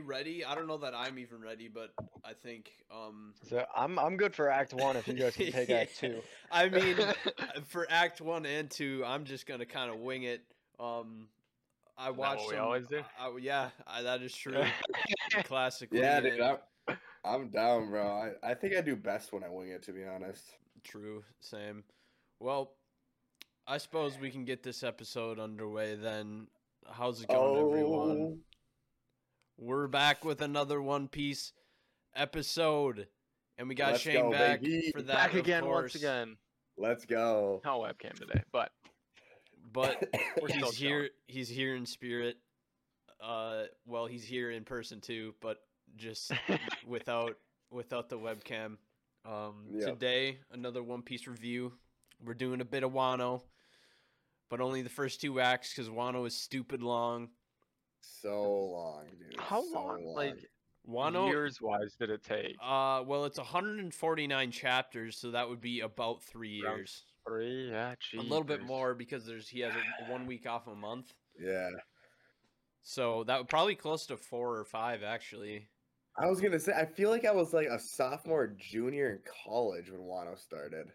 ready. 0.00 0.44
I 0.44 0.54
don't 0.54 0.66
know 0.66 0.76
that 0.78 0.94
I'm 0.94 1.18
even 1.18 1.40
ready, 1.40 1.68
but 1.68 1.90
I 2.24 2.32
think 2.34 2.70
um 2.90 3.34
So 3.48 3.64
I'm 3.76 3.98
I'm 3.98 4.16
good 4.16 4.34
for 4.34 4.50
Act 4.50 4.74
One 4.74 4.96
if 4.96 5.08
you 5.08 5.14
guys 5.14 5.34
can 5.36 5.50
take 5.52 5.70
Act 5.70 5.98
Two. 5.98 6.20
I 6.52 6.68
mean, 6.68 6.96
for 7.66 7.86
Act 7.90 8.20
One 8.20 8.44
and 8.46 8.70
Two, 8.70 9.02
I'm 9.06 9.24
just 9.24 9.46
gonna 9.46 9.66
kind 9.66 9.90
of 9.90 9.98
wing 10.00 10.22
it. 10.24 10.42
Um, 10.78 11.28
I 11.96 12.10
watched. 12.10 12.40
what 12.42 12.48
we 12.50 12.54
some- 12.56 12.64
always 12.64 12.86
do? 12.86 13.00
I- 13.18 13.38
yeah, 13.40 13.70
I, 13.86 14.02
that 14.02 14.22
is 14.22 14.32
true. 14.34 14.62
Classic. 15.44 15.88
Yeah, 15.90 16.20
dude, 16.20 16.34
it. 16.38 16.40
I'm, 16.88 16.96
I'm 17.24 17.48
down, 17.48 17.90
bro. 17.90 18.06
I, 18.06 18.50
I 18.50 18.54
think 18.54 18.74
I 18.76 18.80
do 18.80 18.94
best 18.96 19.32
when 19.32 19.42
I 19.42 19.48
wing 19.48 19.70
it, 19.70 19.82
to 19.84 19.92
be 19.92 20.04
honest. 20.04 20.42
True. 20.84 21.24
Same. 21.40 21.82
Well, 22.40 22.72
I 23.66 23.78
suppose 23.78 24.16
we 24.20 24.30
can 24.30 24.44
get 24.44 24.62
this 24.62 24.82
episode 24.84 25.40
underway 25.40 25.96
then. 25.96 26.46
How's 26.90 27.20
it 27.20 27.28
going, 27.28 27.38
Oh. 27.40 27.68
everyone? 27.70 28.38
We're 29.58 29.88
back 29.88 30.24
with 30.24 30.40
another 30.40 30.80
One 30.80 31.08
Piece 31.08 31.52
episode, 32.14 33.08
and 33.56 33.68
we 33.68 33.74
got 33.74 33.92
Let's 33.92 34.02
Shane 34.04 34.14
go, 34.14 34.30
back 34.30 34.60
baby. 34.62 34.90
for 34.92 35.02
that. 35.02 35.14
Back 35.16 35.32
of 35.32 35.38
again 35.40 35.62
course. 35.64 35.82
once 35.82 35.94
again. 35.96 36.36
let's 36.76 37.04
go. 37.04 37.60
No 37.64 37.80
webcam 37.80 38.14
today, 38.14 38.42
but 38.52 38.70
But 39.72 40.02
he's 40.48 40.76
here. 40.76 41.10
He's 41.26 41.48
here 41.48 41.74
in 41.74 41.86
spirit. 41.86 42.36
Uh, 43.20 43.64
well, 43.84 44.06
he's 44.06 44.22
here 44.24 44.50
in 44.52 44.64
person 44.64 45.00
too, 45.00 45.34
but 45.40 45.58
just 45.96 46.30
without 46.86 47.36
without 47.70 48.08
the 48.08 48.18
webcam. 48.18 48.76
Um, 49.24 49.66
Yep. 49.72 49.88
Today, 49.94 50.38
another 50.52 50.82
One 50.82 51.02
Piece 51.02 51.26
review. 51.26 51.72
We're 52.24 52.34
doing 52.34 52.60
a 52.60 52.64
bit 52.64 52.84
of 52.84 52.92
Wano, 52.92 53.42
but 54.48 54.60
only 54.60 54.82
the 54.82 54.88
first 54.88 55.20
two 55.20 55.40
acts 55.40 55.74
because 55.74 55.88
Wano 55.90 56.26
is 56.26 56.34
stupid 56.36 56.80
long. 56.82 57.28
So 58.22 58.42
long, 58.72 59.04
dude. 59.18 59.38
how 59.40 59.62
so 59.62 59.72
long, 59.74 60.04
like 60.14 60.36
Wano, 60.88 61.28
years 61.28 61.60
wise, 61.60 61.94
did 61.98 62.10
it 62.10 62.22
take? 62.22 62.56
uh, 62.62 63.02
well, 63.06 63.24
it's 63.24 63.38
149 63.38 64.50
chapters, 64.50 65.16
so 65.16 65.30
that 65.32 65.48
would 65.48 65.60
be 65.60 65.80
about 65.80 66.22
three 66.22 66.62
Around 66.64 66.76
years. 66.78 67.02
Three, 67.26 67.70
yeah, 67.70 67.94
A 68.18 68.22
little 68.22 68.44
bit 68.44 68.62
more 68.62 68.94
because 68.94 69.26
there's 69.26 69.48
he 69.48 69.60
has 69.60 69.72
a, 69.74 70.10
one 70.10 70.26
week 70.26 70.46
off 70.48 70.66
a 70.66 70.74
month, 70.74 71.12
Yeah. 71.38 71.68
so 72.82 73.24
that 73.24 73.38
would 73.38 73.48
probably 73.48 73.74
close 73.74 74.06
to 74.06 74.16
four 74.16 74.56
or 74.56 74.64
five 74.64 75.02
actually. 75.02 75.68
I 76.16 76.26
was 76.26 76.40
gonna 76.40 76.58
say, 76.58 76.72
I 76.72 76.84
feel 76.86 77.10
like 77.10 77.24
I 77.24 77.32
was 77.32 77.52
like 77.52 77.68
a 77.68 77.78
sophomore, 77.78 78.42
or 78.44 78.46
junior 78.58 79.10
in 79.10 79.18
college 79.46 79.90
when 79.90 80.00
Wano 80.00 80.36
started. 80.38 80.88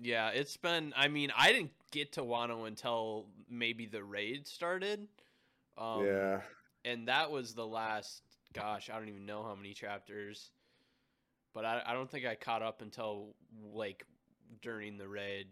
Yeah, 0.00 0.28
it's 0.30 0.56
been. 0.56 0.92
I 0.96 1.08
mean, 1.08 1.32
I 1.36 1.52
didn't 1.52 1.72
get 1.90 2.12
to 2.12 2.22
Wano 2.22 2.66
until 2.68 3.26
maybe 3.48 3.86
the 3.86 4.02
raid 4.04 4.46
started. 4.46 5.08
Um, 5.78 6.04
yeah. 6.04 6.40
and 6.84 7.08
that 7.08 7.30
was 7.30 7.54
the 7.54 7.66
last. 7.66 8.22
Gosh, 8.52 8.90
I 8.90 8.98
don't 8.98 9.08
even 9.08 9.26
know 9.26 9.42
how 9.42 9.54
many 9.54 9.74
chapters. 9.74 10.50
But 11.54 11.64
I, 11.64 11.82
I 11.86 11.92
don't 11.92 12.10
think 12.10 12.26
I 12.26 12.34
caught 12.34 12.62
up 12.62 12.82
until 12.82 13.34
like 13.72 14.04
during 14.62 14.98
the 14.98 15.08
raid. 15.08 15.46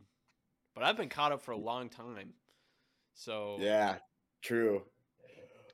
But 0.74 0.84
I've 0.84 0.96
been 0.96 1.08
caught 1.08 1.32
up 1.32 1.42
for 1.42 1.52
a 1.52 1.58
long 1.58 1.88
time. 1.88 2.34
So 3.14 3.56
Yeah. 3.60 3.96
True. 4.42 4.82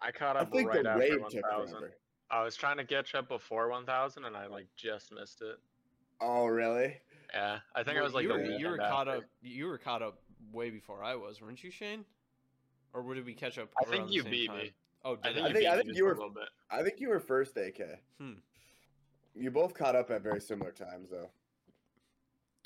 I 0.00 0.10
caught 0.10 0.36
I 0.36 0.40
up 0.40 0.52
think 0.52 0.68
right 0.68 0.82
the 0.82 0.90
after 0.90 1.00
raid 1.00 1.20
one 1.20 1.30
thousand. 1.30 1.84
I 2.30 2.42
was 2.42 2.56
trying 2.56 2.78
to 2.78 2.84
catch 2.84 3.14
up 3.14 3.28
before 3.28 3.68
one 3.68 3.84
thousand, 3.84 4.24
and 4.24 4.36
I 4.36 4.46
like 4.46 4.66
just 4.76 5.12
missed 5.12 5.42
it. 5.42 5.56
Oh, 6.20 6.46
really? 6.46 6.96
Yeah, 7.32 7.58
I 7.74 7.82
think 7.82 7.98
I 7.98 8.02
was 8.02 8.14
like 8.14 8.24
you 8.24 8.30
were, 8.30 8.44
you 8.44 8.68
were 8.68 8.78
caught 8.78 9.08
up. 9.08 9.24
You 9.42 9.66
were 9.66 9.78
caught 9.78 10.02
up 10.02 10.18
way 10.52 10.70
before 10.70 11.02
I 11.04 11.14
was, 11.14 11.40
weren't 11.40 11.62
you, 11.62 11.70
Shane? 11.70 12.04
Or 12.94 13.14
did 13.14 13.24
we 13.24 13.34
catch 13.34 13.58
up? 13.58 13.70
I 13.80 13.84
think 13.88 14.10
you 14.10 14.22
same 14.22 14.30
beat 14.30 14.46
time? 14.48 14.58
me. 14.58 14.72
Oh, 15.04 15.18
I 15.22 15.32
think 15.32 15.36
I? 15.44 15.48
you 15.48 15.54
think- 15.54 15.66
I 15.68 15.74
think 15.76 15.86
just 15.88 15.98
you 15.98 16.04
a 16.04 16.08
were- 16.08 16.14
little 16.14 16.30
bit. 16.30 16.48
I 16.70 16.82
think 16.82 17.00
you 17.00 17.08
were 17.08 17.20
first, 17.20 17.56
AK. 17.56 17.98
Hmm. 18.18 18.32
You 19.34 19.50
both 19.50 19.74
caught 19.74 19.96
up 19.96 20.10
at 20.10 20.22
very 20.22 20.40
similar 20.40 20.70
times, 20.72 21.08
though. 21.10 21.30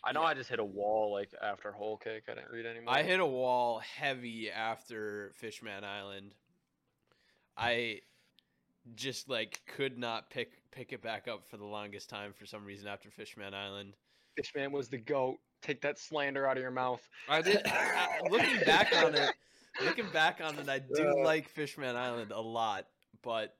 I 0.05 0.13
know 0.13 0.23
Yeah. 0.23 0.29
I 0.29 0.35
just 0.35 0.51
hit 0.51 0.59
a 0.59 0.65
wall 0.65 1.13
like 1.13 1.31
after 1.41 1.73
Whole 1.73 1.97
Cake. 1.97 2.25
I 2.29 2.35
didn't 2.35 2.51
read 2.51 2.67
anymore. 2.67 2.93
I 2.95 3.03
hit 3.03 3.21
a 3.21 3.27
wall 3.27 3.79
heavy 3.81 4.51
after 4.51 5.33
Fishman 5.37 5.85
Island. 5.85 6.35
I 7.57 8.03
just 8.95 9.29
like 9.29 9.61
could 9.67 9.99
not 9.99 10.31
pick 10.31 10.53
pick 10.71 10.93
it 10.93 11.03
back 11.03 11.27
up 11.27 11.45
for 11.49 11.57
the 11.57 11.65
longest 11.65 12.09
time 12.11 12.33
for 12.33 12.47
some 12.47 12.65
reason 12.65 12.87
after 12.87 13.11
Fishman 13.11 13.55
Island. 13.55 13.95
Fishman 14.37 14.71
was 14.71 14.89
the 14.89 14.99
goat. 14.99 15.39
Take 15.63 15.81
that 15.81 15.99
slander 15.99 16.47
out 16.47 16.57
of 16.57 16.63
your 16.63 16.71
mouth. 16.71 17.09
I 17.29 17.43
did. 17.43 17.63
I, 17.67 18.21
I- 18.25 18.29
looking 18.29 18.61
back 18.67 18.95
on 18.95 19.15
it, 19.15 19.31
looking 19.85 20.09
back 20.13 20.41
on 20.43 20.59
it, 20.59 20.69
I 20.69 20.79
do 20.79 21.09
Uh. 21.21 21.25
like 21.25 21.49
Fishman 21.49 21.97
Island 21.97 22.31
a 22.33 22.41
lot, 22.41 22.87
but 23.23 23.57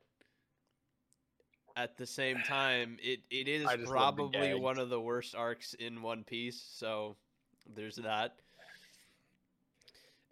at 1.75 1.97
the 1.97 2.05
same 2.07 2.41
time, 2.41 2.97
it, 3.01 3.19
it 3.29 3.47
is 3.47 3.65
I 3.65 3.75
just 3.77 3.91
love 3.91 4.15
the 4.15 4.23
probably 4.23 4.55
one 4.55 4.79
of 4.79 4.89
the 4.89 4.99
worst 4.99 5.35
arcs 5.35 5.73
in 5.75 6.01
One 6.01 6.23
Piece. 6.23 6.59
So 6.73 7.15
there's 7.75 7.97
that. 7.97 8.35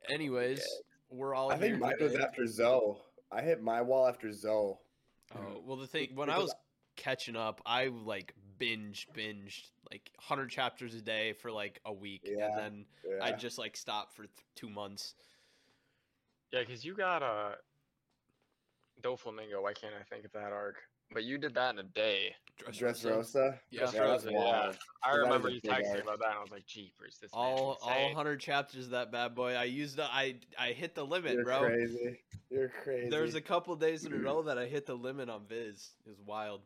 Anyways, 0.09 0.65
we're 1.09 1.33
all. 1.33 1.51
I 1.51 1.57
think 1.57 1.79
mine 1.79 1.95
was 1.99 2.15
after 2.15 2.45
Zou. 2.47 2.95
I 3.31 3.41
hit 3.41 3.61
my 3.61 3.81
wall 3.81 4.07
after 4.07 4.31
Zou. 4.31 4.77
Oh 5.35 5.61
well, 5.63 5.77
the 5.77 5.87
thing 5.87 6.09
when 6.15 6.29
I 6.29 6.37
was 6.37 6.53
catching 6.95 7.35
up, 7.35 7.61
I 7.65 7.87
like 7.87 8.33
binged, 8.59 9.07
binged 9.15 9.69
like 9.91 10.11
hundred 10.19 10.49
chapters 10.49 10.93
a 10.95 11.01
day 11.01 11.33
for 11.33 11.51
like 11.51 11.79
a 11.85 11.93
week, 11.93 12.21
Yeah, 12.23 12.47
and 12.47 12.57
then 12.57 12.85
Yeah. 13.07 13.23
I 13.23 13.31
just 13.31 13.57
like 13.57 13.75
stopped 13.75 14.13
for 14.15 14.23
th- 14.23 14.45
two 14.55 14.69
months. 14.69 15.15
Yeah, 16.51 16.61
because 16.61 16.85
you 16.85 16.95
got 16.95 17.21
a 17.21 17.25
uh, 17.25 17.51
Doflamingo. 19.01 19.61
Why 19.61 19.73
can't 19.73 19.93
I 19.99 20.03
think 20.03 20.25
of 20.25 20.31
that 20.33 20.51
arc? 20.51 20.75
But 21.13 21.23
you 21.23 21.37
did 21.37 21.53
that 21.55 21.73
in 21.73 21.79
a 21.79 21.83
day. 21.83 22.33
Dressrosa. 22.59 23.59
Yeah. 23.69 23.79
Dress 23.91 23.93
Yeah, 23.93 24.07
that's 24.67 24.77
I 25.03 25.15
remember 25.15 25.49
you 25.49 25.61
texting 25.61 25.91
arc. 25.91 26.03
about 26.03 26.19
that, 26.19 26.29
and 26.29 26.37
I 26.37 26.41
was 26.41 26.51
like, 26.51 26.65
"Jeepers, 26.65 27.17
this 27.21 27.29
all 27.33 27.77
man's 27.85 28.07
all 28.09 28.13
hundred 28.15 28.39
chapters 28.39 28.85
of 28.85 28.91
that 28.91 29.11
bad 29.11 29.35
boy. 29.35 29.53
I 29.55 29.65
used 29.65 29.97
the 29.97 30.05
I 30.05 30.37
I 30.57 30.69
hit 30.69 30.95
the 30.95 31.05
limit, 31.05 31.33
You're 31.33 31.43
bro. 31.43 31.59
crazy. 31.59 32.19
You're 32.49 32.71
crazy. 32.83 33.09
There's 33.09 33.35
a 33.35 33.41
couple 33.41 33.75
days 33.75 34.05
in 34.05 34.13
a 34.13 34.17
row 34.17 34.41
that 34.43 34.57
I 34.57 34.65
hit 34.67 34.85
the 34.85 34.95
limit 34.95 35.29
on 35.29 35.45
Viz. 35.47 35.91
It 36.05 36.09
was 36.09 36.19
wild. 36.25 36.61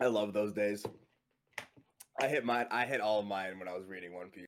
I 0.00 0.06
love 0.06 0.32
those 0.32 0.52
days. 0.52 0.84
I 2.20 2.28
hit 2.28 2.44
mine. 2.44 2.66
I 2.70 2.84
hit 2.84 3.00
all 3.00 3.20
of 3.20 3.26
mine 3.26 3.58
when 3.58 3.68
I 3.68 3.72
was 3.74 3.86
reading 3.86 4.12
One 4.14 4.28
Piece. 4.30 4.46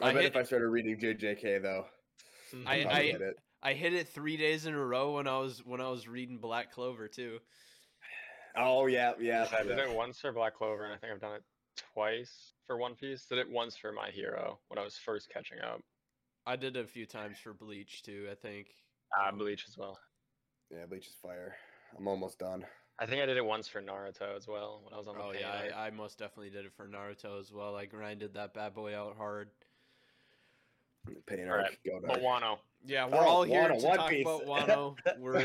I, 0.00 0.10
I 0.10 0.12
bet 0.12 0.22
hit- 0.22 0.32
if 0.32 0.36
I 0.36 0.42
started 0.44 0.68
reading 0.68 0.98
JJK 1.00 1.62
though, 1.62 1.86
I- 2.66 2.80
I'd 2.80 2.86
I- 2.86 3.02
hit 3.04 3.20
it. 3.22 3.36
I 3.60 3.72
hit 3.72 3.92
it 3.92 4.08
three 4.08 4.36
days 4.36 4.66
in 4.66 4.74
a 4.74 4.84
row 4.84 5.14
when 5.14 5.26
I 5.26 5.38
was 5.38 5.64
when 5.64 5.80
I 5.80 5.88
was 5.88 6.06
reading 6.06 6.38
Black 6.38 6.72
Clover 6.72 7.08
too. 7.08 7.38
Oh 8.56 8.86
yeah, 8.86 9.14
yeah. 9.20 9.46
I 9.52 9.64
did 9.64 9.78
yeah. 9.78 9.90
it 9.90 9.96
once 9.96 10.20
for 10.20 10.32
Black 10.32 10.54
Clover, 10.54 10.84
and 10.84 10.94
I 10.94 10.96
think 10.96 11.12
I've 11.12 11.20
done 11.20 11.34
it 11.34 11.42
twice 11.92 12.52
for 12.66 12.76
One 12.76 12.94
Piece. 12.94 13.26
Did 13.26 13.38
it 13.38 13.50
once 13.50 13.76
for 13.76 13.92
My 13.92 14.10
Hero 14.10 14.60
when 14.68 14.78
I 14.78 14.84
was 14.84 14.96
first 14.96 15.28
catching 15.32 15.58
up. 15.60 15.80
I 16.46 16.56
did 16.56 16.76
it 16.76 16.84
a 16.84 16.88
few 16.88 17.04
times 17.04 17.38
for 17.42 17.52
Bleach 17.52 18.02
too. 18.04 18.28
I 18.30 18.34
think. 18.36 18.68
Ah, 19.16 19.30
Bleach 19.32 19.64
as 19.68 19.76
well. 19.76 19.98
Yeah, 20.70 20.86
Bleach 20.86 21.08
is 21.08 21.16
fire. 21.20 21.56
I'm 21.96 22.06
almost 22.06 22.38
done. 22.38 22.64
I 23.00 23.06
think 23.06 23.22
I 23.22 23.26
did 23.26 23.36
it 23.36 23.44
once 23.44 23.68
for 23.68 23.80
Naruto 23.80 24.36
as 24.36 24.48
well 24.48 24.82
when 24.84 24.92
I 24.92 24.98
was 24.98 25.06
on 25.06 25.16
the 25.16 25.22
Oh 25.22 25.32
yeah. 25.32 25.70
I, 25.76 25.86
I 25.86 25.90
most 25.90 26.18
definitely 26.18 26.50
did 26.50 26.64
it 26.64 26.72
for 26.76 26.88
Naruto 26.88 27.38
as 27.38 27.52
well. 27.52 27.76
I 27.76 27.86
grinded 27.86 28.34
that 28.34 28.54
bad 28.54 28.74
boy 28.74 28.96
out 28.96 29.16
hard. 29.16 29.50
Pain 31.26 31.46
All 31.46 31.52
arc. 31.54 31.62
right, 31.62 31.78
Go 31.84 32.00
But 32.00 32.20
dark. 32.20 32.42
Wano. 32.42 32.58
Yeah, 32.84 33.06
we're 33.06 33.16
Oh, 33.18 33.26
all 33.28 33.42
here 33.42 33.62
Wano, 33.68 33.80
to 33.80 33.86
One 33.86 33.96
talk 33.96 34.10
Piece. 34.10 34.22
about 34.26 34.44
Wano. 34.46 34.96
We're 35.18 35.38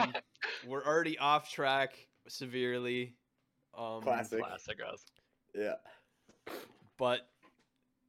um, 0.00 0.14
we're 0.66 0.84
already 0.84 1.18
off 1.18 1.50
track 1.50 1.94
severely. 2.28 3.14
Um, 3.76 4.02
Classic. 4.02 4.40
Classic 4.40 4.78
us. 4.92 5.04
Yeah. 5.54 5.74
But 6.98 7.28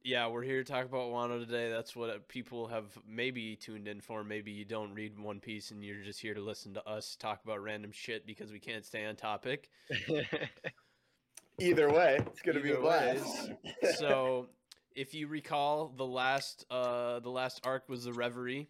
yeah, 0.02 0.26
we're 0.28 0.42
here 0.42 0.62
to 0.64 0.72
talk 0.72 0.86
about 0.86 1.10
Wano 1.10 1.38
today. 1.38 1.70
That's 1.70 1.94
what 1.94 2.26
people 2.28 2.66
have 2.68 2.86
maybe 3.06 3.56
tuned 3.56 3.86
in 3.86 4.00
for. 4.00 4.24
Maybe 4.24 4.50
you 4.50 4.64
don't 4.64 4.94
read 4.94 5.18
One 5.18 5.40
Piece 5.40 5.70
and 5.70 5.84
you're 5.84 6.02
just 6.02 6.20
here 6.20 6.34
to 6.34 6.40
listen 6.40 6.72
to 6.74 6.86
us 6.88 7.16
talk 7.16 7.44
about 7.44 7.62
random 7.62 7.92
shit 7.92 8.26
because 8.26 8.50
we 8.50 8.58
can't 8.58 8.84
stay 8.84 9.04
on 9.06 9.16
topic. 9.16 9.68
Either 11.60 11.90
way, 11.92 12.18
it's 12.26 12.40
gonna 12.40 12.60
be 12.60 12.70
a 12.70 12.74
Either 12.74 12.80
blast. 12.80 13.50
so 13.96 14.46
if 14.94 15.14
you 15.14 15.26
recall 15.28 15.92
the 15.96 16.06
last 16.06 16.64
uh 16.70 17.20
the 17.20 17.30
last 17.30 17.60
arc 17.64 17.88
was 17.88 18.04
the 18.04 18.12
reverie 18.12 18.68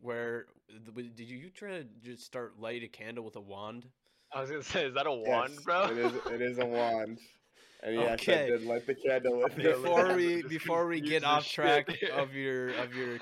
where 0.00 0.46
did 0.94 1.20
you 1.28 1.50
try 1.50 1.78
to 1.78 1.84
just 2.02 2.24
start 2.24 2.58
light 2.58 2.82
a 2.82 2.88
candle 2.88 3.24
with 3.24 3.36
a 3.36 3.40
wand 3.40 3.86
I 4.34 4.40
was 4.40 4.50
gonna 4.50 4.62
say, 4.62 4.86
is 4.86 4.94
that 4.94 5.06
a 5.06 5.12
Yes, 5.12 5.28
wand, 5.28 5.58
bro? 5.64 5.84
It 5.88 5.98
is. 5.98 6.14
It 6.30 6.40
is 6.40 6.58
a 6.58 6.64
wand. 6.64 7.18
And 7.82 7.94
yes, 7.94 8.18
Okay. 8.20 8.44
I 8.44 8.50
did 8.50 8.62
light 8.62 8.86
the 8.86 8.94
candle 8.94 9.38
with 9.38 9.56
before 9.56 10.14
we 10.14 10.42
before 10.48 10.86
we 10.86 11.00
get 11.00 11.22
off 11.22 11.44
shit. 11.44 11.86
track 11.86 11.98
of 12.14 12.32
your 12.34 12.70
of 12.72 12.94
your 12.94 13.18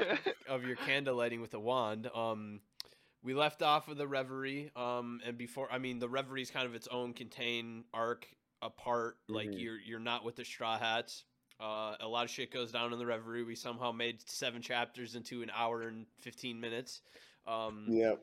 of 0.49 0.65
your 0.65 0.77
candle 0.77 1.17
lighting 1.17 1.41
with 1.41 1.53
a 1.55 1.59
wand 1.59 2.09
um 2.15 2.61
we 3.23 3.35
left 3.35 3.63
off 3.63 3.89
of 3.89 3.97
the 3.97 4.07
reverie 4.07 4.71
um 4.77 5.21
and 5.25 5.37
before 5.37 5.71
i 5.73 5.79
mean 5.79 5.99
the 5.99 6.09
reverie 6.09 6.43
is 6.43 6.51
kind 6.51 6.67
of 6.67 6.75
its 6.75 6.87
own 6.89 7.13
contained 7.13 7.85
arc 7.93 8.27
apart 8.63 9.17
like 9.29 9.47
Mhm. 9.49 9.61
you're 9.61 9.79
you're 9.81 9.99
not 9.99 10.25
with 10.25 10.37
the 10.37 10.45
straw 10.45 10.79
hats 10.79 11.25
uh, 11.61 11.97
a 12.01 12.09
lot 12.09 12.25
of 12.25 12.31
shit 12.31 12.51
goes 12.53 12.73
down 12.73 12.93
in 12.93 12.99
the 12.99 13.07
reverie. 13.07 13.43
We 13.43 13.55
somehow 13.55 13.93
made 13.93 14.19
seven 14.29 14.62
chapters 14.62 15.15
into 15.15 15.43
an 15.43 15.51
hour 15.55 15.83
and 15.83 16.07
fifteen 16.19 16.61
minutes. 16.61 17.03
Um, 17.47 17.85
Yep. 17.89 18.21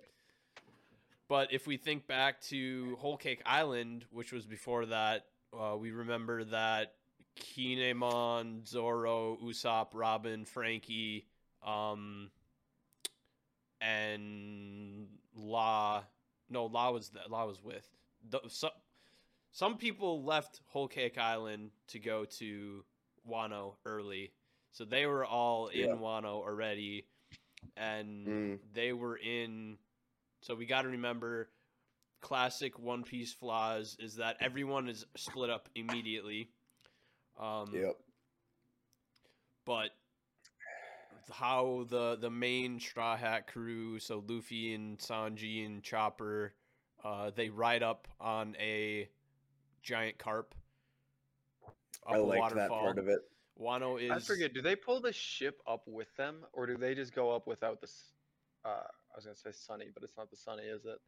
but 1.27 1.51
if 1.53 1.67
we 1.67 1.77
think 1.77 2.07
back 2.07 2.41
to 2.41 2.95
Whole 2.99 3.17
Cake 3.17 3.41
Island, 3.45 4.05
which 4.11 4.31
was 4.31 4.45
before 4.45 4.85
that, 4.87 5.25
uh, 5.57 5.75
we 5.77 5.91
remember 5.91 6.43
that 6.45 6.93
Kinemon, 7.35 8.67
Zoro, 8.67 9.37
Usopp, 9.43 9.87
Robin, 9.93 10.45
Franky, 10.45 11.27
um, 11.65 12.29
and 13.81 15.07
Law. 15.35 16.03
No, 16.49 16.65
Law 16.65 16.91
was 16.91 17.09
th- 17.09 17.29
Law 17.29 17.45
was 17.45 17.61
with. 17.63 17.87
The, 18.29 18.39
some 18.47 18.71
some 19.51 19.77
people 19.77 20.23
left 20.23 20.61
Whole 20.67 20.87
Cake 20.87 21.17
Island 21.17 21.71
to 21.89 21.99
go 21.99 22.25
to 22.25 22.83
Wano 23.27 23.75
early, 23.85 24.31
so 24.71 24.85
they 24.85 25.05
were 25.05 25.25
all 25.25 25.67
in 25.67 25.79
Yeah. 25.87 25.95
Wano 25.95 26.41
already, 26.41 27.07
and 27.75 28.27
Mm. 28.27 28.59
they 28.73 28.93
were 28.93 29.17
in. 29.17 29.77
So 30.41 30.55
we 30.55 30.65
got 30.65 30.83
to 30.83 30.89
remember, 30.89 31.49
classic 32.21 32.79
One 32.79 33.03
Piece 33.03 33.33
flaws 33.33 33.97
is 33.99 34.15
that 34.15 34.37
everyone 34.39 34.87
is 34.87 35.05
split 35.15 35.49
up 35.49 35.69
immediately. 35.75 36.51
Um, 37.39 37.73
Yep. 37.73 37.97
but 39.65 39.91
how 41.31 41.85
the 41.89 42.15
the 42.15 42.29
main 42.29 42.79
Straw 42.79 43.17
Hat 43.17 43.47
crew, 43.47 43.99
so 43.99 44.23
Luffy 44.27 44.73
and 44.73 44.97
Sanji 44.97 45.65
and 45.65 45.83
Chopper, 45.83 46.53
uh, 47.03 47.31
they 47.31 47.49
ride 47.49 47.83
up 47.83 48.07
on 48.19 48.55
a 48.59 49.09
giant 49.83 50.17
carp. 50.17 50.55
Up 52.07 52.13
I 52.13 52.17
a 52.17 52.21
liked 52.21 52.55
that 52.55 52.69
part 52.69 52.97
of 52.97 53.07
it. 53.07 53.19
Wano 53.59 54.01
is 54.01 54.11
I 54.11 54.19
forget. 54.19 54.53
Do 54.53 54.61
they 54.61 54.75
pull 54.75 55.01
the 55.01 55.11
ship 55.11 55.59
up 55.67 55.83
with 55.87 56.15
them, 56.15 56.45
or 56.53 56.67
do 56.67 56.77
they 56.77 56.95
just 56.95 57.13
go 57.13 57.31
up 57.35 57.47
without 57.47 57.81
the? 57.81 57.87
Uh, 58.63 58.69
I 58.69 59.15
was 59.15 59.25
gonna 59.25 59.35
say 59.35 59.51
Sunny, 59.51 59.87
but 59.93 60.03
it's 60.03 60.15
not 60.17 60.29
the 60.29 60.37
Sunny, 60.37 60.63
is 60.63 60.85
it? 60.85 60.99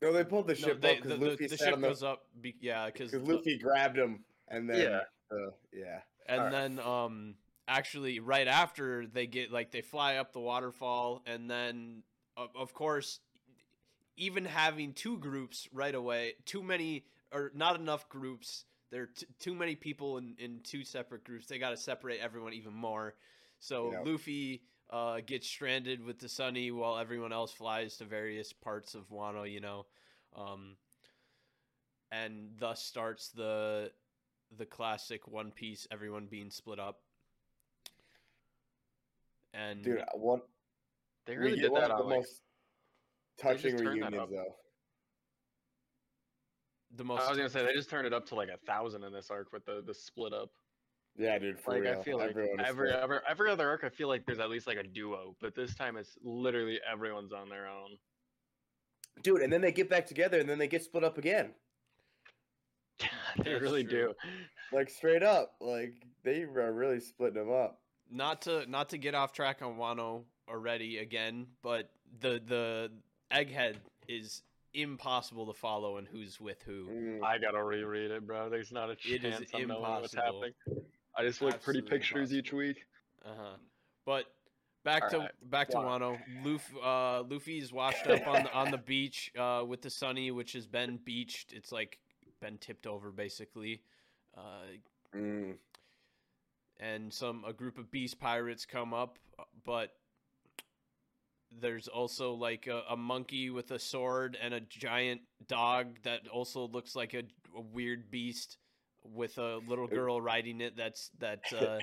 No, 0.00 0.12
they 0.12 0.24
pulled 0.24 0.46
the 0.46 0.54
no, 0.54 0.58
ship 0.58 0.80
they, 0.80 0.96
up 0.96 1.02
because 1.02 1.18
the, 1.18 1.26
Luffy 1.26 1.46
the 1.48 1.56
sat 1.56 1.66
ship 1.66 1.74
on 1.74 1.80
the 1.80 1.88
goes 1.88 2.02
up. 2.02 2.22
Be, 2.40 2.54
yeah, 2.60 2.86
because 2.86 3.10
because 3.10 3.26
Luffy 3.28 3.58
grabbed 3.58 3.98
him 3.98 4.24
and 4.48 4.68
then 4.70 4.80
Yeah. 4.80 5.00
uh, 5.36 5.50
yeah. 5.72 6.00
and 6.26 6.40
Alright. 6.40 6.52
then 6.52 6.80
um 6.80 7.34
actually 7.66 8.20
right 8.20 8.46
after 8.46 9.06
they 9.06 9.26
get 9.26 9.50
like 9.50 9.70
they 9.70 9.82
fly 9.82 10.16
up 10.16 10.32
the 10.32 10.40
waterfall 10.40 11.22
and 11.26 11.50
then 11.50 12.02
of, 12.36 12.48
of 12.56 12.72
course 12.72 13.20
even 14.16 14.44
having 14.44 14.94
two 14.94 15.18
groups 15.18 15.68
right 15.72 15.94
away 15.94 16.34
too 16.46 16.62
many 16.62 17.04
or 17.30 17.52
not 17.54 17.78
enough 17.78 18.08
groups 18.08 18.64
there 18.90 19.02
are 19.02 19.06
t- 19.06 19.26
too 19.38 19.54
many 19.54 19.74
people 19.74 20.18
in, 20.18 20.34
in 20.38 20.60
two 20.62 20.84
separate 20.84 21.24
groups 21.24 21.46
they 21.46 21.58
got 21.58 21.70
to 21.70 21.76
separate 21.76 22.20
everyone 22.20 22.52
even 22.52 22.72
more 22.74 23.14
so 23.60 23.90
Yep. 23.92 24.06
luffy 24.06 24.62
uh, 24.90 25.20
gets 25.26 25.46
stranded 25.46 26.02
with 26.02 26.18
the 26.18 26.28
sunny 26.28 26.70
while 26.70 26.96
everyone 26.98 27.32
else 27.32 27.52
flies 27.52 27.96
to 27.98 28.04
various 28.04 28.52
parts 28.52 28.94
of 28.94 29.08
wano 29.10 29.50
you 29.50 29.60
know 29.60 29.86
um, 30.36 30.76
and 32.10 32.50
thus 32.58 32.82
starts 32.82 33.28
the 33.30 33.90
the 34.56 34.64
classic 34.64 35.28
One 35.28 35.50
Piece, 35.50 35.86
everyone 35.90 36.26
being 36.26 36.50
split 36.50 36.78
up. 36.78 37.00
And 39.52 39.82
Dude, 39.82 40.02
what 40.14 40.46
They 41.26 41.36
really 41.36 41.60
did 41.60 41.74
that 41.74 41.90
of 41.90 41.98
the 41.98 42.02
on 42.04 42.08
like. 42.08 42.18
most 42.20 42.40
touching 43.38 43.72
just 43.72 43.84
turned 43.84 44.02
that 44.02 44.12
reunions 44.12 44.30
though. 44.30 44.54
The 46.96 47.04
most 47.04 47.22
I 47.22 47.28
was 47.28 47.36
gonna 47.38 47.50
say 47.50 47.64
they 47.64 47.72
just 47.74 47.90
turned 47.90 48.06
it 48.06 48.12
up 48.14 48.26
to 48.26 48.34
like 48.34 48.48
a 48.48 48.56
thousand 48.66 49.04
in 49.04 49.12
this 49.12 49.30
arc 49.30 49.52
with 49.52 49.64
the 49.64 49.82
the 49.86 49.94
split 49.94 50.32
up. 50.32 50.50
Yeah, 51.16 51.38
dude, 51.38 51.58
for 51.58 51.72
Like 51.72 51.82
real. 51.82 51.98
I 51.98 52.02
feel 52.02 52.18
like 52.18 52.30
Everyone 52.30 52.60
is 52.60 52.66
every 52.68 52.92
every 52.92 53.18
every 53.28 53.50
other 53.50 53.68
arc, 53.68 53.82
I 53.84 53.88
feel 53.88 54.08
like 54.08 54.24
there's 54.24 54.38
at 54.38 54.50
least 54.50 54.66
like 54.66 54.76
a 54.78 54.82
duo, 54.84 55.36
but 55.40 55.54
this 55.54 55.74
time 55.74 55.96
it's 55.96 56.16
literally 56.22 56.80
everyone's 56.90 57.32
on 57.32 57.48
their 57.48 57.66
own. 57.66 57.98
dude, 59.22 59.42
and 59.42 59.52
then 59.52 59.60
they 59.60 59.72
get 59.72 59.88
back 59.90 60.06
together 60.06 60.38
and 60.38 60.48
then 60.48 60.58
they 60.58 60.68
get 60.68 60.82
split 60.84 61.02
up 61.04 61.18
again. 61.18 61.54
they 63.44 63.52
That's 63.52 63.60
really 63.60 63.84
true. 63.84 64.14
do. 64.22 64.76
Like 64.76 64.90
straight 64.90 65.22
up, 65.22 65.54
like 65.60 65.94
they 66.24 66.42
are 66.42 66.72
really 66.72 67.00
splitting 67.00 67.38
them 67.42 67.52
up. 67.52 67.80
not 68.10 68.42
to 68.42 68.66
not 68.70 68.88
to 68.90 68.98
get 68.98 69.14
off 69.14 69.32
track 69.32 69.60
on 69.62 69.76
Wano 69.76 70.24
already 70.48 70.98
again, 70.98 71.46
but 71.62 71.90
the 72.20 72.40
the 72.46 72.92
egghead 73.32 73.76
is 74.08 74.42
impossible 74.74 75.46
to 75.46 75.52
follow 75.52 75.96
and 75.96 76.06
who's 76.06 76.40
with 76.40 76.62
who. 76.62 76.88
Mm, 76.88 77.22
I 77.22 77.38
gotta 77.38 77.62
reread 77.62 78.10
it, 78.10 78.26
bro. 78.26 78.48
There's 78.48 78.72
not 78.72 78.90
a 78.90 78.92
It 78.92 79.24
is 79.24 79.38
chance 79.38 79.50
I'm 79.54 79.68
knowing 79.68 79.82
what's 79.82 80.14
happening. 80.14 80.52
I 81.16 81.22
just 81.22 81.42
look 81.42 81.60
pretty 81.62 81.80
Absolutely 81.80 81.98
pictures 81.98 82.32
each 82.32 82.52
week. 82.52 82.84
Uh 83.24 83.30
huh. 83.36 83.56
But 84.06 84.26
back 84.84 85.08
to 85.10 85.16
Alright, 85.16 85.50
back 85.50 85.68
to 85.70 85.76
Wano. 85.76 86.18
Wano. 86.18 86.44
Luffy, 86.44 86.74
uh, 86.82 87.22
Luffy's 87.28 87.72
washed 87.72 88.06
up 88.06 88.26
on 88.26 88.44
the, 88.44 88.52
on 88.52 88.70
the 88.70 88.78
beach 88.78 89.32
uh, 89.38 89.64
with 89.66 89.82
the 89.82 89.90
Sunny, 89.90 90.30
which 90.30 90.52
has 90.52 90.66
been 90.66 90.98
beached. 91.04 91.52
It's 91.52 91.72
like 91.72 91.98
been 92.40 92.58
tipped 92.58 92.86
over 92.86 93.10
basically. 93.10 93.82
Uh, 94.36 95.16
mm. 95.16 95.54
and 96.78 97.12
some 97.12 97.44
a 97.46 97.52
group 97.52 97.78
of 97.78 97.90
beast 97.90 98.20
pirates 98.20 98.64
come 98.64 98.94
up, 98.94 99.18
but 99.64 99.92
there's 101.50 101.88
also 101.88 102.34
like 102.34 102.66
a, 102.66 102.82
a 102.90 102.96
monkey 102.96 103.50
with 103.50 103.70
a 103.70 103.78
sword 103.78 104.36
and 104.40 104.52
a 104.54 104.60
giant 104.60 105.22
dog 105.46 105.98
that 106.02 106.28
also 106.28 106.68
looks 106.68 106.94
like 106.94 107.14
a, 107.14 107.22
a 107.56 107.60
weird 107.60 108.10
beast 108.10 108.58
with 109.04 109.38
a 109.38 109.58
little 109.66 109.86
girl 109.86 110.20
riding 110.20 110.60
it. 110.60 110.76
That's 110.76 111.10
that 111.18 111.40
uh, 111.58 111.78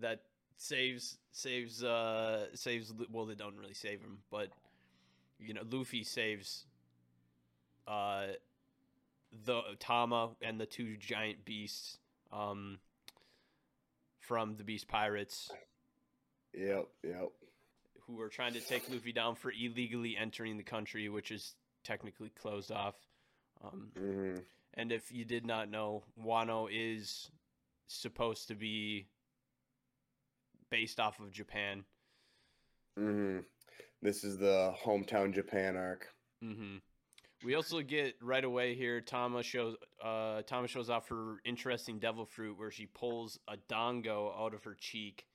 that 0.00 0.20
saves 0.56 1.18
saves 1.32 1.82
uh 1.82 2.46
saves 2.54 2.92
well 3.10 3.26
they 3.26 3.34
don't 3.34 3.56
really 3.56 3.74
save 3.74 4.00
him, 4.00 4.18
but 4.30 4.48
you 5.38 5.54
know 5.54 5.62
Luffy 5.70 6.04
saves 6.04 6.66
uh 7.86 8.26
the 9.44 9.62
Tama 9.80 10.30
and 10.42 10.60
the 10.60 10.66
two 10.66 10.96
giant 10.96 11.44
beasts 11.44 11.98
um 12.32 12.78
from 14.20 14.56
the 14.56 14.64
Beast 14.64 14.86
Pirates 14.88 15.50
yep, 16.54 16.86
yep. 17.02 17.30
Who 18.06 18.20
are 18.20 18.28
trying 18.28 18.52
to 18.54 18.60
take 18.60 18.88
Luffy 18.88 19.12
down 19.12 19.34
for 19.34 19.52
illegally 19.52 20.16
entering 20.16 20.56
the 20.56 20.62
country, 20.62 21.08
which 21.08 21.30
is 21.30 21.54
technically 21.84 22.30
closed 22.30 22.70
off. 22.72 22.94
Um, 23.62 23.88
hmm 23.96 24.34
and 24.76 24.90
if 24.90 25.12
you 25.12 25.24
did 25.24 25.46
not 25.46 25.70
know, 25.70 26.02
Wano 26.20 26.68
is 26.70 27.30
supposed 27.86 28.48
to 28.48 28.54
be 28.54 29.06
based 30.70 30.98
off 30.98 31.20
of 31.20 31.30
Japan. 31.30 31.84
hmm 32.98 33.38
This 34.02 34.24
is 34.24 34.36
the 34.38 34.74
hometown 34.84 35.32
Japan 35.32 35.76
arc. 35.76 36.08
hmm 36.42 36.78
We 37.44 37.54
also 37.54 37.80
get 37.82 38.16
right 38.20 38.44
away 38.44 38.74
here. 38.74 39.00
Tama 39.00 39.42
shows 39.42 39.76
uh 40.02 40.42
Tama 40.42 40.66
shows 40.68 40.90
off 40.90 41.08
her 41.08 41.36
interesting 41.44 41.98
devil 42.00 42.26
fruit 42.26 42.58
where 42.58 42.70
she 42.70 42.86
pulls 42.86 43.38
a 43.48 43.56
dango 43.68 44.34
out 44.36 44.54
of 44.54 44.64
her 44.64 44.74
cheek, 44.74 45.26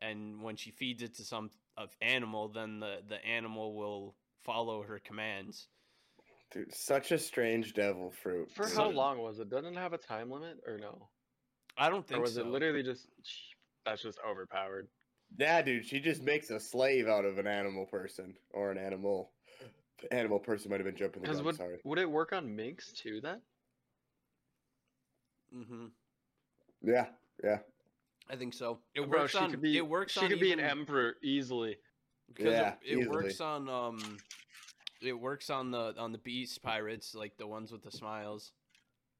and 0.00 0.40
when 0.42 0.56
she 0.56 0.70
feeds 0.70 1.02
it 1.02 1.14
to 1.14 1.24
some 1.24 1.50
of 1.76 1.90
animal, 2.00 2.48
then 2.48 2.80
the 2.80 2.98
the 3.08 3.24
animal 3.24 3.74
will 3.74 4.16
follow 4.44 4.82
her 4.82 4.98
commands. 4.98 5.68
Dude, 6.52 6.72
such 6.74 7.10
a 7.10 7.18
strange 7.18 7.74
devil 7.74 8.10
fruit. 8.22 8.50
For 8.52 8.66
dude. 8.66 8.76
how 8.76 8.88
long 8.90 9.18
was 9.18 9.40
it? 9.40 9.48
Doesn't 9.50 9.76
it 9.76 9.80
have 9.80 9.92
a 9.92 9.98
time 9.98 10.30
limit 10.30 10.58
or 10.66 10.78
no? 10.78 11.08
I 11.76 11.88
don't 11.90 12.06
think 12.06 12.18
Or 12.18 12.22
was 12.22 12.34
so. 12.34 12.42
it 12.42 12.46
literally 12.46 12.82
just 12.82 13.08
that's 13.84 14.02
just 14.02 14.18
overpowered? 14.28 14.88
Yeah, 15.36 15.62
dude, 15.62 15.84
she 15.84 15.98
just 16.00 16.22
makes 16.22 16.50
a 16.50 16.60
slave 16.60 17.08
out 17.08 17.24
of 17.24 17.38
an 17.38 17.46
animal 17.48 17.86
person 17.86 18.34
or 18.52 18.70
an 18.70 18.78
animal. 18.78 19.32
Animal 20.12 20.38
person 20.38 20.70
might 20.70 20.78
have 20.80 20.86
been 20.86 20.96
jumping 20.96 21.22
the 21.22 21.28
gun. 21.28 21.44
would 21.44 21.56
Sorry. 21.56 21.78
would 21.82 21.98
it 21.98 22.10
work 22.10 22.32
on 22.32 22.54
minks 22.54 22.92
too 22.92 23.20
then? 23.20 23.40
Mm 25.54 25.66
hmm 25.66 25.86
Yeah, 26.82 27.06
yeah, 27.42 27.58
I 28.30 28.36
think 28.36 28.54
so. 28.54 28.78
It 28.94 29.08
Bro, 29.08 29.20
works 29.20 29.34
on. 29.34 29.52
be 29.60 29.76
it 29.76 29.86
works 29.86 30.12
she 30.14 30.20
on. 30.20 30.28
could 30.28 30.40
be 30.40 30.52
an 30.52 30.60
emperor 30.60 31.14
easily. 31.22 31.76
Because 32.28 32.52
Yeah, 32.52 32.68
it, 32.84 32.96
it 32.96 32.98
easily. 33.00 33.08
works 33.08 33.40
on 33.40 33.68
um 33.68 34.18
it 35.02 35.12
works 35.12 35.50
on 35.50 35.70
the 35.70 35.94
on 35.98 36.12
the 36.12 36.18
beast 36.18 36.62
pirates, 36.62 37.14
like 37.14 37.36
the 37.36 37.46
ones 37.46 37.70
with 37.70 37.82
the 37.82 37.90
smiles. 37.90 38.52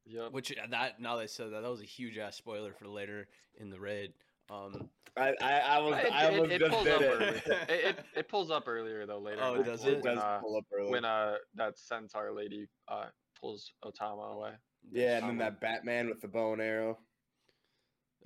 Yep. 0.06 0.32
Which 0.32 0.52
uh, 0.52 0.66
that 0.70 1.00
now 1.00 1.16
they 1.16 1.26
said 1.26 1.52
that 1.52 1.62
that 1.62 1.70
was 1.70 1.80
a 1.80 1.86
huge 1.86 2.16
ass 2.18 2.36
spoiler 2.36 2.72
for 2.72 2.86
later 2.88 3.28
in 3.58 3.70
the 3.70 3.78
raid. 3.80 4.12
Um 4.50 4.88
I, 5.16 5.32
I, 5.40 5.52
I 5.60 5.78
was, 5.78 5.94
It, 6.04 6.12
I 6.12 6.28
it- 6.30 6.50
it 6.50 6.58
just 6.58 6.72
pulls 6.72 6.88
up 6.88 7.00
it. 7.02 7.42
it, 7.46 7.68
it. 7.68 7.98
It 8.16 8.28
pulls 8.28 8.50
up 8.50 8.66
earlier 8.66 9.06
though 9.06 9.20
later. 9.20 9.40
Oh, 9.42 9.52
when- 9.52 9.62
does 9.62 9.84
it 9.84 9.98
it? 9.98 10.02
When, 10.04 10.14
does 10.16 10.24
uh, 10.24 10.38
pull 10.40 10.56
up 10.56 10.64
early. 10.76 10.90
when 10.90 11.04
uh 11.04 11.34
that 11.54 11.78
centaur 11.78 12.32
lady 12.32 12.66
uh 12.88 13.06
pulls 13.40 13.72
Otama 13.84 14.34
away. 14.34 14.50
yeah, 14.92 15.18
and 15.18 15.28
then 15.28 15.38
that 15.38 15.60
Batman 15.60 16.08
with 16.08 16.20
the 16.20 16.28
bow 16.28 16.54
and 16.54 16.62
arrow. 16.62 16.98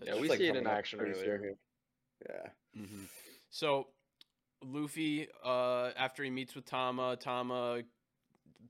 Yeah, 0.02 0.12
that's 0.12 0.20
we 0.20 0.28
It's, 0.28 0.38
see 0.38 0.48
it 0.48 0.56
in 0.56 0.66
action 0.66 0.98
pretty 0.98 1.12
earlier. 1.12 1.38
here. 1.38 1.56
Yeah. 2.28 2.82
hmm 2.82 3.04
So, 3.50 3.88
Luffy, 4.64 5.28
uh, 5.44 5.90
after 5.96 6.22
he 6.24 6.30
meets 6.30 6.54
with 6.54 6.64
Tama, 6.66 7.16
Tama, 7.16 7.82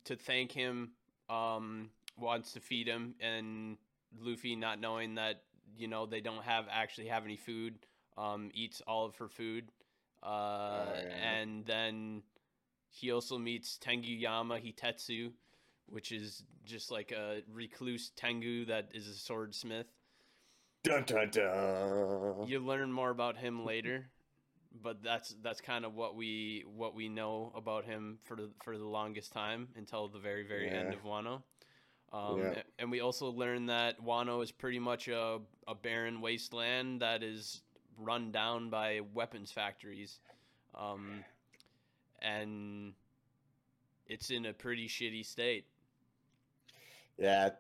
to 0.05 0.17
thank 0.17 0.53
him, 0.53 0.93
um, 1.29 1.91
wants 2.19 2.53
to 2.53 2.61
feed 2.61 2.87
him, 2.87 3.15
and 3.21 3.79
Luffy, 4.21 4.55
not 4.57 4.81
knowing 4.81 5.15
that 5.17 5.43
you 5.77 5.89
know 5.89 6.07
they 6.07 6.21
don't 6.21 6.43
have 6.43 6.67
actually 6.71 7.09
have 7.09 7.25
any 7.25 7.37
food, 7.37 7.75
um, 8.17 8.51
eats 8.55 8.81
all 8.87 9.05
of 9.07 9.17
her 9.17 9.29
food, 9.29 9.71
uh, 10.23 10.27
Oh, 10.27 10.93
yeah. 11.03 11.35
and 11.39 11.65
then 11.67 12.23
he 12.91 13.13
also 13.13 13.39
meets 13.39 13.77
Tengu 13.79 14.11
Yama 14.11 14.59
Hitetsu, 14.59 15.33
which 15.87 16.13
is 16.13 16.43
just 16.65 16.91
like 16.91 17.13
a 17.13 17.43
recluse 17.53 18.11
Tengu 18.17 18.65
that 18.67 18.91
is 18.95 19.07
a 19.09 19.15
swordsmith. 19.15 19.87
Dun 20.83 21.05
dun 21.05 21.31
dun. 21.31 22.47
You 22.47 22.61
learn 22.61 22.93
more 22.93 23.11
about 23.11 23.37
him 23.37 23.65
later, 23.65 24.07
but 24.83 25.03
that's 25.03 25.35
that's 25.43 25.61
kind 25.61 25.85
of 25.85 25.95
what 25.95 26.15
we 26.15 26.65
what 26.67 26.95
we 26.95 27.09
know 27.09 27.53
about 27.55 27.85
him 27.85 28.19
for 28.25 28.37
the 28.37 28.51
for 28.63 28.79
the 28.79 28.85
longest 28.85 29.33
time 29.33 29.69
until 29.77 30.09
the 30.09 30.19
very 30.19 30.47
very 30.47 30.71
end 30.71 30.95
of 30.95 31.03
Wano. 31.03 31.43
Um, 32.13 32.39
Yeah. 32.39 32.63
And 32.79 32.91
we 32.91 33.01
also 33.01 33.31
learn 33.31 33.67
that 33.67 34.03
Wano 34.03 34.43
is 34.43 34.51
pretty 34.51 34.79
much 34.79 35.09
a, 35.09 35.41
a 35.67 35.75
barren 35.75 36.21
wasteland 36.21 37.03
that 37.03 37.23
is 37.23 37.63
run 37.99 38.31
down 38.33 38.71
by 38.71 39.01
weapons 39.13 39.53
factories. 39.53 40.21
Um, 40.75 41.25
and 42.23 42.95
it's 44.07 44.31
in 44.31 44.47
a 44.47 44.53
pretty 44.53 44.89
shitty 44.89 45.27
state. 45.27 45.67
Yeah, 47.19 47.51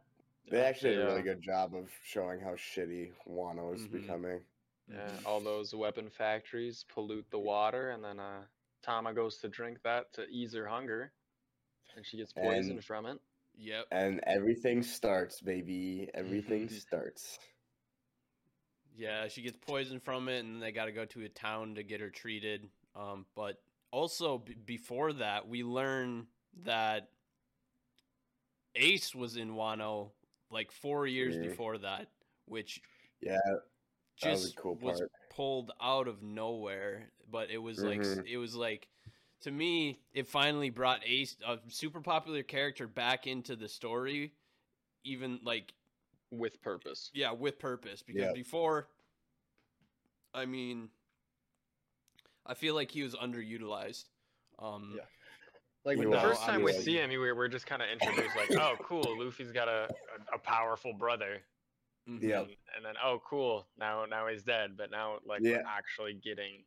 they 0.50 0.62
actually 0.62 0.94
did 0.96 1.02
a 1.02 1.06
really 1.06 1.22
good 1.22 1.42
job 1.42 1.74
of 1.74 1.90
showing 2.04 2.40
how 2.40 2.52
shitty 2.54 3.12
Wano 3.28 3.74
is 3.74 3.86
Mhm. 3.86 3.92
becoming. 3.92 4.40
Yeah, 4.88 5.20
all 5.26 5.40
those 5.40 5.74
weapon 5.74 6.08
factories 6.08 6.84
pollute 6.88 7.30
the 7.30 7.38
water, 7.38 7.90
and 7.90 8.02
then 8.02 8.18
uh, 8.18 8.46
Tama 8.82 9.12
goes 9.12 9.38
to 9.38 9.48
drink 9.48 9.82
that 9.82 10.12
to 10.14 10.26
ease 10.28 10.54
her 10.54 10.66
hunger, 10.66 11.12
and 11.94 12.06
she 12.06 12.16
gets 12.16 12.32
poisoned 12.32 12.76
And- 12.78 12.84
from 12.84 13.06
it. 13.06 13.20
Yep. 13.60 13.86
And 13.90 14.20
everything 14.24 14.82
starts, 14.84 15.40
baby. 15.40 16.08
Everything 16.14 16.68
Mhm. 16.68 16.80
starts. 16.80 17.38
Yeah, 18.94 19.26
she 19.28 19.42
gets 19.42 19.56
poisoned 19.58 20.02
from 20.02 20.28
it, 20.28 20.40
and 20.40 20.62
they 20.62 20.70
got 20.72 20.84
to 20.86 20.92
go 20.92 21.04
to 21.06 21.24
a 21.24 21.28
town 21.28 21.74
to 21.74 21.82
get 21.82 22.00
her 22.00 22.10
treated. 22.10 22.70
Um, 22.94 23.26
but 23.34 23.62
also 23.90 24.38
b- 24.38 24.54
before 24.54 25.12
that, 25.14 25.46
we 25.48 25.62
learn 25.64 26.28
that 26.62 27.10
Ace 28.74 29.14
was 29.14 29.36
in 29.36 29.50
Wano 29.50 30.12
like 30.50 30.72
four 30.72 31.06
years 31.06 31.36
Mhm. 31.36 31.42
before 31.42 31.78
that, 31.78 32.08
which 32.46 32.80
Yeah, 33.20 33.38
that 34.22 34.30
was 34.32 34.44
a 34.44 34.52
just 34.52 34.56
cool 34.56 34.76
was 34.76 35.00
part. 35.00 35.12
pulled 35.30 35.72
out 35.80 36.08
of 36.08 36.22
nowhere. 36.22 37.12
But 37.30 37.50
it 37.50 37.58
was 37.58 37.82
like 37.82 38.00
s- 38.00 38.18
Mhm. 38.18 38.26
it 38.26 38.38
was 38.38 38.54
like 38.54 38.88
to 39.40 39.50
me, 39.50 40.00
it 40.12 40.26
finally 40.26 40.70
brought 40.70 41.04
Ace, 41.04 41.36
a 41.46 41.58
super 41.68 42.00
popular 42.00 42.42
character, 42.42 42.86
back 42.88 43.26
into 43.26 43.56
the 43.56 43.68
story. 43.68 44.32
Even 45.04 45.40
like 45.42 45.72
With 46.30 46.60
purpose. 46.60 47.10
yeah, 47.14 47.32
with 47.32 47.58
purpose. 47.58 48.02
Because 48.02 48.26
Yeah. 48.26 48.32
before, 48.32 48.88
I 50.34 50.44
mean, 50.44 50.90
I 52.46 52.54
feel 52.54 52.74
like 52.74 52.90
he 52.90 53.02
was 53.02 53.14
underutilized. 53.14 54.04
Um, 54.58 54.94
Yeah. 54.96 55.04
Like 55.84 55.98
He 55.98 56.04
The 56.04 56.20
first 56.20 56.42
time 56.42 56.62
we 56.62 56.72
see 56.72 56.96
him, 56.96 57.10
we 57.10 57.18
we're 57.18 57.48
just 57.48 57.66
kind 57.66 57.82
of 57.82 57.88
introduced 57.88 58.36
like, 58.36 58.50
oh, 58.52 58.76
cool, 58.82 59.16
Luffy's 59.18 59.52
got 59.52 59.68
a, 59.68 59.88
a, 60.32 60.36
a 60.36 60.38
powerful 60.38 60.92
brother. 60.92 61.42
mhm. 62.08 62.22
Yeah. 62.22 62.40
And, 62.40 62.50
and 62.76 62.84
then, 62.84 62.94
oh, 63.02 63.20
cool, 63.24 63.68
now 63.78 64.04
now 64.04 64.26
he's 64.28 64.42
dead. 64.42 64.76
But 64.76 64.90
now, 64.90 65.18
like, 65.24 65.40
Yeah. 65.42 65.58
we're 65.58 65.62
actually 65.66 66.14
getting 66.14 66.64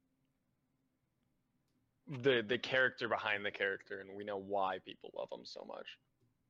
the 2.07 2.41
the 2.47 2.57
character 2.57 3.07
behind 3.07 3.45
the 3.45 3.51
character, 3.51 3.99
and 3.99 4.15
we 4.15 4.23
know 4.23 4.37
why 4.37 4.79
people 4.85 5.11
love 5.15 5.29
him 5.31 5.45
so 5.45 5.63
much. 5.67 5.87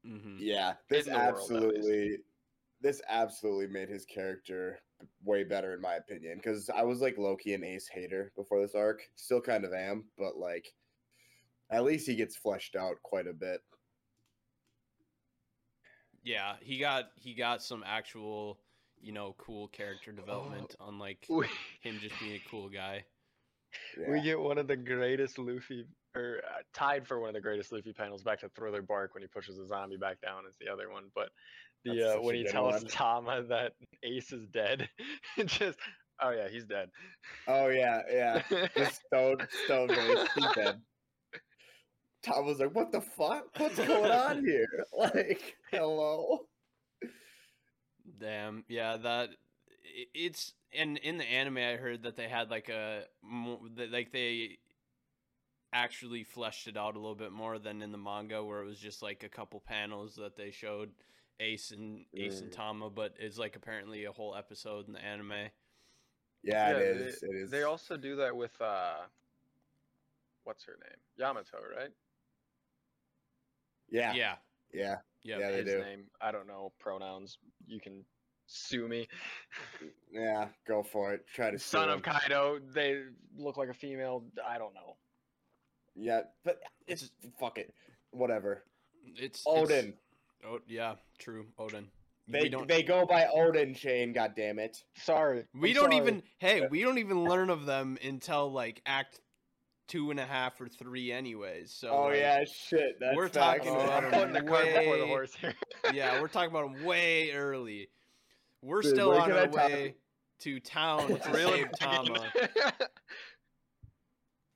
mhm. 0.05 0.37
Yeah, 0.39 0.75
this 0.89 1.07
In 1.07 1.13
the 1.13 1.19
world, 1.19 1.29
absolutely, 1.35 2.17
this 2.79 3.01
absolutely 3.07 3.67
made 3.67 3.89
his 3.89 4.05
character 4.05 4.79
way 5.23 5.43
better 5.43 5.73
in 5.73 5.81
my 5.81 5.95
opinion. 5.95 6.37
Because 6.37 6.69
I 6.69 6.83
was 6.83 7.01
like 7.01 7.17
Loki 7.17 7.53
and 7.53 7.63
Ace 7.63 7.87
hater 7.87 8.31
before 8.35 8.61
this 8.61 8.75
arc, 8.75 9.01
still 9.15 9.41
kind 9.41 9.65
of 9.65 9.73
am, 9.73 10.05
but 10.17 10.37
like, 10.37 10.73
at 11.71 11.83
least 11.83 12.07
he 12.07 12.15
gets 12.15 12.35
fleshed 12.35 12.75
out 12.75 12.95
quite 13.01 13.27
a 13.27 13.33
bit. 13.33 13.61
Yeah, 16.23 16.55
he 16.61 16.77
got 16.77 17.05
he 17.15 17.33
got 17.33 17.63
some 17.63 17.83
actual, 17.85 18.59
you 18.99 19.11
know, 19.11 19.35
cool 19.39 19.69
character 19.69 20.11
development, 20.11 20.75
unlike 20.79 21.25
We, 21.29 21.47
him 21.81 21.97
just 21.99 22.19
being 22.19 22.35
a 22.35 22.49
cool 22.49 22.69
guy. 22.69 23.05
Yeah. 23.97 24.11
we 24.11 24.21
get 24.21 24.39
one 24.39 24.57
of 24.57 24.67
the 24.67 24.75
greatest 24.75 25.39
Luffy, 25.39 25.85
or 26.13 26.41
uh, 26.45 26.61
tied 26.73 27.07
for 27.07 27.19
one 27.19 27.29
of 27.29 27.35
the 27.35 27.41
greatest 27.41 27.71
Luffy 27.71 27.93
panels 27.93 28.21
back 28.21 28.41
to 28.41 28.49
Thriller 28.49 28.81
Bark 28.81 29.13
when 29.13 29.23
he 29.23 29.27
pushes 29.27 29.57
the 29.57 29.65
zombie 29.65 29.97
back 29.97 30.19
down 30.21 30.43
is 30.47 30.55
the 30.59 30.71
other 30.71 30.91
one. 30.91 31.05
But 31.15 31.29
the 31.85 32.17
uh, 32.17 32.21
when 32.21 32.35
he 32.35 32.43
tells 32.43 32.83
one. 32.83 32.85
Tama 32.85 33.43
that 33.49 33.73
Ace 34.03 34.31
is 34.31 34.45
dead, 34.47 34.89
it 35.37 35.47
just 35.47 35.79
oh 36.21 36.31
yeah, 36.31 36.49
he's 36.49 36.65
dead. 36.65 36.89
Oh 37.47 37.69
yeah, 37.69 38.01
yeah. 38.11 38.41
The 38.75 38.85
stone, 38.85 39.37
stone 39.65 39.87
face, 39.89 40.27
he's 40.35 40.53
dead. 40.53 40.81
Tom 42.23 42.45
was 42.45 42.59
like, 42.59 42.73
"What 42.75 42.91
the 42.91 43.01
fuck? 43.01 43.47
What's 43.57 43.77
going 43.77 44.11
on 44.11 44.45
here? 44.45 44.67
Like, 44.97 45.57
hello." 45.71 46.47
Damn, 48.19 48.63
yeah, 48.67 48.97
that 48.97 49.29
it's 50.13 50.53
and 50.73 50.97
in 50.99 51.17
the 51.17 51.25
anime 51.25 51.57
I 51.57 51.75
heard 51.75 52.03
that 52.03 52.15
they 52.15 52.27
had 52.27 52.49
like 52.49 52.69
a 52.69 53.03
like 53.91 54.11
they 54.11 54.59
actually 55.73 56.23
fleshed 56.23 56.67
it 56.67 56.77
out 56.77 56.95
a 56.95 56.99
little 56.99 57.15
bit 57.15 57.31
more 57.31 57.57
than 57.57 57.81
in 57.81 57.91
the 57.91 57.97
manga 57.97 58.43
where 58.43 58.61
it 58.61 58.65
was 58.65 58.79
just 58.79 59.01
like 59.01 59.23
a 59.23 59.29
couple 59.29 59.59
panels 59.59 60.15
that 60.15 60.35
they 60.35 60.51
showed 60.51 60.91
Ace 61.39 61.71
and 61.71 62.05
Ace 62.15 62.41
and 62.41 62.51
Mm. 62.51 62.55
Tama, 62.55 62.89
but 62.89 63.15
it's 63.19 63.37
like 63.37 63.55
apparently 63.55 64.05
a 64.05 64.11
whole 64.11 64.35
episode 64.35 64.87
in 64.87 64.93
the 64.93 65.03
anime. 65.03 65.49
Yeah, 66.43 66.71
it 66.71 66.77
Yeah, 66.77 66.77
is. 66.79 67.23
It 67.23 67.35
is. 67.35 67.51
They 67.51 67.63
also 67.63 67.97
do 67.97 68.15
that 68.17 68.35
with 68.35 68.59
uh, 68.61 68.97
what's 70.43 70.63
her 70.65 70.77
name? 70.83 70.99
Yamato, 71.17 71.57
right? 71.75 71.91
Yeah, 73.91 74.13
Yeah, 74.13 74.35
yeah. 74.73 74.95
yeah, 75.23 75.37
Yeah, 75.39 75.51
they 75.51 75.57
His 75.57 75.65
do. 75.65 75.79
name. 75.81 76.03
I 76.21 76.31
don't 76.31 76.47
know 76.47 76.71
pronouns. 76.79 77.37
You 77.67 77.79
can 77.79 78.03
sue 78.47 78.87
me. 78.87 79.07
Yeah, 80.13 80.47
go 80.67 80.83
for 80.83 81.13
it. 81.13 81.25
Try 81.33 81.51
to 81.51 81.57
Son 81.59 81.87
sue 81.87 81.91
of 81.93 81.95
him. 81.97 82.01
Kaido. 82.01 82.59
They 82.73 83.03
look 83.37 83.55
like 83.55 83.69
a 83.69 83.73
female. 83.73 84.25
I 84.45 84.57
don't 84.57 84.73
know. 84.73 84.97
Yeah, 85.95 86.21
but 86.43 86.59
it's 86.85 87.09
fuck 87.39 87.57
it. 87.57 87.73
Whatever. 88.11 88.63
it's 89.15 89.45
Oden. 89.45 89.69
It's, 89.89 89.97
oh, 90.45 90.59
yeah, 90.67 90.95
true, 91.17 91.45
Oden. 91.57 91.85
They 92.27 92.49
don't. 92.49 92.67
they 92.67 92.83
go 92.83 93.05
by 93.05 93.23
Oden 93.33 93.75
Shane. 93.75 94.11
God 94.13 94.33
damn 94.35 94.59
it. 94.59 94.83
Sorry. 94.97 95.45
we 95.57 95.69
I'm 95.69 95.75
don't 95.75 95.83
sorry. 95.91 95.97
even. 95.97 96.23
Hey, 96.39 96.67
we 96.69 96.81
don't 96.81 96.97
even 96.97 97.23
learn 97.23 97.49
of 97.49 97.65
them 97.65 97.97
until 98.03 98.51
like 98.51 98.81
Act 98.85 99.21
two 99.91 100.09
and 100.09 100.19
a 100.19 100.25
half 100.25 100.59
or 100.61 100.69
three, 100.69 101.11
anyways. 101.11 101.73
So. 101.73 101.89
oh 101.89 102.03
like, 102.05 102.19
yeah, 102.19 102.43
shit. 102.45 102.97
That's 102.99 103.15
we're 103.15 103.27
facts. 103.27 103.65
talking 103.65 103.75
Oh, 103.75 103.83
about 103.83 104.05
I'm 104.05 104.11
putting 104.11 104.33
the 104.33 104.41
cart 104.41 104.65
before 104.73 104.97
the 104.97 105.05
horse 105.05 105.35
here. 105.35 105.53
yeah, 105.93 106.21
we're 106.21 106.29
talking 106.29 106.49
about 106.49 106.73
them 106.73 106.85
way 106.85 107.31
early. 107.31 107.89
We're 108.61 108.81
Dude, 108.81 108.93
still 108.93 109.11
on 109.13 109.31
our 109.31 109.49
way 109.49 109.95
to 110.39 110.59
town 110.61 111.07
to 111.07 111.31
Reel 111.31 111.49
save 111.49 111.65
it 111.65 111.79
back 111.79 112.07
in. 112.07 112.13
Tama. 112.13 112.31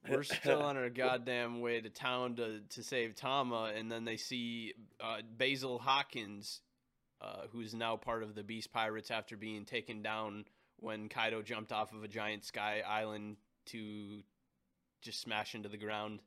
We're 0.07 0.23
still 0.23 0.61
on 0.61 0.77
our 0.77 0.89
goddamn 0.91 1.61
way 1.61 1.81
to 1.81 1.89
town 1.89 2.35
to, 2.35 2.59
to 2.59 2.83
save 2.83 3.15
Tama, 3.15 3.71
and 3.75 3.91
then 3.91 4.05
they 4.05 4.17
see 4.17 4.75
uh, 5.01 5.17
Basil 5.37 5.79
Hawkins, 5.79 6.61
uh, 7.21 7.47
who's 7.51 7.73
now 7.73 7.97
part 7.97 8.21
of 8.21 8.35
the 8.35 8.43
Beast 8.43 8.71
Pirates 8.71 9.09
after 9.09 9.35
being 9.35 9.65
taken 9.65 10.03
down 10.03 10.45
when 10.77 11.09
Kaido 11.09 11.41
jumped 11.41 11.71
off 11.71 11.91
of 11.91 12.03
a 12.03 12.07
giant 12.07 12.45
sky 12.45 12.83
island 12.87 13.37
to 13.67 14.21
just 15.01 15.21
smash 15.21 15.55
into 15.55 15.69
the 15.69 15.77
ground. 15.77 16.19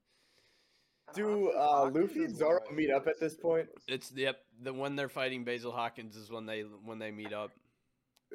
Do 1.14 1.50
uh, 1.52 1.90
Luffy 1.92 2.24
and 2.24 2.36
Zoro 2.36 2.60
meet 2.72 2.90
up 2.90 3.06
at 3.06 3.18
this 3.18 3.34
point? 3.34 3.66
It's 3.86 4.12
yep. 4.14 4.40
The 4.62 4.72
when 4.72 4.94
they're 4.94 5.08
fighting 5.08 5.42
Basil 5.44 5.72
Hawkins 5.72 6.16
is 6.16 6.30
when 6.30 6.44
they 6.44 6.60
when 6.60 6.98
they 6.98 7.10
meet 7.10 7.32
up. 7.32 7.50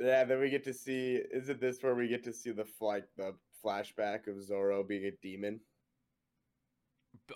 Yeah, 0.01 0.23
then 0.23 0.39
we 0.39 0.49
get 0.49 0.63
to 0.63 0.73
see. 0.73 1.19
Is 1.31 1.49
it 1.49 1.61
this 1.61 1.83
where 1.83 1.93
we 1.93 2.07
get 2.07 2.23
to 2.23 2.33
see 2.33 2.51
the 2.51 2.65
like 2.81 3.05
the 3.15 3.35
flashback 3.63 4.27
of 4.27 4.41
Zoro 4.43 4.83
being 4.83 5.05
a 5.05 5.11
demon? 5.21 5.59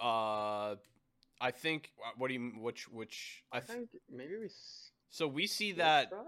Uh, 0.01 0.75
I 1.39 1.51
think. 1.51 1.91
What 2.17 2.29
do 2.29 2.33
you 2.33 2.53
which 2.59 2.89
which? 2.89 3.43
I 3.51 3.57
I 3.57 3.59
th- 3.59 3.77
think 3.77 3.89
maybe 4.09 4.37
we. 4.39 4.49
so 5.09 5.27
we 5.27 5.45
see 5.45 5.73
that. 5.73 6.11
run? 6.11 6.25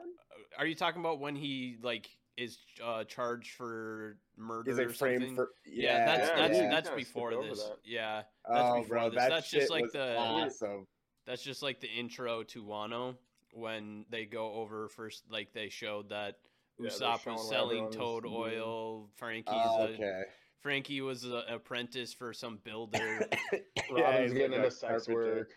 Are 0.57 0.67
you 0.67 0.75
talking 0.75 1.01
about 1.01 1.19
when 1.19 1.35
he 1.35 1.77
like 1.81 2.09
is 2.38 2.57
uh 2.83 3.03
charged 3.03 3.51
for 3.55 4.17
murder 4.38 4.69
He's 4.71 4.79
or 4.79 4.88
like 4.88 4.95
framed 4.95 5.21
something? 5.21 5.36
for. 5.36 5.50
yeah, 5.65 6.05
that's 6.05 6.29
Yeah, 6.29 6.36
that's 6.36 6.57
yeah. 6.57 6.69
that's 6.69 6.89
kinda 6.89 7.03
before 7.03 7.43
this. 7.43 7.63
that. 7.63 7.77
Yeah, 7.83 8.21
that's 8.48 8.62
oh, 8.69 8.81
before 8.81 8.88
bro, 8.98 9.09
this. 9.09 9.17
that 9.19 9.29
That's 9.29 9.48
shit 9.48 9.59
just 9.62 9.71
like 9.71 9.91
the 9.91 10.15
awesome. 10.17 10.88
that's 11.25 11.43
just 11.43 11.62
like 11.62 11.79
the 11.81 11.88
intro 11.89 12.43
to 12.43 12.63
Wano 12.63 13.15
when 13.53 14.05
they 14.09 14.25
go 14.25 14.53
over 14.53 14.88
first. 14.89 15.24
Like 15.29 15.53
they 15.53 15.69
showed 15.69 16.09
that 16.09 16.36
Yeah, 16.79 16.89
Usopp 16.89 17.21
showing 17.24 17.38
was 17.38 17.50
selling 17.50 17.91
toad 17.91 18.24
doing. 18.24 18.36
oil. 18.36 19.09
Franky's 19.15 19.53
Oh, 19.55 19.88
a. 19.88 20.24
Franky 20.62 21.00
was 21.01 21.24
an 21.24 21.41
apprentice 21.50 22.13
for 22.13 22.33
some 22.33 22.59
builder. 22.63 23.25
yeah, 23.53 23.59
Robin's 23.91 24.31
he's 24.31 24.33
getting 24.33 24.53
into 24.53 24.63
like 24.65 24.71
sex 24.74 25.07
work. 25.07 25.51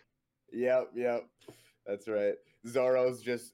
Yep, 0.51 0.91
yep. 0.95 1.27
That's 1.85 2.07
right. 2.07 2.35
Zoro's 2.67 3.21
just 3.21 3.53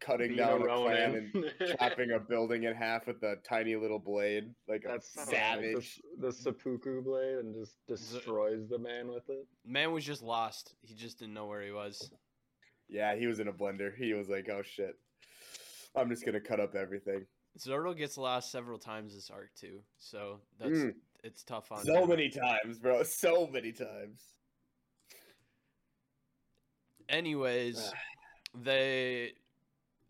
cutting 0.00 0.28
Being 0.28 0.38
down 0.38 0.62
a 0.62 0.64
clan 0.66 1.30
and 1.34 1.52
chopping 1.78 2.10
a 2.12 2.18
building 2.20 2.64
in 2.64 2.74
half 2.74 3.06
with 3.06 3.22
a 3.22 3.36
tiny 3.48 3.76
little 3.76 3.98
blade, 3.98 4.54
like 4.68 4.82
That's 4.86 5.16
not 5.16 5.28
savage. 5.28 5.64
Like 5.64 5.72
the, 5.74 5.78
s- 5.78 6.00
the 6.18 6.32
seppuku 6.32 7.02
blade 7.02 7.38
and 7.38 7.54
just 7.54 7.76
destroys 7.88 8.68
the 8.68 8.78
man 8.78 9.08
with 9.08 9.28
it. 9.28 9.46
Man 9.64 9.92
was 9.92 10.04
just 10.04 10.22
lost. 10.22 10.74
He 10.82 10.94
just 10.94 11.18
didn't 11.18 11.34
know 11.34 11.46
where 11.46 11.62
he 11.62 11.70
was. 11.72 12.10
Yeah, 12.88 13.16
he 13.16 13.26
was 13.26 13.40
in 13.40 13.48
a 13.48 13.52
blender. 13.52 13.90
He 13.96 14.12
was 14.14 14.28
like, 14.28 14.48
"Oh 14.48 14.62
shit, 14.62 14.94
I'm 15.96 16.08
just 16.08 16.24
gonna 16.24 16.40
cut 16.40 16.60
up 16.60 16.74
everything." 16.76 17.26
Zoro 17.58 17.94
gets 17.94 18.16
lost 18.18 18.52
several 18.52 18.78
times 18.78 19.14
this 19.14 19.30
arc 19.30 19.50
too, 19.58 19.80
so 19.98 20.40
that's 20.60 20.70
Mm. 20.78 20.94
it's 21.24 21.42
tough 21.42 21.72
on 21.72 21.84
So 21.84 22.02
him. 22.02 22.08
many 22.10 22.28
times, 22.28 22.78
bro. 22.78 23.02
So 23.02 23.48
many 23.48 23.72
times. 23.72 24.22
Anyways, 27.08 27.92
they 28.54 29.32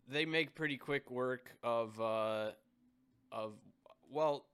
they 0.07 0.25
make 0.25 0.55
pretty 0.55 0.77
quick 0.77 1.09
work 1.11 1.51
of 1.63 1.99
uh 1.99 2.51
of 3.31 3.53
well 4.11 4.45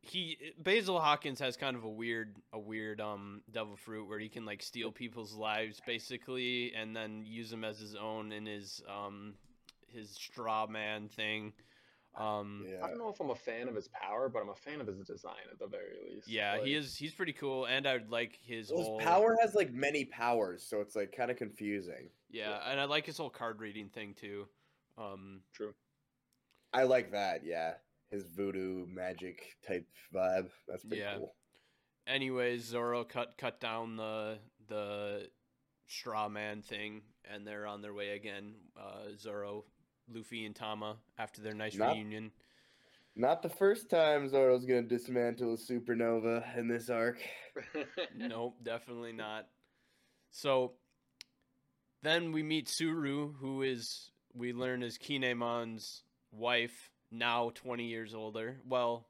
he 0.00 0.38
Basil 0.58 0.98
Hawkins 1.00 1.40
has 1.40 1.56
kind 1.56 1.76
of 1.76 1.84
a 1.84 1.88
weird 1.88 2.36
a 2.52 2.58
weird 2.58 3.00
um 3.00 3.42
devil 3.50 3.76
fruit 3.76 4.08
where 4.08 4.18
he 4.18 4.28
can 4.28 4.44
like 4.44 4.62
steal 4.62 4.90
people's 4.90 5.34
lives 5.34 5.80
basically 5.86 6.72
and 6.74 6.94
then 6.94 7.24
use 7.26 7.50
them 7.50 7.64
as 7.64 7.78
his 7.78 7.94
own 7.94 8.32
in 8.32 8.46
his 8.46 8.82
um 8.88 9.34
his 9.86 10.10
straw 10.10 10.66
man 10.66 11.08
thing. 11.08 11.52
Um 12.16 12.64
Yeah. 12.68 12.84
I 12.84 12.88
don't 12.88 12.98
know 12.98 13.08
if 13.10 13.20
I'm 13.20 13.30
a 13.30 13.34
fan 13.34 13.68
of 13.68 13.74
his 13.74 13.88
power, 13.88 14.28
but 14.28 14.40
I'm 14.42 14.48
a 14.50 14.54
fan 14.54 14.80
of 14.80 14.86
his 14.86 14.98
design 15.06 15.34
at 15.50 15.58
the 15.58 15.66
very 15.66 15.96
least. 16.08 16.28
yeah, 16.28 16.54
Like, 16.54 16.64
he 16.64 16.74
is 16.74 16.96
he's 16.96 17.12
pretty 17.12 17.32
cool 17.32 17.66
and 17.66 17.86
I 17.86 17.94
would 17.94 18.10
like 18.10 18.38
his 18.42 18.70
Well, 18.72 18.84
whole 18.84 18.98
his 18.98 19.06
power 19.06 19.36
has 19.40 19.54
like 19.54 19.72
many 19.72 20.04
powers, 20.04 20.62
so 20.62 20.80
it's 20.80 20.96
like 20.96 21.12
kind 21.12 21.30
of 21.30 21.36
confusing. 21.36 22.10
Yeah, 22.30 22.58
and 22.70 22.80
I 22.80 22.84
like 22.84 23.06
his 23.06 23.16
whole 23.16 23.30
card 23.30 23.60
reading 23.60 23.88
thing 23.88 24.14
too. 24.14 24.46
Um 24.96 25.40
True. 25.52 25.74
I 26.72 26.82
like 26.82 27.12
that. 27.12 27.44
Yeah, 27.44 27.74
his 28.10 28.24
voodoo 28.26 28.86
magic 28.86 29.56
type 29.66 29.86
vibe. 30.14 30.50
That's 30.66 30.84
pretty 30.84 31.02
Yeah. 31.02 31.16
cool. 31.16 31.34
anyways, 32.06 32.64
Zoro 32.64 33.04
cut 33.04 33.36
cut 33.38 33.60
down 33.60 33.96
the 33.96 34.38
the 34.68 35.30
straw 35.86 36.28
man 36.28 36.60
thing, 36.62 37.02
and 37.24 37.46
they're 37.46 37.66
on 37.66 37.80
their 37.80 37.94
way 37.94 38.10
again. 38.10 38.54
Uh, 38.76 39.14
Zoro, 39.16 39.64
Luffy, 40.12 40.44
and 40.44 40.54
Tama 40.54 40.96
after 41.18 41.40
their 41.40 41.54
nice 41.54 41.76
Not- 41.76 41.94
reunion. 41.94 42.30
Not 43.16 43.42
the 43.42 43.48
first 43.48 43.88
time 43.90 44.28
Zoro's 44.28 44.64
gonna 44.66 44.82
dismantle 44.82 45.54
a 45.54 45.56
supernova 45.56 46.56
in 46.56 46.68
this 46.68 46.88
arc. 46.90 47.18
nope, 48.14 48.56
definitely 48.62 49.12
not. 49.12 49.48
So 50.30 50.74
then 52.02 52.32
we 52.32 52.42
meet 52.42 52.66
Tsuru, 52.66 53.34
who 53.40 53.62
is 53.62 54.10
we 54.34 54.52
learn 54.52 54.82
is 54.82 54.98
Kinemon's 54.98 56.02
wife, 56.32 56.90
now 57.10 57.50
twenty 57.54 57.86
years 57.86 58.14
older. 58.14 58.60
Well. 58.66 59.06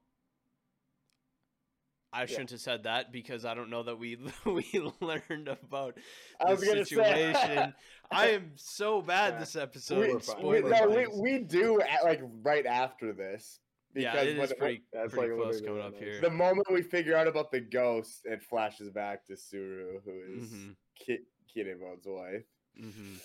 I 2.11 2.25
shouldn't 2.25 2.53
have 2.53 2.61
said 2.61 2.85
that 2.85 3.13
because 3.13 3.45
I 3.45 3.53
don't 3.53 3.69
know 3.69 3.83
that 3.83 3.99
we 3.99 4.17
we 4.47 4.65
learned 5.03 5.49
about 5.49 5.99
I 6.45 6.55
the 6.55 6.65
situation. 6.87 7.75
I 8.11 8.29
am 8.29 8.53
so 8.57 9.03
bad 9.03 9.35
Yeah. 9.35 9.41
this 9.41 9.57
episode. 9.57 10.23
we, 10.43 10.63
we, 10.63 10.71
no, 10.71 10.89
we, 10.89 10.95
things. 10.95 11.19
we 11.21 11.39
do 11.41 11.83
at, 11.83 12.05
like 12.05 12.23
right 12.43 12.65
after 12.65 13.13
this. 13.13 13.61
yeah, 13.95 14.13
Because 14.13 14.27
it 14.27 14.37
when- 14.39 14.45
is 14.47 14.53
pretty, 14.55 14.83
That's 14.95 15.13
pretty 15.13 15.35
like 15.35 15.43
close 15.43 15.61
coming 15.61 15.83
up 15.83 15.99
here. 15.99 16.19
the 16.23 16.31
moment 16.31 16.67
we 16.73 16.81
figure 16.81 17.15
out 17.15 17.29
about 17.29 17.51
the 17.53 17.61
ghost, 17.61 18.21
it 18.25 18.43
flashes 18.43 18.89
back 18.89 19.27
to 19.27 19.35
Tsuru, 19.35 19.99
who 20.03 20.21
is 20.39 20.49
Mhm, 20.51 20.77
Ki- 20.99 21.27
Kinemon's 21.55 22.07
wife. 22.07 22.45
Mhm. 22.81 23.19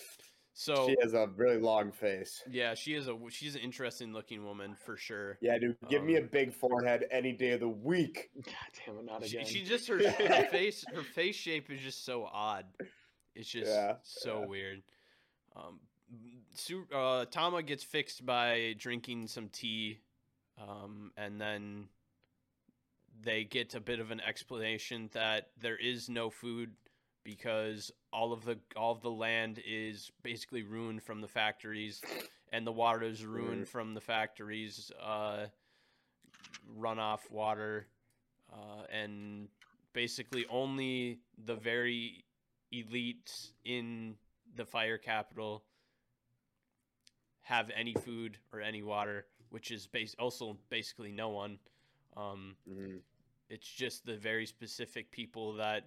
So 0.56 0.86
she 0.86 0.96
has 1.02 1.14
a 1.14 1.26
really 1.36 1.58
long 1.58 1.90
face. 1.90 2.40
yeah, 2.48 2.74
she 2.74 2.94
is 2.94 3.08
a 3.08 3.18
she's 3.30 3.56
an 3.56 3.60
interesting 3.62 4.12
looking 4.12 4.44
woman 4.44 4.76
for 4.86 4.96
sure. 4.96 5.36
Yeah, 5.40 5.58
dude, 5.58 5.76
give 5.90 6.04
me 6.04 6.14
a 6.14 6.20
Um, 6.22 6.28
big 6.30 6.52
forehead 6.54 7.06
any 7.10 7.32
day 7.32 7.50
of 7.52 7.60
the 7.60 7.68
week. 7.68 8.30
God 8.44 8.54
damn 8.86 8.98
it, 8.98 9.04
not 9.04 9.24
She, 9.26 9.36
again. 9.38 9.48
she 9.50 9.64
just 9.64 9.88
her, 9.88 9.98
her 10.10 10.44
face 10.46 10.84
her 10.94 11.02
face 11.02 11.34
shape 11.34 11.70
is 11.70 11.80
just 11.80 12.04
so 12.04 12.24
odd. 12.24 12.66
It's 13.34 13.48
just 13.48 13.70
Yeah, 13.70 13.96
so 14.04 14.40
yeah. 14.42 14.46
weird. 14.46 14.82
Um, 15.56 15.80
Su- 16.54 16.86
uh, 16.94 17.24
Tama 17.24 17.62
gets 17.64 17.82
fixed 17.82 18.24
by 18.24 18.76
drinking 18.78 19.26
some 19.26 19.48
tea, 19.48 19.98
um, 20.56 21.10
and 21.16 21.40
then 21.40 21.88
they 23.22 23.42
get 23.42 23.74
a 23.74 23.80
bit 23.80 23.98
of 23.98 24.12
an 24.12 24.20
explanation 24.20 25.10
that 25.14 25.48
there 25.60 25.76
is 25.76 26.08
no 26.08 26.30
food 26.30 26.70
because 27.24 27.90
all 28.12 28.32
of 28.32 28.44
the 28.44 28.58
all 28.76 28.92
of 28.92 29.00
the 29.00 29.10
land 29.10 29.60
is 29.66 30.10
basically 30.22 30.62
ruined 30.62 31.02
from 31.02 31.20
the 31.20 31.28
factories, 31.28 32.02
and 32.52 32.66
the 32.66 32.72
water 32.72 33.02
is 33.02 33.24
ruined 33.24 33.68
from 33.68 33.94
the 33.94 34.00
factories. 34.00 34.92
Uh, 35.02 35.46
runoff 36.78 37.30
water, 37.30 37.86
uh, 38.52 38.84
and 38.90 39.48
basically 39.92 40.46
only 40.50 41.20
the 41.44 41.54
very 41.54 42.24
elites 42.72 43.50
in 43.64 44.16
the 44.56 44.64
fire 44.64 44.98
capital 44.98 45.64
have 47.42 47.70
any 47.76 47.92
food 47.92 48.38
or 48.52 48.60
any 48.60 48.82
water, 48.82 49.26
which 49.50 49.70
is 49.70 49.86
base 49.86 50.14
also 50.18 50.56
basically 50.70 51.12
no 51.12 51.28
one. 51.28 51.58
Um, 52.16 52.56
Mhm. 52.66 53.02
it's 53.48 53.68
just 53.68 54.06
the 54.06 54.16
very 54.16 54.46
specific 54.46 55.10
people 55.10 55.54
that 55.54 55.84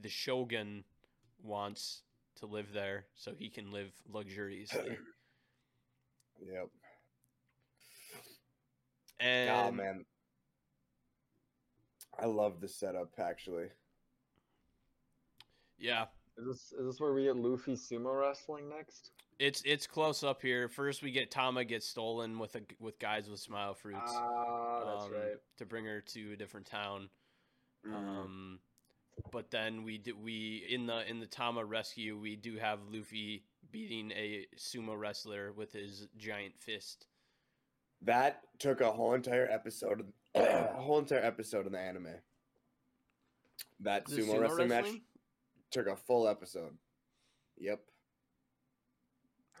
the 0.00 0.08
shogun 0.08 0.84
wants 1.42 2.02
to 2.36 2.46
live 2.46 2.72
there, 2.72 3.06
so 3.14 3.32
he 3.36 3.48
can 3.48 3.70
live 3.72 3.92
luxuriously. 4.12 4.96
Yep. 6.44 6.68
And 9.20 9.50
oh 9.50 9.70
man, 9.70 10.04
I 12.18 12.26
love 12.26 12.60
the 12.60 12.66
setup 12.66 13.10
actually. 13.18 13.66
yeah, 15.78 16.06
Is 16.36 16.46
this 16.46 16.72
is 16.72 16.86
this 16.86 17.00
where 17.00 17.12
we 17.12 17.24
get 17.24 17.36
Luffy 17.36 17.74
sumo 17.74 18.20
wrestling 18.20 18.68
next? 18.68 19.12
It's 19.38 19.62
it's 19.64 19.86
close 19.86 20.24
up 20.24 20.42
here. 20.42 20.68
First, 20.68 21.02
we 21.02 21.12
get 21.12 21.30
Tama 21.30 21.64
gets 21.64 21.86
stolen 21.86 22.38
with 22.40 22.56
a 22.56 22.62
with 22.80 22.98
guys 22.98 23.30
with 23.30 23.38
smile 23.38 23.74
fruits 23.74 24.00
Ah, 24.04 24.94
that's 24.94 25.04
um, 25.06 25.12
right. 25.12 25.36
to 25.58 25.66
bring 25.66 25.84
her 25.84 26.00
to 26.00 26.32
a 26.32 26.36
different 26.36 26.66
town. 26.66 27.08
Mm. 27.86 27.94
Um, 27.94 28.58
but 29.30 29.50
then 29.50 29.82
we 29.84 29.98
do 29.98 30.16
we 30.16 30.64
in 30.68 30.86
the 30.86 31.08
in 31.08 31.20
the 31.20 31.26
Tama 31.26 31.64
rescue 31.64 32.18
we 32.18 32.36
do 32.36 32.56
have 32.56 32.78
Luffy 32.90 33.44
beating 33.70 34.10
a 34.12 34.46
sumo 34.56 34.98
wrestler 34.98 35.52
with 35.52 35.72
his 35.72 36.08
giant 36.16 36.54
fist. 36.58 37.06
That 38.02 38.40
took 38.58 38.80
a 38.80 38.90
whole 38.90 39.14
entire 39.14 39.48
episode, 39.48 40.12
a 40.34 40.72
whole 40.74 40.98
entire 40.98 41.24
episode 41.24 41.66
in 41.66 41.72
the 41.72 41.78
anime. 41.78 42.08
That 43.80 44.06
The 44.06 44.16
sumo, 44.22 44.40
wrestling, 44.40 44.68
match 44.68 44.86
took 45.70 45.86
a 45.86 45.96
full 45.96 46.26
episode. 46.28 46.76
Yep. 47.58 47.80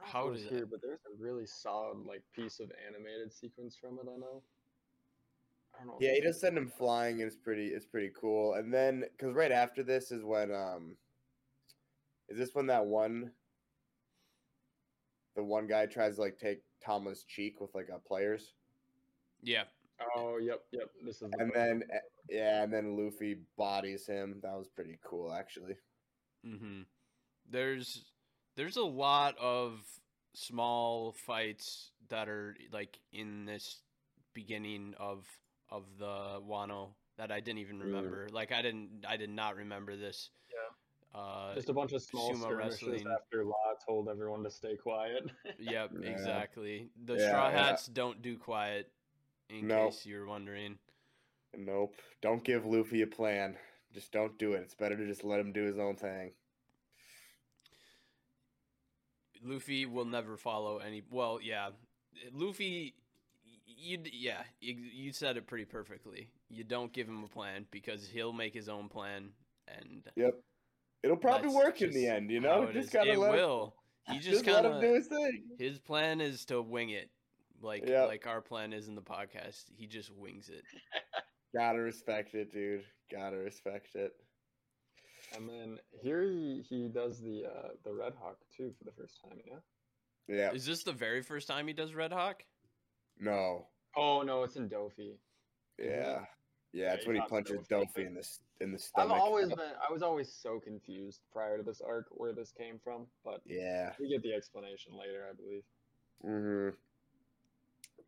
I 0.04 0.08
How 0.08 0.26
know 0.26 0.32
if 0.32 0.34
does 0.38 0.42
it's 0.46 0.52
it- 0.62 0.70
but 0.70 0.80
there's 0.82 1.00
a 1.06 1.22
really 1.22 1.46
solid 1.46 1.98
like 2.06 2.22
piece 2.34 2.58
of 2.60 2.70
animated 2.86 3.32
sequence 3.32 3.76
from 3.76 3.98
it. 3.98 4.02
I 4.02 4.06
know. 4.06 4.10
I 4.10 4.16
don't 4.16 4.20
know. 4.20 4.38
if 4.38 4.42
Yeah, 5.98 6.10
he 6.12 6.18
it's- 6.18 6.34
does 6.34 6.40
send 6.40 6.56
him 6.56 6.68
flying, 6.68 7.20
and 7.20 7.26
it's 7.28 7.36
pretty, 7.36 7.68
it's 7.68 7.86
pretty 7.86 8.10
cool. 8.10 8.54
And 8.54 8.72
then, 8.72 9.00
because 9.12 9.34
right 9.34 9.52
after 9.52 9.82
this 9.82 10.10
is 10.12 10.24
when, 10.24 10.52
um, 10.54 10.96
is 12.28 12.38
this 12.38 12.54
when 12.54 12.66
that 12.68 12.86
one, 12.86 13.32
the 15.34 15.42
one 15.42 15.66
guy 15.66 15.86
tries 15.86 16.16
to 16.16 16.20
like 16.22 16.38
take 16.38 16.62
Tama's 16.80 17.24
cheek 17.24 17.60
with 17.60 17.74
like 17.74 17.88
a 17.88 17.98
players, 17.98 18.54
Yeah, 19.42 19.64
Oh, 20.16 20.38
yep, 20.38 20.64
yep. 20.72 20.90
This 21.04 21.22
is. 21.22 21.30
the 21.30 21.38
and 21.38 21.52
part. 21.52 21.54
then 21.54 21.82
eh, 21.92 21.98
yeah, 22.28 22.62
and 22.64 22.72
then 22.72 22.96
Luffy 22.96 23.36
bodies 23.56 24.06
him. 24.06 24.40
That 24.42 24.56
was 24.58 24.68
pretty 24.68 24.98
cool, 25.04 25.32
actually. 25.32 25.76
hmm 26.44 26.82
There's 27.48 28.04
there's 28.56 28.76
a 28.76 28.82
lot 28.84 29.36
of 29.38 29.80
small 30.34 31.12
fights 31.12 31.92
that 32.08 32.28
are 32.28 32.56
like 32.72 32.98
in 33.12 33.44
this 33.44 33.82
beginning 34.34 34.94
of 34.98 35.26
of 35.72 35.84
the 35.98 36.40
Wano 36.48 36.88
that 37.16 37.32
I 37.32 37.40
didn't 37.40 37.58
even 37.60 37.78
Mm. 37.78 37.84
remember. 37.84 38.28
Like 38.30 38.52
I 38.52 38.62
didn't 38.62 39.04
I 39.08 39.16
did 39.16 39.30
not 39.30 39.56
remember 39.56 39.96
this. 39.96 40.30
Yeah. 40.50 41.18
Uh, 41.20 41.54
just 41.54 41.68
a 41.68 41.72
bunch 41.72 41.92
of 41.92 42.02
small 42.02 42.30
sumo 42.32 42.42
skirmishes 42.42 42.82
wrestling. 42.82 43.06
after 43.12 43.44
Law 43.44 43.74
told 43.86 44.08
everyone 44.08 44.42
to 44.44 44.50
stay 44.50 44.76
quiet. 44.76 45.24
yep, 45.58 45.90
Yeah. 45.98 46.08
exactly. 46.10 46.90
The 47.04 47.14
Yeah, 47.16 47.28
Straw 47.28 47.48
yeah. 47.48 47.64
Hats 47.64 47.86
don't 47.86 48.22
do 48.22 48.36
quiet. 48.36 48.90
In 49.48 49.66
No. 49.68 49.86
case 49.86 50.06
you're 50.06 50.26
wondering. 50.26 50.78
Nope. 51.56 51.94
Don't 52.22 52.42
give 52.44 52.64
Luffy 52.64 53.02
a 53.02 53.06
plan. 53.06 53.58
Just 53.92 54.10
don't 54.12 54.38
do 54.38 54.54
it. 54.54 54.60
It's 54.62 54.74
better 54.74 54.96
to 54.96 55.06
just 55.06 55.22
let 55.24 55.38
him 55.40 55.52
do 55.52 55.64
his 55.64 55.78
own 55.78 55.96
thing. 55.96 56.32
Luffy 59.42 59.84
will 59.86 60.04
never 60.06 60.36
follow 60.36 60.78
any. 60.78 61.02
Well, 61.10 61.40
yeah, 61.42 61.70
Luffy. 62.32 62.94
You 63.76 63.98
yeah, 64.12 64.42
you, 64.60 64.74
you 64.74 65.12
said 65.12 65.36
it 65.36 65.46
pretty 65.46 65.64
perfectly. 65.64 66.28
You 66.48 66.64
don't 66.64 66.92
give 66.92 67.08
him 67.08 67.22
a 67.24 67.28
plan 67.28 67.66
because 67.70 68.06
he'll 68.06 68.32
make 68.32 68.54
his 68.54 68.68
own 68.68 68.88
plan, 68.88 69.30
and 69.68 70.02
Yep. 70.16 70.34
It'll 71.02 71.16
probably 71.16 71.48
work 71.48 71.82
in 71.82 71.90
the 71.90 72.06
end, 72.06 72.30
you 72.30 72.40
know? 72.40 72.66
Just 72.72 72.88
is. 72.88 72.92
gotta 72.92 73.12
it 73.12 73.18
let 73.18 73.32
will. 73.32 73.74
he 74.08 74.14
just, 74.20 74.28
Just 74.28 74.46
let 74.46 74.62
kind 74.62 74.66
him 74.66 74.80
do 74.80 74.86
of 74.88 74.94
his 74.94 75.06
thing. 75.08 75.42
his 75.58 75.78
plan 75.80 76.20
is 76.20 76.44
to 76.46 76.62
wing 76.62 76.90
it, 76.90 77.10
like 77.60 77.86
Yep. 77.88 78.08
like 78.08 78.26
our 78.26 78.40
plan 78.40 78.72
is 78.72 78.86
in 78.88 78.94
the 78.94 79.02
podcast. 79.02 79.64
He 79.76 79.86
just 79.86 80.10
wings 80.14 80.48
it. 80.48 80.62
Gotta 81.54 81.80
respect 81.80 82.34
it, 82.34 82.52
dude. 82.52 82.84
Gotta 83.10 83.36
respect 83.36 83.94
it. 83.96 84.12
And 85.34 85.48
then 85.48 85.78
here 86.02 86.22
he, 86.22 86.62
he 86.68 86.88
does 86.88 87.20
the 87.20 87.44
uh, 87.46 87.68
the 87.84 87.92
Red 87.92 88.12
Hawk 88.20 88.36
too 88.56 88.72
for 88.78 88.84
the 88.84 88.92
first 88.92 89.18
time, 89.22 89.38
yeah. 89.46 89.56
Yeah. 90.28 90.52
Is 90.52 90.64
this 90.64 90.84
the 90.84 90.92
very 90.92 91.20
first 91.22 91.48
time 91.48 91.66
he 91.66 91.72
does 91.72 91.94
Red 91.94 92.12
Hawk? 92.12 92.44
No. 93.22 93.66
Oh 93.96 94.22
no, 94.22 94.42
it's 94.42 94.56
in 94.56 94.68
Doffy. 94.68 95.16
Yeah. 95.78 95.86
Yeah, 95.86 96.18
Yeah, 96.72 96.92
it's 96.94 97.04
he 97.04 97.08
when 97.08 97.16
he 97.20 97.28
punches 97.28 97.66
Doffy. 97.68 97.84
Doffy 97.86 98.06
in 98.06 98.14
the 98.14 98.28
in 98.60 98.72
the 98.72 98.78
stomach. 98.78 99.12
I've 99.16 99.20
always 99.22 99.48
been 99.48 99.58
I 99.60 99.92
was 99.92 100.02
always 100.02 100.32
so 100.32 100.58
confused 100.58 101.20
prior 101.32 101.56
to 101.56 101.62
this 101.62 101.80
arc 101.80 102.06
where 102.10 102.32
this 102.32 102.50
came 102.52 102.78
from, 102.82 103.06
but 103.24 103.40
Yeah. 103.46 103.92
we 104.00 104.08
get 104.08 104.22
the 104.22 104.32
explanation 104.34 104.92
later, 104.98 105.26
I 105.30 105.34
believe. 105.34 105.62
hmm 106.22 106.76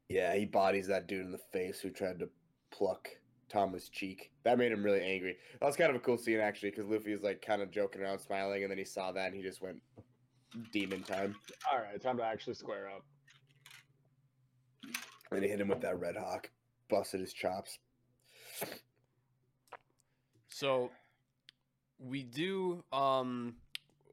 Yeah, 0.08 0.34
he 0.34 0.46
bodies 0.46 0.88
that 0.88 1.06
dude 1.06 1.24
in 1.26 1.32
the 1.32 1.38
face 1.52 1.80
who 1.80 1.90
tried 1.90 2.18
to 2.18 2.28
pluck 2.70 3.08
Tama's 3.48 3.88
cheek. 3.88 4.32
That 4.42 4.58
made 4.58 4.72
him 4.72 4.82
really 4.82 5.02
angry. 5.02 5.36
That 5.60 5.66
was 5.66 5.76
kind 5.76 5.90
of 5.90 5.96
a 5.96 6.00
cool 6.00 6.18
scene 6.18 6.40
actually, 6.40 6.70
because 6.70 6.86
Luffy 6.86 7.12
was 7.12 7.22
like 7.22 7.40
kind 7.40 7.62
of 7.62 7.70
joking 7.70 8.02
around, 8.02 8.18
smiling, 8.18 8.62
and 8.62 8.70
then 8.70 8.78
he 8.78 8.84
saw 8.84 9.12
that 9.12 9.26
and 9.26 9.34
he 9.36 9.42
just 9.42 9.62
went 9.62 9.80
demon 10.72 11.02
time. 11.04 11.36
All 11.70 11.78
right, 11.78 12.00
time 12.00 12.16
to 12.16 12.24
actually 12.24 12.54
square 12.54 12.88
up. 12.88 13.04
And 15.34 15.44
he 15.44 15.50
hit 15.50 15.60
him 15.60 15.68
with 15.68 15.80
that 15.80 15.98
red 15.98 16.16
hawk, 16.16 16.50
busted 16.88 17.20
his 17.20 17.32
chops. 17.32 17.78
So 20.48 20.90
we 21.98 22.22
do 22.22 22.84
um 22.92 23.56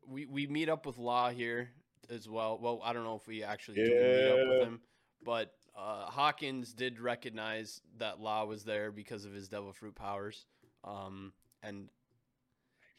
we 0.07 0.25
we 0.25 0.47
meet 0.47 0.69
up 0.69 0.85
with 0.85 0.97
Law 0.97 1.29
here 1.29 1.69
as 2.09 2.27
well. 2.27 2.57
Well, 2.59 2.81
I 2.83 2.93
don't 2.93 3.03
know 3.03 3.15
if 3.15 3.27
we 3.27 3.43
actually 3.43 3.75
do 3.75 3.83
meet 3.83 4.31
up 4.31 4.47
with 4.47 4.67
him, 4.67 4.81
but 5.23 5.53
uh, 5.77 6.05
Hawkins 6.05 6.73
did 6.73 6.99
recognize 6.99 7.81
that 7.97 8.19
Law 8.19 8.45
was 8.45 8.63
there 8.63 8.91
because 8.91 9.23
of 9.23 9.33
his 9.33 9.47
devil 9.47 9.71
fruit 9.71 9.95
powers. 9.95 10.45
Um 10.83 11.33
and 11.61 11.89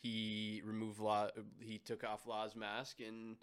he 0.01 0.63
removed 0.65 1.01
Law 1.01 1.29
he 1.59 1.79
took 1.79 2.05
off 2.05 2.27
Law's 2.27 2.55
mask 2.55 3.01
and 3.01 3.37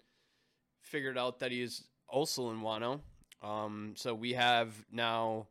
figured 0.80 1.18
out 1.18 1.40
that 1.40 1.52
he 1.52 1.60
is 1.60 1.84
also 2.08 2.50
in 2.50 2.60
Wano. 2.60 3.00
Um 3.42 3.94
so 3.96 4.14
we 4.14 4.32
have 4.34 4.72
now 4.92 5.46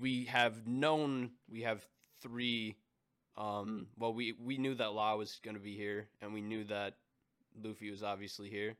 we 0.00 0.24
have 0.26 0.66
known 0.66 1.30
we 1.50 1.62
have 1.62 1.86
three 2.20 2.76
um, 3.36 3.86
well, 3.98 4.12
we 4.12 4.32
we 4.32 4.58
knew 4.58 4.74
that 4.74 4.92
Law 4.92 5.16
was 5.16 5.40
going 5.42 5.56
to 5.56 5.62
be 5.62 5.74
here, 5.76 6.06
and 6.20 6.34
we 6.34 6.42
knew 6.42 6.64
that 6.64 6.96
Luffy 7.62 7.90
was 7.90 8.02
obviously 8.02 8.50
here. 8.50 8.74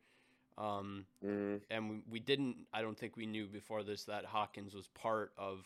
Um, 0.58 1.06
hmm 1.22 1.56
and 1.70 1.88
we, 1.88 2.02
we 2.10 2.20
didn't. 2.20 2.56
I 2.72 2.82
don't 2.82 2.98
think 2.98 3.16
we 3.16 3.26
knew 3.26 3.46
before 3.46 3.82
this 3.82 4.04
that 4.04 4.24
Hawkins 4.26 4.74
was 4.74 4.88
part 4.88 5.32
of 5.38 5.64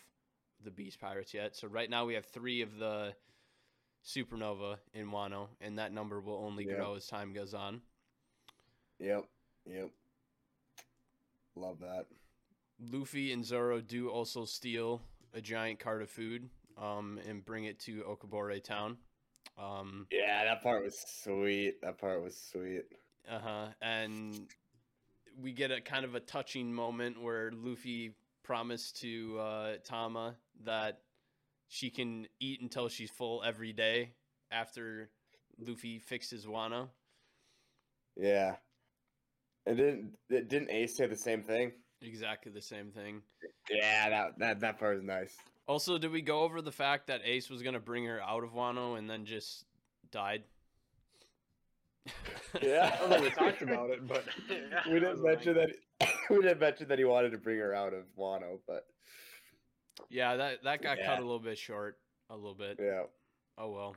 the 0.64 0.70
Beast 0.70 1.00
Pirates 1.00 1.34
yet. 1.34 1.56
So 1.56 1.66
right 1.66 1.90
now 1.90 2.04
we 2.04 2.14
have 2.14 2.26
three 2.26 2.62
of 2.62 2.78
the 2.78 3.12
Supernova 4.04 4.76
in 4.94 5.10
Wano, 5.10 5.48
and 5.60 5.78
that 5.78 5.92
number 5.92 6.20
will 6.20 6.44
only 6.44 6.64
Yeah. 6.64 6.76
grow 6.76 6.94
as 6.94 7.06
time 7.06 7.32
goes 7.32 7.54
on. 7.54 7.82
Yep. 9.00 9.26
Yep. 9.66 9.90
Love 11.56 11.80
that. 11.80 12.06
Luffy 12.78 13.32
and 13.32 13.44
Zoro 13.44 13.80
do 13.80 14.08
also 14.08 14.44
steal 14.44 15.00
a 15.34 15.40
giant 15.40 15.78
cart 15.78 16.02
of 16.02 16.10
food 16.10 16.48
um, 16.80 17.18
and 17.28 17.44
bring 17.44 17.64
it 17.64 17.78
to 17.80 18.02
Okobore 18.02 18.62
Town. 18.62 18.96
Um, 19.58 20.06
Yeah, 20.10 20.44
that 20.44 20.62
part 20.62 20.84
was 20.84 20.98
sweet. 21.22 21.80
That 21.82 21.98
part 21.98 22.22
was 22.22 22.36
sweet. 22.36 22.84
Uh 23.28 23.38
huh. 23.38 23.66
And 23.80 24.48
we 25.40 25.52
get 25.52 25.70
a 25.70 25.80
kind 25.80 26.04
of 26.04 26.14
a 26.14 26.20
touching 26.20 26.72
moment 26.72 27.20
where 27.20 27.50
Luffy 27.52 28.14
promised 28.42 29.00
to 29.00 29.38
uh, 29.38 29.72
Tama 29.84 30.36
that 30.64 31.00
she 31.68 31.90
can 31.90 32.26
eat 32.40 32.60
until 32.60 32.88
she's 32.88 33.10
full 33.10 33.42
every 33.44 33.72
day 33.72 34.12
after 34.50 35.10
Luffy 35.58 35.98
fixes 35.98 36.46
Wano. 36.46 36.88
Yeah. 38.16 38.56
And 39.66 39.76
didn't 39.76 40.12
didn't 40.28 40.70
Ace 40.70 40.96
say 40.96 41.06
the 41.06 41.16
same 41.16 41.42
thing? 41.42 41.72
Exactly 42.02 42.52
the 42.52 42.60
same 42.60 42.90
thing. 42.90 43.22
Yeah, 43.70 44.08
that 44.10 44.38
that 44.38 44.60
that 44.60 44.78
part 44.78 44.96
was 44.96 45.04
nice. 45.04 45.36
Also, 45.66 45.98
did 45.98 46.12
we 46.12 46.22
go 46.22 46.40
over 46.42 46.60
the 46.62 46.70
fact 46.72 47.06
that 47.08 47.22
Ace 47.24 47.48
was 47.50 47.62
gonna 47.62 47.80
bring 47.80 48.04
her 48.04 48.20
out 48.22 48.44
of 48.44 48.50
Wano 48.54 48.98
and 48.98 49.08
then 49.08 49.24
just 49.24 49.64
died? 50.10 50.44
Yeah. 52.62 52.92
I 52.94 52.98
don't 53.00 53.10
know 53.10 53.20
we 53.22 53.30
talked 53.30 53.62
about 53.62 53.90
it, 53.90 54.06
but 54.06 54.24
yeah, 54.48 54.80
we 54.86 55.00
didn't 55.00 55.22
mention 55.22 55.54
thing. 55.54 55.68
that. 56.00 56.08
We 56.30 56.36
didn't 56.42 56.60
mention 56.60 56.88
that 56.88 56.98
he 56.98 57.04
wanted 57.04 57.30
to 57.30 57.38
bring 57.38 57.58
her 57.58 57.74
out 57.74 57.94
of 57.94 58.04
Wano, 58.18 58.58
but 58.66 58.86
yeah, 60.10 60.36
that 60.36 60.62
that 60.64 60.82
got 60.82 60.98
Yeah. 60.98 61.06
cut 61.06 61.18
a 61.18 61.22
little 61.22 61.38
bit 61.38 61.56
short. 61.58 61.98
A 62.30 62.34
little 62.36 62.54
bit. 62.54 62.78
yeah, 62.80 63.04
Oh 63.56 63.70
well. 63.70 63.96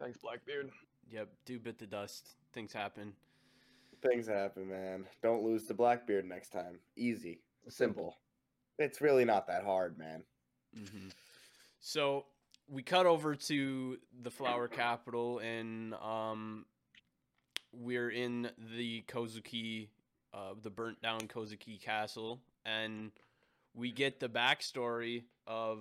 Thanks, 0.00 0.18
Blackbeard. 0.18 0.70
Yep. 1.10 1.28
Do 1.46 1.58
bit 1.58 1.78
the 1.78 1.86
dust. 1.86 2.30
Things 2.52 2.72
happen. 2.72 3.12
Things 4.02 4.26
happen, 4.26 4.68
man. 4.68 5.06
Don't 5.22 5.44
lose 5.44 5.66
to 5.66 5.74
Blackbeard 5.74 6.26
next 6.26 6.50
time. 6.50 6.78
Easy, 6.96 7.40
simple. 7.68 8.16
It's 8.78 9.00
really 9.00 9.24
not 9.24 9.46
that 9.48 9.64
hard, 9.64 9.98
man. 9.98 10.22
hmm 10.74 11.08
So 11.80 12.26
we 12.68 12.82
cut 12.82 13.06
over 13.06 13.34
to 13.34 13.98
the 14.22 14.30
flower 14.30 14.68
capital, 14.68 15.38
and 15.38 15.94
um, 15.94 16.66
we're 17.72 18.10
in 18.10 18.50
the 18.76 19.02
Kozuki, 19.08 19.88
uh, 20.34 20.54
the 20.62 20.70
burnt 20.70 21.00
down 21.02 21.20
Kozuki 21.22 21.80
castle, 21.80 22.40
and 22.64 23.10
we 23.74 23.92
get 23.92 24.20
the 24.20 24.28
backstory 24.28 25.24
of 25.46 25.80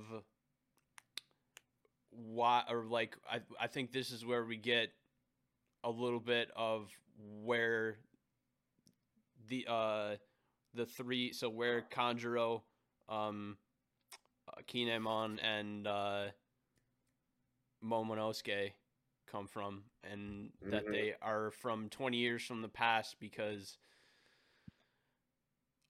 why, 2.12 2.64
or 2.70 2.86
like 2.86 3.18
I, 3.30 3.40
I 3.60 3.68
think 3.68 3.92
this 3.92 4.12
is 4.12 4.26
where 4.26 4.44
we 4.44 4.58
get 4.58 4.92
a 5.84 5.90
little 5.90 6.20
bit 6.20 6.50
of 6.56 6.90
where 7.44 7.98
the 9.48 9.66
uh 9.70 10.16
the 10.74 10.86
three 10.86 11.34
so 11.34 11.50
where 11.50 11.82
Kanjuro 11.82 12.62
um 13.10 13.58
uh, 14.48 14.62
Kinemon 14.68 15.40
and 15.44 15.88
uh, 15.88 16.26
Momonosuke 17.84 18.74
come 19.28 19.48
from, 19.48 19.84
and 20.04 20.52
that 20.70 20.86
Mhm. 20.86 20.92
they 20.92 21.16
are 21.22 21.52
from 21.52 21.90
20 21.90 22.18
years 22.18 22.44
from 22.44 22.62
the 22.62 22.70
past 22.70 23.20
because 23.20 23.78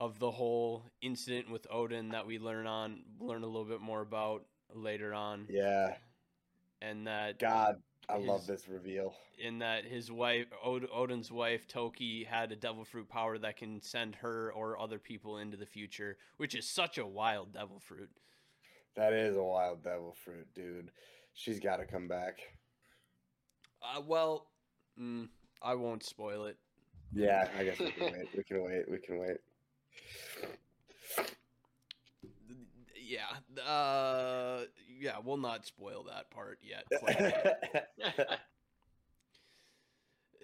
of 0.00 0.18
the 0.18 0.30
whole 0.30 0.84
incident 1.00 1.50
with 1.50 1.66
Oden 1.70 2.12
that 2.12 2.26
we 2.26 2.38
learn 2.38 2.66
on 2.66 3.04
learn 3.20 3.42
a 3.42 3.46
little 3.46 3.64
bit 3.64 3.80
more 3.80 4.00
about 4.00 4.44
later 4.74 5.14
on, 5.14 5.48
Yeah, 5.48 5.96
and 6.80 7.06
that 7.06 7.38
God, 7.38 7.82
I 8.08 8.16
love 8.16 8.46
this 8.46 8.68
reveal. 8.68 9.14
in 9.38 9.58
that 9.58 9.84
his 9.84 10.10
wife 10.10 10.46
Od- 10.64 10.88
Oden's 10.92 11.30
wife 11.30 11.68
Toki 11.68 12.24
had 12.24 12.50
a 12.52 12.56
devil 12.56 12.84
fruit 12.84 13.08
power 13.08 13.38
that 13.38 13.56
can 13.56 13.80
send 13.82 14.14
her 14.16 14.50
or 14.52 14.78
other 14.80 14.98
people 14.98 15.38
into 15.38 15.56
the 15.56 15.66
future, 15.66 16.16
which 16.38 16.54
is 16.54 16.68
such 16.68 16.98
a 16.98 17.06
wild 17.06 17.52
devil 17.52 17.78
fruit. 17.80 18.10
That 18.96 19.12
is 19.12 19.36
a 19.36 19.42
wild 19.42 19.84
devil 19.84 20.16
fruit, 20.24 20.46
dude. 20.54 20.90
She's 21.34 21.60
got 21.60 21.76
to 21.76 21.84
come 21.84 22.08
back. 22.08 22.40
Uh, 23.82 24.00
well, 24.00 24.48
mm, 25.00 25.28
I 25.62 25.74
won't 25.74 26.02
spoil 26.02 26.46
it. 26.46 26.56
Yeah, 27.12 27.48
I 27.58 27.64
guess 27.64 27.78
we 27.78 27.90
can 27.92 28.12
wait. 28.12 28.28
We 28.36 28.42
can 28.42 28.64
wait. 28.64 28.90
We 28.90 28.98
can 28.98 29.18
wait. 29.18 29.36
Yeah, 33.10 33.62
uh, 33.66 34.64
yeah, 35.00 35.16
we'll 35.24 35.36
not 35.36 35.66
spoil 35.66 36.04
that 36.04 36.30
part 36.30 36.58
yet. 36.62 36.84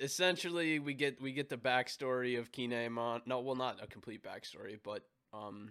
Essentially, 0.01 0.81
we 0.81 0.93
get 0.95 1.21
we 1.21 1.33
get 1.33 1.49
the 1.49 1.57
backstory 1.57 2.38
of 2.38 2.51
Kinemon. 2.51 3.21
No, 3.27 3.40
well, 3.40 3.55
not 3.55 3.83
a 3.83 3.87
complete 3.87 4.25
backstory, 4.25 4.79
but 4.83 5.03
um, 5.33 5.71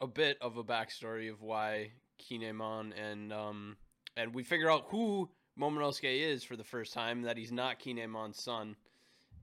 a 0.00 0.06
bit 0.06 0.38
of 0.40 0.56
a 0.56 0.62
backstory 0.64 1.28
of 1.30 1.42
why 1.42 1.90
Kinemon 2.20 2.92
and 2.96 3.32
um, 3.32 3.76
and 4.16 4.32
we 4.32 4.44
figure 4.44 4.70
out 4.70 4.84
who 4.88 5.28
Momonosuke 5.58 6.04
is 6.04 6.44
for 6.44 6.54
the 6.56 6.62
first 6.64 6.92
time. 6.92 7.22
That 7.22 7.36
he's 7.36 7.50
not 7.50 7.80
Kinemon's 7.80 8.40
son, 8.40 8.76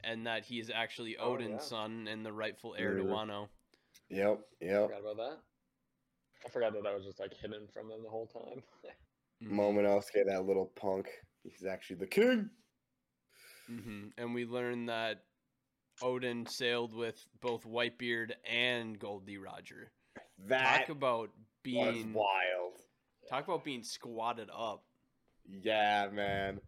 and 0.06 0.26
that 0.26 0.46
he 0.46 0.60
is 0.62 0.72
actually 0.74 1.18
Oh, 1.18 1.34
Oden's 1.34 1.52
yeah. 1.64 1.68
son 1.68 2.08
and 2.10 2.26
the 2.26 2.32
rightful 2.32 2.76
heir 2.78 2.96
to 2.96 3.04
Mhm. 3.04 3.10
Wano. 3.10 3.48
yep, 4.10 4.40
yep. 4.62 4.84
Forgot 4.88 5.02
about 5.02 5.18
that. 5.18 5.38
I 6.46 6.50
forgot 6.50 6.74
that 6.74 6.84
that 6.84 6.96
was 6.96 7.06
just 7.06 7.20
like 7.20 7.34
hidden 7.34 7.68
from 7.74 7.90
them 7.90 8.04
the 8.04 8.10
whole 8.10 8.28
time. 8.28 8.64
Momonosuke, 9.44 10.26
that 10.26 10.46
little 10.46 10.72
punk. 10.76 11.08
He's 11.44 11.66
actually 11.66 11.98
the 11.98 12.08
king. 12.08 12.50
hmm 13.68 14.08
And 14.18 14.34
we 14.34 14.46
learned 14.46 14.90
that 14.90 15.24
Oden 16.02 16.50
sailed 16.50 16.94
with 16.94 17.26
both 17.42 17.64
Whitebeard 17.66 18.32
and 18.50 18.98
Gol 19.00 19.20
D. 19.20 19.38
Roger. 19.38 19.92
That 20.48 20.80
talk 20.88 20.90
about 20.90 21.30
was 21.30 21.30
being 21.64 22.14
wild. 22.14 22.74
talk 23.30 23.46
about 23.48 23.64
being 23.64 23.84
squatted 23.84 24.50
up. 24.50 24.84
Yeah, 25.46 26.08
man. 26.12 26.60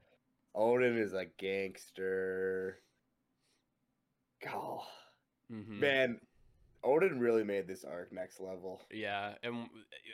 Oden 0.55 0.97
is 0.99 1.13
a 1.13 1.25
gangster. 1.37 2.81
Oh, 4.53 4.83
Mhm. 5.51 5.67
man, 5.79 6.19
Oden 6.83 7.19
really 7.19 7.43
made 7.43 7.67
this 7.67 7.83
arc 7.83 8.11
next 8.11 8.39
level. 8.39 8.81
Yeah, 8.91 9.35
and 9.43 9.69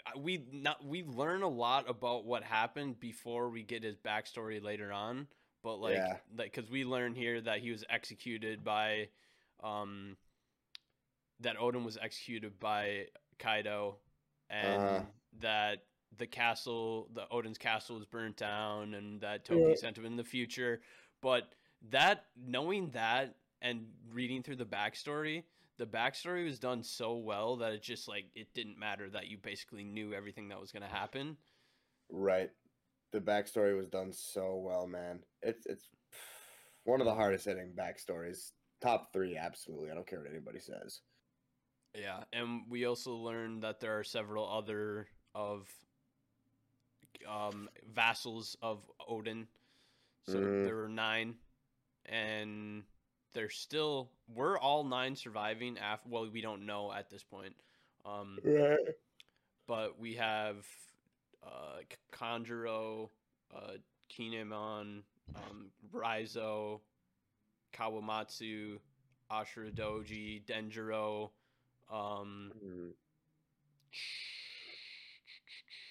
uh, 0.06 0.20
we 0.20 0.46
not 0.52 0.86
we 0.86 1.04
learn 1.04 1.42
a 1.42 1.48
lot 1.48 1.90
about 1.90 2.26
what 2.26 2.44
happened 2.44 3.00
before 3.00 3.50
we 3.50 3.64
get 3.64 3.84
his 3.84 3.98
backstory 3.98 4.62
later 4.62 4.92
on. 4.92 5.28
But 5.64 5.78
like, 5.78 5.96
Yeah. 5.96 6.18
like, 6.38 6.54
because 6.54 6.70
we 6.70 6.86
learn 6.86 7.16
here 7.16 7.42
that 7.42 7.60
he 7.60 7.72
was 7.72 7.84
executed 7.90 8.64
by, 8.64 9.10
um, 9.64 10.18
that 11.40 11.58
Oden 11.58 11.84
was 11.84 11.98
executed 11.98 12.60
by 12.60 13.08
Kaido, 13.40 13.98
and 14.50 14.82
Uh-huh. 14.82 15.02
that 15.40 15.86
the 16.18 16.28
castle, 16.28 17.10
the 17.14 17.28
Oden's 17.32 17.58
castle, 17.58 17.96
was 17.98 18.06
burnt 18.06 18.38
down, 18.38 18.94
and 18.94 19.22
that 19.22 19.46
Toki 19.46 19.62
Yeah. 19.62 19.76
sent 19.76 19.98
him 19.98 20.06
in 20.06 20.16
the 20.16 20.24
future. 20.24 20.82
But 21.22 21.54
that 21.90 22.26
knowing 22.36 22.92
that 22.92 23.36
and 23.62 23.88
reading 24.12 24.44
through 24.44 24.58
the 24.58 24.66
backstory, 24.66 25.44
the 25.78 25.86
backstory 25.86 26.46
was 26.46 26.60
done 26.60 26.84
so 26.84 27.18
well 27.18 27.58
that 27.58 27.74
it 27.74 27.84
just 27.84 28.08
like 28.08 28.26
it 28.36 28.54
didn't 28.54 28.78
matter 28.80 29.10
that 29.10 29.28
you 29.28 29.38
basically 29.38 29.84
knew 29.84 30.14
everything 30.14 30.50
that 30.50 30.60
was 30.60 30.72
gonna 30.72 30.88
happen. 30.88 31.38
Right. 32.12 32.52
The 33.12 33.20
backstory 33.22 33.76
was 33.76 33.90
done 33.90 34.12
so 34.14 34.58
well, 34.58 34.88
man. 34.88 35.22
It's 35.42 35.66
it's 35.66 35.88
one 36.84 37.02
of 37.02 37.06
the 37.06 37.14
hardest 37.16 37.46
hitting 37.46 37.74
backstories. 37.78 38.52
Top 38.82 39.12
three, 39.14 39.38
absolutely. 39.38 39.92
I 39.92 39.96
don't 39.96 40.08
care 40.08 40.20
what 40.22 40.30
anybody 40.32 40.60
says. 40.60 41.02
Yeah, 41.94 42.24
and 42.32 42.64
we 42.70 42.86
also 42.86 43.14
learned 43.16 43.64
that 43.64 43.80
there 43.80 43.98
are 43.98 44.04
several 44.04 44.48
other 44.48 45.08
of 45.34 45.68
um, 47.28 47.70
vassals 47.94 48.56
of 48.62 48.84
Oden. 49.10 49.48
So 50.24 50.40
Mhm. 50.40 50.64
there 50.64 50.76
were 50.76 50.90
nine, 50.90 51.36
and 52.06 52.84
they're 53.38 53.50
still 53.52 54.10
we're 54.34 54.58
all 54.58 54.84
nine 54.84 55.16
surviving. 55.16 55.78
After 55.78 56.10
well, 56.10 56.28
we 56.34 56.42
don't 56.42 56.66
know 56.66 56.92
at 56.92 57.10
this 57.12 57.24
point. 57.24 57.54
Um, 58.04 58.40
Right. 58.44 58.80
but 59.68 60.00
we 60.00 60.16
have 60.16 60.66
uh, 61.46 61.78
K- 61.88 61.98
Kanjuro, 62.12 63.10
uh, 63.56 63.74
Kinemon, 64.12 65.04
um, 65.36 65.70
Raizo, 65.94 66.80
Kawamatsu, 67.76 68.80
Ashura 69.32 69.72
Doji, 69.72 70.44
Denjiro. 70.44 71.30
Um, 71.92 72.52
Mm. 72.58 72.92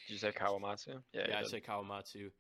Did 0.09 0.13
you 0.13 0.19
say 0.19 0.33
Kawamatsu? 0.33 1.01
yeah, 1.13 1.29
you 1.29 1.35
I 1.35 1.43
did. 1.43 1.51
say 1.51 1.61
Kawamatsu. 1.61 2.31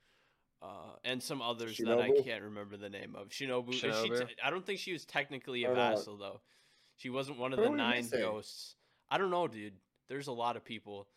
Uh, 0.62 0.97
and 1.05 1.23
some 1.23 1.42
others 1.42 1.77
that 1.77 2.01
I 2.01 2.11
can't 2.23 2.42
remember 2.45 2.77
the 2.77 2.88
name 2.88 3.14
of. 3.14 3.29
Shinobu. 3.29 3.71
is 3.75 3.77
She 3.81 3.90
t- 3.90 4.35
I 4.42 4.51
don't 4.51 4.64
think 4.64 4.79
she 4.81 4.92
was 4.92 5.05
technically 5.05 5.64
a 5.64 5.71
Or 5.71 5.75
not. 5.75 5.97
vassal 5.97 6.16
though. 6.16 6.40
She 6.97 7.11
wasn't 7.11 7.38
one 7.38 7.53
of 7.53 7.59
Who 7.59 7.66
the 7.66 7.71
nine 7.73 8.09
ghosts. 8.09 8.77
I 9.11 9.19
don't 9.19 9.31
know, 9.31 9.47
dude. 9.47 9.75
There's 10.09 10.29
a 10.29 10.33
lot 10.33 10.57
of 10.57 10.64
people. 10.64 11.09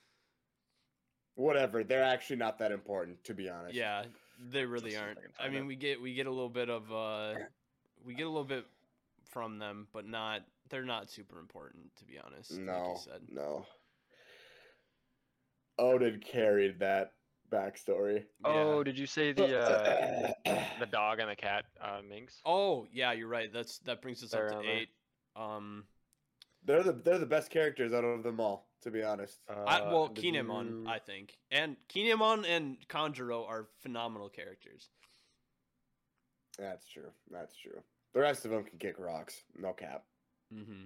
Whatever. 1.36 1.84
They're 1.86 2.04
actually 2.04 2.36
not 2.36 2.60
that 2.60 2.71
important, 2.73 3.23
to 3.23 3.34
be 3.34 3.49
honest. 3.49 3.75
Yeah, 3.75 4.04
they 4.52 4.65
really 4.65 4.91
see 4.91 4.97
if 4.97 5.02
I 5.02 5.06
aren't. 5.06 5.19
I 5.39 5.47
mean, 5.49 5.67
we 5.67 5.75
get 5.78 6.02
we 6.02 6.13
get 6.13 6.28
a 6.28 6.32
little 6.32 6.49
bit 6.49 6.69
of 6.69 6.91
uh, 6.91 7.36
we 8.06 8.13
get 8.13 8.25
a 8.25 8.30
little 8.30 8.43
bit 8.43 8.65
from 9.23 9.58
them, 9.58 9.88
but 9.93 10.06
not 10.06 10.41
they're 10.69 10.84
not 10.84 11.10
super 11.10 11.39
important 11.39 11.95
to 11.95 12.04
be 12.06 12.19
honest. 12.19 12.52
like 12.52 12.60
No. 12.62 12.91
you 12.93 12.97
said. 13.02 13.21
No. 13.30 13.65
Oden 15.80 16.21
carried 16.23 16.80
that 16.80 17.13
backstory. 17.49 18.23
Oh, 18.43 18.77
Yeah. 18.77 18.83
did 18.83 18.97
you 18.97 19.05
say 19.05 19.31
the 19.33 19.59
uh, 19.59 20.31
the 20.79 20.85
dog 20.91 21.19
and 21.19 21.29
the 21.29 21.35
cat 21.35 21.65
uh, 21.81 22.01
minks? 22.07 22.41
Oh 22.45 22.88
yeah, 22.91 23.12
you're 23.12 23.27
right. 23.27 23.51
That's 23.51 23.79
that 23.79 24.01
brings 24.01 24.23
us 24.23 24.31
They're 24.31 24.49
up 24.49 24.55
on 24.57 24.62
to 24.63 24.67
there. 24.67 24.77
eight. 24.77 24.89
Um, 25.35 25.83
they're 26.65 26.83
the 26.83 26.93
they're 26.93 27.17
the 27.19 27.25
best 27.25 27.49
characters 27.49 27.93
out 27.93 28.03
of 28.03 28.23
them 28.23 28.39
all, 28.39 28.67
to 28.83 28.91
be 28.91 29.01
honest. 29.03 29.39
I, 29.49 29.79
Uh, 29.79 29.91
well, 29.91 30.07
did 30.07 30.23
Kinemon, 30.23 30.83
you- 30.83 30.89
I 30.89 30.99
think, 30.99 31.38
and 31.51 31.77
Kinemon 31.88 32.45
and 32.47 32.77
Kanjuro 32.89 33.47
are 33.47 33.67
phenomenal 33.81 34.29
characters. 34.29 34.89
That's 36.57 36.88
true. 36.88 37.12
That's 37.31 37.55
true. 37.55 37.81
The 38.13 38.19
rest 38.19 38.43
of 38.45 38.51
them 38.51 38.63
can 38.63 38.77
kick 38.79 38.95
rocks. 38.99 39.43
No 39.57 39.71
cap. 39.71 40.03
Mm-hmm. 40.53 40.85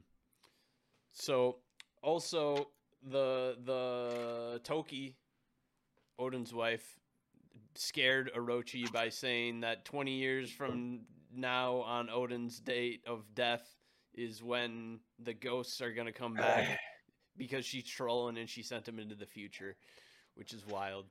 So, 1.13 1.57
also 2.01 2.69
the 3.09 3.57
the 3.65 4.61
Toki, 4.63 5.15
Oden's 6.23 6.53
wife, 6.53 6.99
scared 7.75 8.31
Orochi 8.35 8.91
by 8.91 9.09
saying 9.09 9.61
that 9.61 9.83
20 9.83 10.11
years 10.11 10.49
from 10.49 11.01
now, 11.35 11.77
on 11.81 12.09
Oden's 12.09 12.59
date 12.59 13.01
of 13.05 13.23
death, 13.35 13.75
is 14.13 14.41
when 14.41 14.99
the 15.19 15.33
ghosts 15.33 15.81
are 15.81 15.91
gonna 15.91 16.13
come 16.13 16.33
back 16.33 16.79
because 17.37 17.65
she's 17.65 17.85
trolling 17.85 18.37
and 18.37 18.49
she 18.49 18.63
sent 18.63 18.87
him 18.87 18.99
into 18.99 19.15
the 19.15 19.25
future, 19.25 19.75
which 20.35 20.53
is 20.53 20.65
wild. 20.65 21.05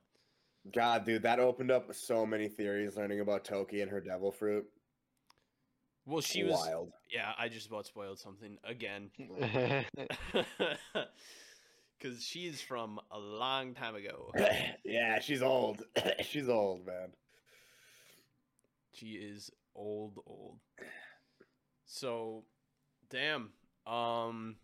God, 0.73 1.05
dude, 1.05 1.23
that 1.23 1.39
opened 1.39 1.69
up 1.69 1.93
so 1.93 2.25
many 2.25 2.47
theories 2.47 2.97
learning 2.97 3.19
about 3.19 3.43
Toki 3.43 3.81
and 3.81 3.91
her 3.91 3.99
devil 3.99 4.31
fruit. 4.31 4.65
Well, 6.05 6.21
she 6.21 6.43
was. 6.43 6.53
wild. 6.53 6.91
Yeah, 7.11 7.33
I 7.37 7.49
just 7.49 7.67
about 7.67 7.85
spoiled 7.85 8.19
something 8.19 8.57
again. 8.63 9.11
Because 12.03 12.21
she's 12.21 12.61
from 12.61 12.99
a 13.11 13.17
long 13.17 13.73
time 13.73 13.95
ago. 13.95 14.31
yeah, 14.83 15.19
she's 15.19 15.41
old. 15.41 15.83
she's 16.23 16.49
old, 16.49 16.85
man. 16.85 17.13
She 18.91 19.11
is 19.13 19.49
old, 19.73 20.19
old. 20.27 20.57
So, 21.85 22.43
damn. 23.09 23.51
Um, 23.87 24.57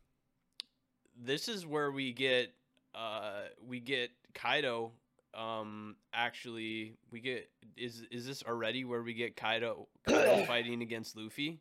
this 1.18 1.48
is 1.48 1.66
where 1.66 1.92
we 1.92 2.12
get, 2.12 2.54
uh, 2.94 3.44
we 3.66 3.80
get 3.80 4.10
Kaido. 4.34 4.92
Um, 5.34 5.96
actually, 6.14 6.98
we 7.12 7.20
get 7.22 7.50
is 7.78 8.02
is 8.12 8.26
this 8.26 8.44
already 8.44 8.84
where 8.84 9.04
we 9.04 9.14
get 9.14 9.36
Kaido 9.38 9.88
Kaido 10.08 10.44
fighting 10.48 10.82
against 10.82 11.16
Luffy 11.16 11.60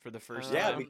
for 0.00 0.10
the 0.10 0.18
first 0.18 0.50
Yeah, 0.52 0.70
time? 0.70 0.78
we- 0.78 0.88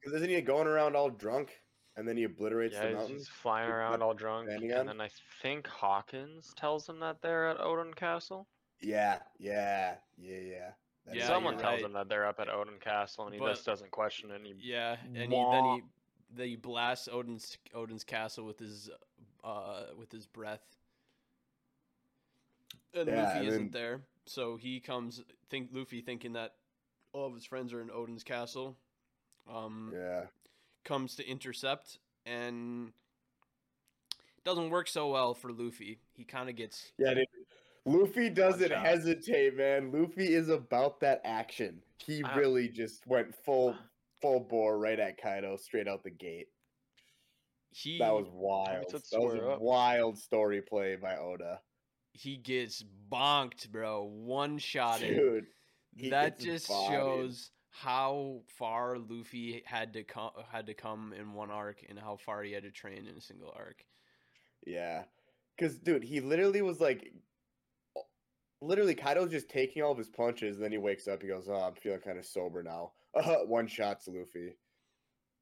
Because 0.00 0.16
isn't 0.18 0.30
he 0.30 0.40
going 0.42 0.68
around 0.68 0.94
all 0.94 1.10
drunk 1.10 1.50
and 1.96 2.06
then 2.08 2.16
he 2.16 2.24
obliterates 2.24 2.74
yeah, 2.74 2.92
the 2.92 3.06
he's 3.06 3.28
flying 3.28 3.68
with 3.68 3.76
around 3.76 4.02
all 4.02 4.14
drunk, 4.14 4.48
and 4.50 4.72
on? 4.72 4.86
then 4.86 5.00
I 5.00 5.08
think 5.42 5.66
Hawkins 5.66 6.52
tells 6.56 6.88
him 6.88 7.00
that 7.00 7.20
they're 7.22 7.48
at 7.48 7.58
Oden 7.58 7.94
Castle. 7.94 8.46
Yeah, 8.80 9.18
yeah, 9.38 9.96
yeah, 10.18 10.38
yeah. 10.38 10.70
That 11.06 11.16
is 11.16 11.20
Yeah, 11.22 11.26
Someone 11.26 11.54
tells 11.58 11.80
right. 11.80 11.84
him 11.84 11.92
that 11.94 12.08
they're 12.08 12.26
up 12.26 12.40
at 12.40 12.48
Oden 12.48 12.80
Castle, 12.80 13.26
and 13.26 13.34
he 13.34 13.38
But- 13.40 13.50
just 13.54 13.66
doesn't 13.66 13.90
question 13.90 14.30
it. 14.30 14.36
And 14.36 14.46
he, 14.46 14.54
Yeah, 14.58 14.96
and 15.04 15.16
he, 15.16 15.22
then 15.50 15.64
he 15.64 15.82
then 16.34 16.48
he 16.48 16.56
blasts 16.56 17.08
Oden's 17.08 17.58
Oden's 17.74 18.04
castle 18.04 18.44
with 18.46 18.58
his 18.58 18.88
uh 19.44 19.86
with 19.98 20.10
his 20.10 20.26
breath. 20.26 20.64
And 22.94 23.08
Yeah, 23.08 23.22
Luffy 23.24 23.38
and 23.40 23.48
isn't 23.48 23.72
then- 23.72 23.82
there, 23.82 24.00
so 24.26 24.56
he 24.56 24.80
comes 24.80 25.22
think 25.50 25.70
Luffy 25.72 26.00
thinking 26.00 26.32
that 26.34 26.54
all 27.12 27.26
of 27.26 27.34
his 27.34 27.44
friends 27.44 27.72
are 27.72 27.80
in 27.82 27.90
Oden's 27.90 28.24
castle. 28.24 28.76
Um 29.50 29.92
Yeah. 29.94 30.26
Comes 30.84 31.14
to 31.16 31.26
intercept 31.28 31.98
and 32.26 32.92
doesn't 34.44 34.70
work 34.70 34.88
so 34.88 35.10
well 35.10 35.34
for 35.34 35.52
Luffy. 35.52 36.00
He 36.12 36.24
kind 36.24 36.48
of 36.48 36.56
gets 36.56 36.92
Yeah, 36.98 37.14
dude. 37.14 37.26
Luffy 37.84 38.30
doesn't 38.30 38.70
hesitate, 38.72 39.56
man. 39.56 39.90
Luffy 39.92 40.34
is 40.34 40.48
about 40.48 41.00
that 41.00 41.20
action. 41.24 41.82
He 41.98 42.22
Uh, 42.22 42.36
really 42.36 42.68
just 42.68 43.06
went 43.06 43.34
full 43.44 43.76
full 44.20 44.40
bore 44.40 44.78
right 44.78 44.98
at 45.00 45.20
Kaido 45.20 45.56
straight 45.56 45.88
out 45.88 46.04
the 46.04 46.10
gate. 46.10 46.46
he 47.70 47.98
That 47.98 48.12
was 48.14 48.28
wild. 48.30 48.86
That 48.90 49.20
was 49.20 49.34
a 49.34 49.48
up. 49.50 49.60
wild 49.60 50.16
story 50.18 50.62
play 50.62 50.94
by 50.96 51.16
Oda. 51.16 51.60
he 52.12 52.36
gets 52.36 52.84
bonked, 53.10 53.70
bro. 53.70 54.02
One 54.04 54.58
shot 54.58 55.00
Dude, 55.00 55.46
he 55.96 56.10
that 56.10 56.38
just 56.38 56.68
bodied. 56.68 56.90
shows 56.90 57.50
how 57.72 58.42
far 58.58 58.98
Luffy 58.98 59.62
had 59.64 59.94
to 59.94 60.04
come 60.04 60.30
had 60.50 60.66
to 60.66 60.74
come 60.74 61.14
in 61.18 61.32
one 61.32 61.50
arc 61.50 61.78
and 61.88 61.98
how 61.98 62.16
far 62.16 62.42
he 62.42 62.52
had 62.52 62.62
to 62.64 62.70
train 62.70 63.06
in 63.08 63.16
a 63.16 63.20
single 63.20 63.52
arc. 63.56 63.84
Yeah. 64.66 65.04
Cause 65.58 65.78
dude, 65.78 66.04
he 66.04 66.20
literally 66.20 66.60
was 66.62 66.80
like 66.80 67.12
literally 68.60 68.94
Kaido's 68.94 69.30
just 69.30 69.48
taking 69.48 69.82
all 69.82 69.92
of 69.92 69.98
his 69.98 70.10
punches, 70.10 70.56
and 70.56 70.64
then 70.64 70.72
he 70.72 70.78
wakes 70.78 71.08
up, 71.08 71.22
he 71.22 71.28
goes, 71.28 71.48
Oh, 71.48 71.54
I'm 71.54 71.74
feeling 71.74 72.00
kind 72.00 72.18
of 72.18 72.26
sober 72.26 72.62
now. 72.62 72.92
Uh, 73.14 73.36
one 73.46 73.66
shot's 73.66 74.06
Luffy. 74.06 74.54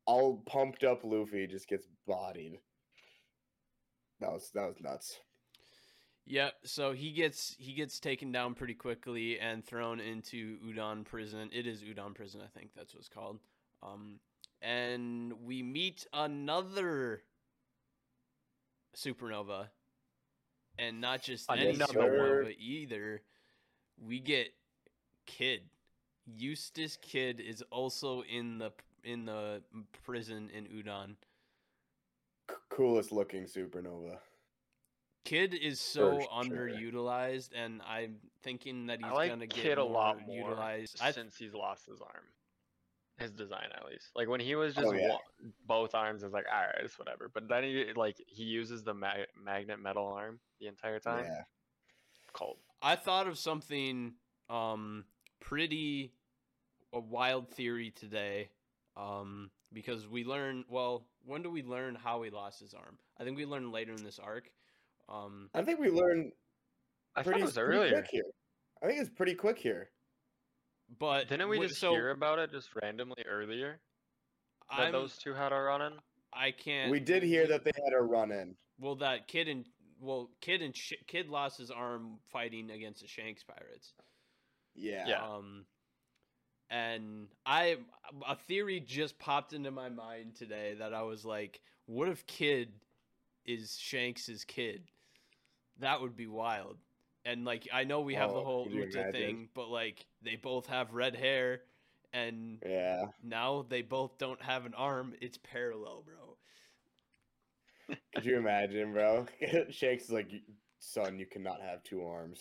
All 0.07 0.43
pumped 0.47 0.85
up 0.85 1.01
Luffy 1.05 1.47
just 1.47 1.69
gets 1.69 1.87
bodied. 2.07 2.59
That 4.21 4.33
was 4.33 4.51
that 4.55 4.67
was 4.67 4.81
nuts. 4.81 5.19
Yep, 6.27 6.55
so 6.65 6.93
he 6.93 7.11
gets 7.13 7.57
he 7.59 7.73
gets 7.73 7.99
taken 7.99 8.31
down 8.31 8.55
pretty 8.55 8.75
quickly 8.75 9.39
and 9.41 9.65
thrown 9.65 10.01
into 10.01 10.59
Udon 10.59 11.05
prison. 11.05 11.51
It 11.53 11.67
is 11.67 11.83
Udon 11.83 12.15
prison, 12.15 12.41
I 12.45 12.59
think 12.59 12.71
that's 12.77 12.95
what 12.95 13.01
it's 13.01 13.09
called. 13.09 13.39
Um 13.83 14.21
and 14.63 15.33
we 15.45 15.63
meet 15.63 16.07
another 16.13 17.23
supernova. 18.97 19.69
And 20.79 21.01
not 21.01 21.23
just 21.23 21.51
any 21.51 21.71
Another 21.71 21.93
supernova 21.93 22.57
either. 22.59 23.23
We 23.99 24.21
get 24.21 24.49
Kid. 25.27 25.63
Eustass 26.39 27.01
Kid 27.01 27.41
is 27.41 27.63
also 27.71 28.23
in 28.23 28.59
the 28.59 28.73
in 29.05 29.25
the 29.25 29.63
prison 30.05 30.51
in 30.55 30.65
Udon. 30.67 31.17
C- 32.51 32.57
coolest 32.71 33.13
looking 33.13 33.45
supernova. 33.45 34.19
Kid 35.25 35.55
is 35.55 35.81
so 35.81 36.19
sure. 36.21 36.29
underutilized, 36.33 37.51
and 37.55 37.83
I'm 37.87 38.17
thinking 38.43 38.87
that 38.87 39.01
he's 39.03 39.13
like 39.13 39.31
gonna 39.31 39.47
get 39.47 39.63
Kid 39.63 39.79
a 39.79 39.83
more 39.83 39.91
lot 39.93 40.27
more 40.27 40.37
utilized. 40.51 40.99
I, 41.01 41.13
since 41.13 41.37
he's 41.37 41.55
lost 41.55 41.87
his 41.87 42.01
arm. 42.01 42.25
His 43.19 43.31
design, 43.33 43.69
at 43.77 43.85
least. 43.85 44.07
Like 44.17 44.29
when 44.29 44.41
he 44.41 44.55
was 44.55 44.75
just 44.75 44.87
Oh, 44.87 44.93
yeah. 44.93 45.09
wa- 45.11 45.19
both 45.67 45.95
arms, 45.95 46.23
is 46.23 46.33
like 46.33 46.47
all 46.51 46.59
right, 46.63 46.75
it's 46.85 46.99
whatever. 46.99 47.31
But 47.33 47.49
then 47.49 47.65
he 47.65 47.93
like 47.95 48.17
he 48.27 48.45
uses 48.45 48.83
the 48.83 48.95
mag- 48.95 49.27
magnet 49.39 49.79
metal 49.79 50.07
arm 50.07 50.41
the 50.59 50.69
entire 50.69 50.99
time. 50.99 51.25
Yeah. 51.27 51.43
Cold. 52.33 52.57
I 52.81 52.97
thought 52.97 53.27
of 53.27 53.37
something 53.39 54.15
um 54.49 55.05
pretty 55.41 56.15
a 56.95 56.99
wild 56.99 57.51
theory 57.51 57.91
today. 57.91 58.49
Um 58.97 59.51
because 59.71 60.09
we 60.09 60.25
learn 60.25 60.65
well, 60.71 61.05
when 61.27 61.43
do 61.43 61.51
we 61.51 61.63
learn 61.63 61.95
how 61.95 62.23
he 62.23 62.31
lost 62.31 62.59
his 62.61 62.73
arm? 62.73 62.97
I 63.19 63.25
think 63.25 63.37
we 63.37 63.45
learn 63.45 63.71
later 63.71 63.93
in 63.93 64.03
this 64.03 64.19
arc. 64.19 64.51
Um 65.11 65.51
I 65.55 65.63
think 65.63 65.81
we 65.81 65.91
learned 65.91 66.33
I 67.17 67.23
pretty, 67.23 67.41
thought 67.41 67.43
it 67.43 67.47
was 67.47 67.55
pretty 67.55 67.79
earlier. 67.79 67.93
quick 67.93 68.07
here. 68.11 68.25
I 68.83 68.87
think 68.87 69.01
it's 69.01 69.11
pretty 69.11 69.35
quick 69.35 69.59
here. 69.59 69.91
but 70.99 71.29
Didn't 71.29 71.49
we 71.49 71.61
just 71.61 71.81
so 71.81 71.91
hear 71.93 72.11
about 72.11 72.39
it 72.39 72.51
just 72.53 72.69
randomly 72.83 73.25
earlier? 73.29 73.81
That 74.71 74.81
I'm, 74.87 74.93
those 74.93 75.17
two 75.19 75.35
had 75.35 75.53
a 75.53 75.57
run 75.61 75.83
in? 75.83 75.93
I 76.33 76.53
can't 76.53 76.91
We 76.93 77.01
did 77.01 77.23
hear 77.25 77.47
that 77.49 77.65
they 77.65 77.73
had 77.75 77.93
a 77.99 78.03
run 78.03 78.31
in. 78.31 78.55
well 78.79 78.95
that 78.97 79.27
kid 79.27 79.49
and 79.49 79.67
well 80.01 80.31
kid 80.41 80.63
and 80.63 80.75
Sh- 80.77 80.93
kid 81.09 81.29
lost 81.29 81.59
his 81.59 81.71
arm 81.71 82.19
fighting 82.33 82.71
against 82.71 83.03
the 83.03 83.09
Shanks 83.09 83.43
pirates. 83.43 83.93
Yeah. 84.77 85.05
Yeah. 85.09 85.27
Um, 85.27 85.65
and 86.71 87.27
I 87.45 87.79
a 88.27 88.37
theory 88.37 88.79
just 88.79 89.19
popped 89.19 89.53
into 89.53 89.73
my 89.73 89.89
mind 89.89 90.37
today 90.37 90.77
that 90.79 90.95
I 90.95 91.03
was 91.03 91.25
like, 91.25 91.61
what 91.87 92.09
if 92.09 92.25
Kid 92.29 92.69
is 93.45 93.77
Shanks's 93.77 94.45
kid? 94.45 94.85
That 95.81 96.01
would 96.01 96.17
be 96.17 96.27
wild. 96.27 96.77
And 97.25 97.45
like 97.45 97.69
I 97.73 97.85
know 97.85 98.01
we 98.01 98.15
have 98.15 98.33
the 98.33 98.41
Oh, 98.41 98.45
whole 98.45 98.69
Uta 98.71 99.13
thing, 99.13 99.49
but 99.55 99.69
like 99.69 100.07
they 100.23 100.37
both 100.37 100.67
have 100.67 100.95
red 100.95 101.17
hair 101.17 101.63
and 102.13 102.59
Yeah. 102.65 103.07
now 103.23 103.63
they 103.63 103.83
both 103.83 104.19
don't 104.19 104.41
have 104.43 104.67
an 104.67 104.75
arm. 104.75 105.15
It's 105.21 105.39
parallel, 105.39 106.03
bro. 106.03 106.39
Could 108.13 108.25
you 108.25 108.39
imagine, 108.39 108.93
bro? 108.93 109.27
Shanks 109.71 110.05
is 110.05 110.11
like, 110.11 110.31
son, 110.79 111.19
you 111.19 111.27
cannot 111.27 111.61
have 111.61 111.83
two 111.83 112.03
arms. 112.05 112.41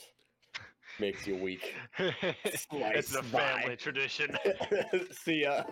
Makes 0.99 1.27
you 1.27 1.35
weak. 1.37 1.75
it's 1.99 2.65
Slice 2.69 3.15
a 3.15 3.23
by. 3.23 3.63
family 3.63 3.75
tradition. 3.77 4.37
See 5.11 5.41
ya. 5.43 5.63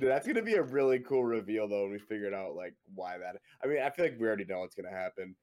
Dude, 0.00 0.10
that's 0.10 0.26
gonna 0.26 0.42
be 0.42 0.54
a 0.54 0.62
really 0.62 0.98
cool 1.00 1.24
reveal 1.24 1.68
though 1.68 1.82
when 1.82 1.92
we 1.92 1.98
figured 1.98 2.34
out 2.34 2.54
like 2.54 2.74
why 2.94 3.18
that. 3.18 3.36
I 3.62 3.66
mean, 3.66 3.80
I 3.82 3.90
feel 3.90 4.04
like 4.04 4.18
we 4.18 4.26
already 4.26 4.44
know 4.44 4.60
what's 4.60 4.74
gonna 4.74 4.90
happen. 4.90 5.34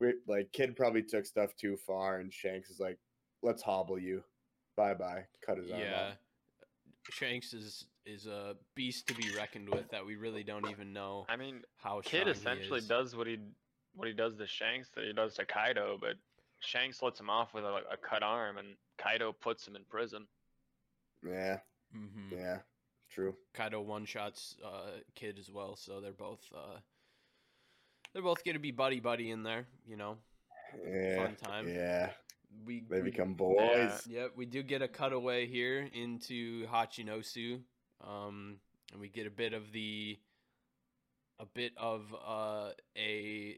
We 0.00 0.14
like 0.26 0.52
kid 0.52 0.76
probably 0.76 1.02
took 1.02 1.24
stuff 1.26 1.54
too 1.56 1.76
far, 1.76 2.18
and 2.18 2.32
Shanks 2.32 2.70
is 2.70 2.80
like, 2.80 2.98
"Let's 3.42 3.62
hobble 3.62 3.98
you, 3.98 4.22
bye 4.76 4.94
bye." 4.94 5.24
Cut 5.44 5.58
his 5.58 5.70
arm 5.70 5.80
Yeah. 5.80 6.08
off. 6.10 6.16
Shanks 7.10 7.52
is 7.54 7.86
is 8.04 8.26
a 8.26 8.56
beast 8.74 9.06
to 9.08 9.14
be 9.14 9.30
reckoned 9.36 9.68
with 9.68 9.88
that 9.90 10.04
we 10.04 10.16
really 10.16 10.42
don't 10.42 10.68
even 10.68 10.92
know 10.92 11.24
I 11.28 11.36
mean, 11.36 11.62
how 11.76 12.00
Kid 12.00 12.08
strong 12.22 12.26
he 12.26 12.32
essentially 12.32 12.78
is. 12.80 12.88
does 12.88 13.16
what 13.16 13.26
he 13.26 13.38
what 13.94 14.08
he 14.08 14.14
does 14.14 14.36
to 14.36 14.46
Shanks 14.46 14.90
that 14.94 15.04
he 15.04 15.12
does 15.12 15.34
to 15.34 15.44
Kaido, 15.44 15.98
but 16.00 16.16
Shanks 16.60 17.00
lets 17.02 17.18
him 17.20 17.30
off 17.30 17.54
with 17.54 17.64
a, 17.64 17.82
a 17.92 17.96
cut 17.96 18.22
arm, 18.22 18.58
and 18.58 18.76
Kaido 18.98 19.32
puts 19.32 19.66
him 19.66 19.76
in 19.76 19.84
prison. 19.84 20.26
Yeah, 21.24 21.60
Mhm. 21.94 22.32
yeah, 22.32 22.58
true. 23.12 23.34
Kaido 23.54 23.80
one 23.80 24.04
shots 24.04 24.56
uh, 24.64 24.90
Kid 25.14 25.38
as 25.38 25.50
well, 25.50 25.76
so 25.76 26.00
they're 26.00 26.12
both 26.12 26.40
uh, 26.54 26.78
they're 28.12 28.22
both 28.22 28.44
gonna 28.44 28.58
be 28.58 28.70
buddy 28.70 29.00
buddy 29.00 29.30
in 29.30 29.42
there. 29.42 29.66
You 29.86 29.96
know, 29.96 30.16
Yeah, 30.86 31.24
Fun 31.26 31.36
time. 31.36 31.68
yeah. 31.68 32.10
we 32.66 32.82
They 32.88 33.00
we- 33.02 33.10
become 33.10 33.34
boys. 33.34 34.06
Yep, 34.08 34.32
we 34.36 34.46
do 34.46 34.62
get 34.62 34.82
a 34.82 34.88
cutaway 34.88 35.46
here 35.46 35.88
into 35.94 36.66
Hachinosu, 36.68 37.60
um, 38.06 38.58
and 38.92 39.00
we 39.00 39.08
get 39.08 39.26
a 39.26 39.30
bit 39.30 39.52
of 39.52 39.72
the 39.72 40.18
a 41.40 41.46
bit 41.46 41.72
of 41.76 42.14
uh, 42.26 42.70
a 42.96 43.56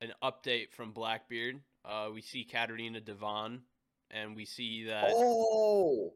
an 0.00 0.12
update 0.22 0.70
from 0.72 0.92
Blackbeard. 0.92 1.60
Uh, 1.84 2.08
we 2.12 2.20
see 2.22 2.44
Katarina 2.44 3.00
Devon, 3.00 3.62
and 4.10 4.36
we 4.36 4.44
see 4.44 4.84
that 4.84 5.10
Oh, 5.12 6.12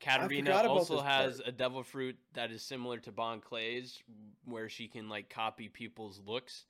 Katarina 0.00 0.52
also 0.68 1.00
has 1.00 1.36
part. 1.36 1.48
a 1.48 1.52
devil 1.52 1.82
fruit 1.82 2.16
that 2.34 2.50
is 2.50 2.62
similar 2.62 2.98
to 2.98 3.12
Bon 3.12 3.40
Clay's, 3.40 4.02
where 4.44 4.68
she 4.68 4.88
can 4.88 5.08
like 5.08 5.30
copy 5.30 5.68
people's 5.68 6.20
looks. 6.26 6.64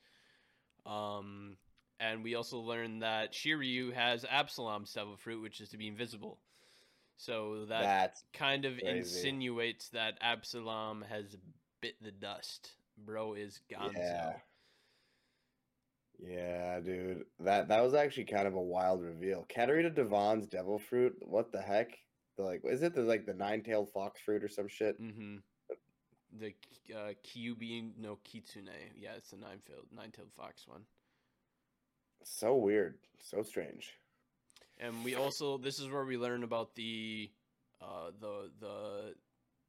Um, 0.87 1.57
and 1.99 2.23
we 2.23 2.35
also 2.35 2.59
learned 2.59 3.03
that 3.03 3.33
Shiryu 3.33 3.93
has 3.95 4.25
Absalom's 4.29 4.93
devil 4.93 5.17
fruit, 5.17 5.43
which 5.43 5.61
is 5.61 5.71
to 5.71 5.79
be 5.79 5.89
invisible. 5.89 6.39
So 7.17 7.67
that 7.69 7.83
that's 7.83 8.25
kind 8.33 8.65
of 8.65 8.79
crazy. 8.79 8.99
insinuates 8.99 9.89
that 9.91 10.19
Absalom 10.21 11.05
has 11.09 11.37
bit 11.81 11.95
the 12.03 12.11
dust. 12.11 12.73
Bro 12.99 13.35
is 13.35 13.61
gone. 13.71 13.95
Yeah. 13.97 14.33
Yeah, 16.19 16.81
dude. 16.81 17.25
That 17.41 17.69
that 17.69 17.83
was 17.83 17.95
actually 17.95 18.25
kind 18.25 18.47
of 18.47 18.55
a 18.55 18.63
wild 18.63 19.03
reveal. 19.03 19.47
Katarina 19.49 19.91
Devon's 19.91 20.47
devil 20.47 20.79
fruit. 20.79 21.17
What 21.23 21.53
the 21.53 21.61
heck? 21.61 21.99
The, 22.37 22.43
like, 22.43 22.63
is 22.65 22.83
it 22.83 22.95
the 22.95 23.03
like 23.03 23.27
the 23.27 23.35
nine-tailed 23.35 23.93
fox 23.93 24.21
fruit 24.21 24.43
or 24.43 24.49
some 24.49 24.69
shit? 24.69 25.01
Mm-hmm. 25.01 25.37
The 26.39 26.55
uh, 26.93 27.13
Kyubi 27.25 27.93
no 27.97 28.19
Kitsune. 28.25 28.69
Yeah, 28.97 29.13
it's 29.17 29.31
the 29.31 29.37
nine-tailed 29.37 29.87
nine-tailed 29.95 30.33
fox 30.37 30.67
one. 30.67 30.83
So 32.25 32.57
weird. 32.57 32.99
So 33.21 33.43
strange. 33.43 33.93
And 34.79 35.05
we 35.05 35.15
also 35.15 35.59
this 35.59 35.79
is 35.79 35.89
where 35.89 36.05
we 36.05 36.17
learn 36.17 36.43
about 36.43 36.75
the 36.75 37.31
uh 37.81 38.11
the 38.21 38.51
the 38.59 39.15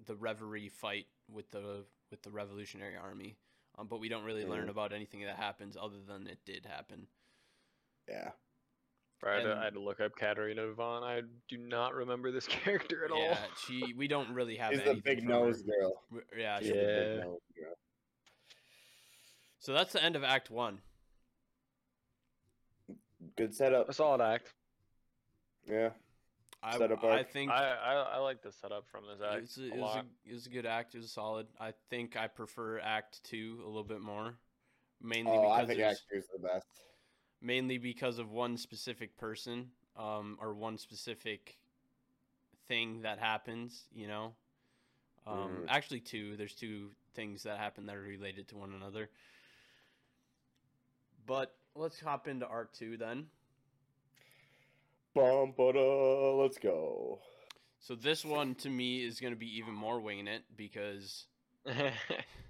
the 0.07 0.15
reverie 0.15 0.69
fight 0.69 1.05
with 1.31 1.51
the 1.51 1.85
with 2.09 2.23
the 2.23 2.31
revolutionary 2.31 2.95
army. 2.95 3.37
Um, 3.77 3.87
but 3.87 3.99
we 3.99 4.09
don't 4.09 4.23
really 4.23 4.45
learn 4.45 4.67
Mhm. 4.67 4.71
about 4.71 4.93
anything 4.93 5.21
that 5.23 5.35
happens 5.35 5.75
other 5.77 5.99
than 6.07 6.27
it 6.27 6.39
did 6.45 6.65
happen. 6.65 7.07
Yeah. 8.07 8.31
I 9.25 9.35
had, 9.35 9.43
to, 9.43 9.55
I 9.55 9.63
had 9.65 9.73
to 9.73 9.79
look 9.79 9.99
up 9.99 10.15
Katarina 10.15 10.65
Devon. 10.67 11.03
I 11.03 11.21
do 11.49 11.57
not 11.57 11.93
remember 11.95 12.31
this 12.31 12.47
character 12.63 13.05
at 13.05 13.11
yeah, 13.11 13.15
all. 13.15 13.21
Yeah, 13.31 13.37
she 13.67 13.93
we 13.97 14.07
don't 14.07 14.29
really 14.33 14.55
have 14.57 14.73
She's 14.73 14.83
the 14.83 14.95
big 14.95 15.19
from 15.19 15.27
her. 15.29 15.33
nose 15.39 15.61
girl. 15.63 16.01
Yeah, 16.37 16.59
She's 16.59 16.67
she- 16.67 16.73
the 16.73 16.79
big 16.79 17.17
Yeah. 17.17 17.23
nose 17.23 17.39
girl. 17.57 17.73
so 19.59 19.73
that's 19.73 19.93
the 19.93 20.03
end 20.03 20.15
of 20.15 20.23
Act 20.23 20.49
One. 20.51 20.79
Good 23.37 23.53
setup. 23.53 23.89
A 23.89 23.93
solid 23.93 24.21
act. 24.21 24.53
Yeah. 25.67 25.89
I, 26.63 26.77
Setup 26.79 27.03
I 27.03 27.07
arc. 27.19 27.31
think 27.31 27.51
I, 27.51 27.75
I 27.75 27.93
I 28.15 28.17
like 28.19 28.41
the 28.41 28.51
setup 28.51 28.87
from 28.89 29.03
this 29.05 29.21
act 29.21 29.43
it's 29.43 29.57
a, 29.57 29.61
a 29.61 29.65
it, 29.65 29.71
was 29.73 29.81
lot. 29.81 29.97
a, 29.97 30.29
it 30.29 30.33
was 30.33 30.47
a 30.47 30.49
good 30.49 30.65
act. 30.65 30.95
It 30.95 30.97
was 30.99 31.11
solid. 31.11 31.45
I 31.59 31.73
think 31.91 32.17
I 32.17 32.25
prefer 32.27 32.79
Act 32.79 33.23
Two 33.23 33.59
a 33.63 33.67
little 33.67 33.83
bit 33.83 34.01
more, 34.01 34.35
mainly 34.99 35.31
Oh, 35.31 35.41
because 35.41 35.59
I 35.61 35.65
think 35.65 35.77
there's- 35.79 35.93
Act 35.95 36.01
Two's 36.11 36.23
the 36.33 36.39
best. 36.47 36.65
Mainly 37.45 37.77
because 37.77 38.19
of 38.19 38.31
one 38.31 38.57
specific 38.57 39.17
person 39.17 39.71
um, 39.97 40.37
or 40.41 40.53
one 40.53 40.77
specific 40.77 41.57
thing 42.67 43.01
that 43.01 43.19
happens, 43.19 43.83
you 43.93 44.07
know. 44.07 44.33
Um, 45.27 45.65
Mhm. 45.65 45.65
Actually, 45.67 46.01
two. 46.01 46.35
There's 46.37 46.55
two 46.55 46.91
things 47.13 47.43
that 47.43 47.57
happen 47.57 47.85
that 47.87 47.95
are 47.95 48.01
related 48.01 48.47
to 48.49 48.57
one 48.57 48.73
another. 48.73 49.09
But 51.25 51.55
let's 51.75 51.99
hop 51.99 52.27
into 52.27 52.47
Arc 52.47 52.73
Two 52.73 52.97
then. 52.97 53.29
Bum, 55.15 55.53
ba-da, 55.57 56.35
let's 56.35 56.57
go. 56.57 57.19
So 57.79 57.95
this 57.95 58.25
one 58.25 58.55
to 58.55 58.69
me 58.69 59.03
is 59.03 59.19
going 59.19 59.33
to 59.33 59.39
be 59.39 59.57
even 59.57 59.73
more 59.73 59.99
winging 59.99 60.27
it 60.27 60.43
because 60.55 61.27
I 61.67 61.91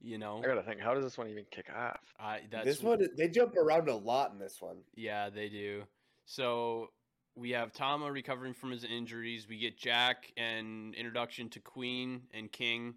you 0.00 0.18
know 0.18 0.40
I 0.42 0.46
gotta 0.46 0.62
think. 0.62 0.80
How 0.80 0.94
does 0.94 1.04
this 1.04 1.18
one 1.18 1.28
even 1.28 1.44
kick 1.50 1.66
off? 1.74 2.00
I 2.18 2.40
that's 2.50 2.64
this 2.64 2.82
one, 2.82 3.06
they 3.16 3.28
jump 3.28 3.56
around 3.56 3.88
a 3.88 3.96
lot 3.96 4.32
in 4.32 4.38
this 4.38 4.60
one. 4.60 4.78
Yeah, 4.94 5.30
they 5.30 5.48
do. 5.48 5.82
So 6.26 6.88
we 7.36 7.50
have 7.50 7.72
Tama 7.72 8.10
recovering 8.10 8.54
from 8.54 8.70
his 8.70 8.84
injuries. 8.84 9.46
We 9.48 9.58
get 9.58 9.78
Jack 9.78 10.32
and 10.36 10.94
introduction 10.94 11.48
to 11.50 11.60
Queen 11.60 12.22
and 12.32 12.50
King. 12.50 12.94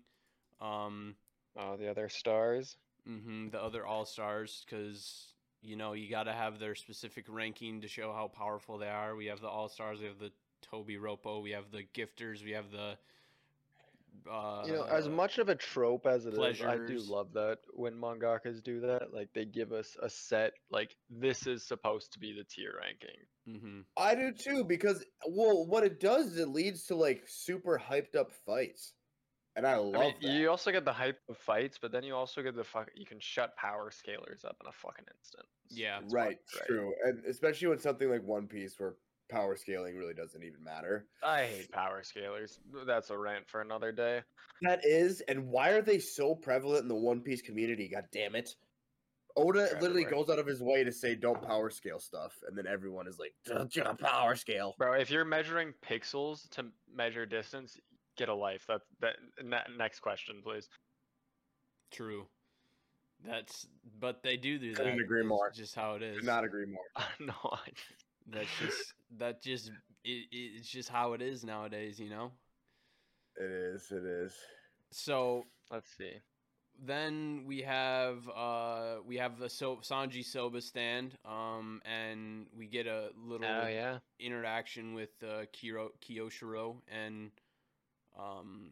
Um, 0.61 1.15
Oh, 1.55 1.77
the 1.77 1.89
other 1.89 2.09
stars. 2.09 2.77
hmm 3.05 3.49
the 3.49 3.61
other 3.61 3.85
All 3.85 4.05
Stars, 4.05 4.65
because 4.65 5.33
you 5.61 5.75
know 5.75 5.93
you 5.93 6.09
got 6.09 6.23
to 6.23 6.33
have 6.33 6.57
their 6.59 6.73
specific 6.75 7.25
ranking 7.29 7.81
to 7.81 7.87
show 7.87 8.11
how 8.11 8.27
powerful 8.27 8.77
they 8.79 8.87
are. 8.89 9.15
We 9.15 9.27
have 9.27 9.39
the 9.41 9.47
All 9.49 9.69
Stars. 9.69 9.99
We 9.99 10.07
have 10.07 10.19
the 10.19 10.31
Tobi 10.71 10.97
Roppo. 10.99 11.41
We 11.41 11.51
have 11.51 11.69
the 11.71 11.83
Gifters. 11.93 12.43
We 12.43 12.51
have 12.51 12.71
the 12.71 12.97
Uh, 14.29 14.63
You 14.65 14.73
know, 14.73 14.83
as 14.83 15.09
much 15.09 15.37
of 15.39 15.49
a 15.49 15.55
trope 15.55 16.05
as 16.05 16.25
it 16.25 16.33
is, 16.33 16.61
I 16.61 16.77
do 16.77 16.99
love 16.99 17.33
that 17.33 17.59
when 17.73 17.93
mangakas 17.95 18.63
do 18.63 18.81
that. 18.81 19.13
Like 19.13 19.29
they 19.33 19.45
give 19.45 19.71
us 19.71 19.97
a 20.01 20.09
set, 20.09 20.53
like 20.69 20.95
this 21.09 21.47
is 21.47 21.63
supposed 21.67 22.13
to 22.13 22.19
be 22.19 22.33
the 22.33 22.43
tier 22.43 22.73
ranking. 22.79 23.59
hmm 23.59 23.81
I 23.97 24.15
do 24.15 24.31
too 24.31 24.63
because 24.63 25.03
well, 25.27 25.65
what 25.65 25.83
it 25.83 25.99
does 25.99 26.27
is 26.27 26.37
it 26.37 26.47
leads 26.49 26.85
to 26.87 26.95
like 26.95 27.23
super 27.27 27.77
hyped 27.77 28.15
up 28.15 28.31
fights, 28.45 28.93
and 29.55 29.65
I 29.67 29.75
love 29.77 29.95
I 29.95 29.99
mean, 29.99 30.15
that. 30.21 30.31
you 30.31 30.49
also 30.49 30.71
get 30.71 30.85
the 30.85 30.93
hype 30.93 31.19
of 31.27 31.37
fights, 31.37 31.77
but 31.81 31.91
then 31.91 32.03
you 32.03 32.15
also 32.15 32.41
get 32.41 32.55
the 32.55 32.63
fuck. 32.63 32.89
You 32.95 33.05
can 33.05 33.19
shut 33.19 33.55
power 33.57 33.89
scalers 33.91 34.45
up 34.45 34.57
in 34.61 34.67
a 34.67 34.71
fucking 34.71 35.05
instant. 35.17 35.47
Yeah. 35.69 35.99
it's 36.03 36.13
right, 36.13 36.37
true, 36.67 36.93
and 37.03 37.25
especially 37.25 37.67
when 37.69 37.79
something 37.79 38.09
like 38.09 38.23
One 38.23 38.47
Piece 38.47 38.79
where 38.79 38.93
power 39.29 39.55
scaling 39.55 39.95
really 39.95 40.13
doesn't 40.13 40.43
even 40.43 40.63
matter. 40.63 41.07
I 41.23 41.45
hate 41.45 41.71
power 41.71 42.01
scalers. 42.03 42.57
That's 42.85 43.09
a 43.09 43.17
rant 43.17 43.47
for 43.47 43.61
another 43.61 43.91
day. 43.91 44.21
That 44.61 44.85
is, 44.85 45.21
and 45.21 45.47
why 45.47 45.69
are 45.71 45.81
they 45.81 45.99
so 45.99 46.35
prevalent 46.35 46.83
in 46.83 46.87
the 46.87 46.95
One 46.95 47.21
Piece 47.21 47.41
community? 47.41 47.89
God 47.89 48.05
damn 48.11 48.35
it! 48.35 48.55
Oda 49.35 49.59
They're 49.59 49.65
literally 49.81 50.03
everywhere. 50.03 50.11
goes 50.11 50.29
out 50.29 50.39
of 50.39 50.45
his 50.45 50.61
way 50.61 50.83
to 50.83 50.91
say 50.91 51.15
don't 51.15 51.41
power 51.41 51.69
scale 51.69 51.99
stuff, 51.99 52.33
and 52.47 52.57
then 52.57 52.67
everyone 52.67 53.07
is 53.07 53.17
like, 53.19 53.33
"Don't 53.45 53.75
you 53.75 53.83
power 53.99 54.35
scale?" 54.35 54.75
Bro, 54.77 54.93
if 54.93 55.09
you're 55.09 55.25
measuring 55.25 55.73
pixels 55.85 56.47
to 56.51 56.65
measure 56.93 57.25
distance, 57.25 57.77
get 58.15 58.29
a 58.29 58.33
life. 58.35 58.65
That's 58.67 58.85
that 59.01 59.15
ne- 59.43 59.75
next 59.77 59.99
question, 60.01 60.41
please. 60.43 60.69
True. 61.91 62.27
That's 63.25 63.67
but 63.99 64.21
they 64.21 64.37
do 64.37 64.59
do 64.59 64.73
Couldn't 64.73 64.97
that. 64.97 65.03
agree 65.03 65.21
It's 65.21 65.29
more. 65.29 65.51
Just 65.51 65.75
how 65.75 65.95
it 65.95 66.03
is. 66.03 66.17
Could 66.17 66.25
not 66.25 66.43
agree 66.43 66.65
more. 66.65 66.83
no, 67.19 67.33
I 67.43 67.69
That's 68.27 68.49
just 68.57 68.93
that 69.17 69.41
just 69.41 69.71
it, 70.03 70.27
it's 70.31 70.69
just 70.69 70.89
how 70.89 71.13
it 71.13 71.21
is 71.21 71.43
nowadays, 71.43 71.99
you 71.99 72.09
know. 72.09 72.31
It 73.35 73.49
is. 73.51 73.91
It 73.91 74.03
is. 74.03 74.33
So 74.91 75.45
let's 75.71 75.89
see. 75.97 76.13
then 76.85 77.43
we 77.47 77.61
have 77.61 78.27
uh 78.29 78.95
we 79.05 79.17
have 79.17 79.37
the 79.39 79.49
so- 79.49 79.81
Sanji 79.81 80.23
Soba 80.23 80.61
stand 80.61 81.17
um 81.25 81.81
and 81.85 82.47
we 82.57 82.67
get 82.67 82.87
a 82.87 83.09
little 83.15 83.47
Oh 83.47 83.67
yeah. 83.67 83.99
interaction 84.19 84.93
with 84.93 85.11
uh, 85.23 85.45
Kiro 85.53 85.89
Kyoshiro 86.01 86.75
and 86.87 87.31
um 88.17 88.71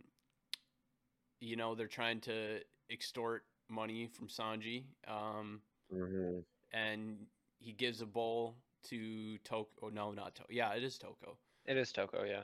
you 1.40 1.56
know 1.56 1.76
they're 1.76 1.88
trying 1.88 2.20
to 2.22 2.60
extort 2.90 3.44
money 3.70 4.08
from 4.08 4.28
Sanji 4.28 4.84
um 5.08 5.62
Mm-hmm. 5.94 6.40
and 6.72 7.18
he 7.60 7.74
gives 7.74 8.02
a 8.02 8.06
bowl 8.06 8.56
to 8.90 9.38
Toko 9.40 9.70
oh 9.84 9.90
no 9.90 10.12
not 10.12 10.36
Toko 10.36 10.48
yeah 10.50 10.74
it 10.74 10.84
is 10.84 10.98
Toko 10.98 11.38
It 11.66 11.78
is 11.78 11.92
Toko, 11.92 12.24
yeah. 12.24 12.44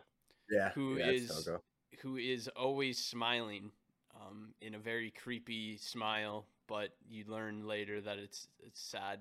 Yeah. 0.49 0.69
Who 0.73 0.97
yeah, 0.97 1.05
it's 1.07 1.29
is- 1.31 1.45
Togo. 1.45 1.61
who 2.01 2.17
is 2.17 2.47
always 2.55 3.03
smiling 3.03 3.71
um 4.21 4.53
in 4.61 4.75
a 4.75 4.79
very 4.79 5.11
creepy 5.11 5.77
smile 5.77 6.45
but 6.67 6.89
you 7.09 7.23
learn 7.27 7.65
later 7.67 8.01
that 8.01 8.17
it's 8.17 8.47
it's 8.59 8.81
sad 8.81 9.19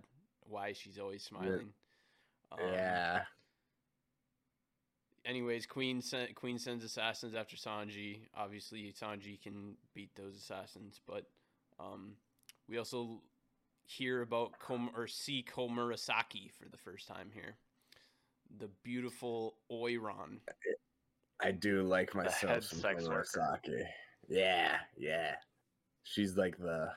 why 0.49 0.73
she's 0.73 0.99
always 0.99 1.23
smiling 1.23 1.73
um, 2.53 2.59
yeah. 2.73 3.23
anyways, 5.25 5.67
Queen 5.67 6.01
sen- 6.01 6.33
Queen 6.35 6.59
sends 6.59 6.85
assassins 6.85 7.35
after 7.35 7.57
Sanji. 7.57 8.21
Obviously, 8.37 8.93
Sanji 8.93 9.41
can 9.43 9.77
beat 9.95 10.15
those 10.15 10.37
assassins, 10.37 11.01
but 11.07 11.25
um, 11.81 12.13
we 12.69 12.79
also 12.79 13.21
hear 13.87 14.23
about 14.23 14.59
Kom- 14.59 14.91
or 14.95 15.07
see 15.07 15.45
Komurasaki 15.49 16.51
for 16.53 16.69
the 16.69 16.77
first 16.77 17.09
time 17.09 17.31
here. 17.33 17.57
The 18.59 18.69
beautiful 18.83 19.57
Oiran. 19.73 20.39
I 21.41 21.53
do 21.53 21.83
like 21.83 22.15
myself 22.15 22.65
some 22.65 22.81
sex. 22.81 23.05
Komurasaki. 23.05 23.85
Yeah, 24.29 24.77
yeah. 24.97 25.35
She's 26.05 26.37
like 26.37 26.57
the 26.59 26.91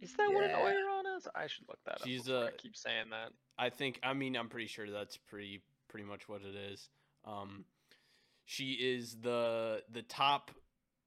Is 0.00 0.14
that 0.14 0.32
what 0.32 0.44
an 0.44 0.50
Yeah. 0.50 0.58
Oiran 0.72 1.16
is? 1.16 1.28
I 1.34 1.46
should 1.46 1.68
look 1.68 1.78
that 1.86 2.00
She's, 2.04 2.22
up. 2.22 2.26
before 2.26 2.48
I 2.48 2.50
keep 2.58 2.76
saying 2.76 3.10
that. 3.10 3.32
I 3.58 3.70
think. 3.70 4.00
I 4.02 4.12
mean, 4.12 4.36
I'm 4.36 4.48
pretty 4.48 4.66
sure 4.66 4.90
that's 4.90 5.16
pretty 5.16 5.62
pretty 5.88 6.04
much 6.06 6.28
what 6.28 6.42
it 6.42 6.54
is. 6.54 6.88
Um, 7.24 7.64
she 8.44 8.72
is 8.72 9.16
the 9.20 9.82
the 9.92 10.02
top 10.02 10.50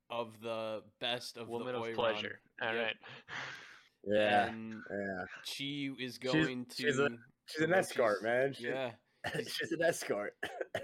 of 0.09 0.39
the 0.41 0.81
best 0.99 1.37
of 1.37 1.47
Woman 1.49 1.73
the 1.73 1.79
of 1.79 1.85
Oiran. 1.85 1.95
pleasure. 1.95 2.39
All 2.61 2.73
right. 2.75 2.95
Yep. 4.05 4.15
yeah, 4.15 4.45
And 4.47 4.73
yeah. 4.91 5.25
she 5.43 5.91
is 5.99 6.17
She's- 6.21 6.33
going 6.33 6.65
to 6.65 6.75
she's 6.75 6.99
a- 6.99 7.09
She's 7.47 7.61
an 7.63 7.71
Orochi's- 7.71 7.77
escort, 7.91 8.23
man. 8.23 8.53
She- 8.53 8.67
Yeah, 8.67 8.91
she's 9.35 9.71
an 9.71 9.81
escort. 9.83 10.35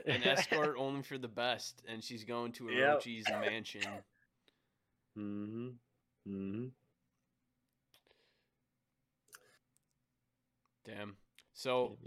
an 0.07 0.23
escort 0.23 0.75
only 0.79 1.03
for 1.03 1.17
the 1.17 1.27
best, 1.27 1.83
and 1.87 2.03
she's 2.03 2.23
going 2.23 2.51
to 2.53 2.69
Yep. 2.69 2.99
Orochi's 3.01 3.29
mansion. 3.29 3.81
mm-hmm. 5.17 5.67
Mm-hmm. 6.27 6.65
Damn. 10.85 11.15
So 11.53 11.97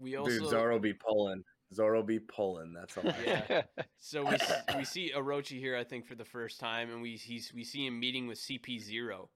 we 0.00 0.16
also 0.16 0.30
Dude, 0.38 0.48
Zoro 0.48 0.78
be 0.78 0.92
pulling. 0.92 1.42
Zoro 1.74 2.02
be 2.02 2.18
pulling. 2.18 2.72
That's 2.72 2.96
all. 2.98 3.04
Yeah. 3.24 3.62
so 3.98 4.24
we 4.24 4.36
we 4.76 4.84
see 4.84 5.12
Orochi 5.16 5.58
here, 5.58 5.76
I 5.76 5.84
think, 5.84 6.06
for 6.06 6.14
the 6.14 6.24
first 6.24 6.60
time, 6.60 6.90
and 6.90 7.00
we 7.02 7.16
he's, 7.16 7.52
we 7.54 7.64
see 7.64 7.86
him 7.86 7.98
meeting 7.98 8.26
with 8.26 8.38
CP 8.38 8.80
Zero, 8.80 9.30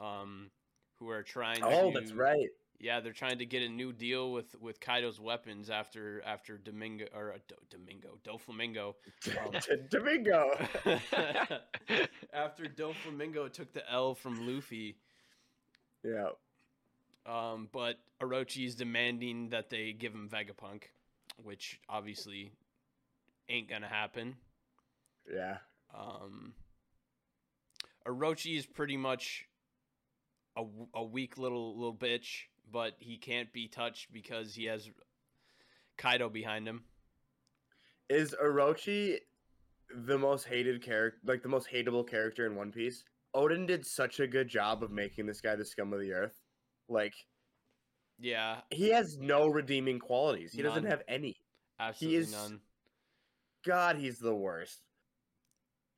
um, 0.00 0.50
who 0.98 1.10
are 1.10 1.22
trying. 1.22 1.62
oh, 1.62 1.90
to, 1.92 1.98
that's 1.98 2.12
right. 2.12 2.48
Yeah, 2.78 3.00
they're 3.00 3.12
trying 3.14 3.38
to 3.38 3.46
get 3.46 3.62
a 3.62 3.68
new 3.70 3.92
deal 3.92 4.32
with 4.32 4.54
with 4.60 4.80
Kaido's 4.80 5.18
weapons 5.18 5.70
after 5.70 6.22
after 6.26 6.58
Domingo 6.58 7.06
or 7.14 7.32
uh, 7.32 7.38
Do- 7.48 7.54
Domingo 7.78 8.18
Doflamingo. 8.24 8.94
Um, 9.46 9.78
Domingo. 9.90 10.50
after 12.34 12.64
Doflamingo 12.64 13.50
took 13.52 13.72
the 13.72 13.90
L 13.90 14.14
from 14.14 14.46
Luffy, 14.46 14.96
Yeah. 16.04 16.28
um, 17.24 17.68
but 17.72 17.96
Orochi 18.20 18.66
is 18.66 18.74
demanding 18.74 19.48
that 19.50 19.70
they 19.70 19.92
give 19.92 20.12
him 20.12 20.28
Vegapunk, 20.28 20.82
which 21.42 21.80
obviously 21.88 22.52
ain't 23.48 23.68
gonna 23.70 23.88
happen. 23.88 24.36
Yeah. 25.32 25.58
Um, 25.94 26.52
Orochi 28.06 28.56
is 28.58 28.66
pretty 28.66 28.96
much 28.96 29.46
a, 30.56 30.64
a 30.94 31.04
weak 31.04 31.38
little 31.38 31.76
little 31.76 31.94
bitch, 31.94 32.42
but 32.70 32.94
he 32.98 33.16
can't 33.18 33.52
be 33.52 33.68
touched 33.68 34.12
because 34.12 34.54
he 34.54 34.64
has 34.66 34.88
Kaido 35.98 36.28
behind 36.28 36.66
him. 36.66 36.84
Is 38.08 38.34
Orochi 38.42 39.18
the 39.94 40.18
most 40.18 40.46
hated 40.46 40.82
character, 40.82 41.18
like 41.24 41.42
the 41.42 41.48
most 41.48 41.68
hateable 41.72 42.08
character 42.08 42.46
in 42.46 42.54
One 42.56 42.72
Piece? 42.72 43.04
Oden 43.34 43.66
did 43.66 43.84
such 43.84 44.20
a 44.20 44.26
good 44.26 44.48
job 44.48 44.82
of 44.82 44.90
making 44.90 45.26
this 45.26 45.40
guy 45.40 45.56
the 45.56 45.64
scum 45.64 45.92
of 45.92 46.00
the 46.00 46.12
earth. 46.12 46.40
Like 46.88 47.14
Yeah, 48.18 48.60
he 48.70 48.90
has 48.90 49.18
no 49.18 49.46
redeeming 49.48 49.98
qualities. 49.98 50.52
He 50.52 50.62
doesn't 50.62 50.86
have 50.86 51.02
any. 51.08 51.36
absolutely 51.78 52.18
is- 52.20 52.32
none. 52.32 52.60
God, 53.64 53.96
he's 53.96 54.18
the 54.18 54.34
worst. 54.34 54.80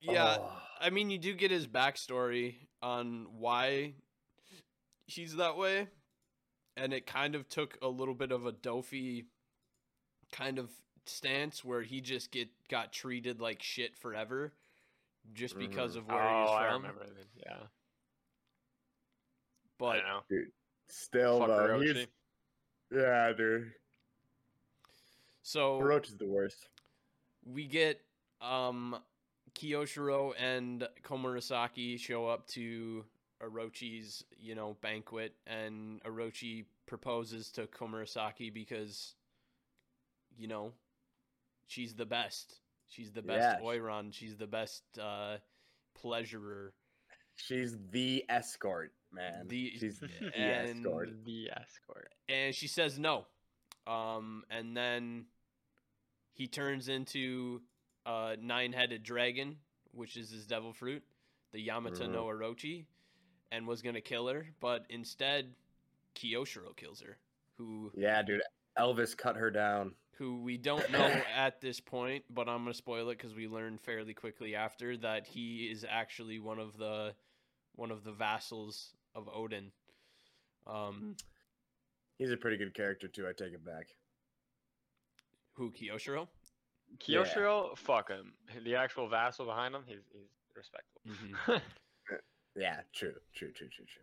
Yeah, 0.00 0.36
Oh. 0.40 0.62
I 0.80 0.90
mean, 0.90 1.10
you 1.10 1.18
do 1.18 1.34
get 1.34 1.50
his 1.50 1.66
backstory 1.66 2.54
on 2.80 3.26
why 3.38 3.94
he's 5.08 5.34
that 5.36 5.56
way, 5.56 5.88
and 6.76 6.92
it 6.92 7.06
kind 7.06 7.34
of 7.34 7.48
took 7.48 7.76
a 7.82 7.88
little 7.88 8.14
bit 8.14 8.30
of 8.30 8.46
a 8.46 8.52
Doffy 8.52 9.24
kind 10.30 10.58
of 10.60 10.70
stance 11.06 11.64
where 11.64 11.82
he 11.82 12.00
just 12.00 12.30
get 12.30 12.48
got 12.68 12.92
treated 12.92 13.40
like 13.40 13.62
shit 13.62 13.96
forever, 13.96 14.52
just 15.34 15.58
because 15.58 15.94
Mhm. 15.94 15.98
of 15.98 16.06
where 16.08 16.22
oh, 16.22 16.42
he's 16.42 16.50
I 16.50 16.68
from. 16.68 16.82
remember. 16.82 17.06
that, 17.06 17.26
Yeah. 17.44 17.66
But 19.78 20.00
I 20.04 20.20
know. 20.30 20.44
Still 20.88 21.38
Fuck 21.40 21.48
though, 21.48 21.80
he's 21.80 22.06
yeah, 22.90 23.32
dude. 23.32 23.72
so 25.42 25.80
Roach 25.80 26.08
is 26.08 26.16
the 26.16 26.26
worst. 26.26 26.68
we 27.44 27.66
get 27.66 28.00
um 28.40 28.96
Kyoshiro 29.54 30.34
and 30.38 30.88
Komurasaki 31.02 31.98
show 31.98 32.26
up 32.26 32.46
to 32.48 33.04
Orochi's, 33.42 34.24
you 34.38 34.54
know, 34.54 34.76
banquet 34.80 35.34
and 35.46 36.02
Orochi 36.04 36.64
proposes 36.86 37.50
to 37.52 37.66
Komurasaki 37.66 38.52
because 38.52 39.14
you 40.36 40.46
know, 40.48 40.72
she's 41.66 41.94
the 41.94 42.06
best. 42.06 42.60
She's 42.88 43.10
the 43.12 43.22
best 43.22 43.58
Yeah. 43.60 43.66
Oiran, 43.66 44.12
she's 44.12 44.36
the 44.36 44.46
best 44.46 44.82
uh 45.00 45.38
pleasurer. 45.94 46.72
She's 47.36 47.76
the 47.92 48.24
escort, 48.28 48.92
man. 49.12 49.46
The- 49.48 49.72
She's 49.78 50.00
the 50.00 50.08
and- 50.36 50.78
escort. 50.86 51.24
The 51.24 51.50
escort. 51.50 52.12
and 52.28 52.54
she 52.54 52.66
says 52.68 52.98
no. 52.98 53.26
Um, 53.86 54.44
and 54.50 54.76
then 54.76 55.26
he 56.34 56.46
turns 56.46 56.88
into 56.88 57.62
a 58.04 58.36
nine-headed 58.40 59.02
dragon, 59.02 59.56
which 59.92 60.16
is 60.16 60.30
his 60.30 60.46
devil 60.46 60.72
fruit, 60.72 61.02
the 61.52 61.66
Yamata 61.66 62.10
no 62.10 62.24
Orochi, 62.26 62.84
and 63.52 63.66
was 63.66 63.82
gonna 63.82 64.00
kill 64.00 64.28
her, 64.28 64.46
but 64.60 64.84
instead, 64.90 65.54
Kyoshiro 66.14 66.76
kills 66.76 67.00
her. 67.00 67.16
Who 67.56 67.90
Yeah, 67.96 68.22
dude. 68.22 68.42
Elvis 68.78 69.16
cut 69.16 69.36
her 69.36 69.50
down. 69.50 69.94
who 70.18 70.42
we 70.42 70.56
don't 70.56 70.88
know 70.92 71.22
at 71.34 71.60
this 71.60 71.80
point, 71.80 72.24
but 72.30 72.48
I'm 72.48 72.62
gonna 72.64 72.74
spoil 72.74 73.08
it 73.10 73.18
because 73.18 73.34
we 73.34 73.48
learn 73.48 73.78
fairly 73.78 74.14
quickly 74.14 74.54
after 74.54 74.96
that 74.98 75.26
he 75.26 75.64
is 75.70 75.84
actually 75.88 76.38
one 76.38 76.58
of 76.58 76.76
the 76.78 77.14
one 77.74 77.90
of 77.90 78.04
the 78.04 78.12
vassals 78.12 78.94
of 79.14 79.26
Oden. 79.26 79.70
Um, 80.66 81.16
He's 82.18 82.32
a 82.32 82.36
pretty 82.36 82.56
good 82.56 82.74
character 82.74 83.06
too. 83.08 83.26
I 83.28 83.32
take 83.32 83.52
it 83.54 83.64
back. 83.64 83.86
who 85.54 85.70
Kyoshiro? 85.70 86.26
Yeah. 87.06 87.74
Fuck 87.76 88.08
him. 88.10 88.32
The 88.64 88.74
actual 88.76 89.08
vassal 89.08 89.46
behind 89.46 89.74
him, 89.74 89.82
he's 89.86 90.02
he's 90.12 90.28
respectable. 90.56 91.00
Mhm. 91.08 91.60
Yeah, 92.58 92.80
true, 92.94 93.14
true, 93.34 93.52
true, 93.52 93.68
true, 93.68 93.84
true. 93.86 94.02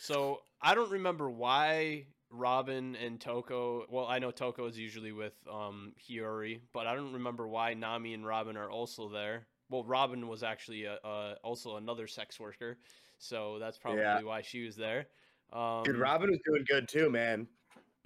So 0.00 0.40
I 0.60 0.74
don't 0.74 0.90
remember 0.90 1.30
why 1.30 2.06
Robin 2.30 2.96
and 2.96 3.20
Toko. 3.20 3.86
Well, 3.90 4.06
I 4.06 4.18
know 4.18 4.30
Toko 4.30 4.66
is 4.66 4.78
usually 4.78 5.12
with 5.12 5.34
um, 5.50 5.92
Hiyori, 6.08 6.60
but 6.72 6.86
I 6.86 6.94
don't 6.94 7.12
remember 7.12 7.48
why 7.48 7.74
Nami 7.74 8.14
and 8.14 8.26
Robin 8.26 8.56
are 8.56 8.70
also 8.70 9.08
there. 9.08 9.46
Well, 9.68 9.84
Robin 9.84 10.26
was 10.28 10.42
actually 10.42 10.84
a, 10.84 10.94
uh, 11.04 11.34
also 11.44 11.76
another 11.76 12.06
sex 12.06 12.40
worker, 12.40 12.78
so 13.18 13.58
that's 13.58 13.78
probably 13.78 14.02
Yeah. 14.02 14.22
why 14.22 14.42
she 14.42 14.64
was 14.64 14.74
there. 14.76 15.06
Um, 15.52 15.82
Dude, 15.84 15.96
Robin 15.96 16.30
was 16.30 16.40
doing 16.44 16.64
good 16.68 16.88
too, 16.88 17.08
man. 17.10 17.46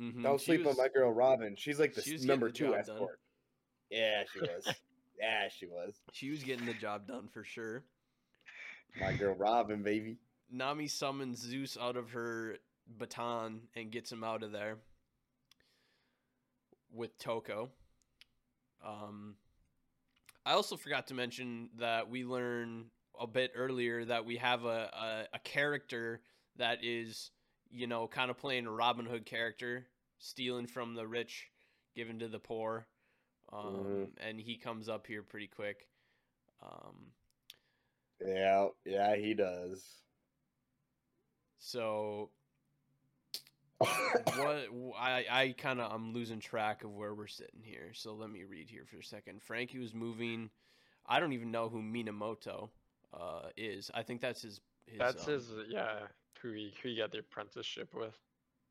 mhm, 0.01 0.22
Don't 0.22 0.39
she 0.41 0.47
sleep 0.47 0.64
was- 0.66 0.78
on 0.78 0.85
my 0.85 0.89
girl 0.89 1.11
Robin. 1.12 1.55
She's 1.57 1.78
like 1.80 1.95
the 1.95 2.03
she 2.03 2.18
number 2.18 2.49
getting 2.51 2.66
two 2.66 2.72
the 2.72 2.76
job 2.78 2.87
done. 2.87 2.97
escort. 2.97 3.20
Yeah, 3.91 4.24
she 4.32 4.41
was. 4.41 4.66
yeah, 5.18 5.49
she 5.49 5.66
was. 5.66 6.01
She 6.12 6.30
was 6.30 6.43
getting 6.43 6.66
the 6.66 6.74
job 6.74 7.07
done 7.07 7.28
for 7.28 7.45
sure. 7.45 7.85
My 9.01 9.12
girl 9.12 9.34
Robin, 9.34 9.82
baby. 9.82 10.18
Nami 10.51 10.86
summons 10.86 11.40
Zeus 11.40 11.76
out 11.80 11.97
of 11.97 12.11
her 12.11 12.57
baton 12.99 13.62
and 13.74 13.90
gets 13.90 14.12
him 14.12 14.22
out 14.22 14.42
of 14.42 14.53
there 14.53 14.76
with 16.92 17.18
Toko. 17.18 17.70
Um, 18.84 19.34
I 20.47 20.53
also 20.53 20.76
forgot 20.76 21.09
to 21.09 21.14
mention 21.14 21.70
that 21.78 22.09
we 22.09 22.24
learn 22.24 22.86
a 23.18 23.26
bit 23.26 23.53
earlier 23.57 24.05
that 24.05 24.24
we 24.24 24.36
have 24.36 24.64
a, 24.64 25.26
a, 25.32 25.36
a 25.36 25.38
character 25.40 26.20
that 26.57 26.84
is, 26.84 27.30
you 27.70 27.86
know, 27.86 28.07
kind 28.07 28.30
of 28.30 28.38
playing 28.38 28.66
a 28.66 28.70
Robin 28.70 29.07
Hood 29.07 29.24
character, 29.24 29.86
stealing 30.18 30.66
from 30.66 30.95
the 30.95 31.07
rich, 31.07 31.49
giving 31.97 32.18
to 32.20 32.28
the 32.28 32.38
poor. 32.38 32.86
Um, 33.53 33.84
Mhm. 33.84 34.09
And 34.18 34.40
he 34.40 34.57
comes 34.57 34.88
up 34.88 35.07
here 35.07 35.22
pretty 35.22 35.47
quick. 35.49 35.88
Um, 36.62 37.12
Yeah, 38.20 38.68
yeah, 38.84 39.16
he 39.16 39.34
does. 39.34 39.84
so 41.58 42.30
what 43.78 44.68
I 44.98 45.24
I 45.30 45.54
kind 45.56 45.80
of 45.80 45.92
I'm 45.92 46.12
losing 46.12 46.40
track 46.40 46.84
of 46.84 46.92
where 46.92 47.14
we're 47.14 47.26
sitting 47.26 47.62
here. 47.62 47.90
So 47.92 48.14
let 48.14 48.30
me 48.30 48.44
read 48.44 48.68
here 48.70 48.84
for 48.86 48.98
a 48.98 49.04
second. 49.04 49.42
Franky 49.42 49.78
was 49.78 49.94
moving. 49.94 50.50
I 51.06 51.20
don't 51.20 51.32
even 51.32 51.50
know 51.50 51.68
who 51.68 51.82
Minatomo 51.82 52.68
uh, 53.12 53.48
is. 53.56 53.90
I 53.92 54.02
think 54.02 54.20
that's 54.20 54.42
his. 54.42 54.60
his 54.86 54.98
That's 54.98 55.26
um, 55.26 55.34
his, 55.34 55.50
yeah, 55.68 55.98
who 56.40 56.52
he 56.52 56.72
who 56.82 56.90
he 56.90 56.96
got 56.96 57.10
the 57.10 57.18
apprenticeship 57.18 57.94
with. 57.94 58.16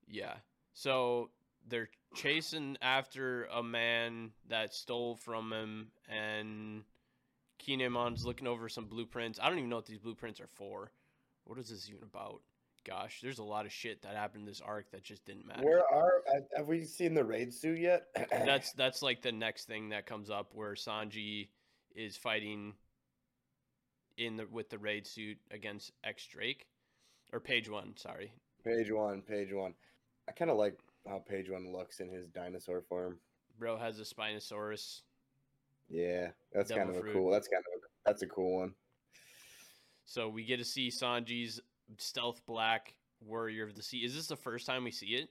Yeah. 0.08 0.36
So 0.74 1.30
they're 1.68 1.90
chasing 2.16 2.78
after 2.82 3.46
a 3.46 3.62
man 3.64 4.32
that 4.50 4.74
stole 4.74 5.16
from 5.16 5.52
him, 5.52 5.88
and 6.10 6.84
Kinemon's 7.68 8.26
looking 8.26 8.48
over 8.48 8.68
some 8.70 8.86
blueprints. 8.86 9.40
I 9.42 9.50
don't 9.50 9.58
even 9.58 9.70
know 9.70 9.78
what 9.78 9.86
these 9.86 10.00
blueprints 10.00 10.40
are 10.40 10.48
for. 10.48 10.92
What 11.46 11.58
is 11.60 11.70
this 11.70 11.90
even 11.90 12.04
about? 12.04 12.42
Gosh, 12.86 13.20
there's 13.22 13.40
a 13.40 13.44
lot 13.44 13.66
of 13.66 13.72
shit 13.72 14.02
that 14.02 14.16
happened 14.16 14.42
in 14.42 14.46
this 14.46 14.60
arc 14.60 14.92
that 14.92 15.04
just 15.04 15.24
didn't 15.26 15.48
matter. 15.48 15.64
Where 15.64 15.86
are 15.88 16.22
have- 16.34 16.48
have 16.58 16.68
we 16.68 16.84
seen 16.84 17.14
the 17.14 17.24
raid 17.24 17.54
suit 17.54 17.80
yet? 17.80 18.08
that's 18.30 18.72
that's 18.78 19.02
like 19.02 19.22
the 19.22 19.32
next 19.32 19.66
thing 19.66 19.90
that 19.90 20.06
comes 20.06 20.30
up 20.30 20.52
where 20.54 20.74
Sanji 20.74 21.48
is 21.96 22.18
fighting 22.18 22.74
in 24.18 24.36
the 24.36 24.46
with 24.48 24.70
the 24.70 24.78
raid 24.78 25.08
suit 25.08 25.38
against 25.50 25.94
X 26.04 26.28
Drake 26.28 26.68
or 27.32 27.40
Page 27.40 27.70
One. 27.70 27.94
Sorry. 27.96 28.34
page 28.66 28.92
one, 28.92 29.22
page 29.22 29.54
one. 29.54 29.74
I 30.28 30.32
kind 30.34 30.52
of 30.52 30.58
like 30.58 30.78
how 31.08 31.20
page 31.20 31.50
one 31.50 31.72
looks 31.72 32.00
in 32.02 32.10
his 32.10 32.28
dinosaur 32.28 32.82
form. 32.82 33.18
Bro 33.58 33.78
has 33.78 34.00
a 34.00 34.04
Spinosaurus. 34.04 35.02
Yeah, 35.94 36.30
that's 36.52 36.70
Devil 36.70 36.86
kind 36.86 36.96
of 36.96 37.02
fruit. 37.02 37.12
a 37.12 37.14
cool. 37.14 37.32
That's 37.32 37.48
kind 37.48 37.64
of 37.64 37.80
a, 37.80 37.86
that's 38.06 38.22
a 38.24 38.28
cool 38.28 38.58
one. 38.60 38.74
So 40.06 40.28
we 40.28 40.44
get 40.44 40.58
to 40.58 40.66
see 40.66 40.90
Sanji's 40.90 41.62
stealth 41.98 42.42
black 42.48 42.94
warrior 43.22 43.64
of 43.66 43.76
the 43.76 43.84
sea. 43.84 44.00
Is 44.00 44.16
this 44.16 44.28
the 44.28 44.36
first 44.36 44.66
time 44.66 44.84
we 44.84 44.92
see 44.92 45.16
it? 45.16 45.30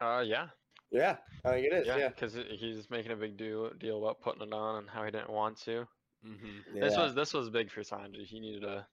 Uh, 0.00 0.24
yeah, 0.26 0.46
Yeah, 0.90 1.16
I 1.44 1.50
think 1.52 1.66
it 1.66 1.72
is. 1.72 1.86
yeah, 1.86 1.96
Yeah, 1.96 2.08
because 2.08 2.34
he's 2.58 2.90
making 2.90 3.12
a 3.12 3.16
big 3.16 3.36
deal 3.36 3.70
deal 3.78 3.98
about 3.98 4.20
putting 4.20 4.42
it 4.46 4.52
on 4.52 4.78
and 4.78 4.90
how 4.90 5.04
he 5.04 5.10
didn't 5.10 5.30
want 5.30 5.58
to. 5.62 5.86
Mm-hmm. 6.26 6.80
This 6.80 6.96
was 6.96 7.14
this 7.14 7.32
was 7.32 7.50
big 7.50 7.70
for 7.70 7.82
Sanji. 7.82 8.24
He 8.24 8.40
needed 8.40 8.64
a 8.64 8.86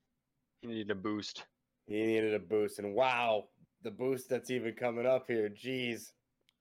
he 0.61 0.67
needed 0.67 0.91
a 0.91 0.95
boost. 0.95 1.45
he 1.87 2.03
needed 2.03 2.33
a 2.33 2.39
boost, 2.39 2.79
and 2.79 2.93
wow, 2.93 3.45
the 3.81 3.91
boost 3.91 4.29
that's 4.29 4.51
even 4.51 4.73
coming 4.73 5.05
up 5.05 5.25
here. 5.27 5.49
Jeez. 5.49 6.11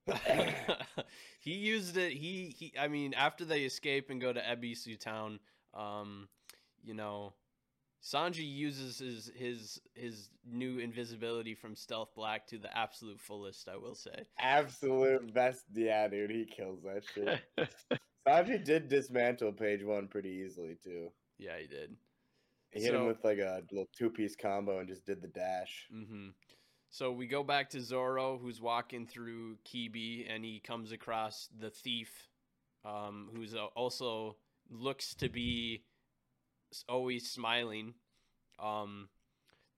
he 1.41 1.53
used 1.53 1.97
it. 1.97 2.13
He 2.13 2.55
he. 2.57 2.73
I 2.79 2.89
mean, 2.89 3.15
after 3.15 3.45
they 3.45 3.63
escape 3.63 4.11
and 4.11 4.21
go 4.21 4.33
to 4.33 4.41
Ebisu 4.41 4.99
Town, 4.99 5.39
um, 5.75 6.29
you 6.83 6.95
know, 6.95 7.35
Sanji 8.03 8.49
uses 8.51 8.99
his 8.99 9.31
his 9.37 9.81
his 9.95 10.29
new 10.45 10.79
invisibility 10.79 11.55
from 11.55 11.77
stealth 11.77 12.15
black 12.15 12.47
to 12.49 12.59
the 12.59 12.77
absolute 12.77 13.21
fullest. 13.21 13.69
I 13.69 13.77
will 13.77 13.95
say. 13.95 14.25
Absolute 14.41 15.33
best. 15.33 15.65
Yeah, 15.73 16.09
dude, 16.09 16.31
he 16.31 16.45
kills 16.45 16.81
that 16.83 17.05
shit. 17.15 17.69
Sanji 18.27 18.65
did 18.65 18.89
dismantle 18.89 19.53
page 19.53 19.85
one 19.85 20.09
pretty 20.09 20.31
easily 20.45 20.77
too. 20.83 21.11
Yeah, 21.39 21.59
he 21.61 21.67
did. 21.67 21.97
He 22.71 22.81
hit 22.81 22.95
him 22.95 23.07
with 23.07 23.23
like 23.23 23.39
a 23.39 23.63
little 23.71 23.89
two 23.97 24.11
piece 24.11 24.35
combo 24.35 24.79
and 24.79 24.89
just 24.89 25.05
did 25.05 25.21
the 25.21 25.29
dash. 25.29 25.87
hmm 25.91 26.29
So 26.93 27.11
we 27.11 27.27
go 27.27 27.43
back 27.43 27.71
to 27.71 27.81
Zoro, 27.81 28.37
who's 28.37 28.61
walking 28.61 29.07
through 29.07 29.57
Kibi, 29.65 30.27
and 30.29 30.45
he 30.45 30.61
comes 30.61 30.93
across 30.93 31.49
the 31.59 31.71
thief, 31.71 32.29
um, 32.85 33.31
who's 33.35 33.55
uh, 33.55 33.65
also 33.75 34.37
looks 34.71 35.15
to 35.15 35.31
be 35.31 35.85
always 36.91 37.31
smiling. 37.31 37.95
Um, 38.59 39.09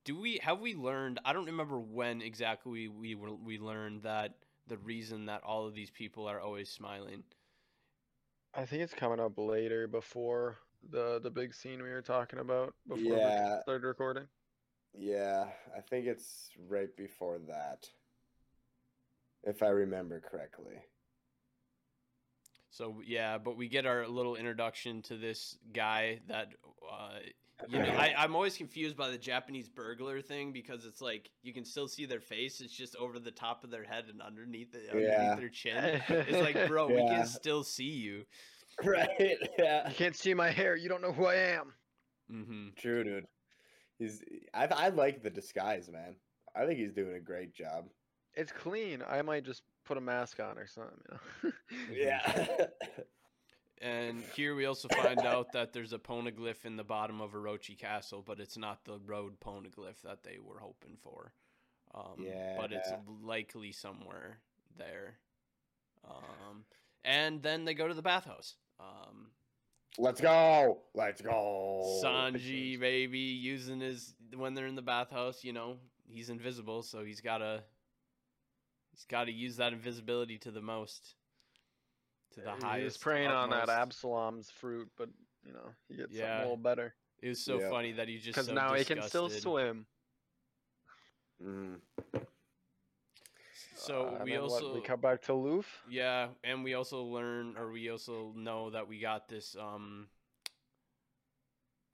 do 0.03 0.19
we 0.19 0.39
have 0.43 0.59
we 0.59 0.75
learned? 0.75 1.21
I 1.23 1.31
don't 1.31 1.45
remember 1.45 1.79
when 1.79 2.21
exactly 2.21 2.89
we 2.89 3.15
we, 3.15 3.15
we 3.15 3.59
learned 3.59 4.03
that 4.03 4.33
the 4.67 4.77
reason 4.77 5.27
that 5.27 5.41
all 5.41 5.65
of 5.65 5.73
these 5.73 5.89
people 5.89 6.27
are 6.27 6.41
always 6.41 6.69
smiling. 6.69 7.23
I 8.53 8.65
think 8.65 8.81
it's 8.81 8.93
coming 8.93 9.21
up 9.21 9.37
later 9.37 9.87
before 9.87 10.57
the 10.91 11.21
the 11.23 11.31
big 11.31 11.53
scene 11.53 11.81
we 11.81 11.89
were 11.91 12.01
talking 12.01 12.39
about 12.39 12.75
before 12.89 13.17
Yeah. 13.17 13.55
we 13.55 13.61
started 13.61 13.87
recording. 13.87 14.27
Yeah, 14.97 15.45
I 15.75 15.81
think 15.81 16.07
it's 16.07 16.49
right 16.69 16.95
before 16.95 17.39
that. 17.47 17.89
If 19.43 19.61
I 19.61 19.67
remember 19.67 20.19
correctly. 20.21 20.75
So 22.71 23.01
yeah, 23.05 23.37
but 23.37 23.55
we 23.55 23.67
get 23.69 23.85
our 23.85 24.07
little 24.07 24.35
introduction 24.35 25.01
to 25.03 25.17
this 25.17 25.57
guy 25.73 26.19
that 26.27 26.53
uh, 26.91 27.19
you 27.69 27.79
know 27.79 27.85
I, 27.89 28.13
I'm 28.17 28.35
always 28.35 28.57
confused 28.57 28.97
by 28.97 29.09
the 29.09 29.17
Japanese 29.17 29.69
burglar 29.69 30.21
thing 30.21 30.51
because 30.51 30.85
it's 30.85 31.01
like 31.01 31.29
you 31.41 31.53
can 31.53 31.63
still 31.63 31.87
see 31.87 32.05
their 32.05 32.19
face, 32.19 32.59
it's 32.59 32.73
just 32.75 32.95
over 32.97 33.17
the 33.19 33.31
top 33.31 33.63
of 33.63 33.69
their 33.71 33.83
head 33.83 34.05
and 34.09 34.21
underneath 34.21 34.75
it, 34.75 34.89
underneath 34.89 35.09
Yeah. 35.09 35.35
their 35.35 35.49
chin. 35.49 36.01
It's 36.09 36.41
like, 36.41 36.67
bro, 36.67 36.87
we 36.87 37.07
can 37.07 37.25
still 37.25 37.63
see 37.63 37.83
you. 37.83 38.25
right, 38.83 39.37
yeah. 39.57 39.87
You 39.87 39.95
can't 39.95 40.15
see 40.15 40.33
my 40.33 40.49
hair. 40.49 40.75
You 40.75 40.89
don't 40.89 41.01
know 41.01 41.13
who 41.13 41.27
I 41.27 41.35
am. 41.35 41.73
Mm-hmm. 42.29 42.67
True, 42.77 43.03
dude. 43.05 43.27
He's 43.97 44.21
I 44.55 44.65
I 44.65 44.89
like 44.89 45.21
the 45.21 45.29
disguise, 45.29 45.89
man. 45.91 46.15
I 46.55 46.65
think 46.65 46.79
he's 46.79 46.93
doing 46.93 47.15
a 47.15 47.19
great 47.19 47.53
job. 47.53 47.85
It's 48.33 48.51
clean. 48.51 49.03
I 49.07 49.21
might 49.21 49.43
just 49.45 49.63
put 49.85 49.97
a 49.97 50.01
mask 50.01 50.39
on 50.39 50.57
or 50.57 50.67
something. 50.67 50.99
You 51.43 51.49
know? 51.49 51.51
Yeah. 51.93 52.67
And 53.81 54.23
here 54.33 54.55
we 54.55 54.65
also 54.65 54.87
find 54.87 55.19
out 55.19 55.51
that 55.51 55.73
there's 55.73 55.91
a 55.93 55.99
poneglyph 55.99 56.65
in 56.65 56.77
the 56.77 56.83
bottom 56.83 57.19
of 57.21 57.33
Orochi 57.33 57.77
Castle, 57.77 58.23
but 58.25 58.39
it's 58.39 58.57
not 58.57 58.83
the 58.85 58.99
road 59.05 59.33
poneglyph 59.39 60.01
that 60.03 60.23
they 60.23 60.37
were 60.41 60.59
hoping 60.59 60.95
for. 61.03 61.33
Um, 61.93 62.15
But 62.57 62.71
it's 62.71 62.89
likely 63.21 63.73
somewhere 63.73 64.39
there. 64.77 65.19
Um, 66.07 66.63
and 67.03 67.43
then 67.43 67.65
they 67.65 67.73
go 67.73 67.87
to 67.87 67.93
the 67.93 68.01
bathhouse. 68.01 68.55
Um, 68.79 69.27
Let's 69.97 70.19
go. 70.19 70.79
Let's 70.93 71.21
go. 71.21 71.99
Sanji, 72.03 72.79
baby, 72.79 73.19
using 73.19 73.79
his 73.79 74.13
when 74.35 74.53
they're 74.53 74.67
in 74.67 74.75
the 74.75 74.81
bathhouse, 74.81 75.43
you 75.43 75.53
know, 75.53 75.77
he's 76.07 76.29
invisible, 76.29 76.83
so 76.83 77.03
he's 77.03 77.21
gotta 77.21 77.63
he's 78.91 79.05
gotta 79.05 79.31
use 79.31 79.57
that 79.57 79.73
invisibility 79.73 80.37
to 80.39 80.51
the 80.51 80.61
most. 80.61 81.15
To 82.33 82.41
the 82.41 82.53
he 82.55 82.61
highest. 82.61 82.83
was 82.83 82.97
preying 82.97 83.29
on 83.29 83.49
that. 83.51 83.69
Absalom's 83.69 84.49
fruit, 84.49 84.89
but 84.97 85.09
you 85.45 85.53
know 85.53 85.69
he 85.87 85.95
gets 85.95 86.11
Yeah. 86.13 86.39
a 86.39 86.41
little 86.41 86.57
better 86.57 86.93
It 87.21 87.29
was 87.29 87.39
so 87.43 87.59
Yeah. 87.61 87.69
funny 87.69 87.93
that 87.93 88.09
he 88.09 88.15
just 88.15 88.27
because 88.27 88.47
so 88.47 88.53
now 88.53 88.73
he 88.73 88.83
can 88.83 89.01
still 89.03 89.29
swim. 89.29 89.85
Mm. 91.41 91.79
So 93.85 94.07
Uh, 94.07 94.23
we 94.23 94.31
then 94.31 94.41
what, 94.41 94.51
also 94.51 94.73
we 94.73 94.81
come 94.81 94.99
back 95.01 95.21
to 95.23 95.33
Loof. 95.33 95.83
yeah, 95.89 96.29
and 96.43 96.63
we 96.63 96.73
also 96.73 97.03
learn 97.03 97.55
or 97.57 97.71
we 97.71 97.89
also 97.89 98.33
know 98.35 98.69
that 98.71 98.87
we 98.87 98.99
got 98.99 99.27
this 99.27 99.55
um 99.55 100.07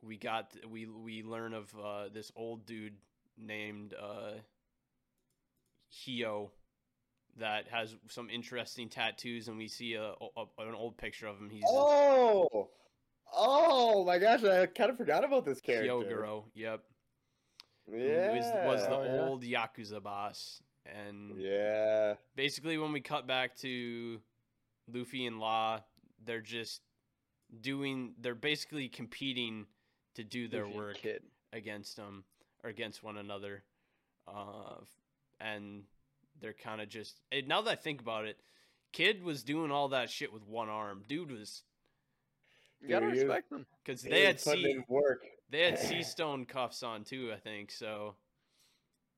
we 0.01 0.17
got 0.17 0.55
we 0.69 0.85
we 0.85 1.21
learn 1.23 1.53
of 1.53 1.73
uh 1.77 2.09
this 2.09 2.31
old 2.35 2.65
dude 2.65 2.95
named 3.37 3.93
uh 3.93 4.33
Hio 5.89 6.51
that 7.37 7.67
has 7.67 7.95
some 8.07 8.29
interesting 8.29 8.89
tattoos 8.89 9.47
and 9.47 9.57
we 9.57 9.67
see 9.67 9.93
a, 9.95 10.13
a 10.37 10.45
an 10.59 10.75
old 10.75 10.97
picture 10.97 11.27
of 11.27 11.37
him. 11.37 11.49
He's 11.49 11.63
Oh, 11.67 12.69
oh 13.33 14.05
my 14.05 14.17
gosh! 14.17 14.43
I 14.43 14.65
kind 14.67 14.89
of 14.89 14.97
forgot 14.97 15.23
about 15.23 15.45
this 15.45 15.59
character. 15.61 15.89
Hyogoro, 15.91 16.43
yep. 16.53 16.83
Yeah, 17.91 18.33
is- 18.33 18.65
was 18.65 18.87
the 18.87 18.95
Oh, 18.97 19.03
yeah. 19.03 19.21
old 19.21 19.43
Yakuza 19.43 20.01
boss. 20.01 20.61
And 20.91 21.39
yeah. 21.39 22.15
basically 22.35 22.77
when 22.77 22.91
we 22.91 22.99
cut 23.01 23.25
back 23.27 23.55
to 23.57 24.19
Luffy 24.91 25.25
and 25.25 25.39
Law, 25.39 25.79
they're 26.23 26.41
just 26.41 26.81
doing 27.61 28.13
they're 28.19 28.35
basically 28.35 28.87
competing 28.89 29.65
to 30.15 30.23
do 30.23 30.47
their 30.47 30.65
Luffy 30.65 30.77
work 30.77 30.97
Kid. 30.97 31.23
against 31.53 31.95
them 31.95 32.23
or 32.63 32.69
against 32.69 33.03
one 33.03 33.17
another. 33.17 33.63
Uh 34.27 34.75
and 35.39 35.83
they're 36.39 36.53
kind 36.53 36.81
of 36.81 36.89
just 36.89 37.19
now 37.47 37.61
that 37.61 37.71
I 37.71 37.75
think 37.75 38.01
about 38.01 38.25
it, 38.25 38.37
Kid 38.93 39.23
was 39.23 39.43
doing 39.43 39.71
all 39.71 39.89
that 39.89 40.09
shit 40.09 40.31
with 40.33 40.45
one 40.45 40.69
arm. 40.69 41.03
Dude 41.07 41.31
was 41.31 41.63
You 42.81 42.89
gotta 42.89 43.05
Dude, 43.07 43.15
he 43.15 43.19
respect 43.21 43.49
them. 43.49 43.65
cuz 43.85 44.01
they 44.01 44.25
had 44.25 44.35
was 44.35 44.43
sea, 44.43 44.79
work. 44.89 45.25
they 45.49 45.61
had 45.63 45.79
sea 45.87 46.03
stone 46.03 46.45
cuffs 46.45 46.83
on 46.83 47.03
too, 47.03 47.31
I 47.33 47.37
think. 47.37 47.71
So 47.71 48.15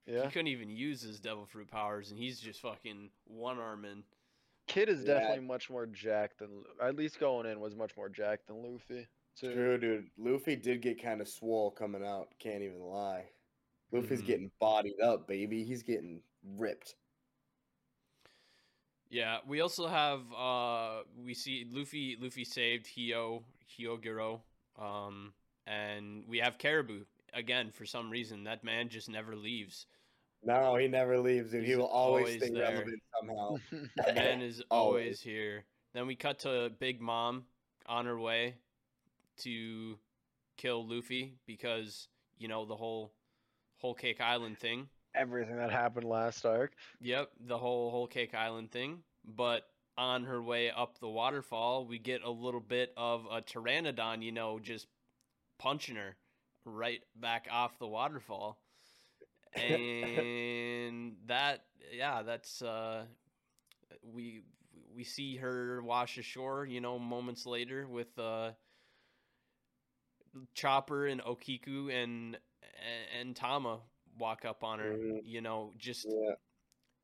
Yeah. 0.06 0.24
he 0.26 0.30
couldn't 0.32 0.48
even 0.48 0.70
use 0.70 1.02
his 1.02 1.20
devil 1.20 1.46
fruit 1.46 1.70
powers 1.72 2.10
and 2.12 2.20
he's 2.20 2.40
just 2.40 2.62
fucking 2.62 3.10
one 3.26 3.58
arming. 3.60 4.04
Kid 4.68 4.90
is 4.90 5.04
Yeah. 5.04 5.16
definitely 5.16 5.46
much 5.46 5.70
more 5.70 5.86
jacked 5.86 6.40
than 6.40 6.64
at 6.82 6.96
least 6.96 7.20
going 7.20 7.46
in 7.46 7.60
was 7.60 7.76
much 7.76 7.96
more 7.96 8.10
jacked 8.10 8.48
than 8.48 8.62
Luffy. 8.62 9.08
Too. 9.36 9.54
True, 9.54 9.78
dude. 9.78 10.10
Luffy 10.18 10.56
did 10.56 10.82
get 10.82 11.02
kind 11.02 11.20
of 11.22 11.28
swole 11.28 11.72
coming 11.72 12.06
out. 12.06 12.28
Can't 12.40 12.62
even 12.64 12.80
lie. 12.82 13.30
Luffy's 13.92 14.22
Mhm. 14.22 14.26
getting 14.28 14.52
bodied 14.60 15.00
up, 15.02 15.28
baby. 15.28 15.64
He's 15.64 15.84
getting 15.84 16.22
ripped. 16.44 16.96
Yeah, 19.10 19.40
we 19.46 19.62
also 19.62 19.88
have 19.88 20.22
uh 20.34 21.04
we 21.24 21.34
see 21.34 21.66
Luffy 21.70 22.18
Luffy 22.20 22.44
saved 22.46 22.88
Hio 22.88 23.44
Hyogoro. 23.78 24.42
Um 24.78 25.34
and 25.68 26.28
we 26.28 26.40
have 26.40 26.58
Caribou 26.58 27.06
again 27.34 27.72
for 27.72 27.86
some 27.86 28.10
reason. 28.10 28.44
That 28.46 28.64
man 28.64 28.90
just 28.90 29.10
never 29.10 29.36
leaves. 29.36 29.86
No, 30.44 30.76
he 30.76 30.88
never 30.88 31.18
leaves, 31.20 31.52
dude. 31.52 31.64
He 31.64 31.76
will 31.76 31.86
always, 31.86 32.26
always 32.26 32.44
stay 32.44 32.50
there. 32.54 32.64
relevant 32.64 33.02
somehow. 33.20 33.56
That 33.98 34.16
man 34.16 34.42
is 34.42 34.62
Always. 34.72 35.04
always 35.06 35.22
here. 35.22 35.64
Then 35.94 36.08
we 36.08 36.16
cut 36.16 36.40
to 36.40 36.72
Big 36.80 37.00
Mom 37.00 37.44
on 37.86 38.06
her 38.06 38.20
way 38.20 38.56
to 39.40 39.98
kill 40.58 40.86
Luffy 40.88 41.36
because, 41.46 42.08
you 42.38 42.48
know, 42.48 42.66
the 42.66 42.76
whole 42.76 43.14
whole 43.78 43.94
cake 43.94 44.20
island 44.22 44.58
thing. 44.60 44.88
Everything 45.16 45.58
that 45.58 45.72
happened 45.72 46.06
last 46.06 46.46
arc. 46.46 46.74
Yep, 47.00 47.30
the 47.48 47.58
whole 47.58 47.92
whole 47.92 48.08
cake 48.08 48.34
island 48.34 48.72
thing. 48.72 49.00
But 49.26 49.64
on 49.98 50.24
her 50.26 50.42
way 50.42 50.72
up 50.72 50.98
the 51.00 51.08
waterfall, 51.08 51.86
we 51.86 52.00
get 52.00 52.24
a 52.24 52.30
little 52.32 52.60
bit 52.60 52.92
of 52.98 53.26
a 53.32 53.42
pteranodon, 53.42 54.24
you 54.24 54.32
know, 54.32 54.60
just 54.60 54.88
punching 55.60 55.96
her 55.96 56.16
right 56.66 57.02
back 57.16 57.48
off 57.52 57.78
the 57.80 57.88
waterfall. 57.88 58.60
And 59.56 61.16
that 61.28 61.66
yeah, 61.92 62.24
that's 62.24 62.62
uh 62.62 63.06
we 64.02 64.42
we 64.96 65.04
see 65.04 65.36
her 65.38 65.82
wash 65.84 66.18
ashore, 66.18 66.66
you 66.66 66.82
know, 66.82 66.98
moments 66.98 67.46
later 67.46 67.88
with 67.88 68.18
uh 68.18 68.52
Chopper 70.56 71.06
and 71.08 71.22
Okiku 71.22 71.92
and 71.94 72.38
and 73.20 73.36
Tama 73.36 73.80
walk 74.18 74.46
up 74.46 74.64
on 74.64 74.80
her, 74.80 74.94
Mhm. 74.94 75.22
you 75.24 75.42
know, 75.42 75.74
just 75.78 76.06
Yeah. 76.10 76.36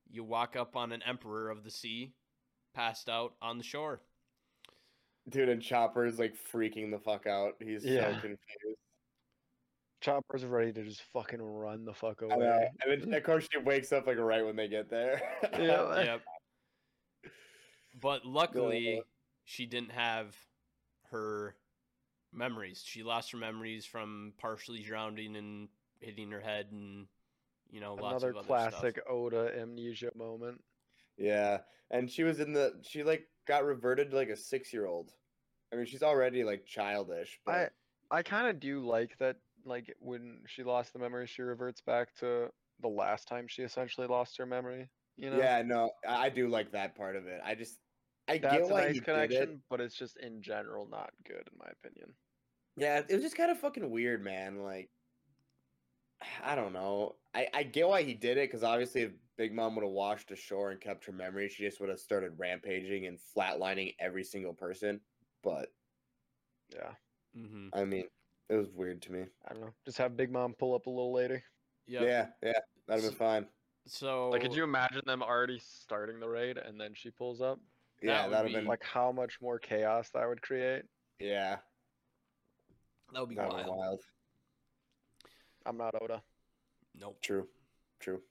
you 0.10 0.24
walk 0.24 0.56
up 0.56 0.76
on 0.76 0.92
an 0.92 1.04
emperor 1.04 1.50
of 1.52 1.64
the 1.64 1.72
sea 1.72 2.16
passed 2.74 3.10
out 3.10 3.36
on 3.42 3.58
the 3.58 3.64
shore. 3.64 4.02
Dude, 5.28 5.50
and 5.50 5.62
chopper 5.62 6.06
is 6.06 6.18
like 6.18 6.34
freaking 6.36 6.90
the 6.90 7.00
fuck 7.00 7.28
out. 7.28 7.62
He's 7.62 7.86
Yeah. 7.86 8.16
so 8.16 8.22
confused. 8.22 8.80
Chopper's 10.02 10.46
ready 10.46 10.72
to 10.72 10.84
just 10.84 11.02
fucking 11.14 11.42
run 11.42 11.86
the 11.86 11.94
fuck 11.94 12.22
away. 12.22 12.38
know. 12.38 12.68
And 12.86 13.02
then, 13.02 13.14
of 13.14 13.24
course, 13.24 13.48
she 13.52 13.60
wakes 13.60 13.92
up 13.92 14.08
like 14.08 14.18
right 14.18 14.46
when 14.46 14.56
they 14.56 14.68
get 14.68 14.90
there. 14.90 15.22
Yeah. 15.60 16.04
yep. 16.04 16.22
But 18.00 18.26
luckily, 18.26 19.02
she 19.46 19.66
didn't 19.66 19.92
have 19.92 20.36
her 21.12 21.56
memories. 22.32 22.84
She 22.86 23.04
lost 23.04 23.32
her 23.32 23.38
memories 23.38 23.86
from 23.86 24.34
partially 24.38 24.82
drowning 24.82 25.36
and 25.36 25.68
hitting 26.00 26.32
her 26.32 26.40
head, 26.40 26.68
and 26.72 27.08
you 27.70 27.82
know, 27.82 27.96
lots 27.96 28.24
Another 28.24 28.30
of 28.30 28.38
other 28.38 28.48
classic 28.48 28.96
Stuff. 28.96 29.10
Oda 29.10 29.52
amnesia 29.60 30.12
moment. 30.16 30.62
Yeah, 31.18 31.60
and 31.92 32.10
she 32.10 32.24
was 32.24 32.40
in 32.40 32.54
the. 32.54 32.74
She 32.82 33.04
like 33.04 33.28
got 33.48 33.66
reverted 33.66 34.12
to 34.12 34.16
like 34.16 34.30
a 34.30 34.38
six 34.38 34.72
year 34.72 34.86
old. 34.86 35.12
I 35.74 35.76
mean, 35.76 35.86
she's 35.86 36.04
already 36.04 36.44
like 36.44 36.66
childish. 36.66 37.40
But 37.46 37.74
I 38.12 38.20
I 38.20 38.24
kind 38.24 38.48
of 38.48 38.60
do 38.60 38.86
like 38.86 39.18
that. 39.20 39.38
Like 39.66 39.96
when 40.00 40.44
she 40.48 40.64
lost 40.64 40.94
the 40.94 41.00
memory, 41.00 41.28
she 41.28 41.42
reverts 41.42 41.82
back 41.82 42.14
to 42.16 42.52
the 42.80 42.88
last 42.88 43.28
time 43.28 43.48
she 43.48 43.64
essentially 43.64 44.08
lost 44.08 44.38
her 44.38 44.46
memory. 44.46 44.90
You 45.18 45.30
know, 45.32 45.50
yeah, 45.50 45.62
no, 45.62 45.92
I 46.08 46.26
I 46.28 46.30
do 46.30 46.48
like 46.48 46.72
that 46.72 46.96
part 46.96 47.16
of 47.16 47.28
it. 47.28 47.42
I 47.44 47.56
just, 47.56 47.80
I 48.28 48.38
that's 48.42 48.68
get 48.68 48.70
a 48.70 48.74
why 48.74 48.86
nice 48.86 48.90
he 48.90 49.02
did 49.14 49.32
it. 49.32 49.50
connection, 49.50 49.64
but 49.70 49.82
it's 49.82 49.96
just 49.96 50.18
in 50.18 50.42
general 50.42 50.88
not 50.88 51.14
good 51.24 51.48
in 51.52 51.58
my 51.58 51.68
opinion. 51.68 52.16
Yeah, 52.76 53.00
it 53.08 53.14
was 53.14 53.24
just 53.24 53.36
kind 53.36 53.52
of 53.52 53.60
fucking 53.60 53.90
weird, 53.92 54.24
man. 54.24 54.60
Like, 54.64 54.92
I 56.42 56.56
don't 56.56 56.74
know. 56.74 57.20
I 57.34 57.50
I 57.54 57.64
get 57.64 57.88
why 57.88 58.04
he 58.04 58.14
did 58.14 58.38
it 58.38 58.50
because 58.50 58.64
obviously, 58.64 59.02
if 59.04 59.14
Big 59.38 59.54
Mom 59.54 59.76
would 59.76 59.84
have 59.84 59.92
washed 59.92 60.32
ashore 60.32 60.72
and 60.72 60.82
kept 60.82 61.06
her 61.06 61.14
memory, 61.14 61.48
she 61.50 61.64
just 61.64 61.80
would 61.80 61.90
have 61.90 62.00
started 62.00 62.40
rampaging 62.40 63.06
and 63.06 63.20
flatlining 63.20 63.96
every 64.00 64.24
single 64.24 64.54
person. 64.54 65.02
But 65.44 65.74
Yeah, 66.74 66.96
hmm 67.34 67.70
I 67.74 67.86
mean, 67.86 68.10
it 68.50 68.56
was 68.56 68.68
weird 68.74 69.02
to 69.04 69.12
me. 69.12 69.26
I 69.48 69.54
don't 69.54 69.62
know. 69.62 69.74
Just 69.86 69.98
have 69.98 70.18
Big 70.18 70.32
Mom 70.32 70.54
pull 70.54 70.76
up 70.76 70.88
a 70.88 70.90
little 70.90 71.14
later. 71.14 71.44
Yep. 71.88 72.02
Yeah, 72.04 72.26
yeah, 72.44 72.54
that'd 72.88 73.04
have 73.04 73.12
been 73.12 73.18
fine. 73.18 73.46
So, 73.88 74.30
Like, 74.30 74.42
could 74.42 74.54
you 74.54 74.64
imagine 74.64 75.02
them 75.06 75.24
already 75.24 75.60
starting 75.60 76.20
the 76.20 76.28
raid 76.28 76.58
and 76.58 76.80
then 76.80 76.92
she 76.94 77.10
pulls 77.10 77.42
up? 77.42 77.60
Yeah, 78.02 78.26
would 78.26 78.34
that'd 78.34 78.52
have 78.52 78.60
been 78.62 78.68
Like, 78.68 78.84
how 78.84 79.12
much 79.12 79.40
more 79.42 79.58
chaos 79.60 80.10
that 80.12 80.28
would 80.28 80.42
create? 80.42 80.84
yeah, 81.20 81.58
that 83.14 83.20
would 83.20 83.30
be 83.30 83.36
that'd 83.36 83.52
wild. 83.52 83.66
been 83.66 83.76
wild. 83.76 84.00
I'm 85.66 85.78
not 85.78 85.96
Oda. 86.02 86.22
Nope. 87.00 87.18
True, 87.22 87.48
true. 88.00 88.22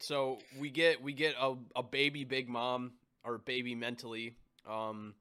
so 0.00 0.38
we 0.58 0.70
get 0.70 1.02
we 1.02 1.12
get 1.12 1.34
a, 1.40 1.54
a 1.76 1.82
baby 1.82 2.24
big 2.24 2.48
mom 2.48 2.92
or 3.24 3.38
baby 3.38 3.74
mentally 3.74 4.36
um 4.68 5.14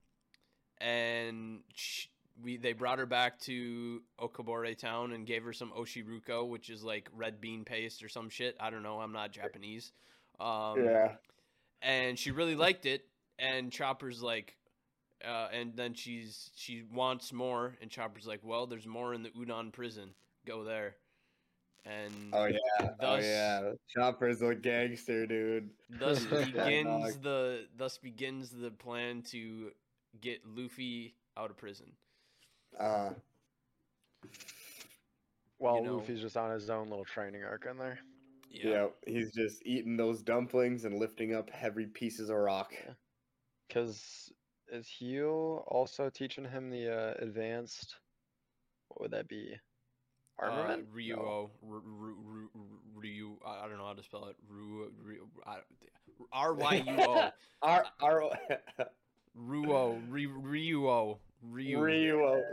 and 0.80 1.62
sh 1.74 2.06
we 2.42 2.58
they 2.58 2.74
brought 2.74 3.00
her 3.00 3.06
back 3.06 3.40
to 3.40 4.02
okobore 4.20 4.78
town 4.78 5.14
and 5.14 5.26
gave 5.26 5.44
her 5.44 5.54
some 5.54 5.72
oshiruko 5.78 6.48
which 6.48 6.70
is 6.70 6.84
like 6.84 7.10
red 7.16 7.42
bean 7.42 7.64
paste 7.64 8.04
or 8.04 8.10
some 8.10 8.30
shit. 8.30 8.56
I 8.60 8.70
don't 8.70 8.84
know. 8.84 9.00
I'm 9.00 9.14
not 9.14 9.32
japanese. 9.32 9.92
Um 10.40 10.84
yeah, 10.84 11.14
and 11.82 12.18
she 12.18 12.32
really 12.32 12.56
liked 12.56 12.86
it. 12.86 13.06
And 13.40 13.72
chopper's 13.72 14.22
like 14.22 14.56
uh, 15.28 15.48
and 15.52 15.76
then 15.76 15.96
she's 15.96 16.52
she 16.56 16.84
wants 16.94 17.34
more. 17.34 17.76
And 17.82 17.90
chopper's 17.90 18.28
like 18.28 18.42
well 18.44 18.68
there's 18.68 18.88
more 18.88 19.14
in 19.14 19.24
the 19.24 19.30
udon 19.30 19.72
prison. 19.72 20.12
Go 20.46 20.64
there. 20.64 20.96
And 21.86 22.34
oh 22.34 22.46
yeah, 22.46 22.90
oh 23.00 23.16
yeah. 23.16 23.72
Chopper's 23.96 24.42
a 24.42 24.54
gangster, 24.54 25.26
dude. 25.26 25.70
Thus 25.90 26.24
begins 26.26 27.18
the 27.18 27.66
thus 27.78 27.98
begins 27.98 28.50
the 28.50 28.72
plan 28.72 29.22
to 29.32 29.72
get 30.20 30.42
Luffy 30.46 31.16
out 31.38 31.50
of 31.50 31.58
prison. 31.58 31.88
Uh, 32.80 33.10
While 35.58 35.84
know- 35.84 35.96
Luffy's 35.98 36.22
just 36.22 36.38
on 36.38 36.52
his 36.52 36.70
own 36.70 36.90
little 36.90 37.06
training 37.06 37.44
arc 37.44 37.66
in 37.70 37.78
there. 37.78 38.00
yeah. 38.52 38.88
he's 39.06 39.32
just 39.34 39.62
eating 39.66 39.98
those 39.98 40.22
dumplings 40.22 40.86
and 40.86 41.00
lifting 41.00 41.34
up 41.34 41.50
heavy 41.50 41.86
pieces 41.86 42.30
of 42.30 42.38
rock. 42.38 42.74
Because 43.68 44.32
is 44.72 44.88
Hugh 44.88 45.64
also 45.68 46.10
teaching 46.10 46.46
him 46.46 46.70
the 46.70 46.90
uh, 46.94 47.14
advanced? 47.20 47.96
What 48.90 49.02
would 49.02 49.12
that 49.12 49.28
be? 49.28 49.56
Armament? 50.40 50.88
Uh, 50.92 50.96
Ryuo, 50.96 51.50
Ru- 51.64 51.82
Ru- 51.84 52.16
Ru- 52.24 52.50
Ru- 52.54 52.80
Ryu. 52.96 53.38
I 53.46 53.66
I 53.66 53.68
don't 53.68 53.78
know 53.78 53.86
how 53.88 53.94
to 53.94 54.04
spell 54.04 54.26
it. 54.26 54.36
Ru, 54.48 54.92
Ru, 55.04 55.28
I- 55.46 55.58
R 56.32 56.54
Y 56.54 56.76
U 56.88 56.96
O. 57.00 57.30
Our 57.64 57.86
our 58.02 58.22
Ruo. 59.38 60.00
Ry- 60.10 60.26
Ryuo. 60.26 61.18
Ryu. 61.50 61.80
Ryu. 61.80 62.44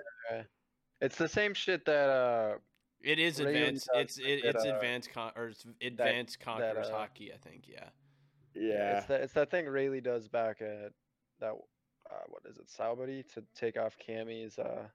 It's 1.01 1.17
the 1.17 1.29
same 1.29 1.55
shit 1.55 1.85
that 1.87 2.09
uh 2.09 2.59
It 3.03 3.19
is 3.19 3.39
Ryu 3.41 3.49
advanced. 3.49 3.89
It's 3.95 4.19
it, 4.19 4.43
that, 4.43 4.55
it's 4.57 4.65
uh, 4.65 4.75
advanced 4.75 5.11
con 5.13 5.33
or 5.37 5.49
it's 5.49 5.67
advanced 5.83 6.41
conquerors 6.41 6.89
uh, 6.89 6.93
haki. 6.95 7.33
I 7.35 7.37
think. 7.39 7.65
Yeah. 7.69 7.89
Yeah. 8.55 8.99
It's 8.99 9.07
that 9.07 9.21
it's 9.23 9.33
that 9.35 9.51
thing 9.51 9.67
Rayleigh 9.67 10.01
does 10.01 10.29
back 10.29 10.63
at 10.63 10.93
that 11.41 11.53
uh, 12.11 12.23
what 12.29 12.43
is 12.49 12.59
it, 12.59 12.69
Sabaody 12.69 13.27
to 13.35 13.43
take 13.55 13.77
off 13.79 13.97
Camie's 13.99 14.59
uh 14.59 14.87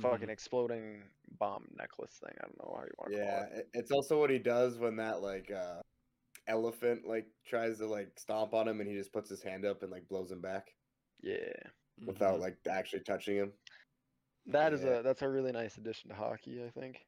fucking 0.00 0.28
Mhm. 0.28 0.32
exploding 0.32 1.02
bomb 1.38 1.66
necklace 1.78 2.20
thing. 2.22 2.34
I 2.38 2.42
don't 2.44 2.58
know 2.58 2.74
how 2.76 2.84
you 2.84 2.90
want 2.98 3.12
to 3.12 3.18
Yeah, 3.18 3.30
call 3.46 3.52
it. 3.52 3.58
it- 3.58 3.68
it's 3.72 3.90
also 3.90 4.20
what 4.20 4.30
he 4.30 4.38
does 4.38 4.76
when 4.78 4.96
that 4.96 5.22
like 5.22 5.50
uh 5.50 5.80
elephant 6.48 7.06
like 7.06 7.26
tries 7.44 7.78
to 7.78 7.86
like 7.86 8.12
stomp 8.18 8.52
on 8.54 8.68
him 8.68 8.80
and 8.80 8.88
he 8.88 8.94
just 8.94 9.12
puts 9.12 9.28
his 9.30 9.42
hand 9.42 9.64
up 9.64 9.82
and 9.82 9.90
like 9.90 10.06
blows 10.08 10.30
him 10.30 10.40
back 10.40 10.74
Yeah. 11.20 11.52
without 12.04 12.38
Mhm. 12.38 12.42
like 12.42 12.58
actually 12.68 13.00
touching 13.00 13.36
him. 13.36 13.52
That 14.46 14.72
is 14.72 14.84
Yeah. 14.84 14.98
a 14.98 15.02
that's 15.02 15.22
a 15.22 15.28
really 15.28 15.52
nice 15.52 15.76
addition 15.76 16.10
to 16.10 16.16
haki, 16.16 16.64
I 16.66 16.70
think. 16.70 17.06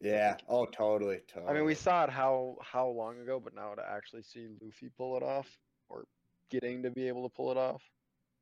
Yeah. 0.00 0.36
Oh, 0.48 0.66
totally. 0.66 1.20
Totally. 1.28 1.50
I 1.50 1.54
mean, 1.54 1.64
we 1.64 1.74
saw 1.74 2.04
it 2.04 2.10
how 2.10 2.58
how 2.60 2.88
long 2.88 3.20
ago, 3.20 3.40
but 3.40 3.54
now 3.54 3.74
to 3.74 3.88
actually 3.88 4.22
see 4.22 4.48
Luffy 4.60 4.90
pull 4.96 5.16
it 5.16 5.22
off 5.22 5.58
or 5.88 6.04
getting 6.50 6.82
to 6.82 6.90
be 6.90 7.08
able 7.08 7.28
to 7.28 7.34
pull 7.34 7.50
it 7.50 7.56
off. 7.56 7.82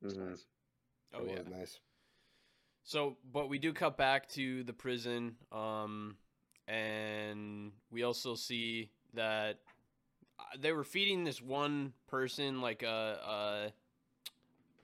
it's 0.01 0.15
Mhm. 0.15 0.29
nice. 0.29 0.45
Oh 1.13 1.23
It 1.23 1.47
yeah. 1.47 1.57
nice. 1.57 1.79
So, 2.83 3.17
but 3.31 3.47
we 3.47 3.59
do 3.59 3.71
cut 3.71 3.95
back 3.95 4.27
to 4.29 4.63
the 4.65 4.73
prison, 4.73 5.37
um, 5.53 6.17
and 6.67 7.71
we 7.91 8.03
also 8.03 8.35
see 8.35 8.91
that 9.13 9.59
uh, 10.37 10.43
they 10.59 10.73
were 10.73 10.83
feeding 10.83 11.23
this 11.23 11.41
one 11.41 11.93
person 12.07 12.59
like 12.59 12.83
a 12.83 13.71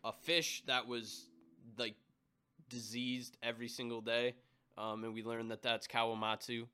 a, 0.04 0.10
a 0.10 0.14
fish 0.14 0.64
that 0.68 0.88
was 0.88 1.28
like 1.78 1.96
diseased 2.70 3.38
every 3.42 3.68
single 3.68 4.02
day, 4.02 4.36
um, 4.78 5.04
and 5.04 5.14
we 5.14 5.24
learned 5.24 5.52
that 5.52 5.62
that's 5.62 5.88
Kawamatsu, 5.88 6.66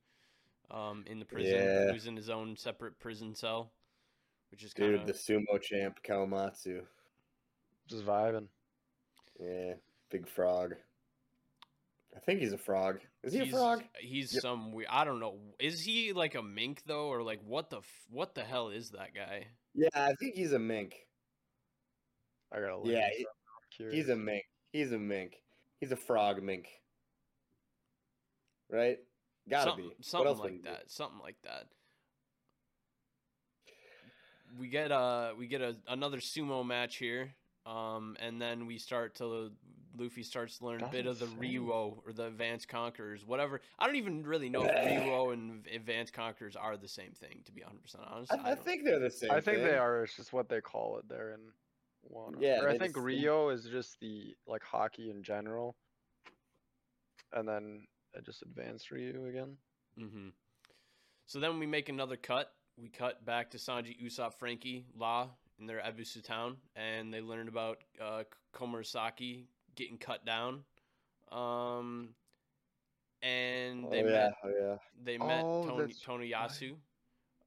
um, 0.71 1.03
in 1.07 1.19
the 1.19 1.25
prison, 1.25 1.53
Yeah. 1.55 1.91
who's 1.91 2.07
in 2.07 2.15
his 2.15 2.29
own 2.29 2.55
separate 2.57 2.99
prison 2.99 3.35
cell, 3.35 3.71
which 4.51 4.63
is 4.63 4.73
kind 4.73 4.91
Dude, 4.91 5.01
of 5.01 5.07
the 5.07 5.13
sumo 5.13 5.61
champ 5.61 5.99
Kawamatsu. 6.03 6.81
Just 7.87 8.05
vibing. 8.05 8.47
Yeah, 9.39 9.73
big 10.09 10.27
frog. 10.27 10.75
I 12.15 12.19
think 12.19 12.39
he's 12.39 12.53
a 12.53 12.57
frog. 12.57 12.99
Is 13.23 13.33
he 13.33 13.39
he's, 13.39 13.53
a 13.53 13.57
frog? 13.57 13.83
He's 13.99 14.33
Yep. 14.33 14.41
some 14.41 14.71
we 14.71 14.87
I 14.87 15.03
don't 15.03 15.19
know. 15.19 15.37
Is 15.59 15.81
he 15.81 16.13
like 16.13 16.35
a 16.35 16.41
mink 16.41 16.83
though, 16.85 17.07
or 17.07 17.21
like 17.21 17.41
what 17.45 17.69
the 17.69 17.79
f- 17.79 18.05
what 18.09 18.33
the 18.35 18.43
hell 18.43 18.69
is 18.69 18.91
that 18.91 19.13
guy? 19.13 19.47
Yeah, 19.73 19.89
I 19.93 20.13
think 20.13 20.35
he's 20.35 20.53
a 20.53 20.59
mink. 20.59 21.04
I 22.55 22.59
gotta 22.61 22.77
look 22.77 22.87
Yeah, 22.87 23.09
he- 23.15 23.27
He's 23.91 24.07
a 24.07 24.15
mink. 24.15 24.43
He's 24.71 24.93
a 24.93 24.97
mink. 24.97 25.33
He's 25.81 25.91
a 25.91 25.97
frog 25.97 26.41
mink. 26.41 26.67
Right? 28.69 28.99
Gotta 29.49 29.71
something, 29.71 29.89
be. 29.89 29.95
Something 30.01 30.37
like 30.37 30.51
he 30.51 30.57
be? 30.59 30.63
that. 30.69 30.89
Something 30.89 31.19
like 31.19 31.35
that. 31.43 31.67
We 34.57 34.69
get 34.69 34.91
uh 34.91 35.33
we 35.37 35.47
get 35.47 35.61
a 35.61 35.75
another 35.87 36.19
sumo 36.19 36.65
match 36.65 36.95
here, 36.95 37.35
um, 37.65 38.15
and 38.19 38.41
then 38.41 38.65
we 38.65 38.77
start 38.77 39.15
to 39.15 39.51
Luffy 39.97 40.23
starts 40.23 40.59
to 40.59 40.65
learn 40.65 40.81
a 40.81 40.87
bit 40.87 41.05
of 41.05 41.19
the 41.19 41.25
Doesn't. 41.25 41.41
Ryuo 41.41 41.97
or 42.05 42.13
the 42.13 42.27
Advanced 42.27 42.67
Conquerors, 42.67 43.25
whatever. 43.25 43.61
I 43.79 43.85
don't 43.85 43.95
even 43.97 44.23
really 44.23 44.49
know 44.49 44.63
if 44.63 44.71
Ryuo 44.75 45.33
and 45.33 45.65
Advanced 45.73 46.13
Conquerors 46.13 46.55
are 46.55 46.77
the 46.77 46.87
same 46.87 47.11
thing, 47.11 47.41
to 47.45 47.51
be 47.51 47.61
100 47.61 47.81
percent 47.81 48.03
honest. 48.09 48.31
I, 48.31 48.35
I 48.35 48.55
don't- 48.55 48.63
think 48.63 48.83
they're 48.85 48.99
the 48.99 49.11
same. 49.11 49.31
I 49.31 49.41
think 49.41 49.57
they 49.57 49.77
are. 49.77 50.03
It's 50.03 50.15
just 50.15 50.31
what 50.33 50.47
they 50.49 50.61
call 50.61 50.97
it 50.99 51.09
there 51.09 51.31
in 51.31 51.39
one. 52.07 52.35
Yeah, 52.39 52.61
Or 52.61 52.69
I 52.69 52.77
think 52.77 52.93
just- 52.93 53.05
Rio 53.05 53.49
is 53.49 53.65
just 53.65 53.99
the 53.99 54.35
like 54.47 54.63
haki 54.63 55.09
in 55.11 55.23
general, 55.23 55.75
and 57.33 57.47
then 57.47 57.87
uh, 58.17 58.21
just 58.21 58.41
advanced 58.41 58.91
Ryu 58.91 59.25
again. 59.27 59.57
Mm-hmm. 59.99 60.29
So 61.27 61.39
then 61.39 61.59
we 61.59 61.65
make 61.65 61.89
another 61.89 62.17
cut. 62.17 62.51
We 62.77 62.89
cut 62.89 63.25
back 63.25 63.51
to 63.51 63.57
Sanji, 63.57 63.95
Usopp, 64.03 64.33
Franky, 64.33 64.85
La 64.97 65.29
in 65.59 65.65
their 65.65 65.79
Ebisu 65.79 66.21
town, 66.23 66.57
and 66.75 67.13
they 67.13 67.21
learned 67.21 67.47
about 67.49 67.83
uh, 68.01 68.23
Komurasaki 68.53 69.45
getting 69.75 69.97
cut 69.97 70.25
down. 70.25 70.63
Um, 71.31 72.09
and 73.21 73.85
Oh, 73.85 73.89
they 73.89 73.97
yeah. 73.99 74.03
met 74.03 74.33
Oh, 74.43 74.49
yeah. 74.49 74.75
they 75.03 75.17
met 75.17 75.41
Oh, 75.43 75.65
Tony, 75.67 75.85
that's 75.87 76.03
Tonoyasu. 76.03 76.75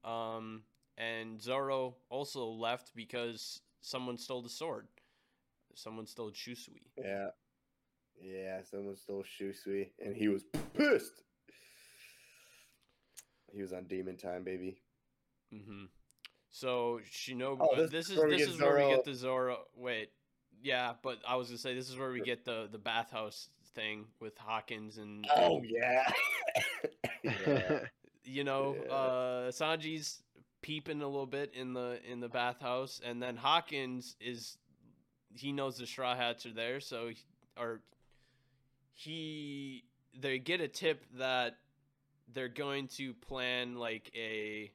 Um, 0.03 0.63
and 0.97 1.41
Zoro 1.41 1.95
also 2.09 2.45
left 2.47 2.91
because 2.95 3.61
someone 3.81 4.17
stole 4.17 4.41
the 4.41 4.49
sword. 4.49 4.87
Someone 5.75 6.05
stole 6.07 6.31
Shusui. 6.31 6.81
Yeah. 6.97 7.27
Yeah, 8.21 8.61
someone 8.69 8.95
stole 8.97 9.23
Shusui, 9.23 9.89
and 10.03 10.15
he 10.15 10.27
was 10.27 10.43
pissed. 10.73 11.23
He 13.53 13.61
was 13.61 13.71
on 13.73 13.85
demon 13.85 14.17
time, 14.17 14.43
baby. 14.43 14.77
Mm-hmm. 15.53 15.85
So 16.51 16.99
Shinobu, 17.09 17.57
Oh, 17.61 17.75
this 17.75 17.91
this, 17.91 18.05
is 18.09 18.11
is 18.11 18.17
where 18.17 18.27
we 18.27 18.37
this 18.37 18.45
get 18.47 18.55
is 18.55 18.61
where 18.61 18.75
we 18.75 18.95
get 18.95 19.05
the 19.05 19.13
Zoro. 19.13 19.57
Wait, 19.75 20.09
yeah, 20.61 20.93
but 21.01 21.19
I 21.27 21.35
was 21.35 21.47
gonna 21.47 21.57
say 21.57 21.73
this 21.75 21.89
is 21.89 21.97
where 21.97 22.11
we 22.11 22.21
get 22.21 22.43
the 22.45 22.67
the 22.71 22.77
bathhouse 22.77 23.49
thing 23.75 24.05
with 24.19 24.37
Hawkins 24.37 24.97
and 24.97 25.25
Oh 25.35 25.61
yeah. 25.63 26.11
yeah. 27.23 27.79
you 28.23 28.43
know 28.43 28.75
Yeah. 28.85 28.91
uh 28.93 29.51
Sanji's 29.51 30.21
peeping 30.61 31.01
a 31.01 31.07
little 31.07 31.25
bit 31.25 31.53
in 31.53 31.73
the 31.73 31.99
in 32.09 32.19
the 32.19 32.29
bathhouse, 32.29 33.01
and 33.03 33.21
then 33.21 33.35
Hawkins 33.35 34.15
is 34.19 34.57
he 35.35 35.51
knows 35.51 35.77
the 35.77 35.85
Straw 35.85 36.15
Hats 36.15 36.45
are 36.45 36.53
there, 36.53 36.79
so 36.79 37.09
he, 37.09 37.17
or 37.57 37.81
he 38.93 39.83
they 40.19 40.39
get 40.39 40.61
a 40.61 40.67
tip 40.67 41.05
that 41.17 41.57
they're 42.33 42.47
going 42.47 42.87
to 42.87 43.13
plan 43.13 43.75
like 43.75 44.11
a 44.15 44.71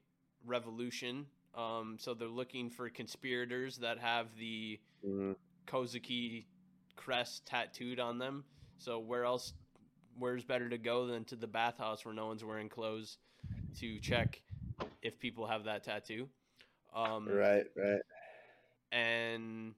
revolution. 0.47 1.27
Um, 1.55 1.97
so 2.01 2.15
they're 2.15 2.29
looking 2.29 2.71
for 2.71 2.89
conspirators 2.89 3.79
that 3.79 3.99
have 3.99 4.27
the 4.37 4.81
Mhm. 5.05 5.37
Kozuki 5.67 6.47
crest 6.97 7.47
tattooed 7.47 8.01
on 8.01 8.19
them. 8.19 8.45
So 8.79 8.99
where 8.99 9.25
else? 9.25 9.55
Where's 10.17 10.45
better 10.45 10.69
to 10.69 10.79
go 10.79 11.07
than 11.07 11.25
to 11.27 11.37
the 11.37 11.47
bathhouse 11.47 12.05
where 12.05 12.15
no 12.15 12.27
one's 12.27 12.45
wearing 12.45 12.69
clothes 12.69 13.19
to 13.77 13.99
check 14.01 14.43
if 15.05 15.21
people 15.21 15.47
have 15.47 15.65
that 15.65 15.85
tattoo? 15.85 16.29
Um, 16.95 17.29
Right, 17.29 17.67
right. 17.77 18.01
and 18.93 19.75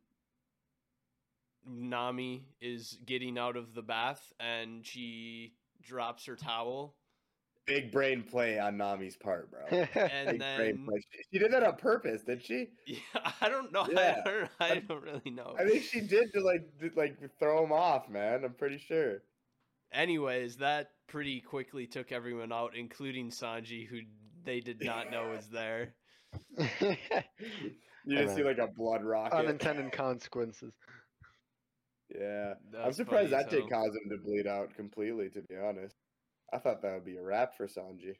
Nami 1.66 2.46
is 2.60 2.98
getting 3.06 3.38
out 3.38 3.56
of 3.56 3.74
the 3.74 3.82
bath 3.82 4.32
and 4.40 4.86
she 4.86 5.54
drops 5.82 6.26
her 6.26 6.36
towel 6.36 6.96
Big 7.66 7.90
brain 7.90 8.22
play 8.22 8.60
on 8.60 8.76
Nami's 8.76 9.16
part, 9.16 9.50
bro. 9.50 9.66
and 9.70 10.38
Big 10.38 10.38
brain 10.38 10.38
then 10.38 10.86
play. 10.86 11.00
She, 11.10 11.22
she 11.32 11.38
did 11.40 11.52
that 11.52 11.64
on 11.64 11.76
purpose, 11.76 12.22
did 12.22 12.44
she? 12.44 12.68
yeah, 12.86 12.98
I 13.40 13.48
don't 13.48 13.72
know. 13.72 13.88
Yeah. 13.90 14.22
I, 14.24 14.30
don't, 14.30 14.50
I 14.60 14.74
don't 14.86 15.02
really 15.02 15.30
know. 15.30 15.56
I 15.58 15.64
think 15.68 15.82
she 15.82 16.00
did 16.00 16.32
to 16.34 16.40
like 16.40 16.62
to, 16.78 16.90
like 16.94 17.16
throw 17.40 17.64
him 17.64 17.72
off, 17.72 18.08
man. 18.08 18.44
I'm 18.44 18.54
pretty 18.54 18.78
sure. 18.78 19.22
Anyways, 19.92 20.58
that 20.58 20.90
pretty 21.08 21.40
quickly 21.40 21.86
took 21.88 22.12
everyone 22.12 22.52
out, 22.52 22.76
including 22.76 23.30
Sanji, 23.30 23.86
who 23.86 24.00
they 24.46 24.60
did 24.60 24.82
not 24.82 25.10
know 25.10 25.28
was 25.28 25.48
there. 25.50 25.94
You 28.08 28.18
just 28.18 28.36
see 28.36 28.44
like 28.44 28.58
a 28.58 28.68
blood 28.68 29.02
rocket. 29.04 29.34
Unintended 29.34 29.90
consequences. 29.92 30.72
Yeah, 32.08 32.54
I'm 32.78 32.92
surprised 32.92 33.30
funny 33.32 33.42
that 33.42 33.46
as 33.48 33.50
didn't 33.52 33.70
cause 33.70 33.88
him 33.88 34.10
to 34.10 34.18
bleed 34.24 34.46
out 34.46 34.74
completely. 34.76 35.28
To 35.30 35.42
be 35.42 35.56
honest, 35.56 35.96
I 36.52 36.58
thought 36.58 36.82
that 36.82 36.94
would 36.94 37.04
be 37.04 37.16
a 37.16 37.22
wrap 37.22 37.56
for 37.56 37.66
Sanji. 37.66 38.14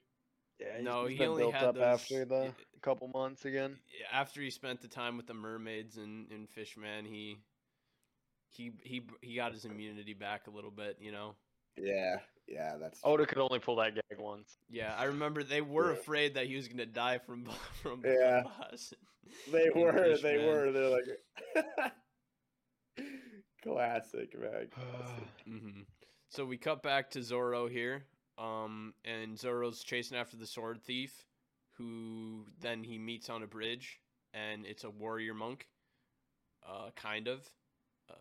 Yeah, 0.58 0.80
No, 0.82 1.02
he's 1.04 1.12
he 1.12 1.18
been 1.18 1.28
only 1.28 1.42
built 1.44 1.54
had 1.54 1.64
up 1.68 1.74
those- 1.76 1.84
after 1.84 2.24
the 2.24 2.34
y- 2.34 2.54
couple 2.82 3.08
months 3.14 3.44
again. 3.44 3.76
After 4.10 4.40
he 4.40 4.50
spent 4.50 4.80
the 4.80 4.88
time 4.88 5.16
with 5.16 5.28
the 5.28 5.34
mermaids 5.34 5.98
and, 5.98 6.32
and 6.32 6.48
Fishman, 6.50 7.04
he 7.04 7.36
he 8.50 8.72
he 8.82 9.02
he 9.22 9.36
got 9.36 9.52
his 9.52 9.64
immunity 9.64 10.14
back 10.14 10.48
a 10.48 10.50
little 10.50 10.72
bit, 10.72 10.96
you 11.00 11.12
know. 11.12 11.36
Yeah, 11.76 12.16
yeah, 12.49 12.76
that's. 12.76 13.01
Oda 13.05 13.26
could 13.26 13.38
only 13.38 13.59
pull 13.59 13.76
that 13.76 13.94
gag 13.94 14.18
once. 14.18 14.57
Yeah, 14.70 14.94
I 14.97 15.05
remember 15.05 15.42
they 15.42 15.61
were 15.61 15.92
Yeah. 15.92 15.99
afraid 15.99 16.34
that 16.34 16.47
he 16.47 16.57
was 16.57 16.68
gonna 16.68 16.86
die 16.86 17.18
from 17.18 17.49
from 17.82 18.03
Yeah. 18.05 18.42
boss. 18.42 18.92
They 19.53 19.64
and 19.66 19.74
were, 19.74 19.92
they 19.92 20.38
Fishman. 20.38 20.47
were. 20.47 20.72
They're 20.72 20.88
like, 20.88 21.92
classic, 23.62 24.38
man. 24.38 24.68
Classic. 24.70 25.28
hmm 25.47 25.80
So 26.28 26.44
we 26.44 26.57
cut 26.57 26.82
back 26.82 27.11
to 27.12 27.22
Zoro 27.22 27.66
here, 27.66 28.05
um, 28.38 28.94
and 29.05 29.38
Zoro's 29.38 29.82
chasing 29.82 30.16
after 30.16 30.36
the 30.36 30.47
sword 30.47 30.82
thief, 30.82 31.24
who 31.76 32.47
then 32.61 32.84
he 32.84 32.99
meets 32.99 33.28
on 33.30 33.42
a 33.42 33.47
bridge, 33.47 34.01
and 34.32 34.64
it's 34.66 34.84
a 34.84 34.90
warrior 34.90 35.34
monk, 35.34 35.66
uh, 36.66 36.90
kind 36.97 37.28
of. 37.28 37.51
Uh, 38.11 38.14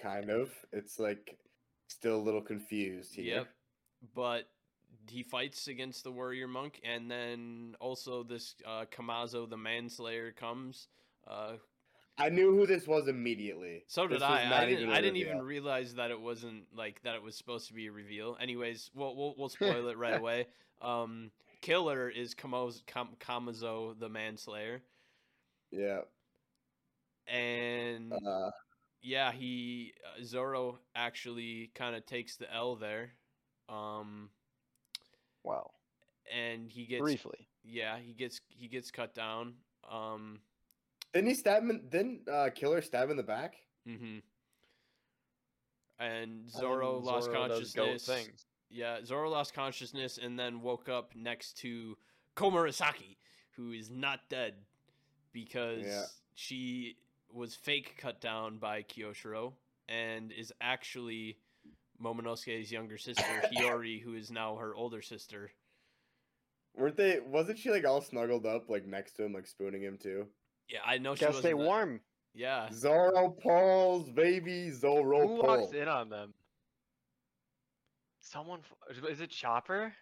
kind 0.00 0.30
of. 0.30 0.50
It's 0.72 0.98
like 0.98 1.36
still 1.88 2.16
a 2.16 2.22
little 2.22 2.42
confused 2.42 3.14
here. 3.14 3.36
Yep. 3.36 3.48
But 4.14 4.48
he 5.08 5.22
fights 5.22 5.68
against 5.68 6.04
the 6.04 6.10
warrior 6.12 6.48
monk, 6.48 6.80
and 6.84 7.10
then 7.10 7.74
also 7.80 8.22
this 8.22 8.54
uh, 8.66 8.84
Kamazo 8.90 9.48
the 9.48 9.56
manslayer 9.56 10.32
comes. 10.32 10.88
Uh, 11.26 11.52
I 12.16 12.28
knew 12.28 12.54
who 12.56 12.66
this 12.66 12.86
was 12.86 13.08
immediately. 13.08 13.84
so 13.88 14.06
did 14.06 14.22
I. 14.22 14.62
I 14.62 14.66
didn't. 14.66 14.88
even 14.90 14.94
didn't 15.02 15.16
even 15.16 15.42
realize 15.42 15.94
that 15.94 16.10
it 16.10 16.20
wasn't 16.20 16.64
like 16.74 17.02
that. 17.02 17.14
It 17.16 17.22
was 17.22 17.36
supposed 17.36 17.66
to 17.68 17.74
be 17.74 17.86
a 17.88 17.92
reveal. 17.92 18.36
Anyways, 18.40 18.90
we'll 18.94 19.16
we'll, 19.16 19.34
we'll 19.36 19.48
spoil 19.60 19.88
it 19.88 19.98
right 19.98 20.18
away. 20.18 20.46
Um, 20.80 21.30
killer 21.60 22.08
is 22.08 22.34
Kamoz, 22.34 22.82
Kam, 22.86 23.08
Kamazo 23.18 23.98
the 23.98 24.08
manslayer, 24.08 24.82
Yeah. 25.70 26.00
and 27.26 28.12
Uh, 28.12 28.50
yeah, 29.04 29.30
he 29.32 29.92
uh, 30.02 30.24
Zoro 30.24 30.78
actually 30.96 31.70
kind 31.74 31.94
of 31.94 32.06
takes 32.06 32.36
the 32.36 32.52
L 32.52 32.74
there, 32.74 33.12
um, 33.68 34.30
Wow. 35.44 35.72
and 36.34 36.70
he 36.70 36.86
gets 36.86 37.02
Briefly. 37.02 37.46
yeah 37.62 37.98
he 37.98 38.14
gets 38.14 38.40
he 38.48 38.66
gets 38.66 38.90
cut 38.90 39.14
down. 39.14 39.54
Um, 39.88 40.40
didn't 41.12 41.28
he 41.28 41.34
stab 41.34 41.62
him? 41.62 41.82
Didn't 41.90 42.28
uh, 42.28 42.48
Killer 42.54 42.80
stab 42.80 43.04
him 43.04 43.10
in 43.12 43.16
the 43.18 43.22
back? 43.22 43.56
Mm-hmm. 43.86 44.18
And 46.00 46.22
And 46.32 46.50
Zoro 46.50 46.98
lost 46.98 47.26
Zoro 47.26 47.48
consciousness. 47.48 48.08
Yeah, 48.70 49.04
Zoro 49.04 49.30
lost 49.30 49.54
consciousness 49.54 50.18
and 50.20 50.38
then 50.38 50.62
woke 50.62 50.88
up 50.88 51.12
next 51.14 51.58
to 51.58 51.96
Komurasaki, 52.36 53.16
who 53.56 53.70
is 53.72 53.90
not 53.90 54.20
dead 54.28 54.54
because 55.32 55.84
she 56.34 56.96
was 57.34 57.54
fake 57.54 57.96
cut 57.98 58.20
down 58.20 58.58
by 58.58 58.82
Kyoshiro 58.82 59.52
and 59.88 60.32
is 60.32 60.52
actually 60.60 61.36
Momonosuke's 62.02 62.70
younger 62.70 62.96
sister, 62.98 63.24
Hiyori, 63.56 64.00
who 64.02 64.14
is 64.14 64.30
now 64.30 64.56
her 64.56 64.74
older 64.74 65.02
sister. 65.02 65.50
Weren't 66.76 66.96
they? 66.96 67.18
Wasn't 67.24 67.58
she 67.58 67.70
like 67.70 67.86
all 67.86 68.00
snuggled 68.00 68.46
up, 68.46 68.68
like 68.68 68.86
next 68.86 69.12
to 69.16 69.24
him, 69.24 69.32
like 69.32 69.46
spooning 69.46 69.82
him 69.82 69.98
too? 70.00 70.26
Yeah, 70.68 70.80
I 70.84 70.98
know 70.98 71.14
she 71.14 71.20
Gotta 71.20 71.30
wasn't 71.34 71.42
stay 71.42 71.50
that- 71.50 71.56
warm. 71.56 72.00
Yeah, 72.36 72.68
Zoro 72.72 73.30
Pauls, 73.40 74.10
baby. 74.10 74.70
Zoro 74.72 75.20
Who 75.28 75.40
pulls. 75.40 75.60
walks 75.60 75.72
in 75.72 75.86
on 75.86 76.08
them? 76.08 76.34
Someone. 78.18 78.60
Is 79.08 79.20
it 79.20 79.30
Chopper? 79.30 79.92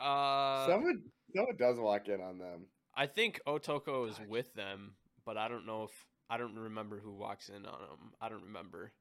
uh, 0.00 0.66
someone, 0.66 1.02
someone 1.34 1.56
does 1.58 1.78
walk 1.78 2.08
in 2.08 2.20
on 2.22 2.38
them. 2.38 2.66
I 2.94 3.06
think 3.06 3.40
Otoko 3.46 4.08
is 4.08 4.16
Gosh. 4.16 4.26
with 4.28 4.54
them, 4.54 4.94
but 5.26 5.36
I 5.36 5.48
don't 5.48 5.66
know 5.66 5.82
if 5.84 6.06
I 6.30 6.36
don't 6.36 6.54
remember 6.56 6.98
who 7.02 7.12
walks 7.12 7.48
in 7.48 7.64
on 7.66 7.80
them. 7.80 8.12
I 8.20 8.28
don't 8.28 8.42
remember. 8.44 8.92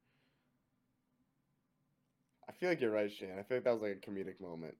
I 2.48 2.54
feel 2.54 2.70
like 2.70 2.80
you're 2.80 2.92
right, 2.92 3.12
Shane. 3.12 3.32
I 3.38 3.44
feel 3.44 3.58
like 3.58 3.66
that 3.66 3.74
was 3.74 3.82
like 3.82 4.02
a 4.06 4.10
comedic 4.10 4.40
moment. 4.40 4.76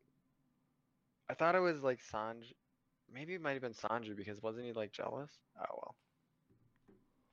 I 1.30 1.34
thought 1.34 1.56
it 1.56 1.60
was 1.60 1.82
like 1.84 2.00
Sanj. 2.14 2.54
Maybe 3.14 3.34
it 3.34 3.42
might 3.42 3.52
have 3.54 3.62
been 3.62 3.74
Sanji 3.74 4.16
because 4.16 4.42
wasn't 4.42 4.66
he 4.66 4.74
like 4.74 4.92
jealous? 4.94 5.30
Oh 5.60 5.66
well. 5.76 5.96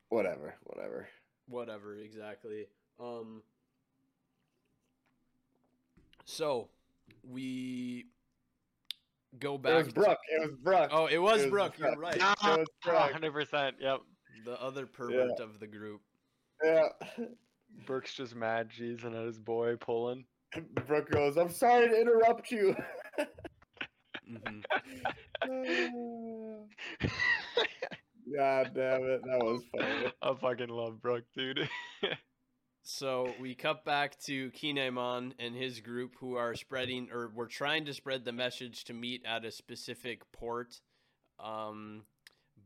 Whatever, 0.09 0.55
whatever. 0.65 1.09
whatever 1.49 1.97
exactly 1.97 2.67
um 3.01 3.43
so 6.25 6.69
we 7.29 8.07
go 9.39 9.59
back. 9.59 9.73
It 9.73 9.75
back 9.75 9.85
was 9.85 9.95
to- 9.95 10.01
Brook. 10.01 10.19
It 10.31 10.41
was 10.51 10.59
Brook. 10.63 10.91
oh 10.93 11.07
it 11.07 11.19
was 11.19 11.41
It 11.43 11.45
was 11.47 11.51
brook 11.51 11.75
you're 11.79 11.97
right 11.97 12.17
It 12.17 12.21
was 12.23 12.67
Brook. 12.85 13.13
hundred 13.13 13.33
percent. 13.33 13.77
Yep. 13.81 14.01
The 14.45 14.61
other 14.61 14.87
pervert 14.87 15.41
of 15.41 15.61
the 15.61 15.67
group 15.67 16.01
Yeah. 16.63 16.89
Brook's 17.87 18.15
just 18.15 18.35
mad 18.37 18.71
cheesing 18.71 19.19
at 19.19 19.27
his 19.27 19.39
boy 19.39 19.77
pulling. 19.77 20.25
Brook 20.87 21.11
goes, 21.11 21.37
"I'm 21.37 21.51
sorry 21.51 21.89
to 21.89 22.01
interrupt 22.01 22.51
you." 22.53 22.77
hmm 24.27 24.61
God 28.37 28.73
damn 28.75 29.03
it, 29.05 29.23
that 29.25 29.39
was 29.43 29.63
funny. 29.77 30.13
I 30.23 30.35
fucking 30.35 30.69
love 30.69 31.01
Brook, 31.03 31.25
dude. 31.37 31.69
so 32.83 33.33
we 33.41 33.55
cut 33.55 33.85
back 33.85 34.19
to 34.21 34.51
kinemon 34.53 35.33
and 35.39 35.55
his 35.55 35.81
group 35.81 36.15
who 36.21 36.37
are 36.37 36.55
spreading 36.55 37.09
or 37.13 37.31
we're 37.35 37.47
trying 37.47 37.85
to 37.87 37.95
spread 37.95 38.25
the 38.25 38.33
message 38.33 38.85
to 38.85 38.93
meet 38.95 39.25
at 39.27 39.45
a 39.45 39.51
specific 39.51 40.21
port 40.33 40.81
um 41.39 42.03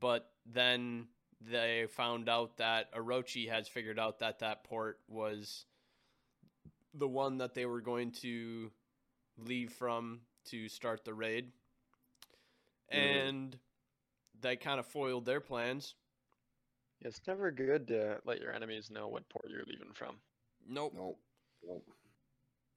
but 0.00 0.30
then 0.46 1.06
they 1.40 1.86
found 1.90 2.28
out 2.28 2.56
that 2.56 2.92
orochi 2.92 3.48
has 3.48 3.68
figured 3.68 3.98
out 3.98 4.18
that 4.18 4.40
that 4.40 4.64
port 4.64 4.98
was 5.08 5.64
the 6.94 7.08
one 7.08 7.38
that 7.38 7.54
they 7.54 7.64
were 7.66 7.80
going 7.80 8.10
to 8.10 8.70
leave 9.36 9.72
from 9.72 10.20
to 10.46 10.68
start 10.68 11.04
the 11.04 11.14
raid 11.14 11.52
Mhm. 12.92 13.28
and 13.30 13.58
they 14.40 14.56
kind 14.56 14.80
of 14.80 14.86
foiled 14.86 15.24
their 15.26 15.40
plans 15.40 15.94
It's 17.00 17.20
never 17.28 17.50
good 17.52 17.86
to 17.88 18.20
Let 18.24 18.40
your 18.40 18.52
enemies 18.52 18.90
know 18.90 19.06
what 19.08 19.28
port 19.28 19.48
you're 19.48 19.64
leaving 19.64 19.92
from. 19.92 20.20
nope 20.66 20.92
Nope. 20.96 21.20
Nope. 21.62 21.84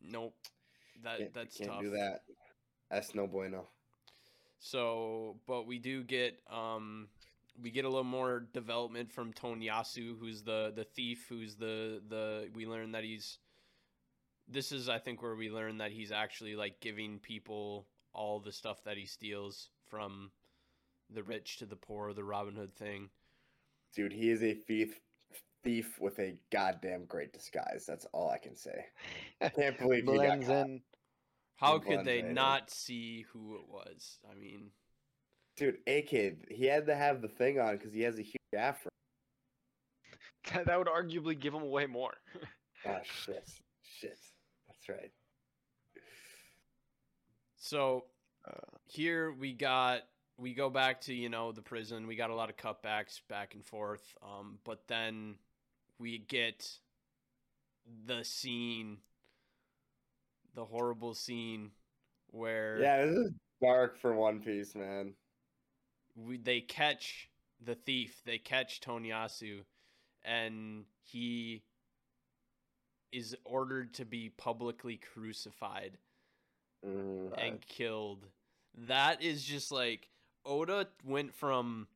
nope 0.01 0.35
that 1.03 1.17
Can't, 1.17 1.33
that's 1.33 1.57
can't 1.57 1.71
tough 1.71 1.81
do 1.81 1.89
that. 1.91 2.21
That's 2.91 3.15
no 3.15 3.25
bueno. 3.25 3.67
So, 4.59 5.39
but 5.47 5.65
we 5.65 5.79
do 5.79 6.03
get 6.03 6.39
um 6.51 7.09
we 7.61 7.71
get 7.71 7.85
a 7.85 7.89
little 7.89 8.03
more 8.03 8.47
development 8.53 9.11
from 9.11 9.33
Tonoyasu, 9.33 10.17
who's 10.19 10.43
the 10.43 10.71
the 10.75 10.83
thief, 10.83 11.25
who's 11.29 11.55
the 11.55 12.01
the 12.07 12.49
we 12.53 12.65
learn 12.65 12.91
that 12.91 13.03
he's 13.03 13.39
this 14.47 14.71
is 14.71 14.89
I 14.89 14.99
think 14.99 15.21
where 15.21 15.35
we 15.35 15.49
learn 15.49 15.77
that 15.77 15.91
he's 15.91 16.11
actually 16.11 16.55
like 16.55 16.79
giving 16.79 17.19
people 17.19 17.87
all 18.13 18.39
the 18.39 18.51
stuff 18.51 18.83
that 18.83 18.97
he 18.97 19.05
steals 19.05 19.69
from 19.89 20.31
the 21.09 21.23
rich 21.23 21.57
to 21.57 21.65
the 21.65 21.75
poor, 21.75 22.13
the 22.13 22.23
Robin 22.23 22.55
Hood 22.55 22.75
thing. 22.75 23.09
Dude, 23.95 24.13
he 24.13 24.29
is 24.29 24.43
a 24.43 24.53
thief 24.53 24.99
thief 25.63 25.99
with 25.99 26.17
a 26.19 26.35
goddamn 26.51 27.05
great 27.05 27.33
disguise. 27.33 27.85
That's 27.87 28.05
all 28.13 28.29
I 28.29 28.37
can 28.39 28.55
say. 28.55 28.85
I 29.41 29.49
can't 29.49 29.77
believe 29.77 30.05
he 30.07 30.17
got 30.17 30.41
caught. 30.41 30.65
in. 30.67 30.81
How 31.55 31.79
He 31.79 31.85
could 31.85 32.05
they 32.05 32.19
in. 32.19 32.33
not 32.33 32.71
see 32.71 33.25
who 33.31 33.55
it 33.55 33.67
was? 33.69 34.17
I 34.29 34.33
mean, 34.33 34.71
Dude, 35.61 35.77
A 35.85 36.01
kid, 36.01 36.47
he 36.49 36.65
had 36.65 36.87
to 36.87 36.95
have 36.95 37.21
the 37.21 37.27
thing 37.27 37.59
on 37.59 37.77
because 37.77 37.93
he 37.93 38.01
has 38.01 38.17
a 38.17 38.23
huge 38.23 38.35
afro. 38.57 38.89
That, 40.51 40.65
that 40.65 40.79
would 40.79 40.87
arguably 40.87 41.39
give 41.39 41.53
him 41.53 41.61
away 41.61 41.85
more. 41.85 42.15
Oh 42.83 42.97
shit. 43.03 43.47
Shit. 43.83 44.17
That's 44.67 44.89
right. 44.89 45.11
so 47.57 48.05
Uh, 48.47 48.53
here 48.87 49.31
we 49.33 49.53
got 49.53 50.01
we 50.39 50.55
go 50.55 50.67
back 50.71 51.01
to 51.01 51.13
you 51.13 51.29
know 51.29 51.51
the 51.51 51.61
prison 51.61 52.07
we 52.07 52.15
got 52.15 52.31
a 52.31 52.35
lot 52.35 52.49
of 52.49 52.57
cutbacks 52.57 53.21
back 53.29 53.53
and 53.53 53.63
forth 53.63 54.01
um 54.23 54.57
but 54.63 54.87
then 54.87 55.35
we 55.99 56.17
get 56.17 56.67
the 58.07 58.23
scene 58.23 58.97
the 60.55 60.65
horrible 60.65 61.13
scene 61.13 61.69
where 62.31 62.79
Yeah, 62.79 63.05
this 63.05 63.15
is 63.15 63.31
dark 63.61 63.99
for 63.99 64.15
One 64.15 64.39
Piece, 64.39 64.73
man. 64.73 65.13
We, 66.15 66.37
they 66.37 66.61
catch 66.61 67.29
the 67.63 67.75
thief 67.75 68.21
they 68.25 68.37
catch 68.39 68.81
Tonoyasu 68.81 69.59
and 70.23 70.85
he 71.03 71.61
is 73.11 73.35
ordered 73.43 73.93
to 73.95 74.05
be 74.05 74.29
publicly 74.29 74.97
crucified 75.13 75.97
Mm, 76.83 77.31
and 77.37 77.61
killed. 77.67 78.25
That 78.87 79.21
is 79.21 79.43
just 79.43 79.71
like 79.71 80.09
Oda 80.43 80.87
went 81.05 81.31
from 81.35 81.87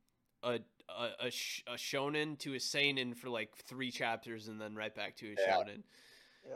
a 0.44 0.60
a, 0.88 1.26
a, 1.26 1.30
sh- 1.32 1.64
a 1.66 1.72
shonen 1.72 2.38
to 2.38 2.54
a 2.54 2.60
seinen 2.60 3.14
for 3.14 3.28
like 3.28 3.56
three 3.56 3.90
chapters 3.90 4.46
and 4.46 4.60
then 4.60 4.76
right 4.76 4.94
back 4.94 5.16
to 5.16 5.26
a 5.26 5.30
Yeah. 5.36 5.56
shonen. 5.56 5.82
yeah. 6.48 6.54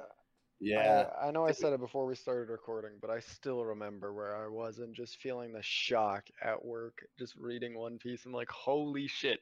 Yeah. 0.60 1.06
I, 1.20 1.28
I 1.28 1.30
know 1.30 1.46
I 1.46 1.52
said 1.52 1.72
it 1.72 1.80
before 1.80 2.06
we 2.06 2.14
started 2.14 2.50
recording, 2.50 2.92
but 3.00 3.10
I 3.10 3.20
still 3.20 3.64
remember 3.64 4.12
where 4.12 4.36
I 4.36 4.46
was 4.48 4.78
and 4.78 4.94
just 4.94 5.20
feeling 5.20 5.52
the 5.52 5.62
shock 5.62 6.24
at 6.42 6.62
work, 6.64 6.98
just 7.18 7.34
reading 7.36 7.78
One 7.78 7.98
Piece. 7.98 8.24
I'm 8.26 8.32
like, 8.32 8.50
Holy 8.50 9.06
shit. 9.06 9.40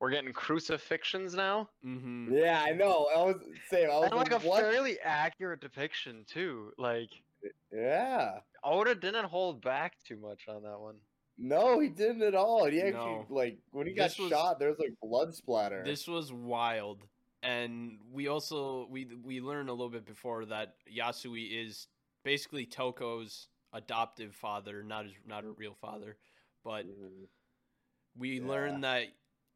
We're 0.00 0.10
getting 0.10 0.32
crucifixions 0.32 1.34
now? 1.34 1.68
Mm-hmm. 1.86 2.34
Yeah, 2.34 2.62
I 2.66 2.72
know. 2.72 3.08
I 3.16 3.22
was 3.22 3.36
saying, 3.70 3.88
I 3.90 3.94
was 3.98 4.08
And 4.10 4.16
like 4.16 4.32
like, 4.32 4.44
a 4.44 4.46
what? 4.46 4.60
fairly 4.60 4.98
accurate 5.00 5.60
depiction 5.60 6.24
too. 6.28 6.72
Like 6.78 7.10
Yeah. 7.72 8.40
Oda 8.62 8.94
didn't 8.94 9.26
hold 9.26 9.62
back. 9.62 9.94
too 10.06 10.16
much 10.16 10.42
on 10.48 10.62
that 10.64 10.78
one. 10.78 10.96
No, 11.38 11.80
he 11.80 11.88
didn't 11.88 12.22
at 12.22 12.34
all. 12.34 12.64
He 12.66 12.80
actually 12.80 12.92
No. 12.92 13.26
like 13.30 13.58
when 13.70 13.86
he 13.86 13.92
got 13.94 14.16
was- 14.18 14.28
shot, 14.28 14.58
there 14.58 14.68
was 14.68 14.78
like 14.78 14.94
blood 15.00 15.34
splatter. 15.34 15.82
This 15.84 16.06
was 16.06 16.32
wild, 16.32 17.02
and 17.44 17.98
we 18.12 18.28
also 18.28 18.88
we 18.90 19.06
we 19.24 19.40
learned 19.40 19.68
a 19.68 19.72
little 19.72 19.90
bit 19.90 20.06
before 20.06 20.46
that 20.46 20.76
Yasui 20.92 21.66
is 21.66 21.88
basically 22.24 22.66
Toko's 22.66 23.48
adoptive 23.72 24.34
father, 24.34 24.82
not 24.82 25.04
his 25.04 25.14
not 25.26 25.44
a 25.44 25.50
real 25.52 25.74
father, 25.74 26.16
but 26.64 26.86
Mhm. 26.86 27.28
we 28.16 28.40
Yeah. 28.40 28.46
learn 28.46 28.80
that 28.82 29.08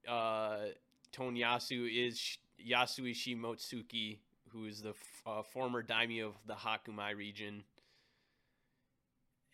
uh, 0.08 0.66
Tonoyasu 1.12 1.88
is 2.06 2.18
Sh- 2.18 2.38
Yasui 2.60 3.12
Shimotsuki, 3.12 4.20
who 4.50 4.66
is 4.66 4.82
the 4.82 4.90
f- 4.90 5.22
uh, 5.26 5.42
former 5.42 5.82
daimyo 5.82 6.28
of 6.28 6.46
the 6.46 6.54
Hakumai 6.54 7.14
region, 7.16 7.64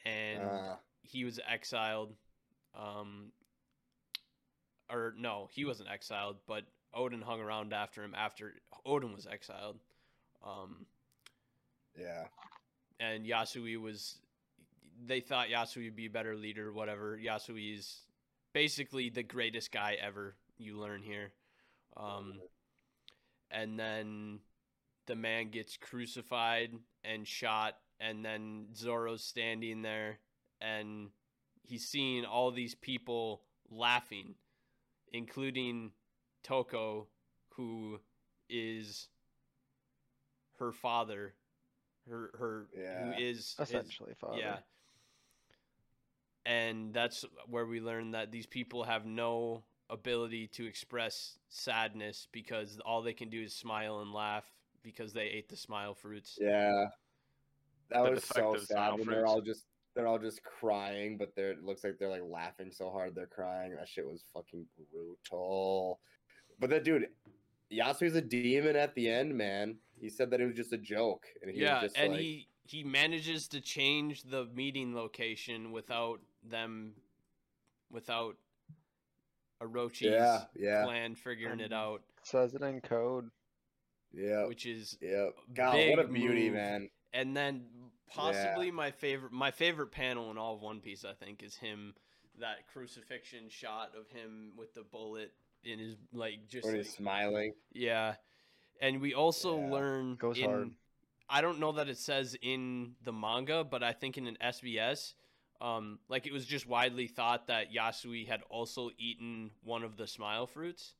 and 0.04 0.42
Ah, 0.42 0.78
he 1.02 1.24
was 1.24 1.40
exiled. 1.48 2.14
Um, 2.74 3.32
or 4.90 5.14
no, 5.16 5.48
he 5.52 5.64
wasn't 5.64 5.88
exiled, 5.90 6.36
but 6.46 6.64
Oden 6.96 7.22
hung 7.22 7.40
around 7.40 7.72
after 7.72 8.02
him 8.02 8.14
after 8.16 8.54
Oden 8.86 9.14
was 9.14 9.26
exiled. 9.26 9.78
Um, 10.44 10.86
yeah. 11.98 12.24
and 13.00 13.24
Yasui 13.24 13.80
was 13.80 14.18
they 15.06 15.20
thought 15.20 15.48
Yasui 15.48 15.84
would 15.84 15.96
be 15.96 16.06
a 16.06 16.10
better 16.10 16.36
leader, 16.36 16.72
whatever. 16.72 17.18
Yasui 17.18 17.76
is 17.76 18.00
basically 18.52 19.08
the 19.10 19.22
greatest 19.22 19.72
guy 19.72 19.96
ever. 20.00 20.36
You 20.58 20.78
learn 20.78 21.02
here, 21.02 21.32
um, 21.96 22.34
and 23.50 23.78
then 23.78 24.38
the 25.06 25.16
man 25.16 25.50
gets 25.50 25.76
crucified 25.76 26.70
and 27.02 27.26
shot, 27.26 27.76
and 28.00 28.24
then 28.24 28.66
Zoro's 28.74 29.24
standing 29.24 29.82
there, 29.82 30.18
and 30.60 31.08
he's 31.62 31.86
seeing 31.86 32.24
all 32.24 32.50
these 32.52 32.74
people 32.74 33.42
laughing, 33.70 34.34
including 35.12 35.90
Toko, 36.44 37.08
who 37.50 37.98
is 38.48 39.08
her 40.58 40.70
father, 40.70 41.34
her 42.08 42.30
her 42.38 42.68
Yeah. 42.76 43.04
who 43.16 43.22
is 43.22 43.38
is- 43.38 43.56
Essentially, 43.58 44.14
father. 44.14 44.38
yeah. 44.38 44.60
And 46.46 46.92
that's 46.92 47.24
where 47.48 47.64
we 47.66 47.80
learn 47.80 48.10
that 48.12 48.30
these 48.30 48.46
people 48.46 48.84
have 48.84 49.06
no 49.06 49.64
ability 49.90 50.46
to 50.48 50.66
express 50.66 51.38
sadness 51.48 52.28
because 52.32 52.78
all 52.84 53.00
they 53.02 53.14
can 53.14 53.30
do 53.30 53.42
is 53.42 53.54
smile 53.54 54.00
and 54.00 54.12
laugh 54.12 54.44
because 54.82 55.12
they 55.14 55.24
ate 55.26 55.48
the 55.48 55.56
smile 55.56 55.94
fruits. 55.94 56.36
Yeah, 56.38 56.88
that 57.88 58.04
The 58.04 58.10
was 58.10 58.24
so 58.24 58.56
sad 58.58 58.66
smile 58.68 58.98
when 58.98 59.06
they're 59.08 59.26
all 59.26 59.40
just 59.40 59.66
they're 59.94 60.06
all 60.08 60.18
just 60.18 60.42
crying, 60.42 61.16
but 61.16 61.34
they're 61.34 61.52
it 61.52 61.62
looks 61.64 61.82
like 61.84 61.98
they're 61.98 62.10
like 62.10 62.22
laughing 62.28 62.70
so 62.70 62.90
hard 62.90 63.14
they're 63.14 63.26
crying. 63.26 63.74
That 63.76 63.88
shit 63.88 64.06
was 64.06 64.22
fucking 64.34 64.66
brutal. 64.76 66.00
But 66.58 66.70
that 66.70 66.84
dude, 66.84 67.08
Yasuie's 67.72 68.14
a 68.14 68.20
demon 68.20 68.76
at 68.76 68.94
the 68.94 69.08
end, 69.08 69.34
man. 69.36 69.76
He 70.00 70.08
said 70.08 70.30
that 70.30 70.40
it 70.40 70.46
was 70.46 70.56
just 70.56 70.72
a 70.72 70.78
joke, 70.78 71.26
and 71.42 71.50
he 71.50 71.60
yeah, 71.62 71.74
was 71.82 71.92
just 71.92 71.98
and 71.98 72.12
like, 72.12 72.20
he 72.20 72.48
he 72.66 72.82
manages 72.84 73.48
to 73.48 73.60
change 73.60 74.22
the 74.24 74.46
meeting 74.54 74.94
location 74.94 75.72
without 75.72 76.20
them 76.42 76.94
without 77.90 78.36
Orochi's 79.62 80.02
yeah, 80.02 80.44
yeah, 80.56 80.84
clan 80.84 81.14
figuring 81.14 81.60
it 81.60 81.72
Um, 81.72 81.78
out, 81.78 82.02
Says 82.22 82.54
it 82.54 82.62
in 82.62 82.80
code. 82.80 83.30
yeah, 84.12 84.46
which 84.46 84.66
is 84.66 84.96
yeah. 85.00 85.28
God, 85.54 85.74
what 85.90 85.98
a 85.98 86.04
big 86.04 86.12
beauty, 86.14 86.44
move. 86.46 86.54
man. 86.54 86.90
and 87.12 87.36
then 87.36 87.64
possibly 88.08 88.70
my 88.70 88.90
favorite 88.90 89.32
my 89.32 89.50
favorite 89.50 89.92
panel 89.92 90.30
in 90.30 90.38
all 90.38 90.54
of 90.56 90.62
One 90.62 90.80
Piece, 90.80 91.04
I 91.04 91.12
think, 91.14 91.42
is 91.42 91.56
him 91.56 91.94
that 92.40 92.66
crucifixion 92.72 93.48
shot 93.48 93.92
of 93.98 94.08
him 94.10 94.52
with 94.56 94.74
the 94.74 94.82
bullet 94.82 95.32
in 95.66 95.78
his 95.78 95.96
like 96.12 96.46
just 96.48 96.66
When 96.66 96.76
like, 96.78 96.86
smiling. 96.86 97.52
yeah. 97.72 98.14
And 98.80 99.00
we 99.00 99.14
also 99.14 99.56
Yeah. 99.58 99.70
learn 99.70 100.16
Goes 100.18 100.38
in, 100.38 100.44
hard. 100.44 100.70
I 101.28 101.40
don't 101.40 101.58
know 101.60 101.72
that 101.72 101.88
it 101.88 101.98
says 101.98 102.36
in 102.42 102.96
the 103.02 103.12
manga, 103.12 103.64
but 103.64 103.82
I 103.82 103.92
think 103.92 104.18
in 104.18 104.26
an 104.26 104.36
SBS, 104.40 105.14
um, 105.60 105.98
like 106.08 106.26
it 106.26 106.32
was 106.32 106.46
just 106.46 106.66
widely 106.66 107.06
thought 107.06 107.46
that 107.48 107.72
Yasuie 107.72 108.26
had 108.26 108.42
also 108.50 108.90
eaten 108.98 109.50
one 109.62 109.82
of 109.84 109.96
the 109.96 110.06
smile 110.06 110.46
fruits. 110.46 110.94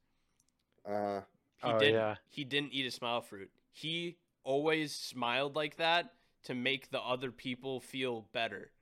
Uh, 0.85 1.21
He 1.57 1.69
Oh, 1.71 1.79
didn't. 1.79 1.95
yeah. 1.95 2.17
He 2.29 2.45
didn't 2.45 2.73
eat 2.73 2.87
a 2.87 2.91
smile 2.91 3.21
fruit. 3.21 3.51
He 3.73 4.19
always 4.45 4.95
smiled 4.95 5.57
like 5.57 5.77
that 5.77 6.15
to 6.45 6.55
make 6.55 6.91
the 6.91 7.01
other 7.01 7.33
people 7.33 7.81
feel 7.81 8.23
better. 8.33 8.73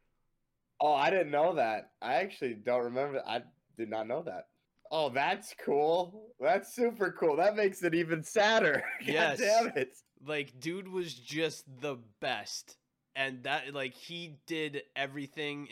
oh, 0.80 0.92
I 0.94 1.10
didn't 1.10 1.30
know 1.30 1.54
that. 1.54 1.92
I 2.02 2.14
actually 2.14 2.54
don't 2.54 2.84
remember. 2.84 3.22
I 3.26 3.42
did 3.76 3.88
not 3.88 4.06
know 4.06 4.22
that. 4.22 4.48
Oh, 4.94 5.08
that's 5.08 5.54
cool. 5.64 6.34
That's 6.38 6.74
super 6.74 7.10
cool. 7.18 7.34
That 7.36 7.56
makes 7.56 7.82
it 7.82 7.94
even 7.94 8.22
sadder. 8.22 8.84
Yes. 9.04 9.38
damn 9.38 9.72
it. 9.74 9.96
Like, 10.24 10.60
dude 10.60 10.86
was 10.86 11.14
just 11.14 11.64
the 11.80 11.96
best, 12.20 12.76
and 13.16 13.42
that 13.42 13.74
like 13.74 13.94
he 13.94 14.36
did 14.46 14.82
everything 14.94 15.66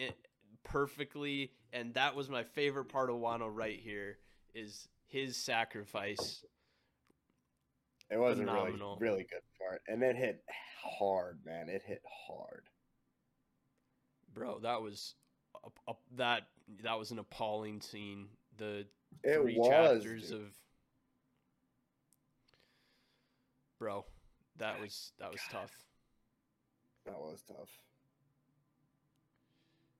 perfectly, 0.64 1.52
and 1.72 1.94
that 1.94 2.16
was 2.16 2.28
my 2.28 2.42
favorite 2.42 2.86
part 2.86 3.10
of 3.10 3.16
Wano 3.16 3.48
right 3.48 3.78
here 3.78 4.18
is 4.54 4.88
his 5.06 5.36
sacrifice. 5.36 6.42
It 8.10 8.18
was 8.18 8.40
a 8.40 8.44
really, 8.44 8.72
really 8.98 9.26
good 9.30 9.42
part, 9.56 9.82
and 9.86 10.02
it 10.02 10.16
hit 10.16 10.42
hard, 10.82 11.38
man. 11.44 11.68
It 11.68 11.82
hit 11.86 12.02
hard. 12.26 12.64
Bro, 14.34 14.60
that 14.60 14.82
was 14.82 15.14
a, 15.64 15.92
a, 15.92 15.94
that 16.16 16.48
that 16.82 16.98
was 16.98 17.12
an 17.12 17.20
appalling 17.20 17.80
scene. 17.80 18.26
The 18.56 18.86
It 19.22 19.40
three 19.40 19.56
was. 19.58 19.68
chapters 19.68 20.30
dude. 20.30 20.40
of 20.40 20.46
bro 23.78 24.04
that 24.58 24.80
was 24.80 25.12
that 25.18 25.30
was 25.30 25.40
tough 25.50 25.72
That 27.06 27.18
was 27.18 27.42
tough. 27.48 27.70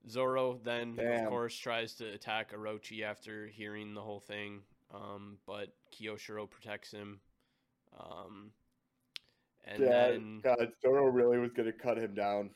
zoro 0.09 0.59
then 0.63 0.97
Damn. 0.97 1.25
of 1.25 1.29
course 1.31 1.57
tries 1.57 1.95
to 1.97 2.07
attack 2.13 2.53
orochi 2.53 3.03
after 3.03 3.47
hearing 3.47 3.95
the 3.95 4.01
whole 4.03 4.21
thing 4.21 4.61
um, 4.93 5.37
but 5.47 5.69
Kyoshiro 5.95 6.51
protects 6.51 6.91
him 6.91 7.21
um, 7.99 8.51
and 9.65 9.83
yeah, 9.83 10.09
then 10.11 10.41
God, 10.43 10.73
Zoro 10.83 11.07
really 11.07 11.39
was 11.39 11.53
gonna 11.53 11.73
cut 11.73 11.97
him 11.99 12.15
down. 12.15 12.51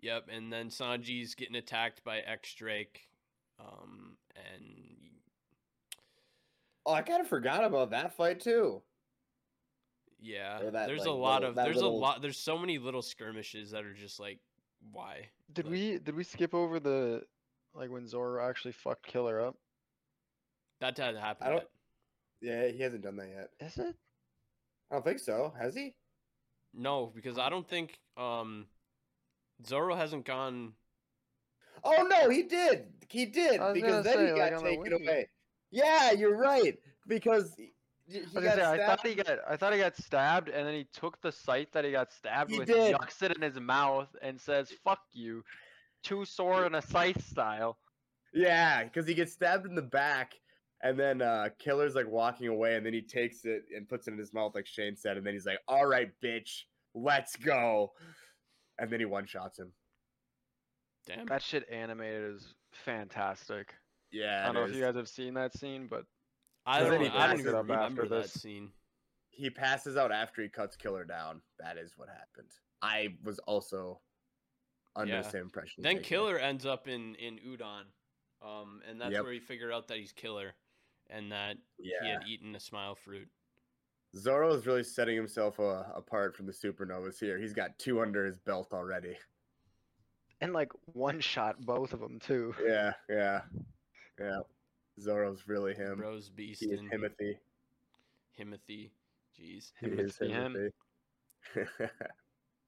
yep 0.00 0.28
and 0.32 0.52
then 0.52 0.68
sanji's 0.68 1.34
getting 1.34 1.56
attacked 1.56 2.04
by 2.04 2.18
x 2.20 2.54
drake 2.54 3.08
um, 3.60 3.97
Oh, 6.88 6.94
I 6.94 7.02
kind 7.02 7.20
of 7.20 7.28
forgot 7.28 7.64
about 7.64 7.90
that 7.90 8.16
fight 8.16 8.40
too. 8.40 8.82
yeah 10.20 10.58
that, 10.70 10.86
there's 10.88 11.00
like, 11.00 11.08
a 11.08 11.12
lot 11.12 11.42
little- 11.42 11.50
of 11.50 11.54
there's 11.64 11.76
little- 11.76 11.90
a 11.90 12.00
lot 12.00 12.22
there's 12.22 12.38
so 12.38 12.56
many 12.58 12.78
little 12.78 13.02
skirmishes 13.02 13.70
that 13.70 13.84
are 13.84 13.92
just 13.94 14.18
like 14.18 14.40
why 14.90 15.28
Did 15.52 15.66
Like- 15.66 15.72
we 15.72 15.98
did 15.98 16.14
we 16.16 16.24
skip 16.24 16.54
over 16.54 16.80
the 16.80 17.22
like 17.74 17.90
when 17.90 18.06
Zoro 18.08 18.42
actually 18.48 18.72
fucked 18.72 19.06
Killer 19.06 19.40
up? 19.40 19.56
that 20.80 20.96
hasn't 20.96 21.18
happened 21.22 21.48
I 21.48 21.52
don't- 21.52 21.68
yet. 22.40 22.66
Yeah, 22.66 22.72
he 22.72 22.82
hasn't 22.82 23.02
done 23.02 23.16
that 23.16 23.28
yet. 23.28 23.50
Is 23.60 23.76
it? 23.78 23.96
I 24.90 24.94
don't 24.94 25.04
think 25.04 25.18
so. 25.18 25.52
Has 25.58 25.74
he? 25.74 25.94
No, 26.72 27.06
because 27.14 27.36
I 27.38 27.48
don't 27.50 27.68
think 27.68 27.98
um 28.16 28.66
Zoro 29.66 29.94
hasn't 29.94 30.24
gone. 30.24 30.72
Oh 31.84 32.02
no, 32.08 32.28
he 32.30 32.44
did. 32.44 32.86
He 33.08 33.26
did 33.26 33.60
I 33.60 33.72
because 33.72 34.04
then 34.04 34.14
say, 34.16 34.30
he 34.30 34.36
got 34.38 34.52
on 34.54 34.64
the 34.64 34.70
taken 34.70 34.82
wiki. 34.92 35.04
away. 35.06 35.28
Yeah, 35.70 36.12
you're 36.12 36.36
right. 36.36 36.78
Because 37.06 37.54
he, 37.56 37.72
he 38.06 38.20
I, 38.36 38.40
got 38.40 38.56
say, 38.56 38.62
I 38.64 38.86
thought 38.86 39.06
he 39.06 39.14
got 39.14 39.38
I 39.48 39.56
thought 39.56 39.72
he 39.72 39.78
got 39.78 39.96
stabbed 39.96 40.48
and 40.48 40.66
then 40.66 40.74
he 40.74 40.86
took 40.92 41.20
the 41.20 41.32
site 41.32 41.72
that 41.72 41.84
he 41.84 41.92
got 41.92 42.12
stabbed 42.12 42.50
He 42.50 42.58
with, 42.58 42.68
did. 42.68 42.94
yucks 42.94 43.22
it 43.22 43.36
in 43.36 43.42
his 43.42 43.58
mouth 43.60 44.08
and 44.22 44.40
says, 44.40 44.72
Fuck 44.84 45.00
you. 45.12 45.42
Two 46.02 46.24
sword 46.24 46.66
and 46.66 46.76
a 46.76 46.82
scythe 46.82 47.22
style. 47.26 47.78
Yeah, 48.32 48.84
because 48.84 49.06
he 49.06 49.14
gets 49.14 49.32
stabbed 49.32 49.66
in 49.66 49.74
the 49.74 49.82
back, 49.82 50.32
and 50.82 50.98
then 50.98 51.22
uh 51.22 51.48
Killer's 51.58 51.94
like 51.94 52.08
walking 52.08 52.48
away, 52.48 52.76
and 52.76 52.84
then 52.84 52.92
he 52.92 53.02
takes 53.02 53.44
it 53.44 53.62
and 53.74 53.88
puts 53.88 54.06
it 54.06 54.12
in 54.12 54.18
his 54.18 54.32
mouth, 54.32 54.54
like 54.54 54.66
Shane 54.66 54.96
said, 54.96 55.16
and 55.16 55.26
then 55.26 55.32
he's 55.34 55.46
like, 55.46 55.58
"All 55.66 55.86
right, 55.86 56.10
bitch, 56.22 56.62
let's 56.94 57.36
go," 57.36 57.92
and 58.78 58.90
then 58.90 59.00
he 59.00 59.06
one 59.06 59.26
shots 59.26 59.58
him. 59.58 59.72
Damn. 61.06 61.26
That 61.26 61.42
shit 61.42 61.66
animated 61.70 62.34
is 62.36 62.54
fantastic. 62.70 63.74
Yeah, 64.10 64.42
I 64.42 64.46
don't 64.46 64.54
know 64.54 64.64
it 64.64 64.70
if 64.70 64.76
you 64.76 64.82
guys 64.82 64.96
have 64.96 65.08
seen 65.08 65.34
that 65.34 65.56
scene, 65.56 65.86
but 65.88 66.04
I 66.66 66.80
don't. 66.80 67.00
he 67.00 67.08
I 67.08 67.10
don't 67.10 67.12
backs 67.36 67.40
even 67.40 67.54
it 67.54 67.58
up 67.58 67.68
remember 67.68 68.02
after 68.02 68.14
that 68.16 68.30
scene. 68.30 68.70
he 69.30 69.50
passes 69.50 69.96
out 69.96 70.12
after 70.12 70.42
he 70.42 70.48
cuts 70.48 70.76
Killer 70.76 71.04
down. 71.04 71.40
That 71.58 71.76
is 71.78 71.92
what 71.96 72.08
happened. 72.08 72.50
I 72.82 73.16
was 73.24 73.38
also 73.40 74.00
under 74.96 75.14
Yeah. 75.14 75.22
the 75.22 75.30
same 75.30 75.42
impression. 75.42 75.82
Then 75.82 75.96
Jake 75.96 76.02
did. 76.04 76.08
Killer 76.08 76.38
ends 76.38 76.64
up 76.66 76.88
in 76.88 77.14
in 77.16 77.38
Udon, 77.38 77.84
um, 78.42 78.80
and 78.88 79.00
that's 79.00 79.12
Yep. 79.12 79.22
where 79.24 79.32
he 79.32 79.40
figured 79.40 79.72
out 79.72 79.88
that 79.88 79.98
he's 79.98 80.12
Killer, 80.12 80.54
and 81.10 81.30
that 81.32 81.56
he 81.78 81.92
had 82.02 82.22
eaten 82.26 82.54
a 82.56 82.60
smile 82.60 82.94
fruit. 82.94 83.28
Zoro 84.16 84.52
is 84.54 84.66
really 84.66 84.84
setting 84.84 85.16
himself 85.16 85.60
uh, 85.60 85.84
apart 85.94 86.34
from 86.34 86.46
the 86.46 86.52
supernovas 86.52 87.18
here. 87.20 87.38
He's 87.38 87.52
got 87.52 87.78
two 87.78 88.00
under 88.00 88.24
his 88.24 88.38
belt 88.38 88.72
already. 88.72 89.16
and 90.40 90.52
like 90.52 90.72
one 90.86 91.20
shot 91.20 91.60
both 91.60 91.92
of 91.92 92.00
them 92.00 92.18
too. 92.20 92.54
Yeah, 92.64 92.94
yeah, 93.08 93.42
yeah. 94.20 94.40
Zoro's 95.00 95.46
really 95.46 95.74
him. 95.74 95.98
Bros 95.98 96.30
He 96.36 96.44
is 96.44 96.60
beastin'. 96.60 96.90
Timothy. 96.90 97.38
Timothy. 98.36 98.92
Jeez. 99.38 99.72
He 99.80 99.86
Him 99.86 99.98
is 99.98 100.16
be 100.16 100.28
him. 100.28 100.70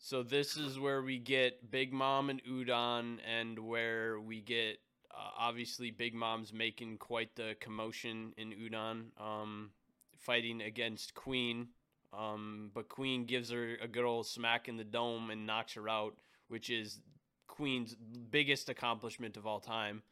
So 0.03 0.23
this 0.23 0.57
is 0.57 0.79
where 0.79 1.03
we 1.03 1.19
get 1.19 1.71
Big 1.71 1.93
Mom 1.93 2.31
and 2.31 2.43
Udon, 2.45 3.19
and 3.27 3.59
where 3.59 4.19
we 4.19 4.41
get 4.41 4.79
uh, 5.11 5.31
obviously 5.39 5.91
Big 5.91 6.15
Mom's 6.15 6.55
making 6.55 6.97
quite 6.97 7.37
the 7.37 7.55
commotion 7.61 8.33
in 8.39 8.53
Udon, 8.53 9.07
um, 9.21 9.71
fighting 10.17 10.63
against 10.63 11.15
Queen. 11.15 11.69
Um, 12.17 12.71
but 12.75 12.89
Queen 12.89 13.27
gives 13.27 13.51
her 13.51 13.77
a 13.83 13.87
good 13.87 14.05
old 14.05 14.27
smack 14.27 14.69
in 14.69 14.77
the 14.79 14.85
dome 14.85 15.31
and 15.31 15.47
knocks 15.47 15.75
her 15.75 15.89
out, 15.89 16.17
which 16.49 16.71
is 16.71 17.01
Queen's 17.47 17.95
biggest 18.31 18.71
accomplishment 18.71 19.37
of 19.37 19.47
all 19.47 19.61
time. 19.61 20.03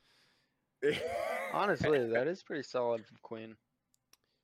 Honestly, 1.53 2.07
that 2.13 2.27
is 2.29 2.43
pretty 2.43 2.63
solid 2.63 3.05
from 3.07 3.17
Queen. 3.23 3.57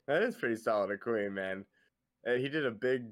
that 0.07 0.23
is 0.23 0.37
pretty 0.37 0.57
solid, 0.57 0.91
a 0.91 0.99
queen 0.99 1.33
man. 1.35 1.65
And 2.25 2.41
he 2.41 2.49
did 2.49 2.65
a 2.67 2.71
big 2.71 3.05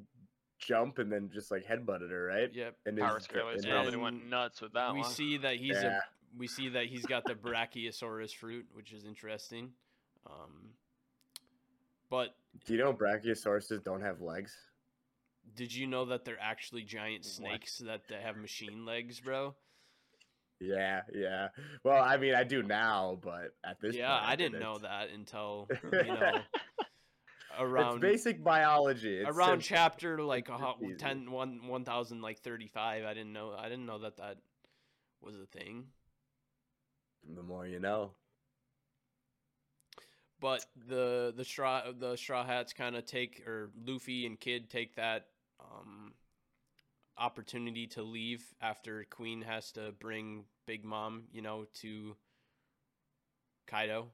jump 0.58 0.98
and 0.98 1.10
then 1.12 1.30
just 1.32 1.50
like 1.50 1.64
headbutted 1.66 2.10
her, 2.10 2.26
right? 2.26 2.50
Yep. 2.52 2.76
And 2.86 2.98
Power 2.98 3.16
his- 3.16 3.24
Scaler's 3.24 3.64
and 3.64 3.72
probably 3.72 3.92
his- 3.92 4.00
went 4.00 4.26
nuts 4.28 4.60
with 4.60 4.72
that 4.74 4.92
we 4.94 5.00
one. 5.00 5.10
see 5.10 5.36
that 5.38 5.56
he's 5.56 5.82
Yeah. 5.82 5.98
a 5.98 6.00
we 6.38 6.46
see 6.46 6.70
that 6.70 6.86
he's 6.86 7.04
got 7.04 7.24
the 7.26 7.34
Brachiosaurus 7.34 8.34
fruit, 8.34 8.66
which 8.72 8.92
is 8.94 9.04
interesting. 9.04 9.74
Um, 10.26 10.70
but 12.08 12.34
Do 12.64 12.72
you 12.72 12.78
know 12.78 12.94
brachiosauruses 12.94 13.82
don't 13.84 14.00
have 14.02 14.20
legs? 14.22 14.56
did 15.56 15.74
you 15.74 15.86
know 15.88 16.04
that 16.06 16.24
they're 16.24 16.40
actually 16.40 16.84
giant 16.84 17.24
What? 17.24 17.32
snakes 17.34 17.78
that 17.78 18.06
they 18.08 18.20
have 18.20 18.36
machine 18.36 18.86
legs, 18.86 19.20
bro? 19.20 19.54
Yeah, 20.62 21.02
yeah. 21.14 21.48
Well, 21.84 22.02
I 22.02 22.16
mean, 22.16 22.34
I 22.34 22.44
do 22.44 22.62
now, 22.62 23.18
but 23.22 23.54
at 23.64 23.80
this 23.80 23.96
yeah, 23.96 23.98
point, 23.98 24.22
I 24.24 24.36
didn't 24.36 24.58
know 24.58 24.78
that 24.78 25.10
until 25.10 25.70
you 25.96 26.12
know 26.12 26.46
around 27.58 27.98
It's 27.98 27.98
basic 28.00 28.42
biology. 28.42 29.16
It's 29.18 29.36
around 29.36 29.60
simple. 29.60 29.62
chapter 29.62 30.22
like 30.22 30.48
a 30.48 30.58
It's 30.58 30.72
hu- 30.74 30.92
easy. 30.92 30.98
10 30.98 31.30
one, 31.30 31.66
1000 31.66 32.22
like 32.22 32.38
35 32.40 33.04
i 33.04 33.14
didn't 33.14 33.32
know 33.32 33.54
i 33.58 33.68
didn't 33.68 33.86
know 33.86 33.98
that 33.98 34.16
that 34.16 34.38
was 35.22 35.36
a 35.38 35.46
thing 35.46 35.86
The 37.34 37.42
more 37.42 37.66
you 37.66 37.80
know. 37.80 38.14
but 40.40 40.66
the 40.88 41.32
the 41.36 41.44
straw 41.44 41.82
the 41.92 42.16
straw 42.16 42.44
hats 42.44 42.72
kind 42.72 42.96
of 42.96 43.04
take 43.04 43.42
or 43.46 43.70
luffy 43.86 44.26
and 44.26 44.38
kid 44.40 44.68
take 44.70 44.94
that 44.96 45.26
um 45.60 46.12
opportunity 47.16 47.86
to 47.86 48.02
leave 48.02 48.54
after 48.60 49.04
queen 49.10 49.42
has 49.42 49.70
to 49.72 49.92
bring 50.00 50.44
big 50.66 50.84
mom 50.84 51.24
you 51.32 51.42
know 51.42 51.66
to 51.74 52.16
kaido 53.66 54.08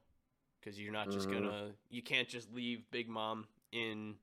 because 0.59 0.79
you're 0.79 0.93
not 0.93 1.09
just 1.09 1.27
Mhm. 1.27 1.33
gonna 1.33 1.71
you 1.89 2.01
can't 2.01 2.27
just 2.27 2.51
leave 2.53 2.83
big 2.91 3.07
mom 3.09 3.47
in 3.71 4.15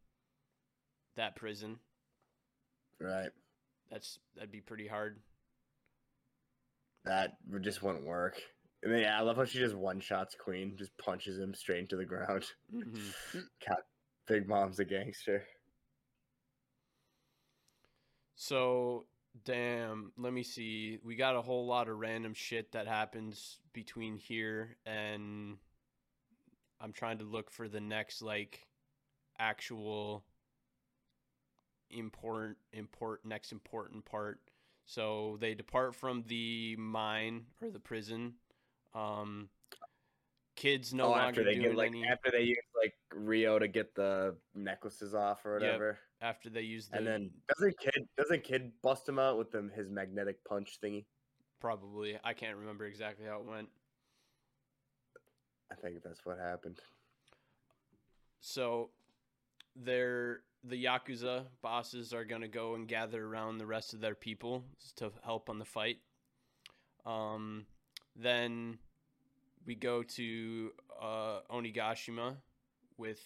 that 1.16 1.36
prison 1.36 1.78
Right. 3.00 3.30
that's 3.90 4.18
that'd 4.34 4.50
be 4.50 4.60
pretty 4.60 4.86
hard 4.86 5.16
That 7.04 7.36
just 7.60 7.82
wouldn't 7.82 8.04
work. 8.04 8.40
And 8.82 8.92
then, 8.92 9.00
yeah, 9.00 9.18
I 9.18 9.22
love 9.22 9.36
how 9.36 9.44
she 9.44 9.58
just 9.58 9.74
one 9.74 10.00
shots 10.00 10.34
Queen, 10.38 10.76
just 10.76 10.96
punches 10.98 11.38
him 11.38 11.54
straight 11.54 11.80
into 11.80 11.96
the 11.96 12.04
ground. 12.04 12.44
Mhm. 12.72 13.14
God, 13.66 13.82
Big 14.26 14.48
Mom's 14.48 14.78
a 14.78 14.84
gangster. 14.84 15.46
So, 18.36 19.06
damn, 19.44 20.12
let 20.16 20.32
me 20.32 20.42
see. 20.42 20.98
We 21.04 21.16
got 21.16 21.36
a 21.36 21.42
whole 21.42 21.66
lot 21.66 21.88
of 21.88 21.98
random 21.98 22.34
shit 22.34 22.72
that 22.72 22.86
happens 22.86 23.58
between 23.72 24.16
here 24.16 24.76
and 24.86 25.56
I'm 26.80 26.92
trying 26.92 27.18
to 27.18 27.24
look 27.24 27.50
for 27.50 27.68
the 27.68 27.80
next 27.80 28.22
like 28.22 28.66
actual 29.38 30.24
important 31.90 32.56
import 32.72 33.20
next 33.24 33.52
important 33.52 34.04
part. 34.04 34.40
So 34.84 35.36
they 35.40 35.54
depart 35.54 35.94
from 35.94 36.24
the 36.26 36.76
mine 36.76 37.46
or 37.60 37.70
the 37.70 37.80
prison. 37.80 38.34
Um 38.94 39.48
kids 40.56 40.92
no 40.94 41.04
oh, 41.04 41.10
longer 41.10 41.28
after 41.28 41.44
they 41.44 41.54
doing 41.54 41.68
get 41.68 41.76
like 41.76 41.88
any 41.88 42.04
after 42.06 42.30
they 42.30 42.42
use 42.42 42.56
like 42.82 42.94
Ryuo 43.14 43.60
to 43.60 43.68
get 43.68 43.94
the 43.94 44.36
necklaces 44.54 45.14
off 45.14 45.44
or 45.44 45.54
Yep. 45.60 45.62
whatever. 45.62 45.98
after 46.22 46.48
they 46.50 46.62
use 46.62 46.88
the 46.88 46.96
And 46.96 47.06
then 47.06 47.30
doesn't 47.48 47.78
kid 47.78 48.08
doesn't 48.16 48.42
kid 48.42 48.72
bust 48.82 49.08
him 49.08 49.18
out 49.18 49.38
with 49.38 49.50
them 49.52 49.70
his 49.74 49.88
magnetic 49.90 50.42
punch 50.44 50.78
thingy? 50.82 51.04
probably 51.60 52.18
I 52.24 52.32
can't 52.32 52.56
remember 52.56 52.86
exactly 52.86 53.26
how 53.26 53.40
it 53.40 53.46
went. 53.46 53.68
I 55.70 55.74
think 55.74 56.02
that's 56.02 56.24
what 56.24 56.38
happened. 56.38 56.78
So 58.40 58.90
they're 59.74 60.40
the 60.64 60.82
Yakuza 60.84 61.44
bosses 61.62 62.12
are 62.12 62.24
gonna 62.24 62.48
go 62.48 62.74
and 62.74 62.88
gather 62.88 63.24
around 63.24 63.58
the 63.58 63.66
rest 63.66 63.92
of 63.94 64.00
their 64.00 64.14
people 64.14 64.64
to 64.96 65.12
help 65.22 65.48
on 65.50 65.58
the 65.58 65.64
fight. 65.64 65.98
Um, 67.04 67.66
then 68.16 68.78
we 69.66 69.74
go 69.74 70.02
to 70.02 70.70
uh, 71.00 71.40
Onigashima 71.50 72.36
with 72.96 73.20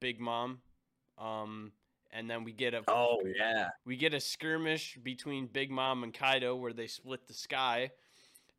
Big 0.00 0.20
Mom. 0.20 0.60
Um, 1.18 1.72
and 2.12 2.30
then 2.30 2.44
we 2.44 2.52
get 2.52 2.74
a 2.74 2.82
Oh 2.88 3.18
yeah. 3.36 3.70
we 3.84 3.96
get 3.96 4.14
a 4.14 4.20
skirmish 4.20 4.98
between 5.02 5.46
Big 5.46 5.70
Mom 5.70 6.04
and 6.04 6.14
Kaido 6.14 6.56
where 6.56 6.72
they 6.72 6.86
split 6.86 7.26
the 7.26 7.34
sky. 7.34 7.90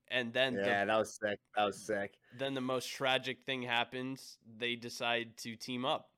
And 0.09 0.33
then 0.33 0.55
the 0.55 0.59
Yeah, 0.65 0.85
that 0.85 0.97
was 0.97 1.15
sick. 1.15 1.39
That 1.55 1.65
was 1.65 1.77
sick. 1.77 2.13
then 2.37 2.53
the 2.53 2.61
most 2.61 2.89
tragic 2.89 3.43
thing 3.43 3.63
happens. 3.63 4.37
They 4.57 4.75
decide 4.75 5.37
to 5.37 5.55
team 5.55 5.85
up 5.85 6.09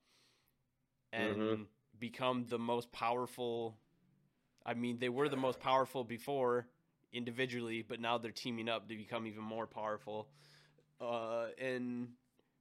and 1.13 1.38
Mhm. 1.38 1.67
become 1.99 2.45
the 2.49 2.59
most 2.59 2.91
powerful. 2.91 3.77
I 4.65 4.73
mean, 4.73 4.99
they 4.99 5.09
were 5.09 5.29
the 5.29 5.38
most 5.38 5.59
powerful 5.59 6.03
before 6.03 6.67
individually, 7.13 7.82
but 7.82 7.99
now 7.99 8.17
they're 8.17 8.32
teaming 8.32 8.69
up 8.69 8.88
to 8.89 8.95
become 8.95 9.27
even 9.27 9.43
more 9.43 9.67
powerful 9.67 10.29
uh, 11.01 11.47
and 11.59 12.09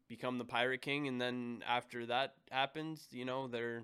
become 0.09 0.39
the 0.39 0.45
Pirate 0.45 0.81
King. 0.83 1.07
And 1.09 1.21
then 1.21 1.63
after 1.69 2.07
that 2.07 2.35
happens, 2.51 3.07
you 3.11 3.25
know, 3.25 3.47
they're 3.49 3.83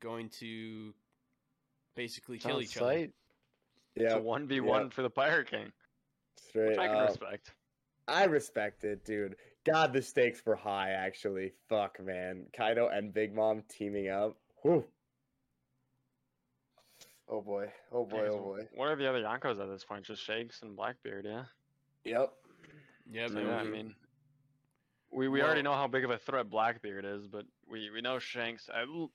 going 0.00 0.28
to 0.40 0.92
basically 1.94 2.38
kill 2.38 2.56
Sounds 2.56 2.64
each 2.64 2.76
other. 2.76 2.86
sight. 2.92 3.12
Yeah, 3.96 4.16
one 4.16 4.48
v 4.48 4.60
one 4.60 4.90
for 4.90 5.02
the 5.02 5.10
Pirate 5.10 5.48
King, 5.48 5.70
straight 6.48 6.70
which 6.70 6.78
I 6.78 6.88
can 6.88 6.96
up. 6.96 7.08
respect. 7.10 7.52
I 8.08 8.24
respect 8.24 8.82
it, 8.84 9.04
dude. 9.04 9.36
God, 9.64 9.92
the 9.92 10.02
stakes 10.02 10.42
were 10.44 10.56
high. 10.56 10.90
Actually, 10.90 11.52
fuck, 11.68 11.98
man. 12.04 12.46
Kaido 12.56 12.88
and 12.88 13.14
Big 13.14 13.32
Mom 13.34 13.62
teaming 13.70 14.08
up. 14.10 14.36
Whew. 14.62 14.84
Oh 17.28 17.40
boy. 17.40 17.68
Oh 17.92 18.04
boy. 18.04 18.16
Yeah, 18.16 18.28
'cause 18.30 18.34
Oh 18.36 18.42
boy. 18.42 18.68
What 18.74 18.88
are 18.88 18.96
the 18.96 19.08
other 19.08 19.22
Yonkos 19.22 19.60
at 19.60 19.68
this 19.68 19.84
point? 19.84 20.04
Just 20.04 20.22
Shanks 20.24 20.60
and 20.62 20.76
Blackbeard, 20.76 21.24
yeah. 21.24 21.44
Yep. 22.04 22.32
Yeah, 23.10 23.28
So, 23.28 23.38
yeah, 23.40 23.58
I 23.60 23.62
Mhm. 23.64 23.70
mean, 23.70 23.96
we 25.10 25.28
we 25.28 25.42
already 25.42 25.62
know 25.62 25.74
how 25.74 25.86
big 25.86 26.04
of 26.04 26.10
a 26.10 26.18
threat 26.18 26.48
Blackbeard 26.50 27.04
is, 27.04 27.26
but 27.26 27.46
we 27.66 27.90
we 27.90 28.00
know 28.00 28.18
Shanks 28.18 28.68
uh, 28.68 28.78
l- 28.88 29.12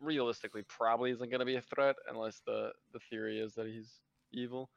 realistically 0.00 0.62
probably 0.62 1.10
isn't 1.10 1.28
going 1.30 1.40
to 1.40 1.46
be 1.46 1.56
a 1.56 1.62
threat 1.62 1.96
unless 2.08 2.40
the 2.40 2.72
the 2.92 3.00
theory 3.00 3.40
is 3.40 3.54
that 3.54 3.66
he's 3.66 4.00
evil. 4.32 4.70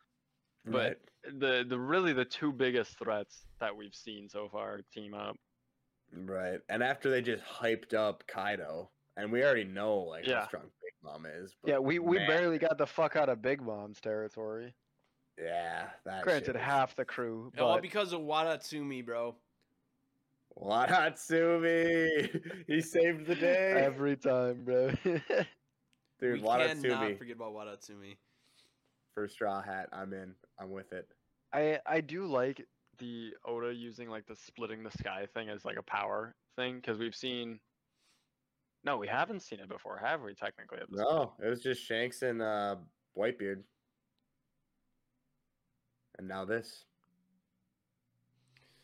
But 0.64 1.00
the 1.24 1.64
the 1.68 1.80
really 1.80 2.14
the 2.14 2.26
two 2.26 2.52
biggest 2.52 2.98
threats 2.98 3.46
that 3.60 3.76
we've 3.76 3.94
seen 3.94 4.30
so 4.30 4.50
far 4.50 4.82
team 4.82 5.14
up. 5.14 5.38
right. 6.12 6.52
right. 6.52 6.62
And 6.70 6.82
after 6.82 7.10
they 7.12 7.22
just 7.22 7.44
hyped 7.44 7.94
up 7.94 8.26
Kaido, 8.26 8.90
and 9.16 9.32
we 9.32 9.44
already 9.44 9.64
know 9.66 9.98
like 10.00 10.26
Yeah. 10.26 10.40
how 10.42 10.48
strong 10.48 10.64
Big 10.82 10.94
Mom 11.04 11.26
is. 11.28 11.56
But 11.62 11.70
Yeah, 11.70 11.78
we, 11.78 12.00
we 12.00 12.18
man, 12.18 12.28
barely 12.28 12.58
got 12.58 12.78
the 12.80 12.88
fuck 12.88 13.16
out 13.16 13.30
of 13.30 13.42
Big 13.44 13.62
Mom's 13.62 14.02
territory. 14.02 14.74
Yeah. 15.42 15.88
That 16.06 16.24
Granted, 16.24 16.46
shit 16.54 16.56
half 16.56 16.96
the 16.96 17.06
crew, 17.06 17.52
all 17.60 17.80
because 17.80 18.14
of 18.14 18.22
Wadatsumi, 18.22 19.06
bro. 19.06 19.36
Wadatsumi. 20.58 22.42
he 22.68 22.82
saved 22.82 23.26
the 23.28 23.36
day. 23.36 23.74
every 23.78 24.16
time, 24.16 24.64
bro. 24.64 24.92
Dude, 26.20 26.42
we 26.42 26.48
cannot 26.48 27.18
forget 27.18 27.36
about 27.36 27.54
Wadatsumi. 27.54 28.16
for 29.14 29.28
Straw 29.28 29.62
Hat. 29.62 29.90
I'm 29.92 30.14
in. 30.14 30.34
I'm 30.60 30.72
with 30.72 30.94
it. 30.94 31.08
I 31.54 31.80
I 31.86 32.02
do 32.02 32.26
like 32.26 32.66
The 33.00 33.32
Oda 33.46 33.74
using 33.74 34.10
like 34.10 34.26
the 34.26 34.36
splitting 34.36 34.84
the 34.84 34.92
sky 34.92 35.28
thing 35.34 35.50
as 35.50 35.66
like 35.66 35.78
a 35.78 35.84
power 35.84 36.36
thing 36.56 36.76
because 36.78 36.98
we've 36.98 37.16
seen. 37.16 37.60
No, 38.86 38.98
we 38.98 39.08
haven't 39.08 39.42
seen 39.42 39.60
it 39.60 39.68
before, 39.68 39.98
have 39.98 40.22
we? 40.22 40.36
Technically, 40.36 40.78
at 40.78 40.90
this 40.92 41.02
point? 41.02 41.10
No, 41.10 41.34
it 41.44 41.50
was 41.50 41.62
just 41.62 41.84
Shanks 41.84 42.22
and 42.22 42.42
uh, 42.42 42.76
Whitebeard. 43.18 43.64
And 46.18 46.28
now 46.28 46.46
this. 46.46 46.86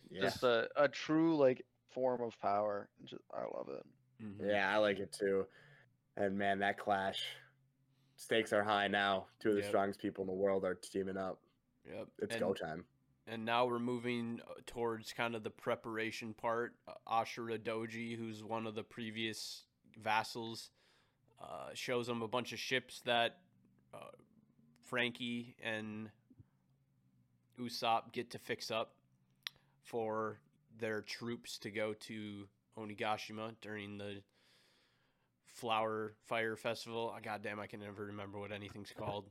Yeah. 0.09 0.21
just 0.21 0.43
a, 0.43 0.67
a 0.75 0.87
true 0.89 1.37
like 1.37 1.65
form 1.93 2.21
of 2.21 2.39
power. 2.41 2.89
Just, 3.05 3.21
I 3.33 3.41
love 3.43 3.69
it. 3.69 3.85
Mhm. 4.23 4.49
yeah, 4.51 4.73
I 4.73 4.77
like 4.77 4.99
it 4.99 5.13
too. 5.13 5.45
And 6.17 6.37
man, 6.37 6.59
that 6.59 6.77
clash. 6.77 7.23
Stakes 8.17 8.53
are 8.53 8.63
high 8.63 8.87
now. 8.87 9.27
Two 9.39 9.49
of 9.49 9.55
the 9.55 9.61
Yep. 9.61 9.69
strongest 9.69 9.99
people 10.01 10.23
in 10.23 10.27
the 10.27 10.33
world 10.33 10.63
are 10.65 10.75
teaming 10.75 11.17
up. 11.17 11.39
Yep. 11.85 12.07
It's 12.19 12.31
and, 12.35 12.41
go 12.41 12.53
time. 12.53 12.85
and 13.25 13.45
now 13.45 13.65
we're 13.65 13.79
moving 13.79 14.39
uh, 14.47 14.53
towards 14.67 15.13
kind 15.13 15.33
of 15.35 15.43
the 15.43 15.49
preparation 15.49 16.33
part. 16.33 16.75
Uh, 16.87 16.93
Ashura 17.09 17.57
Doji, 17.57 18.15
who's 18.15 18.43
one 18.43 18.67
of 18.67 18.75
the 18.75 18.83
previous 18.83 19.63
vassals, 19.97 20.69
uh, 21.41 21.69
shows 21.73 22.05
them 22.05 22.21
a 22.21 22.27
bunch 22.27 22.51
of 22.53 22.59
ships 22.59 23.01
that 23.05 23.37
uh, 23.93 24.11
Franky 24.83 25.55
and 25.63 26.11
Usopp 27.59 28.11
get 28.11 28.31
to 28.31 28.39
fix 28.39 28.71
up 28.71 28.93
for 29.83 30.39
their 30.79 31.01
troops 31.01 31.57
to 31.59 31.69
go 31.71 31.93
to 31.93 32.47
Onigashima 32.77 33.53
during 33.61 33.97
the 33.97 34.21
Flower 35.45 36.13
Fire 36.27 36.55
Festival. 36.55 37.13
Oh, 37.15 37.19
God 37.21 37.41
damn, 37.43 37.59
I 37.59 37.67
can 37.67 37.81
never 37.81 38.05
remember 38.05 38.39
what 38.39 38.51
anything's 38.51 38.93
called. 38.97 39.25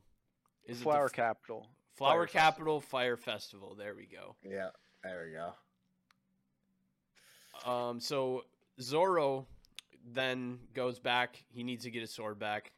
Is 0.65 0.79
it 0.79 0.83
Flower 0.83 1.05
f- 1.05 1.13
capital. 1.13 1.67
Flower 1.95 2.11
Fire 2.11 2.27
Festival. 2.27 2.41
Capital 2.41 2.81
Fire 2.81 3.17
Festival. 3.17 3.75
There 3.75 3.95
we 3.95 4.05
go. 4.05 4.35
Yeah, 4.43 4.69
there 5.03 5.25
we 5.25 5.33
go. 5.33 5.53
Um, 7.69 7.99
so 7.99 8.45
Zoro 8.79 9.45
then 10.13 10.59
goes 10.73 10.99
back. 10.99 11.43
He 11.49 11.63
needs 11.63 11.83
to 11.83 11.91
get 11.91 12.01
his 12.01 12.13
sword 12.13 12.39
back 12.39 12.71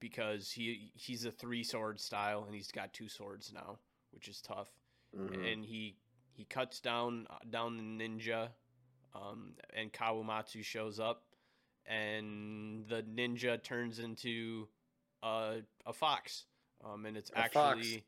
because 0.00 0.50
he 0.50 0.90
he's 0.94 1.24
a 1.24 1.30
three 1.30 1.62
sword 1.64 1.98
style 2.00 2.44
and 2.44 2.54
he's 2.54 2.70
got 2.70 2.92
two 2.92 3.08
swords 3.08 3.52
now, 3.52 3.78
which 4.12 4.28
is 4.28 4.40
tough. 4.40 4.70
Mhm. 5.16 5.52
And 5.52 5.64
he 5.64 5.96
he 6.32 6.44
cuts 6.44 6.80
down 6.80 7.26
down 7.50 7.76
the 7.76 7.82
ninja, 7.82 8.50
um, 9.14 9.54
and 9.72 9.92
Kawamatsu 9.92 10.62
shows 10.64 11.00
up, 11.00 11.24
and 11.86 12.86
the 12.88 13.02
ninja 13.02 13.62
turns 13.62 13.98
into 13.98 14.68
a 15.22 15.62
a 15.86 15.92
fox, 15.92 16.46
um, 16.84 17.06
and 17.06 17.16
it's 17.16 17.30
A 17.30 17.48
fox. 17.48 17.56
actually 17.78 18.04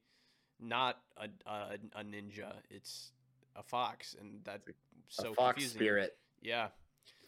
not 0.61 1.01
a, 1.17 1.29
a 1.47 1.79
a 1.95 2.05
ninja. 2.05 2.53
It's 2.71 3.13
a 3.57 3.63
fox, 3.63 4.15
and 4.21 4.41
that's 4.45 4.65
so 5.09 5.33
a 5.33 5.35
fox 5.35 5.55
confusing. 5.55 5.79
spirit 5.79 6.19
Yeah. 6.43 6.69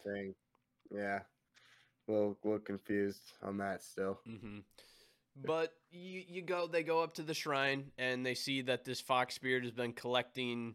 thing. 0.05 0.35
Yeah. 0.91 1.21
A 2.09 2.13
little, 2.13 2.37
little 2.43 2.59
confused 2.59 3.23
on 3.43 3.59
that 3.59 3.83
still. 3.83 4.19
hmm 4.27 4.61
But 5.37 5.73
you 5.91 6.23
you 6.29 6.43
go 6.43 6.67
they 6.67 6.83
go 6.83 7.03
up 7.03 7.15
to 7.15 7.23
the 7.23 7.35
shrine 7.35 7.93
and 7.99 8.25
they 8.25 8.35
see 8.35 8.63
that 8.63 8.85
this 8.85 9.01
fox 9.01 9.35
spirit 9.35 9.63
has 9.63 9.73
been 9.73 9.93
collecting 9.93 10.75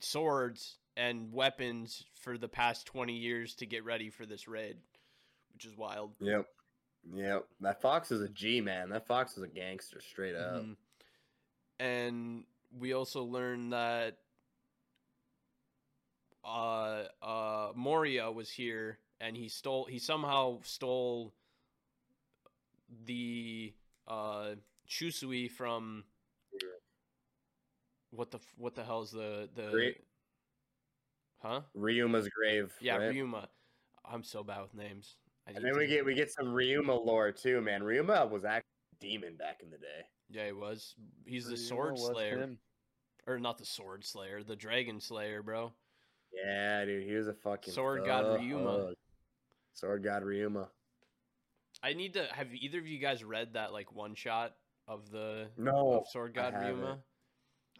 swords 0.00 0.76
and 0.96 1.32
weapons 1.32 2.04
for 2.14 2.38
the 2.38 2.48
past 2.48 2.86
20 2.86 3.14
years 3.14 3.54
to 3.56 3.66
get 3.66 3.84
ready 3.84 4.10
for 4.10 4.26
this 4.26 4.46
raid, 4.46 4.76
which 5.52 5.64
is 5.64 5.76
wild. 5.76 6.12
Yep. 6.20 6.46
Yep. 7.14 7.46
That 7.60 7.82
fox 7.82 8.12
is 8.12 8.20
a 8.20 8.28
G 8.28 8.60
man. 8.60 8.90
That 8.90 9.06
fox 9.06 9.36
is 9.36 9.42
a 9.42 9.48
gangster 9.48 10.00
straight 10.00 10.36
up. 10.36 10.62
Mhm. 10.62 10.76
And 11.80 12.44
we 12.78 12.92
also 12.92 13.24
learned 13.24 13.72
that 13.72 14.18
uh 16.44 17.04
uh 17.22 17.72
Moria 17.74 18.30
was 18.30 18.50
here 18.50 18.98
and 19.24 19.36
he 19.36 19.48
stole 19.48 19.86
he 19.86 19.98
somehow 19.98 20.58
stole 20.62 21.32
the 23.06 23.72
uh 24.06 24.50
Shusui 24.88 25.50
from 25.50 26.04
what 28.10 28.30
the 28.30 28.38
f- 28.38 28.54
what 28.58 28.74
the 28.74 28.84
hell's 28.84 29.10
the 29.10 29.48
the 29.54 29.70
Great. 29.70 29.96
Huh? 31.42 31.60
Ryuma's 31.76 32.28
grave. 32.28 32.72
Yeah, 32.80 32.96
right? 32.96 33.14
Ryuma. 33.14 33.46
I'm 34.04 34.22
so 34.22 34.42
bad 34.42 34.62
with 34.62 34.74
names. 34.74 35.16
I 35.46 35.52
And 35.52 35.64
then 35.64 35.72
we 35.76 35.80
to- 35.80 35.86
get 35.86 36.04
we 36.04 36.14
get 36.14 36.30
some 36.30 36.46
Ryuma 36.46 37.04
lore 37.04 37.32
too, 37.32 37.60
man. 37.60 37.82
Ryuma 37.82 38.30
was 38.30 38.44
actually 38.44 38.68
a 38.92 39.00
demon 39.00 39.36
back 39.36 39.60
in 39.62 39.70
the 39.70 39.78
day. 39.78 40.06
Yeah, 40.30 40.46
he 40.46 40.52
was. 40.52 40.94
He's 41.26 41.46
the 41.46 41.56
sword 41.56 41.98
slayer. 41.98 42.38
him. 42.38 42.58
Or 43.26 43.38
not 43.38 43.56
the 43.56 43.64
sword 43.64 44.04
slayer, 44.04 44.42
the 44.42 44.56
dragon 44.56 45.00
slayer, 45.00 45.42
bro. 45.42 45.72
Yeah, 46.44 46.84
dude, 46.84 47.04
he 47.08 47.14
was 47.14 47.26
a 47.26 47.32
fucking 47.32 47.72
Sword 47.72 48.04
god 48.04 48.38
Ryuma. 48.38 48.92
Thug. 49.74 49.80
Sword 49.88 50.04
god 50.04 50.22
Ryuma. 50.22 50.66
I 51.82 51.92
need 51.92 52.14
to 52.14 52.26
have 52.32 52.52
either 52.54 52.78
of 52.78 52.86
you 52.86 52.98
guys 52.98 53.22
read 53.24 53.54
that 53.54 53.72
like 53.72 53.92
one 53.92 54.14
shot 54.14 54.54
of 54.88 55.10
the 55.10 55.46
No, 55.56 55.92
of 56.00 56.08
Sword 56.08 56.34
God 56.34 56.52
haven't. 56.54 56.80
Ryuma? 56.80 56.98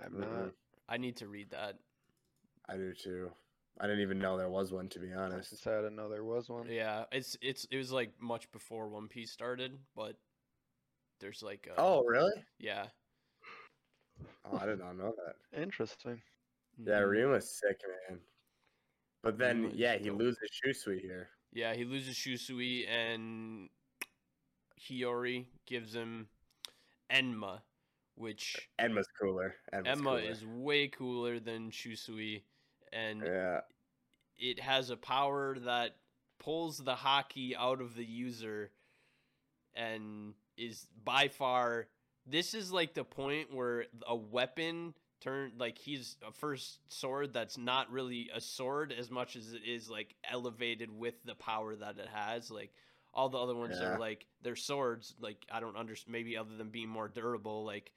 I'm 0.04 0.20
not. 0.20 0.52
I 0.88 0.96
need 0.98 1.16
to 1.18 1.28
read 1.28 1.50
that. 1.50 1.76
I 2.68 2.76
do 2.76 2.92
too. 2.92 3.30
I 3.80 3.86
didn't 3.86 4.02
even 4.02 4.18
know 4.18 4.36
there 4.36 4.48
was 4.48 4.72
one 4.72 4.88
to 4.90 4.98
be 5.00 5.12
honest. 5.12 5.50
just 5.50 5.66
I 5.66 5.76
didn't 5.76 5.96
know 5.96 6.08
there 6.08 6.24
was 6.24 6.48
one. 6.48 6.66
Yeah, 6.70 7.04
it's 7.12 7.36
it's 7.40 7.66
it 7.70 7.76
was 7.76 7.92
like 7.92 8.12
much 8.20 8.50
before 8.52 8.88
One 8.88 9.08
Piece 9.08 9.30
started, 9.32 9.72
but 9.96 10.16
there's 11.20 11.42
like 11.42 11.68
uh, 11.70 11.74
Oh, 11.80 12.02
really? 12.04 12.32
yeah. 12.58 12.86
Oh, 14.44 14.58
I 14.60 14.66
did 14.66 14.78
not 14.78 14.96
know 14.96 15.12
that. 15.26 15.60
Interesting. 15.60 16.20
Yeah, 16.78 17.00
Mhm. 17.00 17.08
Ryuma's 17.08 17.50
sick, 17.50 17.80
man. 18.10 18.20
But 19.22 19.38
then, 19.38 19.70
Ryuma 19.70 19.72
yeah, 19.74 19.96
he 19.96 20.08
dope. 20.08 20.18
loses 20.18 20.50
Shusui 20.64 21.00
here. 21.00 21.30
Yeah, 21.54 21.74
he 21.74 21.84
loses 21.84 22.16
Shusui 22.16 22.88
and 22.88 23.68
Hiyori 24.80 25.46
gives 25.66 25.94
him 25.94 26.26
Enma, 27.10 27.60
which 28.16 28.68
Enma's 28.78 29.08
cooler. 29.20 29.54
Enma's 29.72 29.98
Enma 29.98 30.04
cooler. 30.04 30.20
is 30.20 30.44
way 30.44 30.88
cooler 30.88 31.38
than 31.38 31.70
Shusui, 31.70 32.42
and 32.92 33.22
Yeah, 33.24 33.60
it 34.36 34.58
has 34.60 34.90
a 34.90 34.96
power 34.96 35.56
that 35.60 35.96
pulls 36.40 36.78
the 36.78 36.94
haki 36.94 37.54
out 37.56 37.80
of 37.80 37.94
the 37.94 38.04
user 38.04 38.72
and 39.74 40.34
is 40.56 40.86
by 41.04 41.28
far 41.28 41.86
this 42.26 42.54
is 42.54 42.72
like 42.72 42.94
the 42.94 43.04
point 43.04 43.52
where 43.52 43.86
a 44.06 44.14
weapon 44.16 44.94
turn 45.24 45.52
like 45.58 45.78
he's 45.78 46.16
a 46.26 46.30
first 46.30 46.78
sword 46.92 47.32
that's 47.32 47.56
not 47.56 47.90
really 47.90 48.30
a 48.34 48.40
sword 48.40 48.92
as 48.96 49.10
much 49.10 49.36
as 49.36 49.54
it 49.54 49.62
is 49.66 49.88
like 49.88 50.14
elevated 50.30 50.90
with 50.90 51.14
the 51.24 51.34
power 51.34 51.74
that 51.74 51.98
it 51.98 52.08
has 52.12 52.50
like 52.50 52.70
all 53.14 53.28
the 53.30 53.38
other 53.38 53.54
ones 53.54 53.78
Yeah. 53.80 53.94
are 53.94 53.98
like 53.98 54.26
they're 54.42 54.54
swords 54.56 55.14
like 55.20 55.38
i 55.50 55.60
don't 55.60 55.76
understand 55.76 56.12
maybe 56.12 56.36
other 56.36 56.54
than 56.56 56.68
being 56.68 56.88
more 56.88 57.08
durable 57.08 57.64
like 57.64 57.90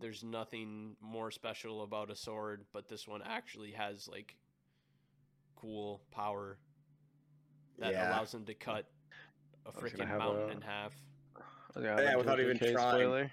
there's 0.00 0.22
nothing 0.24 0.96
more 1.00 1.30
special 1.30 1.82
about 1.82 2.10
a 2.10 2.16
sword 2.16 2.64
but 2.72 2.88
this 2.88 3.06
one 3.06 3.20
actually 3.24 3.72
has 3.72 4.08
like 4.08 4.34
cool 5.56 6.00
power 6.10 6.58
that 7.78 7.92
Yeah. 7.92 8.08
allows 8.10 8.32
him 8.32 8.44
to 8.46 8.54
cut 8.54 8.86
a 9.66 9.72
freaking 9.72 10.08
mountain 10.16 10.48
a- 10.48 10.52
in 10.52 10.60
half 10.62 10.94
I 11.76 11.80
Yeah, 11.82 12.16
without 12.16 12.40
even 12.40 12.56
JJK 12.58 12.72
trying. 12.72 12.94
spoiler. 12.94 13.30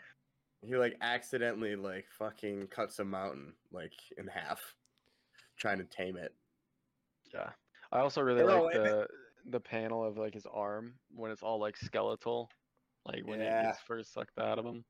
He 0.65 0.75
like 0.75 0.97
accidentally 1.01 1.75
like 1.75 2.09
fucking 2.09 2.67
cuts 2.67 2.99
a 2.99 3.05
mountain 3.05 3.53
like 3.71 3.93
in 4.17 4.27
half, 4.27 4.75
trying 5.57 5.77
to 5.77 5.85
tame 5.85 6.17
it. 6.17 6.33
Yeah. 7.33 7.53
I 7.91 7.99
also 7.99 8.21
really 8.21 8.41
Or 8.41 8.45
like 8.45 8.63
wait 8.65 8.75
a 8.77 8.79
the 8.83 9.07
the 9.51 9.59
panel 9.59 10.03
of 10.03 10.17
like 10.17 10.33
his 10.33 10.45
arm 10.45 10.99
when 11.09 11.31
it's 11.31 11.43
all 11.43 11.59
like 11.59 11.77
skeletal, 11.77 12.49
like 13.05 13.25
when 13.25 13.39
it 13.41 13.45
Yeah. 13.45 13.63
gets 13.63 13.81
first 13.81 14.11
sucked 14.13 14.39
out 14.39 14.57
of 14.59 14.65
him. 14.65 14.83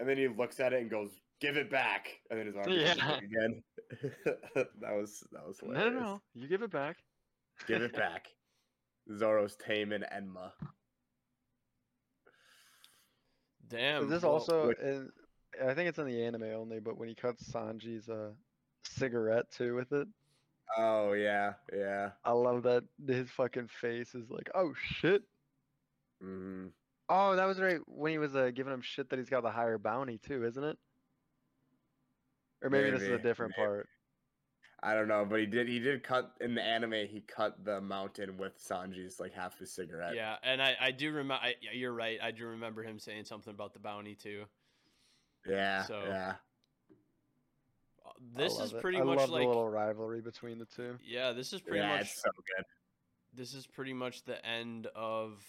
And 0.00 0.08
then 0.08 0.16
he 0.16 0.28
looks 0.28 0.60
at 0.60 0.72
it 0.72 0.80
and 0.80 0.88
goes, 0.88 1.20
"Give 1.40 1.56
it 1.56 1.68
back," 1.68 2.20
and 2.30 2.38
then 2.38 2.46
his 2.46 2.56
arm 2.56 2.70
Yeah. 2.70 3.16
again. 3.18 3.64
that 4.24 4.92
was 4.94 5.20
that 5.32 5.44
was 5.44 5.60
No, 5.62 5.70
hilarious. 5.72 5.94
no, 5.94 6.00
no, 6.00 6.22
you 6.34 6.46
give 6.46 6.62
it 6.62 6.70
back. 6.70 7.02
Give 7.66 7.82
it 7.82 7.92
back. 7.92 8.28
Zoro's 9.12 9.56
taming 9.56 10.02
Enma. 10.02 10.52
Damn 13.68 14.04
Is 14.04 14.10
this 14.10 14.22
well, 14.22 14.32
also 14.32 14.68
Which- 14.68 14.78
in? 14.78 15.10
I 15.64 15.74
think 15.74 15.88
it's 15.88 15.98
in 15.98 16.06
the 16.06 16.22
anime 16.24 16.44
only, 16.44 16.78
but 16.78 16.98
when 16.98 17.08
he 17.08 17.14
cuts 17.14 17.42
Sanji's 17.50 18.08
uh 18.08 18.30
cigarette 18.84 19.50
too 19.50 19.74
with 19.74 19.92
it, 19.92 20.06
Oh 20.76 21.12
yeah, 21.14 21.54
yeah. 21.74 22.10
I 22.24 22.32
love 22.32 22.62
that 22.64 22.84
his 23.06 23.30
fucking 23.30 23.68
face 23.68 24.14
is 24.14 24.30
like, 24.30 24.50
oh 24.54 24.72
shit. 24.76 25.22
hmm 26.20 26.66
Oh, 27.08 27.34
that 27.36 27.46
was 27.46 27.58
right 27.58 27.80
when 27.86 28.12
he 28.12 28.18
was 28.18 28.36
uh, 28.36 28.50
giving 28.54 28.72
him 28.72 28.82
shit 28.82 29.08
that 29.08 29.18
he's 29.18 29.30
got 29.30 29.42
the 29.42 29.50
higher 29.50 29.78
bounty 29.78 30.18
too, 30.18 30.44
isn't 30.44 30.62
it? 30.62 30.76
Or 32.62 32.68
maybe, 32.68 32.90
this 32.90 33.00
is 33.00 33.08
a 33.08 33.18
different 33.18 33.54
maybe. 33.56 33.66
part. 33.66 33.88
I 34.80 34.94
don't 34.94 35.08
know, 35.08 35.26
but 35.28 35.40
he 35.40 35.46
did. 35.46 35.66
He 35.68 35.80
did 35.80 36.04
cut 36.04 36.34
in 36.40 36.54
the 36.54 36.62
anime. 36.62 36.92
He 37.08 37.20
cut 37.26 37.64
the 37.64 37.80
mountain 37.80 38.36
with 38.38 38.56
Sanji's 38.62 39.18
like 39.18 39.32
half 39.34 39.58
his 39.58 39.72
cigarette. 39.72 40.14
yeah 40.14 40.36
and 40.44 40.62
i 40.62 40.76
i 40.80 40.90
do 40.92 41.10
remember 41.10 41.42
you're 41.72 41.92
right 41.92 42.18
i 42.22 42.30
do 42.30 42.46
remember 42.46 42.82
him 42.84 42.98
saying 42.98 43.24
something 43.24 43.52
about 43.52 43.72
the 43.72 43.80
bounty 43.80 44.14
too 44.14 44.44
yeah, 45.48 45.82
So, 45.84 46.02
yeah. 46.06 46.34
Uh, 48.04 48.10
this 48.36 48.56
love 48.56 48.66
is 48.66 48.72
it. 48.74 48.80
pretty 48.82 48.98
I 48.98 49.02
much 49.04 49.18
love 49.18 49.30
like 49.30 49.42
the 49.42 49.48
little 49.48 49.68
rivalry 49.68 50.20
between 50.20 50.58
the 50.58 50.64
two. 50.66 50.96
yeah 51.04 51.32
this 51.32 51.52
is 51.52 51.60
pretty 51.60 51.78
yeah, 51.80 51.88
much 51.96 52.00
it's 52.02 52.22
so 52.22 52.30
good. 52.34 52.64
this 53.34 53.54
is 53.54 53.66
pretty 53.66 53.92
much 53.94 54.24
the 54.24 54.44
end 54.46 54.86
of 54.94 55.42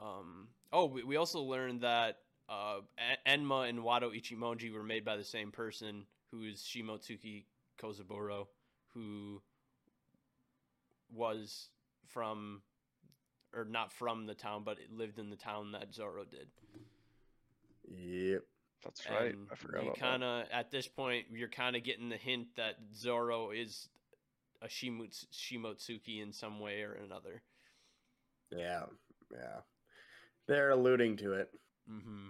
um 0.00 0.48
oh 0.72 0.86
we, 0.86 1.02
we 1.04 1.16
also 1.16 1.40
learned 1.40 1.82
that 1.82 2.18
uh 2.48 2.80
enma 3.26 3.68
and 3.68 3.78
wado 3.80 4.10
ichimonji 4.12 4.72
were 4.72 4.82
made 4.82 5.04
by 5.04 5.16
the 5.16 5.24
same 5.24 5.50
person 5.52 6.04
who 6.30 6.42
is 6.44 6.60
shimotsuki 6.62 7.44
kozaburo 7.80 8.46
who 8.94 9.40
was 11.14 11.68
from 12.08 12.62
or 13.54 13.64
not 13.64 13.92
from 13.92 14.26
the 14.26 14.34
town 14.34 14.62
but 14.64 14.78
lived 14.90 15.18
in 15.18 15.30
the 15.30 15.36
town 15.36 15.72
that 15.72 15.92
zoro 15.94 16.24
did 16.24 16.48
Yep. 17.88 18.42
That's 18.84 19.08
right. 19.10 19.32
and 19.34 19.46
I 19.50 19.54
forgot 19.54 19.84
you 19.84 19.92
kind 19.98 20.24
of 20.24 20.46
at 20.52 20.70
this 20.70 20.88
point 20.88 21.26
you're 21.32 21.48
kind 21.48 21.76
of 21.76 21.84
getting 21.84 22.08
the 22.08 22.16
hint 22.16 22.48
that 22.56 22.76
zoro 22.94 23.50
is 23.50 23.88
a 24.62 24.66
Shimuts- 24.68 25.26
shimotsuki 25.32 26.22
in 26.22 26.32
some 26.32 26.60
way 26.60 26.82
or 26.82 26.92
another 26.94 27.42
Yeah, 28.50 28.84
yeah. 29.32 29.60
They're 30.48 30.70
alluding 30.70 31.16
to 31.18 31.34
it. 31.34 31.50
Mm-hmm. 31.90 32.28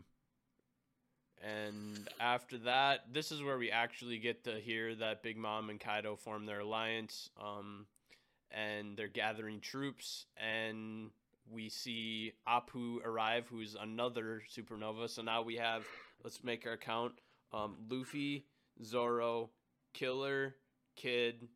And 1.43 2.09
after 2.21 2.57
that, 2.59 3.13
this 3.13 3.33
is 3.33 3.43
where 3.43 3.59
we 3.59 3.71
actually 3.71 4.19
get 4.19 4.45
to 4.45 4.61
hear 4.61 4.95
that 4.95 5.23
Big 5.23 5.37
Mom 5.37 5.71
and 5.71 5.81
Kaido 5.81 6.15
form 6.15 6.47
their 6.47 6.61
alliance. 6.61 7.31
Um, 7.41 7.87
and 8.53 8.97
they're 8.97 9.09
gathering 9.09 9.61
troops, 9.61 10.27
and 10.37 11.11
we 11.51 11.69
see 11.69 12.35
Apu 12.47 13.05
arrive, 13.05 13.47
who's 13.51 13.77
another 13.81 14.43
supernova. 14.55 15.09
So 15.09 15.23
now 15.23 15.43
we 15.43 15.57
have, 15.57 15.85
let's 16.23 16.45
make 16.45 16.67
our 16.67 16.77
count: 16.77 17.15
um, 17.53 17.77
Luffy, 17.91 18.45
Zoro, 18.85 19.51
Killer, 19.95 20.55
Kid, 20.97 21.49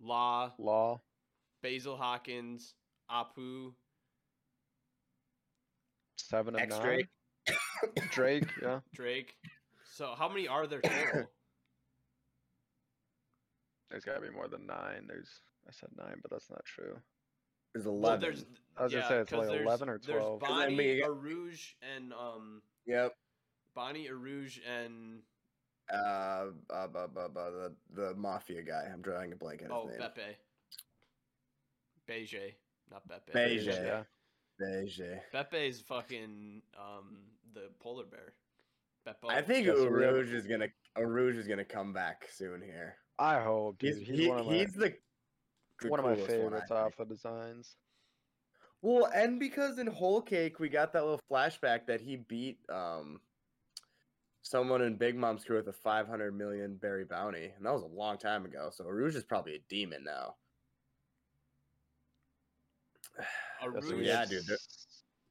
Law, 0.00 0.52
Law. 0.58 1.00
Basil 1.62 1.96
Hawkins, 1.96 2.74
Apu, 3.10 3.72
Seven 6.16 6.54
of 6.54 6.60
X 6.60 6.78
nine. 6.78 7.08
Drake. 8.10 8.10
Drake, 8.10 8.48
yeah. 8.62 8.80
Drake. 8.94 9.34
So 9.94 10.14
how 10.16 10.28
many 10.28 10.48
are 10.48 10.66
there 10.66 10.80
total? 10.80 11.28
There's 13.90 14.04
got 14.04 14.14
to 14.14 14.20
be 14.20 14.30
more 14.30 14.46
than 14.48 14.66
nine. 14.66 15.06
There's 15.08 15.28
I 15.68 15.72
said 15.72 15.90
nine, 15.98 16.16
but 16.22 16.30
that's 16.30 16.48
not 16.50 16.64
true. 16.64 16.96
There's 17.74 17.86
well, 17.86 17.96
eleven. 17.96 18.20
there's 18.20 18.44
I 18.76 18.84
was 18.84 18.92
yeah, 18.92 19.00
gonna 19.00 19.10
say 19.10 19.18
it's 19.20 19.32
like 19.32 19.60
11 19.60 19.88
or 19.88 19.98
twelve. 19.98 20.06
There's 20.06 20.20
12. 20.22 20.40
'Cause 20.40 20.48
then 20.48 20.58
Bonnie, 20.58 20.76
we 20.76 21.02
Urouge, 21.02 21.74
and 21.96 22.12
um, 22.12 22.62
Yep. 22.86 23.14
Bonnie, 23.74 24.08
Urouge, 24.08 24.58
and 24.68 25.22
Uh, 25.92 26.46
uh, 26.70 26.86
bu- 26.86 27.08
bu- 27.08 27.28
bu- 27.28 27.50
the 27.50 27.76
the 27.94 28.14
mafia 28.14 28.62
guy. 28.62 28.88
I'm 28.92 29.02
drawing 29.02 29.32
a 29.32 29.36
blank 29.36 29.62
on 29.62 29.70
his 29.70 29.76
oh, 29.76 29.86
name. 29.86 29.98
Beppe. 30.00 30.36
Beige, 32.06 32.54
not 32.90 33.06
Beppe. 33.08 33.32
Beige. 33.32 33.66
Yeah. 33.66 34.04
Beige. 34.58 35.00
Beppe 35.32 35.68
is 35.68 35.80
fucking 35.80 36.62
um 36.78 37.18
the 37.54 37.70
polar 37.80 38.04
bear. 38.04 38.34
Beppo. 39.06 39.30
I 39.30 39.40
think 39.42 39.66
Yes, 39.66 39.76
we 39.78 39.82
is 40.36 40.46
gonna 40.46 40.68
Urouge 40.98 41.36
is 41.36 41.48
gonna 41.48 41.64
come 41.64 41.92
back 41.92 42.28
soon 42.32 42.60
here. 42.60 42.96
I 43.18 43.40
hope, 43.40 43.78
dude. 43.78 43.96
He's 43.98 44.06
He's, 44.08 44.18
he- 44.18 44.28
one 44.28 44.40
of 44.40 44.46
my 44.46 44.52
he's 44.54 44.72
the, 44.74 44.94
the 45.80 45.88
one 45.88 46.00
of 46.00 46.04
my 46.06 46.14
coolest 46.14 46.30
one, 46.32 46.40
favorites 46.40 46.68
think. 46.68 46.80
off 46.80 46.96
the 46.98 47.04
designs. 47.06 47.76
Well, 48.82 49.06
and 49.14 49.38
because 49.38 49.78
in 49.78 49.86
Whole 49.86 50.20
Cake 50.22 50.58
we 50.58 50.68
got 50.68 50.92
that 50.92 51.02
little 51.04 51.20
flashback 51.30 51.86
that 51.86 52.00
he 52.00 52.16
beat 52.16 52.58
um 52.70 53.20
someone 54.42 54.82
in 54.82 54.96
Big 54.96 55.16
Mom's 55.16 55.44
crew 55.44 55.56
with 55.56 55.68
a 55.68 55.72
500 55.72 56.36
million 56.36 56.76
berry 56.76 57.04
bounty, 57.04 57.52
and 57.56 57.64
that 57.64 57.72
was 57.72 57.82
a 57.82 57.86
long 57.86 58.16
time 58.18 58.44
ago. 58.44 58.70
So 58.72 58.84
Rouge 58.84 59.16
is 59.16 59.24
probably 59.24 59.54
a 59.54 59.62
demon 59.68 60.04
now. 60.04 60.34
Yes, 63.62 63.84
Urouge, 63.84 63.96
we 63.96 64.06
yeah, 64.06 64.24
dude, 64.24 64.46
they're- 64.46 64.56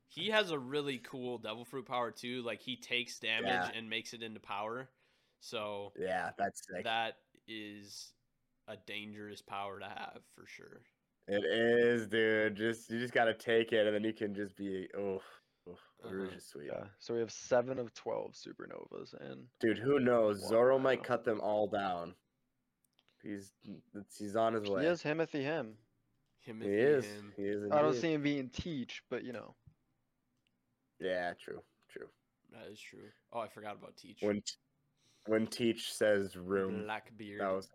he 0.10 0.30
has 0.30 0.52
a 0.52 0.60
really 0.60 0.98
cool 1.00 1.38
devil 1.38 1.64
fruit 1.66 1.86
power 1.86 2.12
too. 2.12 2.42
Like 2.44 2.62
he 2.62 2.76
takes 2.76 3.20
damage 3.20 3.46
Yeah. 3.48 3.70
and 3.76 3.90
makes 3.90 4.14
it 4.14 4.22
into 4.24 4.40
power. 4.40 4.90
So 5.40 5.94
Yeah, 5.98 6.32
that's 6.38 6.62
sick. 6.68 6.84
that 6.84 7.14
is 7.48 8.12
a 8.68 8.76
dangerous 8.86 9.42
power 9.42 9.80
to 9.80 9.86
have 9.86 10.20
for 10.36 10.46
sure. 10.46 10.82
It 11.28 11.44
is, 11.46 12.08
dude. 12.08 12.56
Just 12.56 12.90
you 12.90 13.00
just 13.00 13.14
gotta 13.14 13.34
take 13.36 13.72
it, 13.72 13.86
and 13.86 13.96
then 13.96 14.04
you 14.04 14.14
can 14.14 14.34
just 14.34 14.56
be 14.58 14.88
oh, 14.98 15.22
oh 15.68 15.78
Rouge 16.10 16.30
Uh-huh. 16.30 16.38
is 16.38 16.46
sweet. 16.46 16.68
Yeah. 16.72 16.86
So 16.98 17.14
we 17.14 17.20
have 17.20 17.32
seven 17.32 17.78
of 17.78 17.94
twelve 17.94 18.34
supernovas, 18.34 19.14
and 19.22 19.46
Dude, 19.60 19.78
who 19.78 20.00
knows? 20.00 20.40
Zoro 20.48 20.80
might 20.80 21.04
cut 21.04 21.24
them 21.24 21.40
all 21.40 21.68
down. 21.68 22.16
He's 23.22 23.52
he's 24.18 24.36
on 24.36 24.54
his 24.54 24.68
way. 24.70 24.82
he 24.84 24.88
is 24.88 25.04
Himothy 25.04 25.42
him. 25.44 25.78
Him, 26.42 26.62
He 26.62 26.70
is. 26.70 27.06
Him. 27.06 27.34
He 27.36 27.44
is. 27.44 27.72
I 27.72 27.82
don't 27.82 27.94
see 27.96 28.14
him 28.14 28.24
being 28.24 28.50
Teach, 28.50 29.04
but 29.10 29.24
you 29.24 29.34
know. 29.34 29.54
Yeah, 31.00 31.34
true, 31.44 31.62
true. 31.92 32.08
That 32.52 32.72
is 32.72 32.80
true. 32.80 33.00
Oh, 33.32 33.40
I 33.40 33.48
forgot 33.48 33.76
about 33.76 33.96
Teach. 33.98 34.18
When 34.22 34.42
when 35.28 35.48
Teach 35.48 35.94
says 35.94 36.36
room, 36.36 36.84
Blackbeard. 36.86 37.42
that 37.42 37.52
was 37.54 37.70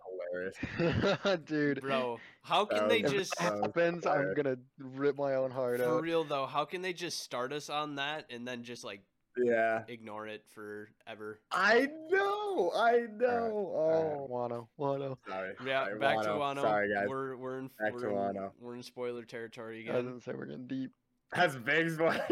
hilarious. 0.77 1.39
dude. 1.47 1.81
Bro, 1.81 2.19
how 2.43 2.65
can 2.65 2.89
they 2.89 3.03
just 3.03 3.33
that 3.39 3.53
that 3.55 3.61
happens, 3.63 4.07
I'm 4.07 4.35
gonna 4.35 4.57
rip 4.79 5.17
my 5.17 5.35
own 5.37 5.51
heart 5.51 5.79
for 5.79 5.97
out. 5.99 6.03
real 6.03 6.25
though? 6.25 6.47
How 6.47 6.65
can 6.65 6.83
they 6.83 6.93
just 6.93 7.21
start 7.21 7.53
us 7.53 7.71
on 7.71 7.97
that 7.97 8.27
and 8.31 8.47
then 8.49 8.65
just 8.65 8.83
like 8.83 9.03
Yeah, 9.37 9.83
ignore 9.89 10.27
it 10.27 10.45
forever? 10.55 11.39
I 11.53 11.87
know, 12.11 12.73
I 12.75 13.05
know. 13.17 13.71
Alright, 13.75 14.17
Oh, 14.17 14.29
Wano, 14.31 14.67
Wano. 14.79 15.17
sorry. 15.29 15.55
Yeah, 15.65 15.85
sorry, 15.85 15.99
back 16.01 16.23
to 16.23 16.29
Wano. 16.31 16.57
Wano. 16.57 16.63
Sorry, 16.63 16.93
guys. 16.93 17.07
We're 17.09 17.37
we're 17.37 17.59
in 17.59 17.71
Back 17.79 17.93
we're, 17.95 18.01
to 18.01 18.09
in, 18.09 18.15
Wano. 18.15 18.51
we're 18.61 18.75
in 18.75 18.83
spoiler 18.83 19.25
territory 19.25 19.81
again. 19.83 19.95
I 19.95 19.99
didn't 20.03 20.23
say 20.23 20.33
we're 20.37 20.47
getting 20.47 20.67
deep. 20.67 20.91
That's 21.35 21.57
big 21.57 21.91
spoiler. 21.91 22.25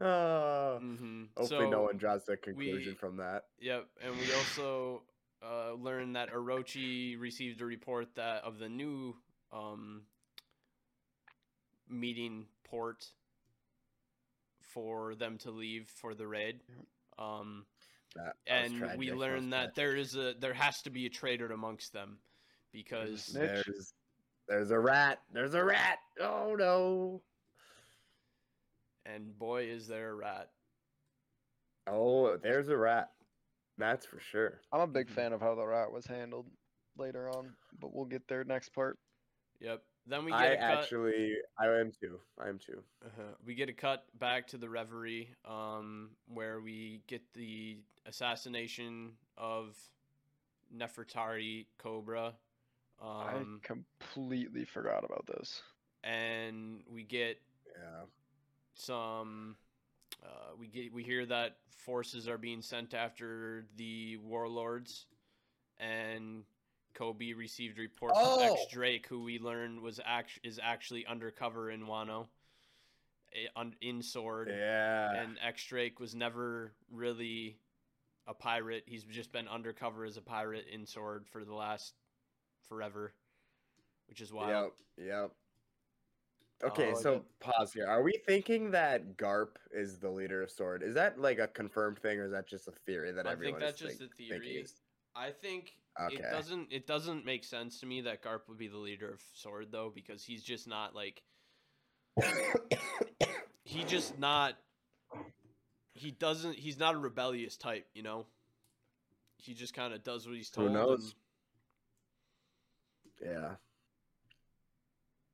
oh. 0.00 0.78
hmm 0.80 1.24
Hopefully, 1.36 1.64
so, 1.64 1.70
no 1.70 1.82
one 1.82 1.96
draws 1.96 2.24
the 2.24 2.36
conclusion 2.36 2.92
we- 2.92 2.96
from 2.98 3.16
that. 3.18 3.44
Yep, 3.60 3.86
and 4.02 4.12
we 4.16 4.32
also 4.34 5.02
uh, 5.42 5.72
learned 5.74 6.16
that 6.16 6.32
Orochi 6.32 7.18
received 7.18 7.60
a 7.60 7.64
report 7.64 8.14
that 8.16 8.44
of 8.44 8.58
the 8.58 8.68
new 8.68 9.16
um, 9.52 10.02
meeting 11.88 12.46
port 12.64 13.06
for 14.62 15.14
them 15.14 15.38
to 15.38 15.50
leave 15.50 15.86
for 15.88 16.14
the 16.14 16.26
raid. 16.26 16.60
Um, 17.18 17.64
That, 18.16 18.34
that 18.46 18.64
and 18.66 18.98
we 18.98 19.12
learned 19.12 19.52
that 19.52 19.74
there 19.74 19.96
is 19.96 20.16
a 20.16 20.34
there 20.38 20.54
has 20.54 20.82
to 20.82 20.90
be 20.90 21.06
a 21.06 21.10
traitor 21.10 21.52
amongst 21.52 21.92
them 21.92 22.18
because 22.72 23.24
Snitch. 23.24 23.64
there's 23.66 23.92
there's 24.48 24.70
a 24.70 24.78
rat. 24.78 25.20
There's 25.32 25.54
a 25.54 25.64
rat. 25.64 25.98
Oh 26.20 26.54
no. 26.56 27.22
and 29.06 29.38
boy 29.38 29.64
is 29.64 29.86
there 29.86 30.10
a 30.10 30.14
rat. 30.14 30.50
Oh, 31.86 32.36
there's 32.38 32.68
a 32.68 32.76
rat. 32.76 33.10
That's 33.76 34.06
for 34.06 34.18
sure. 34.18 34.60
I'm 34.72 34.80
a 34.80 34.86
big 34.86 35.08
Mhm. 35.08 35.14
fan 35.14 35.32
of 35.34 35.40
how 35.42 35.54
the 35.54 35.66
rat 35.66 35.90
was 35.92 36.06
handled 36.06 36.50
later 36.96 37.28
on, 37.28 37.54
but 37.80 37.92
we'll 37.92 38.06
get 38.06 38.26
there 38.28 38.44
next 38.44 38.70
part. 38.70 38.98
Yep. 39.60 39.84
Then 40.06 40.24
we 40.24 40.30
get 40.32 40.40
I 40.40 40.46
a 40.46 40.56
cut. 40.56 40.78
actually, 40.84 41.36
I 41.58 41.66
am 41.66 41.92
too. 41.92 42.20
I 42.38 42.48
am 42.48 42.58
too. 42.58 42.82
Uh-huh. 43.04 43.34
We 43.44 43.54
get 43.54 43.68
a 43.68 43.72
cut 43.74 44.06
back 44.18 44.46
to 44.48 44.58
the 44.58 44.68
reverie, 44.70 45.34
um, 45.44 46.16
where 46.26 46.60
we 46.60 47.02
get 47.06 47.30
the 47.34 47.82
assassination 48.06 49.18
of 49.36 49.76
Nefertari 50.74 51.66
Cobra, 51.78 52.38
um, 53.02 53.60
I 53.62 53.66
completely 53.66 54.64
forgot 54.64 55.04
about 55.04 55.26
this. 55.26 55.62
and 56.02 56.82
we 56.88 57.02
get 57.02 57.40
Yeah. 57.76 58.04
some. 58.74 59.56
Uh, 60.22 60.54
we 60.58 60.68
get 60.68 60.92
we 60.92 61.02
hear 61.02 61.26
that 61.26 61.58
forces 61.84 62.28
are 62.28 62.38
being 62.38 62.62
sent 62.62 62.94
after 62.94 63.66
the 63.76 64.16
warlords, 64.18 65.06
and 65.78 66.44
Koby 66.94 67.36
received 67.36 67.78
a 67.78 67.82
report 67.82 68.14
from 68.14 68.40
X 68.40 68.60
Oh! 68.60 68.66
Drake, 68.70 69.06
who 69.08 69.22
we 69.22 69.38
learned 69.38 69.80
was 69.80 70.00
act- 70.04 70.38
is 70.44 70.60
actually 70.62 71.04
undercover 71.06 71.70
in 71.70 71.86
Wano, 71.86 72.28
eh, 73.34 73.64
in 73.80 74.02
Sword. 74.02 74.48
Yeah. 74.48 75.12
and 75.22 75.36
X 75.42 75.66
Drake 75.66 75.98
was 76.00 76.14
never 76.14 76.72
really 76.90 77.58
a 78.26 78.34
pirate. 78.34 78.84
He's 78.86 79.04
just 79.04 79.32
been 79.32 79.48
undercover 79.48 80.04
as 80.04 80.16
a 80.16 80.22
pirate 80.22 80.66
in 80.72 80.86
Sword 80.86 81.26
for 81.28 81.44
the 81.44 81.54
last 81.54 81.94
forever, 82.68 83.12
which 84.08 84.20
is 84.20 84.32
wild. 84.32 84.72
Yep. 84.98 85.06
Yep. 85.06 85.30
Okay, 86.70 86.92
Oh, 86.94 86.98
so 87.00 87.12
yep. 87.14 87.22
pause 87.40 87.72
here. 87.72 87.86
Are 87.86 88.02
we 88.02 88.12
thinking 88.26 88.70
that 88.70 89.16
Garp 89.16 89.56
is 89.72 89.98
the 89.98 90.08
leader 90.08 90.42
of 90.42 90.50
Sword? 90.50 90.82
Is 90.82 90.94
that 90.94 91.20
like 91.20 91.38
a 91.38 91.48
confirmed 91.48 91.98
thing, 91.98 92.18
or 92.18 92.24
is 92.24 92.30
that 92.32 92.46
just 92.46 92.68
a 92.68 92.72
theory 92.72 93.12
that 93.12 93.26
I 93.26 93.34
think 93.36 93.58
that's 93.58 93.82
is 93.82 93.88
just 93.88 93.98
think- 93.98 94.12
a 94.12 94.14
theory. 94.16 94.48
is- 94.56 94.80
I 95.16 95.30
think 95.30 95.76
Okay. 96.00 96.16
it 96.16 96.22
doesn't 96.32 96.72
it 96.72 96.86
doesn't 96.88 97.24
make 97.24 97.44
sense 97.44 97.78
to 97.80 97.86
me 97.86 98.00
that 98.00 98.22
Garp 98.22 98.48
would 98.48 98.58
be 98.58 98.66
the 98.68 98.78
leader 98.78 99.10
of 99.12 99.20
Sword 99.34 99.70
though 99.70 99.92
because 99.94 100.24
he's 100.24 100.42
just 100.42 100.66
not 100.66 100.92
like 100.94 101.22
he 103.64 103.84
just 103.84 104.18
not 104.18 104.54
he 105.94 106.10
doesn't 106.10 106.56
he's 106.58 106.78
not 106.78 106.94
a 106.94 106.98
rebellious 106.98 107.56
type, 107.56 107.86
you 107.94 108.02
know. 108.02 108.26
He 109.36 109.54
just 109.54 109.74
kind 109.74 109.92
of 109.92 110.02
does 110.02 110.26
what 110.26 110.36
he's 110.36 110.50
told. 110.50 110.68
Who 110.70 110.74
told. 110.76 110.88
knows? 110.90 111.14
And- 113.20 113.30
yeah. 113.30 113.50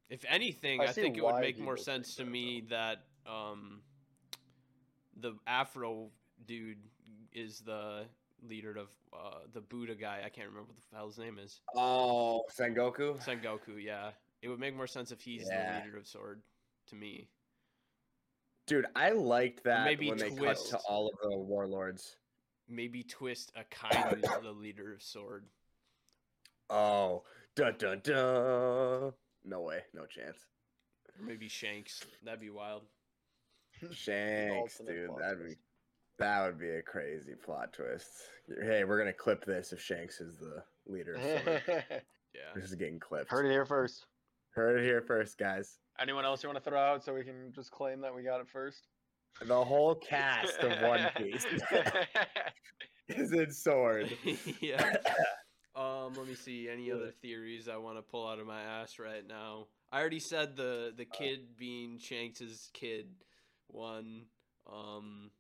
If 0.09 0.25
anything, 0.29 0.81
I 0.81 0.85
I, 0.85 0.93
think 0.93 1.17
it 1.17 1.25
would 1.25 1.41
make 1.41 1.59
more 1.59 1.77
sense 1.77 2.17
to 2.17 2.25
me 2.25 2.65
that 2.69 3.05
um, 3.27 3.81
the 5.21 5.35
Afro 5.47 6.11
dude 6.47 6.79
is 7.33 7.61
the 7.61 8.07
leader 8.43 8.77
of 8.77 8.89
uh, 9.13 9.39
the 9.53 9.61
Buddha 9.61 9.95
guy. 9.95 10.23
I 10.25 10.29
can't 10.29 10.49
remember 10.49 10.73
what 10.73 10.77
the 10.91 10.97
hell 10.97 11.07
his 11.07 11.19
name 11.19 11.39
is. 11.39 11.61
Oh, 11.77 12.43
Sengoku. 12.59 13.25
Sengoku, 13.25 13.81
yeah. 13.81 14.11
It 14.43 14.49
would 14.49 14.59
make 14.59 14.75
more 14.75 14.89
sense 14.89 15.13
if 15.13 15.21
he's 15.21 15.47
Yeah. 15.49 15.79
the 15.79 15.85
leader 15.85 15.99
of 15.99 16.07
Sword 16.09 16.43
to 16.89 16.97
me. 16.97 17.29
Dude, 18.67 18.87
I 18.97 19.11
liked 19.11 19.63
that 19.65 19.85
maybe 19.85 20.09
when 20.09 20.19
they 20.19 20.31
cut 20.31 20.39
twist. 20.39 20.71
to 20.71 20.79
all 20.79 21.07
of 21.09 21.15
the 21.23 21.37
warlords. 21.37 22.17
Maybe 22.69 23.03
Twist 23.03 23.53
Akainu 23.57 24.17
is 24.25 24.31
the 24.43 24.53
leader 24.53 24.93
of 24.93 25.03
Sword. 25.03 25.45
Oh, 26.69 27.25
dun 27.57 27.75
dun 27.79 28.01
dun. 28.03 29.13
No 29.45 29.61
way, 29.63 29.81
no 29.95 30.07
chance. 30.07 30.47
Or 31.19 31.25
maybe 31.25 31.49
Shanks. 31.49 32.05
That'd 32.25 32.41
be 32.41 32.51
wild. 32.51 32.83
Shanks, 33.93 34.79
dude, 34.79 35.11
that'd 35.19 35.45
be 35.47 35.57
that 36.19 36.45
would 36.45 36.59
be 36.59 36.69
a 36.71 36.83
crazy 36.83 37.33
plot 37.35 37.73
twist. 37.73 38.09
Hey, 38.63 38.85
we're 38.85 38.99
gonna 38.99 39.13
clip 39.13 39.45
this 39.45 39.73
if 39.73 39.81
Shanks 39.81 40.21
is 40.21 40.39
the 40.39 40.63
leader. 40.87 41.17
Yeah. 42.33 42.41
this 42.55 42.63
is 42.71 42.77
getting 42.77 43.01
clipped. 43.01 43.29
Heard 43.29 43.45
it 43.47 43.51
here 43.51 43.67
first. 43.67 44.07
Heard 44.51 44.79
it 44.79 44.85
here 44.85 45.03
first, 45.03 45.37
guys. 45.37 45.79
Anyone 45.99 46.25
else 46.25 46.45
you 46.45 46.49
want 46.49 46.63
to 46.63 46.71
throw 46.71 46.79
out 46.79 47.05
so 47.05 47.13
we 47.13 47.25
can 47.25 47.53
just 47.53 47.73
claim 47.73 48.01
that 48.03 48.15
we 48.15 48.23
got 48.23 48.41
it 48.41 48.47
first? 48.49 48.87
The 49.45 49.65
whole 49.65 49.97
cast 49.97 50.59
of 50.59 50.81
One 50.81 51.09
Piece 51.17 51.45
is 53.09 53.33
in 53.33 53.51
Sword. 53.51 54.17
yeah. 54.61 54.95
Um, 56.11 56.17
let 56.17 56.29
me 56.29 56.35
see 56.35 56.69
any 56.69 56.91
other 56.91 57.13
theories 57.23 57.69
I 57.69 57.77
want 57.77 57.99
to 57.99 58.03
pull 58.03 58.27
out 58.27 58.39
of 58.39 58.47
my 58.47 58.61
ass 58.61 58.99
right 58.99 59.27
now. 59.27 59.67
I 59.93 60.01
already 60.01 60.21
said 60.21 60.57
the 60.57 60.93
the 60.97 61.05
kid 61.05 61.57
being 61.57 61.99
Shanks's 61.99 62.71
kid 62.73 63.07
one. 63.69 64.23
Um, 64.71 65.31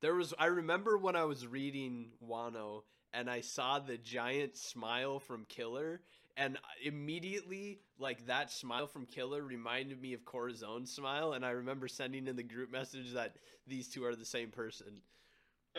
there 0.00 0.14
was 0.14 0.34
I 0.38 0.46
remember 0.46 0.96
when 0.98 1.16
I 1.16 1.24
was 1.24 1.46
reading 1.46 2.10
Wano 2.26 2.82
and 3.12 3.30
I 3.30 3.40
saw 3.40 3.78
the 3.78 3.96
giant 3.96 4.56
smile 4.56 5.18
from 5.18 5.44
Killer 5.48 6.00
and 6.36 6.58
immediately 6.84 7.80
like 7.98 8.26
that 8.26 8.50
smile 8.50 8.86
from 8.86 9.06
Killer 9.06 9.42
reminded 9.42 10.00
me 10.00 10.12
of 10.12 10.24
Corazon's 10.24 10.92
smile 10.92 11.32
and 11.32 11.44
I 11.44 11.50
remember 11.50 11.88
sending 11.88 12.26
in 12.26 12.36
the 12.36 12.42
group 12.42 12.70
message 12.70 13.12
that 13.14 13.36
these 13.66 13.88
two 13.88 14.04
are 14.04 14.14
the 14.14 14.24
same 14.24 14.50
person 14.50 15.02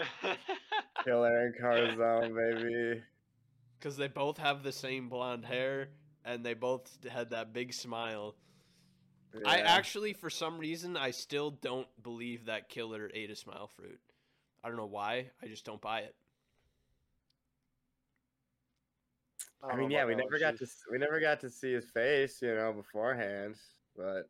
Killer 1.04 1.46
and 1.46 1.56
Corazon, 1.60 2.36
baby. 2.36 3.04
cuz 3.80 3.98
they 3.98 4.08
both 4.08 4.38
have 4.38 4.64
the 4.64 4.72
same 4.72 5.10
blonde 5.10 5.46
hair 5.46 5.90
and 6.26 6.46
they 6.46 6.54
both 6.54 7.06
had 7.08 7.30
that 7.30 7.54
big 7.54 7.74
smile. 7.74 8.36
I 9.46 9.60
actually, 9.60 10.14
for 10.14 10.30
some 10.30 10.58
reason, 10.58 10.98
I 10.98 11.12
still 11.12 11.52
don't 11.52 11.88
believe 12.02 12.46
that 12.46 12.70
Killer 12.70 13.10
ate 13.14 13.30
a 13.30 13.36
smile 13.36 13.68
fruit. 13.68 14.00
I 14.64 14.68
don't 14.68 14.78
know 14.78 14.86
why. 14.86 15.32
I 15.42 15.48
just 15.48 15.66
don't 15.66 15.82
buy 15.82 16.00
it. 16.00 16.16
I, 19.64 19.74
I 19.74 19.76
mean, 19.76 19.92
yeah, 19.92 20.06
we 20.06 20.16
never 20.16 20.40
got 20.40 20.58
to 20.58 20.68
we 20.92 20.98
never 20.98 21.20
got 21.20 21.40
to 21.42 21.50
see 21.50 21.74
his 21.74 21.90
face, 21.90 22.42
you 22.42 22.54
know, 22.56 22.74
beforehand. 22.74 23.56
But 23.96 24.30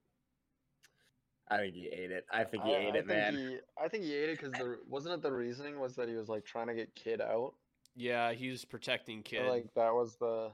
I 1.50 1.58
think 1.58 1.76
he 1.76 1.88
ate 1.88 2.12
it. 2.12 2.26
I 2.32 2.44
think 2.44 2.64
he 2.64 2.74
I, 2.74 2.78
ate 2.78 2.86
I 2.86 2.90
it, 2.90 2.94
think 2.94 3.08
man. 3.08 3.34
He, 3.38 3.58
I 3.82 3.88
think 3.88 4.04
he 4.04 4.14
ate 4.14 4.30
it 4.30 4.40
because 4.40 4.52
the 4.54 4.80
wasn't 4.88 5.16
it 5.16 5.22
the 5.22 5.32
reasoning 5.32 5.80
was 5.80 5.96
that 5.96 6.10
he 6.10 6.16
was 6.16 6.28
like 6.30 6.44
trying 6.46 6.68
to 6.68 6.74
get 6.74 6.94
kid 6.96 7.22
out. 7.22 7.54
Yeah, 7.96 8.34
he 8.34 8.50
was 8.50 8.66
protecting 8.66 9.20
Or, 9.20 9.24
kid. 9.24 9.48
Like 9.48 9.74
that 9.76 9.94
was 9.94 10.18
the 10.18 10.52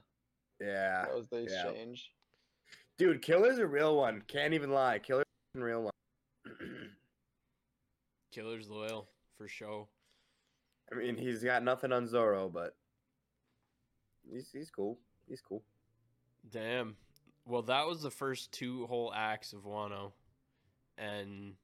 Yeah, 0.60 1.04
that 1.06 1.14
was 1.14 1.28
the 1.28 1.38
yeah. 1.48 1.68
exchange. 1.68 2.12
dude, 2.96 3.22
Killer's 3.22 3.58
a 3.58 3.66
real 3.66 3.96
one. 3.96 4.22
Can't 4.28 4.54
even 4.54 4.70
lie. 4.70 4.98
Killer's 5.00 5.24
a 5.56 5.60
real 5.60 5.82
one. 5.82 5.92
Killer's 8.32 8.68
loyal 8.68 9.08
for 9.36 9.48
show. 9.48 9.88
I 10.92 10.96
mean, 10.96 11.16
he's 11.16 11.42
got 11.42 11.62
nothing 11.62 11.92
on 11.92 12.06
Zoro, 12.06 12.48
but 12.48 12.76
he's 14.30 14.48
he's 14.52 14.70
cool. 14.70 14.98
He's 15.28 15.40
cool. 15.40 15.62
Damn. 16.50 16.96
Well, 17.46 17.62
that 17.62 17.86
was 17.86 18.02
the 18.02 18.10
first 18.10 18.52
two 18.52 18.86
whole 18.86 19.12
acts 19.14 19.52
of 19.52 19.60
Wano, 19.64 20.12
and 20.98 21.54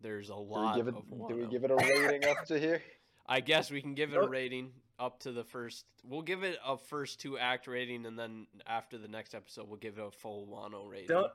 there's 0.00 0.30
a 0.30 0.34
Do 0.34 0.40
we 0.40 0.46
lot 0.48 0.76
give 0.76 0.88
it? 0.88 0.94
of 0.94 1.04
Wano. 1.04 1.28
Do 1.28 1.36
we 1.36 1.46
give 1.46 1.64
it 1.64 1.70
a 1.70 1.76
rating 1.76 2.24
up 2.28 2.44
to 2.46 2.58
here? 2.58 2.82
I 3.26 3.40
guess 3.40 3.70
we 3.70 3.80
can 3.80 3.94
give 3.94 4.12
it 4.12 4.16
a 4.22 4.28
rating 4.28 4.72
up 4.98 5.20
to 5.20 5.32
the 5.32 5.44
first. 5.44 5.84
We'll 6.04 6.22
give 6.22 6.42
it 6.44 6.58
a 6.66 6.76
first 6.76 7.20
two 7.20 7.38
act 7.38 7.66
rating, 7.66 8.04
and 8.06 8.18
then 8.18 8.46
after 8.66 8.98
the 8.98 9.08
next 9.08 9.34
episode, 9.34 9.66
we'll 9.68 9.78
give 9.78 9.98
it 9.98 10.04
a 10.06 10.10
full 10.10 10.46
Wano 10.46 10.88
rating. 10.88 11.08
Don't- 11.08 11.32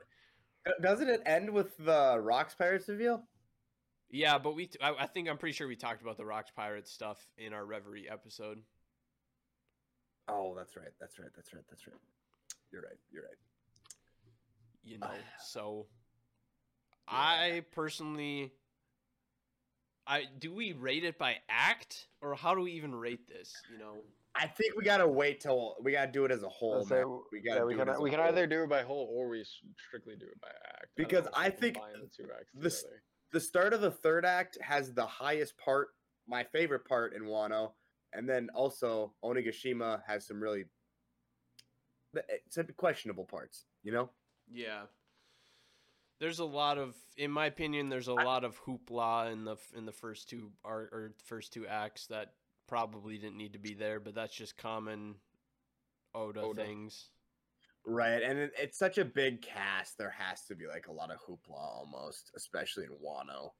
Doesn't 0.82 1.08
it 1.08 1.22
end 1.26 1.50
with 1.50 1.76
the 1.78 2.18
Rocks 2.20 2.54
Pirates 2.54 2.88
reveal? 2.88 3.22
Yeah, 4.10 4.38
but 4.38 4.54
we. 4.54 4.70
I, 4.80 4.92
I 5.00 5.06
think 5.06 5.28
I'm 5.28 5.38
pretty 5.38 5.52
sure 5.54 5.66
we 5.68 5.76
talked 5.76 6.02
about 6.02 6.16
the 6.16 6.24
Rocks 6.24 6.50
Pirates 6.54 6.90
stuff 6.92 7.18
in 7.38 7.52
our 7.52 7.64
Reverie 7.64 8.08
episode. 8.10 8.58
Oh, 10.28 10.54
that's 10.56 10.76
right. 10.76 10.90
That's 11.00 11.18
right. 11.18 11.30
That's 11.34 11.52
right. 11.52 11.62
That's 11.70 11.86
right. 11.86 11.96
You're 12.72 12.82
right. 12.82 12.98
You're 13.12 13.22
right. 13.24 13.36
You 14.84 14.98
know, 14.98 15.10
so 15.44 15.86
Yeah. 17.10 17.16
I 17.18 17.62
personally, 17.72 18.52
I 20.06 20.24
do 20.38 20.52
we 20.52 20.72
rate 20.72 21.04
it 21.04 21.18
by 21.18 21.36
act 21.48 22.08
or 22.20 22.34
how 22.34 22.54
do 22.54 22.62
we 22.62 22.72
even 22.72 22.94
rate 22.94 23.28
this? 23.28 23.52
You 23.72 23.78
know, 23.78 23.94
I 24.34 24.46
think 24.46 24.76
we 24.76 24.84
gotta 24.84 25.08
wait 25.08 25.40
till 25.40 25.76
we 25.82 25.92
gotta 25.92 26.10
do 26.12 26.24
it 26.24 26.30
as 26.30 26.42
a 26.42 26.48
whole. 26.48 26.84
Say 26.84 26.96
man. 26.96 27.20
We 27.32 27.40
gotta 27.40 27.60
yeah, 27.60 27.64
we 27.64 27.74
can 27.74 28.00
we 28.00 28.10
can 28.10 28.20
either 28.20 28.46
do 28.46 28.62
it 28.62 28.68
by 28.68 28.82
whole 28.82 29.08
or 29.12 29.28
we 29.28 29.44
strictly 29.88 30.16
do 30.16 30.26
it 30.26 30.40
by 30.40 30.48
act. 30.48 30.86
Because 30.96 31.24
know 31.24 31.30
if 31.30 31.38
I 31.38 31.50
think 31.50 31.76
combine 31.76 32.00
the 32.00 32.08
two 32.08 32.30
acts 32.38 32.50
this- 32.54 32.84
the 33.32 33.40
start 33.40 33.72
of 33.72 33.80
the 33.80 33.92
third 33.92 34.24
act 34.24 34.58
has 34.60 34.92
the 34.92 35.06
highest 35.06 35.56
part, 35.56 35.94
my 36.26 36.42
favorite 36.42 36.84
part 36.84 37.14
in 37.14 37.22
Wano, 37.22 37.74
and 38.12 38.28
then 38.28 38.48
also 38.54 39.14
Onigashima 39.24 40.02
has 40.06 40.26
some 40.26 40.42
really 40.42 40.64
it's 42.14 42.56
some 42.56 42.66
questionable 42.76 43.24
parts. 43.24 43.66
You 43.84 43.92
know, 43.92 44.10
yeah. 44.50 44.86
There's 46.20 46.38
a 46.38 46.44
lot 46.44 46.76
of, 46.78 46.94
in 47.16 47.30
my 47.30 47.46
opinion, 47.46 47.88
there's 47.88 48.08
a 48.08 48.12
I- 48.12 48.24
lot 48.24 48.44
of 48.44 48.60
hoopla 48.62 49.32
in 49.32 49.44
the 49.44 49.56
in 49.76 49.86
the 49.86 49.92
first 49.92 50.28
two 50.28 50.52
art 50.64 50.90
or 50.92 51.14
first 51.24 51.52
two 51.52 51.66
acts 51.66 52.06
that 52.08 52.34
probably 52.68 53.16
didn't 53.18 53.36
need 53.38 53.54
to 53.54 53.58
be 53.58 53.74
there, 53.74 53.98
but 54.00 54.14
that's 54.14 54.34
just 54.34 54.56
common 54.56 55.14
Oda, 56.14 56.40
Oda. 56.42 56.62
things. 56.64 57.08
right? 57.86 58.22
And 58.22 58.38
it, 58.38 58.52
it's 58.58 58.78
such 58.78 58.98
a 58.98 59.04
big 59.04 59.42
cast. 59.42 59.96
There 59.98 60.10
has 60.16 60.42
to 60.46 60.54
be 60.54 60.66
like 60.66 60.86
a 60.88 60.92
lot 60.92 61.10
of 61.10 61.18
hoopla 61.20 61.56
almost, 61.58 62.30
especially 62.36 62.84
in 62.84 62.90
Wano. 63.04 63.50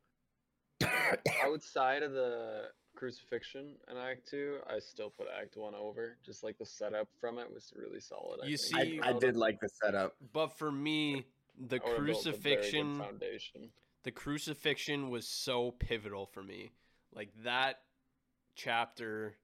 Outside 1.45 2.03
of 2.03 2.13
the 2.13 2.65
crucifixion 2.97 3.77
in 3.91 3.97
Act 3.97 4.29
Two, 4.29 4.59
I 4.69 4.79
still 4.81 5.11
put 5.11 5.27
Act 5.41 5.57
One 5.57 5.75
over. 5.75 6.17
Just 6.25 6.43
like 6.45 6.59
the 6.59 6.67
setup 6.67 7.09
from 7.21 7.39
it 7.39 7.53
was 7.53 7.73
really 7.77 8.01
solid. 8.01 8.41
You. 8.45 8.55
I, 8.55 8.57
See, 8.85 9.01
I 9.03 9.11
Oda- 9.13 9.27
did 9.27 9.37
like 9.37 9.59
the 9.61 9.69
setup. 9.83 10.15
But 10.33 10.57
for 10.59 10.71
me, 10.73 11.27
the 11.69 11.81
Oda 11.83 12.01
built 12.03 12.31
a 12.33 12.37
very 12.37 12.73
good 12.73 12.93
crucifixion 12.93 12.95
foundation. 12.97 13.73
the 14.05 14.11
crucifixion 14.11 15.11
was 15.11 15.27
so 15.29 15.71
pivotal 15.73 16.27
for 16.27 16.43
me. 16.43 16.73
Like 17.15 17.31
that 17.45 17.83
chapter. 18.55 19.37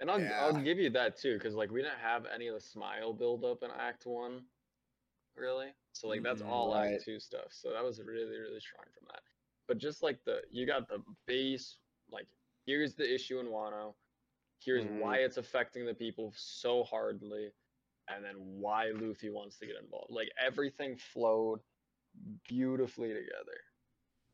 And 0.00 0.10
I'll 0.10 0.20
Yeah. 0.20 0.38
I'll 0.40 0.52
give 0.62 0.78
you 0.78 0.90
that 0.90 1.16
too, 1.16 1.34
because 1.34 1.54
like 1.54 1.70
we 1.70 1.82
didn't 1.82 1.98
have 1.98 2.26
any 2.26 2.48
of 2.48 2.54
the 2.54 2.60
smile 2.60 3.12
build 3.12 3.44
up 3.44 3.62
in 3.62 3.70
Act 3.70 4.06
One, 4.06 4.42
really. 5.36 5.74
So 5.92 6.08
like 6.08 6.22
that's 6.22 6.42
Mm, 6.42 6.46
all 6.48 6.74
right. 6.74 6.94
Act 6.94 7.04
Two 7.04 7.20
stuff. 7.20 7.52
So 7.52 7.70
that 7.72 7.82
was 7.84 8.00
really 8.00 8.38
really 8.38 8.60
strong 8.60 8.84
from 8.96 9.06
that. 9.08 9.22
But 9.68 9.78
just 9.78 10.02
like 10.02 10.24
the 10.24 10.42
you 10.50 10.66
got 10.66 10.88
the 10.88 11.02
base, 11.26 11.78
like 12.10 12.26
here's 12.66 12.94
the 12.94 13.12
issue 13.14 13.38
in 13.40 13.46
Wano, 13.46 13.94
here's 14.60 14.84
Mhm. 14.84 15.00
why 15.00 15.18
it's 15.18 15.36
affecting 15.38 15.86
the 15.86 15.94
people 15.94 16.32
so 16.36 16.84
hardly, 16.84 17.52
and 18.08 18.24
then 18.24 18.34
why 18.36 18.90
Luffy 18.94 19.30
wants 19.30 19.58
to 19.58 19.66
get 19.66 19.76
involved. 19.82 20.10
Like 20.10 20.30
everything 20.44 20.96
flowed 20.96 21.60
beautifully 22.48 23.08
together. 23.08 23.60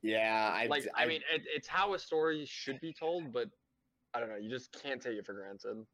Yeah, 0.03 0.51
I 0.55 0.67
like 0.67 0.87
I 0.97 1.07
mean, 1.07 1.21
it, 1.33 1.43
it's 1.55 1.69
how 1.69 1.95
a 1.95 1.99
story 1.99 2.45
should 2.47 2.81
be 2.81 2.93
told, 2.93 3.33
but 3.33 3.49
I 4.15 4.21
don't 4.21 4.31
know. 4.31 4.37
You 4.37 4.51
just 4.51 4.73
can't 4.83 5.01
take 5.01 5.19
it 5.19 5.27
for 5.27 5.35
granted. 5.35 5.85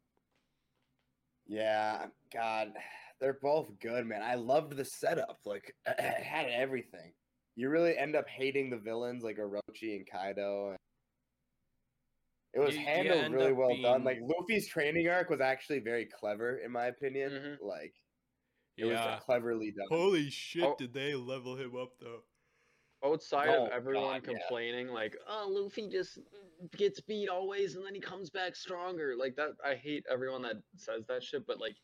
Yeah, 1.45 2.05
God, 2.33 2.73
they're 3.19 3.39
both 3.41 3.67
good, 3.79 4.05
man. 4.05 4.21
I 4.21 4.35
loved 4.35 4.75
the 4.75 4.85
setup. 4.85 5.39
Like, 5.45 5.73
it 5.87 6.23
had 6.23 6.47
everything. 6.49 7.13
You 7.55 7.69
really 7.69 7.97
end 7.97 8.15
up 8.15 8.27
hating 8.27 8.69
the 8.69 8.77
villains 8.77 9.23
like 9.23 9.37
Orochi 9.37 9.95
and 9.97 10.07
Kaido. 10.09 10.69
And 10.69 10.77
it 12.53 12.59
was 12.59 12.73
You- 12.75 12.81
you 12.81 12.87
handled 12.87 13.23
end 13.23 13.33
really 13.35 13.51
up 13.51 13.57
well 13.57 13.81
done. 13.81 14.03
Like 14.03 14.19
Luffy's 14.21 14.67
training 14.67 15.07
arc 15.09 15.29
was 15.29 15.41
actually 15.41 15.79
very 15.79 16.05
clever, 16.05 16.57
in 16.57 16.71
my 16.71 16.85
opinion. 16.87 17.31
Mhm. 17.31 17.61
Like, 17.61 17.93
it 18.77 18.85
was 18.85 19.21
cleverly 19.23 19.71
done. 19.71 19.87
Holy 19.89 20.29
shit! 20.29 20.63
Oh. 20.63 20.75
Did 20.77 20.93
they 20.93 21.13
level 21.15 21.55
him 21.55 21.75
up 21.75 21.97
though? 21.99 22.23
Outside 23.03 23.49
Oh, 23.49 23.65
of 23.67 23.71
everyone 23.71 24.21
God, 24.21 24.27
yeah. 24.31 24.39
complaining, 24.39 24.87
like, 24.87 25.15
oh, 25.27 25.47
Luffy 25.49 25.87
just 25.87 26.17
gets 26.75 26.99
beat 26.99 27.29
always 27.29 27.75
and 27.75 27.85
then 27.85 27.93
he 27.93 28.01
comes 28.01 28.31
back 28.31 28.55
stronger. 28.55 29.15
Like 29.15 29.35
that, 29.35 29.51
I 29.63 29.75
hate 29.75 30.03
everyone 30.09 30.41
that 30.43 30.55
says 30.77 31.05
that 31.05 31.23
shit. 31.23 31.45
But 31.45 31.59
like, 31.59 31.75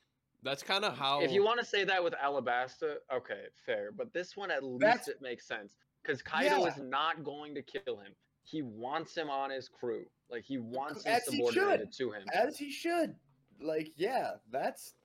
That's 0.41 0.64
kind 0.64 0.84
of 0.84 0.98
how. 0.98 1.22
if 1.22 1.31
you 1.31 1.44
want 1.44 1.60
to 1.60 1.65
say 1.65 1.84
that 1.84 2.03
with 2.03 2.14
Alabasta, 2.15 2.98
okay, 3.11 3.45
fair. 3.65 3.91
But 3.91 4.11
this 4.11 4.35
one, 4.35 4.49
at 4.49 4.64
least 4.64 4.80
That's- 4.81 5.07
it 5.07 5.22
makes 5.22 5.45
sense 5.48 5.76
because 6.02 6.23
Kaido 6.23 6.61
Yeah. 6.61 6.68
is 6.68 6.77
not 6.80 7.23
going 7.23 7.53
to 7.56 7.61
kill 7.61 7.98
him. 7.99 8.15
He 8.44 8.61
wants 8.61 9.15
him 9.15 9.30
on 9.30 9.49
his 9.49 9.70
crew. 9.70 10.06
Like 10.30 10.44
he 10.44 10.57
wants 10.57 11.06
him 11.06 11.14
As 11.14 11.24
he 11.28 11.38
subordinated 11.38 11.94
to 11.98 12.11
him. 12.11 12.24
As 12.34 12.57
he 12.57 12.72
should. 12.72 13.15
Like, 13.61 13.91
yeah, 13.95 14.32
that's. 14.52 14.95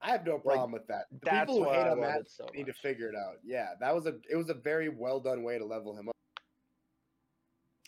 I 0.00 0.10
have 0.10 0.26
no 0.26 0.38
problem 0.38 0.70
with 0.70 0.86
that. 0.88 1.06
The 1.10 1.18
That's 1.22 1.50
people 1.50 1.64
who 1.64 1.70
hate 1.70 1.86
on 1.86 2.00
that 2.02 2.30
so 2.30 2.46
need 2.54 2.66
to 2.66 2.74
figure 2.74 3.08
it 3.08 3.14
out. 3.16 3.36
Yeah, 3.42 3.68
that 3.80 3.94
was 3.94 4.06
a 4.06 4.16
it 4.30 4.36
was 4.36 4.50
a 4.50 4.54
very 4.54 4.90
well 4.90 5.18
done 5.18 5.42
way 5.42 5.58
to 5.58 5.64
level 5.64 5.96
him 5.96 6.08
up. 6.10 6.14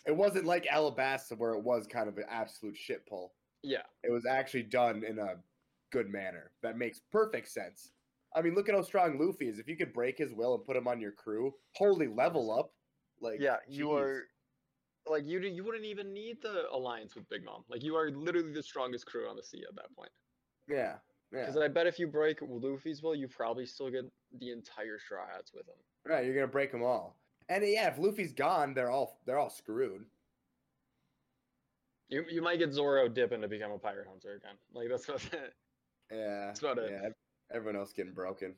It 0.07 0.15
wasn't 0.15 0.45
like 0.45 0.65
Alabasta 0.65 1.37
where 1.37 1.51
it 1.51 1.63
was 1.63 1.85
kind 1.85 2.09
of 2.09 2.17
an 2.17 2.23
absolute 2.29 2.75
shit 2.75 3.05
pull. 3.07 3.33
Yeah, 3.61 3.83
It 4.03 4.11
was 4.11 4.25
actually 4.25 4.63
done 4.63 5.03
in 5.03 5.19
a 5.19 5.35
good 5.91 6.09
manner. 6.09 6.51
That 6.63 6.77
makes 6.77 7.01
perfect 7.11 7.49
sense. 7.49 7.91
I 8.35 8.41
mean, 8.41 8.55
look 8.55 8.69
at 8.69 8.75
how 8.75 8.81
strong 8.81 9.19
Luffy 9.19 9.47
is. 9.47 9.59
If 9.59 9.67
you 9.67 9.75
could 9.75 9.93
break 9.93 10.17
his 10.17 10.31
will 10.31 10.55
and 10.55 10.63
put 10.65 10.77
him 10.77 10.87
on 10.87 11.01
your 11.01 11.11
crew, 11.11 11.53
holy 11.73 12.07
level 12.07 12.51
up. 12.57 12.71
Like 13.21 13.39
yeah, 13.39 13.57
you 13.67 13.87
jeez. 13.87 13.99
are 13.99 14.27
like 15.09 15.25
you. 15.25 15.39
You 15.39 15.63
wouldn't 15.63 15.85
even 15.85 16.13
need 16.13 16.41
the 16.41 16.65
alliance 16.71 17.15
with 17.15 17.27
Big 17.29 17.43
Mom. 17.43 17.63
Like 17.69 17.83
you 17.83 17.95
are 17.95 18.11
literally 18.11 18.51
the 18.53 18.63
strongest 18.63 19.05
crew 19.05 19.27
on 19.29 19.35
the 19.35 19.43
sea 19.43 19.63
at 19.67 19.75
that 19.75 19.95
point. 19.95 20.11
Yeah. 20.67 20.95
Yeah. 21.33 21.41
Because 21.41 21.57
I 21.57 21.67
bet 21.67 21.87
if 21.87 21.99
you 21.99 22.07
break 22.07 22.39
Luffy's 22.41 23.03
will, 23.03 23.15
you 23.15 23.27
probably 23.27 23.65
still 23.65 23.89
get 23.89 24.05
the 24.39 24.51
entire 24.51 24.97
Straw 24.97 25.25
Hats 25.27 25.51
with 25.53 25.67
him. 25.67 25.75
Right, 26.05 26.25
you're 26.25 26.33
gonna 26.35 26.47
break 26.47 26.71
them 26.71 26.83
all. 26.83 27.17
And 27.49 27.63
yeah, 27.67 27.87
if 27.89 27.97
Luffy's 27.97 28.33
gone, 28.33 28.73
they're 28.73 28.89
all 28.91 29.19
they're 29.25 29.39
all 29.39 29.49
screwed. 29.49 30.05
You 32.09 32.23
you 32.29 32.41
might 32.41 32.59
get 32.59 32.71
Zoro 32.73 33.09
dipping 33.09 33.41
to 33.41 33.47
become 33.47 33.71
a 33.71 33.77
pirate 33.77 34.07
hunter 34.07 34.35
again. 34.35 34.55
Like 34.73 34.87
that's 34.89 35.07
what. 35.07 35.21
Yeah, 36.09 36.45
That's 36.47 36.61
about 36.61 36.77
it. 36.77 36.89
yeah. 36.89 37.09
Everyone 37.53 37.75
else 37.75 37.91
getting 37.91 38.13
broken. 38.13 38.55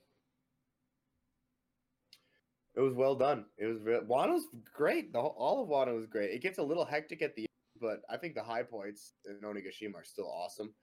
It 2.79 2.81
was 2.83 2.93
well 2.93 3.13
done. 3.13 3.43
It 3.57 3.65
was 3.65 3.79
Wano's 3.81 4.47
great. 4.73 5.11
The 5.11 5.19
whole, 5.19 5.35
all 5.37 5.61
of 5.61 5.67
Wano 5.67 5.97
was 5.97 6.05
great. 6.05 6.31
It 6.31 6.41
gets 6.41 6.59
a 6.59 6.63
little 6.63 6.85
hectic 6.85 7.21
at 7.21 7.35
the 7.35 7.41
end, 7.41 7.81
but 7.81 7.99
I 8.09 8.15
think 8.15 8.35
the 8.35 8.41
high 8.41 8.63
points 8.63 9.15
in 9.25 9.35
Onigashima 9.41 9.95
are 9.95 10.05
still 10.05 10.31
awesome. 10.31 10.73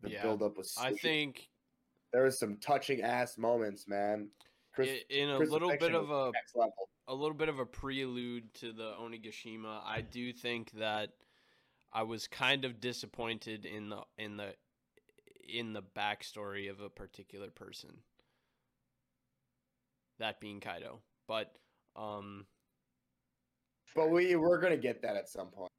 The 0.00 0.10
Yeah. 0.10 0.22
build 0.22 0.44
up 0.44 0.56
was. 0.56 0.76
I 0.78 0.94
think 0.94 1.50
there 2.12 2.22
was 2.22 2.38
some 2.38 2.58
touching 2.58 3.02
ass 3.02 3.36
moments, 3.36 3.88
man. 3.88 4.30
Chris, 4.72 5.02
in 5.08 5.28
a 5.28 5.38
little 5.38 5.76
bit 5.76 5.92
of 5.92 6.12
a 6.12 6.30
a 7.08 7.14
little 7.14 7.36
bit 7.36 7.48
of 7.48 7.58
a 7.58 7.66
prelude 7.66 8.54
to 8.54 8.72
the 8.72 8.92
Onigashima, 8.92 9.82
I 9.84 10.02
do 10.02 10.32
think 10.32 10.70
that 10.72 11.10
I 11.92 12.04
was 12.04 12.28
kind 12.28 12.64
of 12.64 12.80
disappointed 12.80 13.66
in 13.66 13.88
the 13.88 14.04
in 14.18 14.36
the 14.36 14.54
in 15.48 15.72
the 15.72 15.82
backstory 15.82 16.70
of 16.70 16.80
a 16.80 16.88
particular 16.88 17.50
person. 17.50 18.04
That 20.20 20.38
being 20.38 20.60
Kaido. 20.60 21.02
But 21.30 21.52
um 21.94 22.44
But 23.94 24.10
we 24.10 24.34
we're 24.34 24.60
gonna 24.60 24.76
get 24.76 25.00
that 25.02 25.14
at 25.16 25.28
some 25.28 25.46
point. 25.46 25.70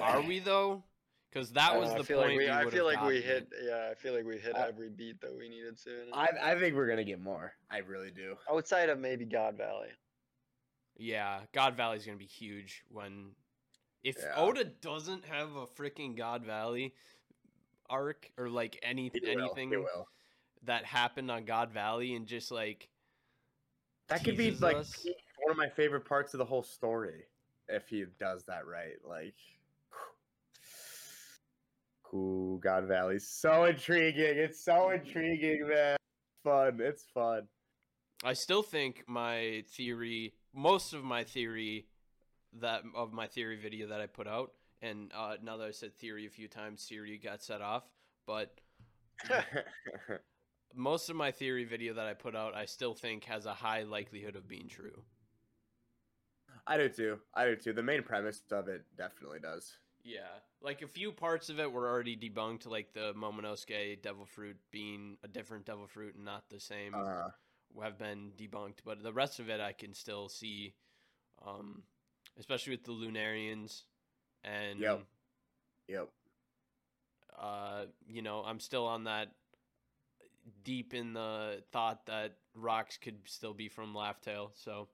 are 0.00 0.20
we 0.20 0.40
though? 0.40 0.82
Because 1.30 1.52
that 1.52 1.78
was 1.78 1.90
don't 1.90 1.98
know, 1.98 2.02
the 2.02 2.02
I 2.02 2.06
feel 2.06 2.16
point. 2.18 2.28
Like 2.30 2.38
we, 2.38 2.44
we 2.44 2.50
I 2.50 2.70
feel 2.70 2.84
like 2.84 3.02
we 3.04 3.20
hit. 3.20 3.48
Yeah, 3.64 3.88
I 3.92 3.94
feel 3.94 4.14
like 4.14 4.24
we 4.24 4.36
hit 4.38 4.56
I- 4.56 4.66
every 4.66 4.90
beat 4.90 5.20
that 5.20 5.32
we 5.32 5.48
needed 5.48 5.78
to. 5.84 6.06
I 6.12 6.28
I 6.42 6.58
think 6.58 6.74
we're 6.74 6.88
gonna 6.88 7.04
get 7.04 7.20
more. 7.20 7.52
I 7.70 7.78
really 7.78 8.10
do. 8.10 8.34
Outside 8.50 8.88
of 8.88 8.98
maybe 8.98 9.24
God 9.24 9.56
Valley. 9.56 9.90
Yeah, 10.96 11.42
God 11.52 11.76
Valley's 11.76 12.04
gonna 12.04 12.18
be 12.18 12.26
huge 12.26 12.82
when 12.88 13.36
if 14.02 14.16
Yeah. 14.18 14.34
Oda 14.36 14.64
doesn't 14.64 15.24
have 15.26 15.54
a 15.54 15.66
freaking 15.68 16.16
God 16.16 16.42
Valley 16.44 16.96
arc 17.88 18.28
or 18.36 18.48
like 18.48 18.76
any 18.82 19.08
He 19.14 19.20
anything 19.30 19.70
he 19.70 19.76
will. 19.76 20.08
that 20.64 20.84
happened 20.84 21.30
on 21.30 21.44
God 21.44 21.70
Valley 21.70 22.16
and 22.16 22.26
just 22.26 22.50
like 22.50 22.88
That 24.08 24.22
could 24.22 24.36
be 24.36 24.50
like 24.52 24.76
us. 24.76 25.06
one 25.42 25.50
of 25.50 25.56
my 25.56 25.68
favorite 25.68 26.04
parts 26.04 26.34
of 26.34 26.38
the 26.38 26.44
whole 26.44 26.62
story 26.62 27.24
if 27.68 27.88
he 27.88 28.04
does 28.18 28.44
that 28.44 28.66
right. 28.66 28.96
Like, 29.08 29.34
cool, 32.02 32.58
God 32.58 32.86
Valley, 32.86 33.18
so 33.18 33.64
intriguing. 33.64 34.36
It's 34.36 34.64
so 34.64 34.90
intriguing, 34.90 35.68
man. 35.68 35.96
Fun. 36.42 36.78
It's 36.80 37.04
fun. 37.14 37.48
I 38.22 38.32
still 38.32 38.62
think 38.62 39.04
my 39.06 39.64
theory, 39.76 40.34
most 40.54 40.92
of 40.92 41.04
my 41.04 41.24
theory 41.24 41.86
that 42.60 42.82
of 42.94 43.12
my 43.12 43.26
theory 43.26 43.56
video 43.56 43.88
that 43.88 44.00
I 44.00 44.06
put 44.06 44.26
out, 44.26 44.52
and 44.80 45.10
uh, 45.16 45.36
now 45.42 45.56
that 45.56 45.66
I 45.66 45.72
said 45.72 45.96
theory 45.96 46.26
a 46.26 46.30
few 46.30 46.48
times, 46.48 46.82
Siri 46.82 47.18
got 47.18 47.42
set 47.42 47.60
off. 47.60 47.84
But 48.26 48.60
most 50.74 51.10
of 51.10 51.16
my 51.16 51.30
theory 51.30 51.64
video 51.64 51.94
that 51.94 52.06
I 52.06 52.14
put 52.14 52.34
out, 52.36 52.54
I 52.54 52.66
still 52.66 52.94
think 52.94 53.24
has 53.24 53.46
a 53.46 53.54
high 53.54 53.82
likelihood 53.82 54.36
of 54.36 54.48
being 54.48 54.68
true. 54.68 55.02
I 56.66 56.76
do 56.76 56.88
too. 56.88 57.18
I 57.34 57.44
do 57.46 57.56
too. 57.56 57.72
The 57.72 57.82
main 57.82 58.02
premise 58.02 58.42
of 58.50 58.68
it 58.68 58.84
definitely 58.96 59.40
does. 59.40 59.72
Yeah, 60.02 60.20
like 60.60 60.82
a 60.82 60.86
few 60.86 61.12
parts 61.12 61.48
of 61.48 61.58
it 61.58 61.70
were 61.70 61.88
already 61.88 62.16
debunked, 62.16 62.66
like 62.66 62.92
the 62.92 63.14
Momonosuke 63.14 64.02
devil 64.02 64.26
fruit 64.26 64.56
being 64.70 65.16
a 65.22 65.28
different 65.28 65.64
devil 65.64 65.86
fruit 65.86 66.14
and 66.14 66.24
not 66.24 66.44
the 66.50 66.60
same. 66.60 66.94
Uh, 66.94 67.28
have 67.82 67.98
been 67.98 68.30
debunked, 68.38 68.78
but 68.84 69.02
the 69.02 69.12
rest 69.12 69.40
of 69.40 69.48
it 69.48 69.60
I 69.60 69.72
can 69.72 69.94
still 69.94 70.28
see, 70.28 70.74
um, 71.44 71.82
especially 72.38 72.72
with 72.72 72.84
the 72.84 72.92
Lunarians, 72.92 73.82
and 74.44 74.78
Yep. 74.78 75.04
yep. 75.88 76.08
uh, 77.36 77.86
you 78.06 78.22
know, 78.22 78.44
I'm 78.44 78.60
still 78.60 78.86
on 78.86 79.04
that 79.04 79.34
deep 80.64 80.94
in 80.94 81.12
the 81.12 81.62
thought 81.72 82.06
that 82.06 82.36
rocks 82.54 82.96
could 82.96 83.18
still 83.26 83.54
be 83.54 83.68
from 83.68 83.94
Laugh 83.94 84.20
Tale. 84.20 84.52
So 84.54 84.88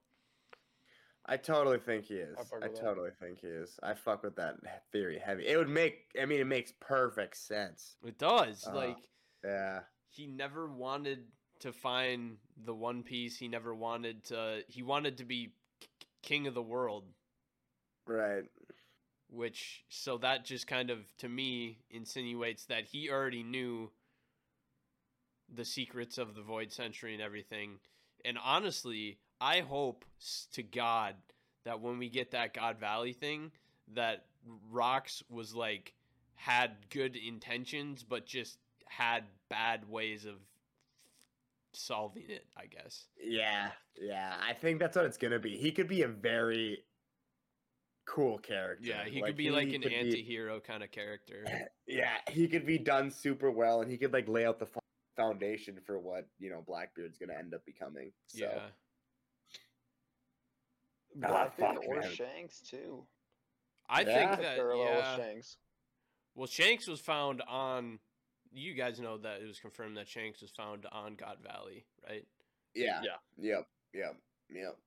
I 1.25 1.37
totally 1.37 1.79
think 1.79 2.05
he 2.05 2.15
is. 2.15 2.37
I 2.61 2.65
I 2.65 2.67
totally 2.69 3.11
think 3.19 3.39
he 3.41 3.47
is. 3.47 3.79
I 3.83 3.93
fuck 3.93 4.23
with 4.23 4.35
that 4.37 4.55
theory 4.91 5.19
heavy. 5.19 5.47
It 5.47 5.57
would 5.57 5.69
make. 5.69 6.11
I 6.21 6.25
mean, 6.25 6.41
it 6.41 6.47
makes 6.47 6.73
perfect 6.79 7.37
sense. 7.37 7.95
it 8.05 8.17
does. 8.17 8.65
Uh, 8.67 8.75
like 8.75 8.97
Yeah. 9.43 9.81
he 10.09 10.27
never 10.27 10.67
wanted 10.67 11.25
to 11.59 11.71
find 11.71 12.37
the 12.65 12.73
One 12.73 13.03
Piece. 13.03 13.37
He 13.37 13.47
never 13.47 13.73
wanted 13.75 14.23
to. 14.25 14.63
He 14.67 14.81
wanted 14.83 15.17
to 15.19 15.25
be 15.25 15.53
k- 15.79 15.87
king 16.23 16.47
of 16.47 16.53
the 16.53 16.61
world. 16.63 17.05
Right. 18.07 18.43
which 19.29 19.85
so 19.89 20.17
that 20.17 20.43
just 20.43 20.67
kind 20.67 20.89
of 20.89 20.99
to 21.17 21.29
me 21.29 21.77
insinuates 21.91 22.65
that 22.65 22.83
he 22.85 23.09
already 23.09 23.43
knew 23.43 23.89
the 25.53 25.65
secrets 25.65 26.17
of 26.17 26.35
the 26.35 26.41
void 26.41 26.71
century 26.71 27.13
and 27.13 27.21
everything 27.21 27.79
and 28.25 28.37
honestly 28.43 29.17
i 29.39 29.59
hope 29.59 30.05
to 30.53 30.63
god 30.63 31.15
that 31.65 31.79
when 31.81 31.97
we 31.97 32.09
get 32.09 32.31
that 32.31 32.53
god 32.53 32.79
valley 32.79 33.13
thing 33.13 33.51
that 33.93 34.25
rocks 34.71 35.21
was 35.29 35.53
like 35.53 35.93
had 36.35 36.71
good 36.89 37.15
intentions 37.15 38.03
but 38.03 38.25
just 38.25 38.57
had 38.87 39.23
bad 39.49 39.87
ways 39.89 40.25
of 40.25 40.35
solving 41.73 42.29
it 42.29 42.45
i 42.57 42.65
guess 42.65 43.05
Yeah, 43.23 43.69
yeah. 44.01 44.33
I 44.45 44.53
think 44.53 44.79
that's 44.79 44.95
what 44.95 45.05
it's 45.05 45.17
gonna 45.17 45.39
be. 45.39 45.55
He 45.55 45.71
could 45.71 45.87
be 45.87 46.01
a 46.01 46.07
very 46.07 46.83
cool 48.05 48.37
character. 48.39 48.85
yeah 48.89 49.05
he 49.05 49.21
could 49.21 49.37
be 49.37 49.51
like 49.51 49.71
an 49.71 49.83
anti-hero 49.83 50.59
kind 50.59 50.83
of 50.83 50.91
character 50.91 51.45
yeah, 51.87 52.17
he 52.29 52.47
could 52.47 52.65
be 52.65 52.77
done 52.77 53.09
super 53.09 53.49
well, 53.51 53.81
and 53.81 53.89
he 53.89 53.97
could 53.97 54.11
like 54.11 54.27
lay 54.27 54.45
out 54.45 54.59
the 54.59 54.65
foundation 55.15 55.77
for 55.85 55.99
what 55.99 56.27
you 56.39 56.49
know 56.49 56.63
Blackbeard's 56.65 57.17
gonna 57.17 57.37
end 57.37 57.53
up 57.53 57.65
becoming. 57.65 58.11
So 58.27 58.45
yeah 58.45 58.59
Ah, 61.23 61.27
Blackbeard 61.27 61.75
fuck, 61.75 61.87
or 61.87 61.99
man. 61.99 62.11
Shanks 62.11 62.61
too. 62.61 63.05
I 63.89 64.01
Yeah. 64.01 64.05
think 64.29 64.41
that 64.41 64.55
Parallel 64.55 64.85
yeah. 64.85 65.17
with 65.17 65.25
Shanks. 65.25 65.57
Well, 66.35 66.47
Shanks 66.47 66.87
was 66.87 67.01
found 67.01 67.41
on. 67.41 67.99
You 68.53 68.73
guys 68.73 68.99
know 68.99 69.17
that 69.19 69.41
it 69.41 69.45
was 69.47 69.59
confirmed 69.59 69.97
that 69.97 70.07
Shanks 70.09 70.41
was 70.41 70.51
found 70.51 70.85
on 70.91 71.15
God 71.15 71.39
Valley, 71.41 71.85
right? 72.07 72.27
yeah, 72.73 73.01
Yeah. 73.01 73.17
yep, 73.37 73.67
yep, 73.93 74.17
yep. 74.49 74.77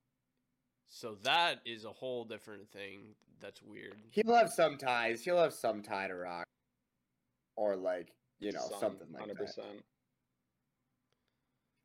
So 0.89 1.15
that 1.23 1.61
is 1.67 1.85
a 1.85 1.93
whole 1.93 2.25
different 2.25 2.71
thing. 2.71 3.15
That's 3.41 3.63
weird. 3.63 4.03
He'll 4.11 4.35
have 4.35 4.51
some 4.51 4.77
ties. 4.79 5.25
He'll 5.25 5.39
have 5.39 5.53
some 5.55 5.83
tie 5.83 6.09
to 6.09 6.15
Rock, 6.15 6.47
or 7.57 7.75
like 7.77 8.15
you 8.39 8.53
know 8.53 8.67
Some, 8.69 8.81
something 8.81 9.13
like 9.13 9.27
that. 9.27 9.83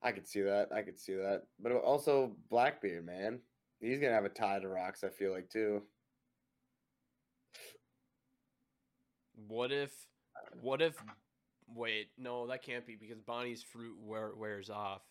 100%. 0.03 0.07
I 0.07 0.11
could 0.11 0.27
see 0.27 0.41
that. 0.41 0.71
I 0.73 0.81
could 0.81 0.99
see 0.99 1.13
that. 1.15 1.43
But 1.59 1.71
also 1.73 2.35
Blackbeard, 2.49 3.05
man. 3.05 3.39
He's 3.79 3.99
gonna 3.99 4.13
have 4.13 4.25
a 4.25 4.29
tie 4.29 4.59
to 4.59 4.67
rocks, 4.67 5.03
I 5.03 5.09
feel 5.09 5.31
like 5.31 5.49
too. 5.49 5.81
What 9.47 9.71
if? 9.71 9.91
What 10.61 10.81
if? 10.81 10.95
Wait, 11.67 12.07
no, 12.17 12.47
that 12.47 12.63
can't 12.63 12.85
be 12.85 12.95
because 12.95 13.19
Bonnie's 13.21 13.63
fruit 13.63 13.95
wear, 14.01 14.31
wears 14.35 14.69
off. 14.69 15.01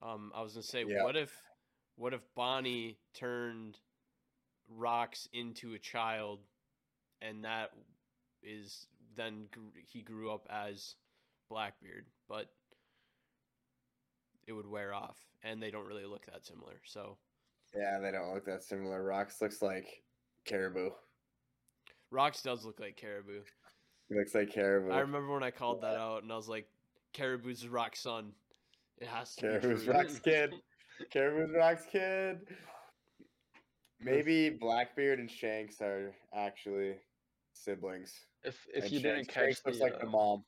Um, 0.00 0.32
I 0.34 0.42
was 0.42 0.54
gonna 0.54 0.62
say, 0.62 0.84
Yeah. 0.84 1.04
what 1.04 1.16
if? 1.16 1.36
What 1.96 2.14
if 2.14 2.22
Bonnie 2.34 2.98
turned 3.14 3.78
Rocks 4.68 5.28
into 5.32 5.74
a 5.74 5.78
child, 5.78 6.40
and 7.20 7.44
that 7.44 7.72
is 8.42 8.86
then 9.14 9.48
gr- 9.50 9.78
he 9.86 10.00
grew 10.00 10.30
up 10.32 10.46
as 10.48 10.96
Blackbeard, 11.50 12.06
but 12.28 12.54
it 14.46 14.52
would 14.52 14.66
wear 14.66 14.92
off, 14.94 15.18
and 15.42 15.62
they 15.62 15.70
don't 15.70 15.86
really 15.86 16.04
look 16.06 16.26
that 16.26 16.44
similar. 16.44 16.80
So 16.84 17.16
Yeah, 17.74 17.98
they 18.00 18.10
don't 18.10 18.32
look 18.34 18.44
that 18.46 18.62
similar. 18.62 19.02
Rocks 19.02 19.40
looks 19.40 19.62
like 19.62 20.02
caribou. 20.44 20.90
Rocks 22.10 22.42
does 22.42 22.64
look 22.64 22.78
like 22.78 22.96
Caribou. 22.96 23.40
He 24.08 24.14
looks 24.14 24.34
like 24.34 24.52
caribou. 24.52 24.92
I 24.92 25.00
remember 25.00 25.32
when 25.32 25.42
I 25.42 25.50
called 25.50 25.80
that 25.82 25.96
out, 25.96 26.22
and 26.22 26.30
I 26.30 26.36
was 26.36 26.48
like, 26.48 26.68
"Caribou's 27.14 27.66
Rock's 27.66 28.00
son." 28.00 28.32
It 28.98 29.08
has 29.08 29.34
to 29.36 29.40
Caribou's 29.40 29.80
be 29.80 29.86
true. 29.86 29.94
Rock's 29.94 30.18
kid. 30.18 30.54
Caribou's 31.10 31.54
Rock's 31.56 31.86
kid. 31.90 32.40
Maybe 34.00 34.50
Blackbeard 34.50 35.20
and 35.20 35.30
Shanks 35.30 35.80
are 35.80 36.14
actually 36.34 36.96
siblings. 37.54 38.12
If 38.44 38.58
if 38.74 38.84
and 38.84 38.92
you 38.92 39.00
didn't 39.00 39.24
Shanks, 39.24 39.34
catch 39.34 39.44
Shanks 39.44 39.60
the, 39.62 39.70
looks 39.70 39.80
like 39.80 40.00
the 40.00 40.06
uh, 40.06 40.10
mom. 40.10 40.44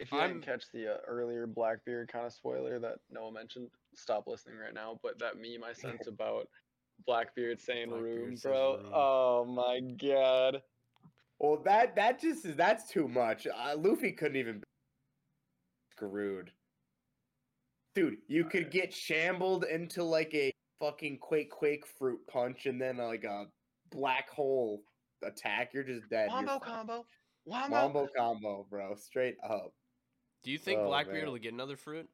If 0.00 0.10
you 0.10 0.18
I'm- 0.18 0.32
didn't 0.32 0.44
catch 0.46 0.64
the 0.72 0.94
uh, 0.94 0.96
earlier 1.06 1.46
Blackbeard 1.46 2.08
kind 2.10 2.26
of 2.26 2.32
spoiler 2.32 2.78
that 2.80 2.96
Noah 3.10 3.32
mentioned, 3.32 3.68
stop 3.94 4.26
listening 4.26 4.56
right 4.58 4.74
now. 4.74 4.98
But 5.02 5.18
that 5.20 5.36
meme 5.36 5.62
I 5.64 5.72
sent 5.72 6.00
about 6.08 6.48
Blackbeard 7.06 7.60
saying 7.60 7.90
Blackbeard 7.90 8.18
room, 8.20 8.34
bro. 8.42 8.76
room. 8.78 8.92
Oh 8.92 9.44
my 9.44 9.80
god. 9.80 10.62
Well, 11.38 11.62
that 11.64 11.94
that 11.96 12.20
just 12.20 12.44
is 12.44 12.56
that's 12.56 12.90
too 12.90 13.06
much. 13.08 13.46
Uh, 13.46 13.74
Luffy 13.76 14.12
couldn't 14.12 14.36
even 14.36 14.58
be 14.58 14.64
screwed. 15.92 16.50
Dude, 17.94 18.18
you 18.28 18.44
could 18.44 18.70
get 18.70 18.92
shambled 18.94 19.64
into 19.64 20.02
like 20.04 20.32
a 20.34 20.52
fucking 20.80 21.18
quake 21.18 21.50
quake 21.50 21.84
fruit 21.86 22.20
punch 22.26 22.66
and 22.66 22.80
then 22.80 22.96
like 22.98 23.24
a 23.24 23.44
black 23.90 24.28
hole 24.30 24.82
attack, 25.24 25.70
you're 25.74 25.82
just 25.82 26.08
dead. 26.08 26.28
You're 26.30 26.36
Wombo 26.36 26.58
combo. 26.58 27.04
Wombo. 27.44 27.74
Wombo 27.76 28.08
combo, 28.16 28.66
bro. 28.70 28.94
Straight 28.94 29.36
up. 29.42 29.72
Do 30.42 30.50
you 30.50 30.58
think 30.58 30.80
Oh, 30.80 30.86
Blackbeard 30.86 31.24
man. 31.24 31.32
will 31.32 31.38
get 31.38 31.52
another 31.52 31.76
fruit? 31.76 32.08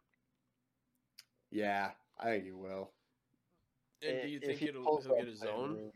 Yeah, 1.51 1.91
I 2.19 2.31
think 2.31 2.45
he 2.45 2.53
will. 2.53 2.91
And 4.03 4.23
do 4.23 4.29
you 4.29 4.39
if 4.43 4.47
think 4.47 4.59
he 4.59 4.69
it'll, 4.69 5.01
he'll 5.01 5.17
get 5.17 5.27
his 5.27 5.43
own? 5.43 5.91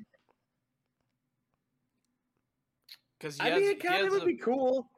Because 3.19 3.39
I 3.41 3.51
has, 3.51 3.61
mean, 3.61 3.71
it 3.73 3.83
kind 3.83 4.07
of 4.07 4.13
would 4.13 4.23
a, 4.23 4.27
be 4.27 4.37
cool. 4.37 4.91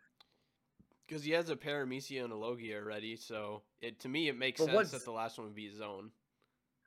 Because 1.08 1.24
he 1.24 1.32
has 1.32 1.50
a 1.50 1.56
Paramecia 1.56 2.22
and 2.22 2.32
a 2.32 2.36
Logia 2.36 2.76
already, 2.76 3.16
so 3.16 3.62
it 3.80 3.98
to 4.00 4.08
me 4.08 4.28
it 4.28 4.38
makes 4.38 4.60
But 4.60 4.70
sense 4.70 4.90
that 4.92 5.04
the 5.04 5.10
last 5.10 5.38
one 5.38 5.48
would 5.48 5.56
be 5.56 5.66
his 5.68 5.80
own. 5.80 6.10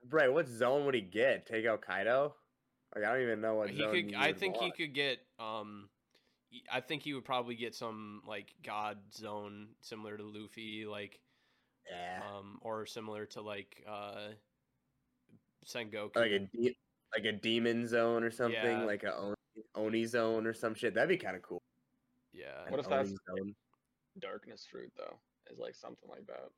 Right, 0.10 0.32
what 0.32 0.48
Zoan 0.48 0.86
would 0.86 0.96
he 0.96 1.02
get? 1.02 1.46
Take 1.46 1.66
out 1.66 1.82
Kaido? 1.82 2.36
Like 2.96 3.04
I 3.04 3.14
don't 3.14 3.24
even 3.24 3.42
know 3.42 3.56
what 3.56 3.70
he 3.70 3.84
could. 3.84 4.16
I 4.16 4.32
think 4.32 4.58
he 4.58 4.72
could 4.72 4.94
get. 4.94 5.20
Um, 5.40 5.90
I 6.72 6.82
think 6.82 7.04
he 7.04 7.14
would 7.14 7.26
probably 7.26 7.56
get 7.56 7.76
some 7.76 8.22
like 8.28 8.54
God 8.64 8.98
Zoan 9.14 9.68
similar 9.82 10.18
to 10.18 10.24
Luffy, 10.24 10.86
like 10.86 11.20
Yeah, 11.90 12.22
um, 12.36 12.60
or 12.62 12.86
similar 12.86 13.26
to 13.28 13.42
like 13.42 13.84
uh, 13.88 14.30
Sengoku. 15.66 16.16
like 16.16 16.32
a 16.32 16.40
de- 16.40 16.78
like 17.16 17.26
a 17.26 17.32
demon 17.32 17.88
Zoan 17.88 18.24
or 18.24 18.32
something, 18.32 18.62
Yeah. 18.80 18.84
like 18.86 19.04
a 19.04 19.16
Oni, 19.16 19.36
Oni 19.76 20.06
Zoan 20.06 20.46
or 20.46 20.54
some 20.54 20.74
shit. 20.76 20.94
That'd 20.94 21.10
be 21.10 21.18
kind 21.18 21.36
of 21.36 21.42
cool. 21.42 21.62
yeah. 22.34 22.66
An 22.66 22.72
What 22.72 22.80
if 22.80 22.88
that's- 22.90 23.10
zone. 23.38 23.56
Darkness 24.20 24.66
fruit 24.66 24.92
though 24.96 25.20
is 25.52 25.60
like 25.60 25.76
something 25.76 26.10
like 26.10 26.26
that. 26.28 26.50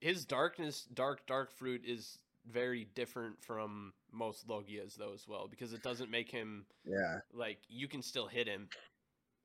His 0.00 0.24
darkness, 0.24 0.84
dark, 0.94 1.24
dark 1.26 1.52
fruit 1.52 1.82
is 1.84 2.18
very 2.46 2.84
different 2.94 3.40
from 3.42 3.92
most 4.10 4.48
Logias 4.48 4.96
though 4.96 5.12
as 5.12 5.28
well 5.28 5.46
because 5.48 5.72
it 5.72 5.82
doesn't 5.82 6.10
make 6.10 6.30
him 6.30 6.66
Yeah, 6.84 7.20
like 7.32 7.58
you 7.68 7.86
can 7.88 8.02
still 8.02 8.26
hit 8.26 8.46
him 8.48 8.68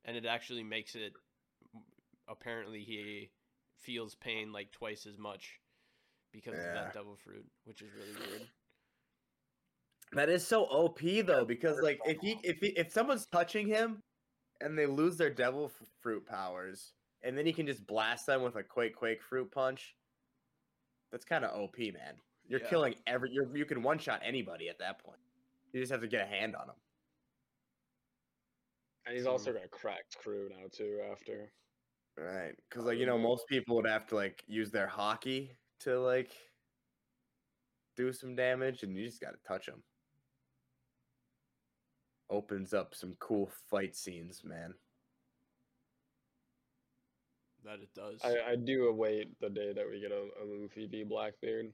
and 0.05 0.15
it 0.17 0.25
actually 0.25 0.63
makes 0.63 0.95
it 0.95 1.13
apparently 2.27 2.81
he 2.81 3.29
feels 3.79 4.15
pain 4.15 4.51
like 4.51 4.71
twice 4.71 5.05
as 5.05 5.17
much 5.17 5.59
because 6.31 6.53
of 6.53 6.63
that 6.73 6.93
devil 6.93 7.17
fruit 7.23 7.45
which 7.65 7.81
is 7.81 7.89
really 7.93 8.29
weird 8.29 8.47
that 10.13 10.29
is 10.29 10.45
so 10.45 10.65
OP 10.65 10.99
though, 11.25 11.43
because 11.45 11.79
like 11.81 11.99
if 12.05 12.19
he 12.21 12.37
if 12.43 12.57
he, 12.59 12.67
if 12.67 12.91
someone's 12.91 13.25
touching 13.31 13.67
him 13.67 14.03
and 14.61 14.77
they 14.77 14.85
lose 14.85 15.17
their 15.17 15.31
devil 15.31 15.71
f- 15.73 15.87
fruit 16.01 16.25
powers, 16.27 16.93
and 17.23 17.35
then 17.37 17.45
he 17.47 17.53
can 17.53 17.65
just 17.65 17.85
blast 17.87 18.27
them 18.27 18.43
with 18.43 18.55
a 18.55 18.63
quake 18.63 18.95
quake 18.95 19.23
fruit 19.23 19.51
punch. 19.51 19.95
That's 21.11 21.25
kind 21.25 21.43
of 21.43 21.59
OP, 21.59 21.77
man. 21.79 22.15
You're 22.47 22.59
Yeah. 22.59 22.69
killing 22.69 22.95
every. 23.07 23.31
You're, 23.31 23.57
you 23.57 23.65
can 23.65 23.81
one 23.81 23.97
shot 23.97 24.21
anybody 24.23 24.69
at 24.69 24.77
that 24.79 25.03
point. 25.03 25.19
You 25.71 25.79
just 25.79 25.91
have 25.91 26.01
to 26.01 26.07
get 26.07 26.21
a 26.21 26.29
hand 26.29 26.55
on 26.55 26.67
them. 26.67 26.75
And 29.05 29.15
he's 29.15 29.25
also 29.25 29.51
got 29.51 29.69
cracked 29.71 30.17
crew 30.17 30.49
now 30.49 30.67
too. 30.71 30.99
After 31.11 31.51
Right, 32.17 32.53
because 32.69 32.85
like 32.85 32.99
you 32.99 33.05
know, 33.05 33.15
um, 33.15 33.23
most 33.23 33.47
people 33.47 33.75
would 33.75 33.87
have 33.87 34.05
to 34.07 34.15
like 34.15 34.43
use 34.47 34.71
their 34.71 34.87
haki 34.87 35.49
to 35.81 35.99
like 35.99 36.31
do 37.95 38.13
some 38.13 38.35
damage, 38.35 38.83
and 38.83 38.95
you 38.95 39.05
just 39.05 39.21
got 39.21 39.31
to 39.31 39.39
touch 39.47 39.65
them. 39.65 39.83
Opens 42.29 42.73
up 42.73 42.95
some 42.95 43.15
cool 43.19 43.49
fight 43.69 43.95
scenes, 43.95 44.41
man. 44.43 44.73
that 47.63 47.79
it 47.81 47.89
does 47.95 48.19
I, 48.23 48.51
I 48.51 48.55
do 48.55 48.87
await 48.87 49.39
the 49.39 49.49
day 49.49 49.73
that 49.73 49.85
we 49.89 49.99
get 49.99 50.11
a, 50.11 50.27
a 50.41 50.43
Luffy 50.45 50.87
v 50.87 51.03
Blackbeard. 51.03 51.71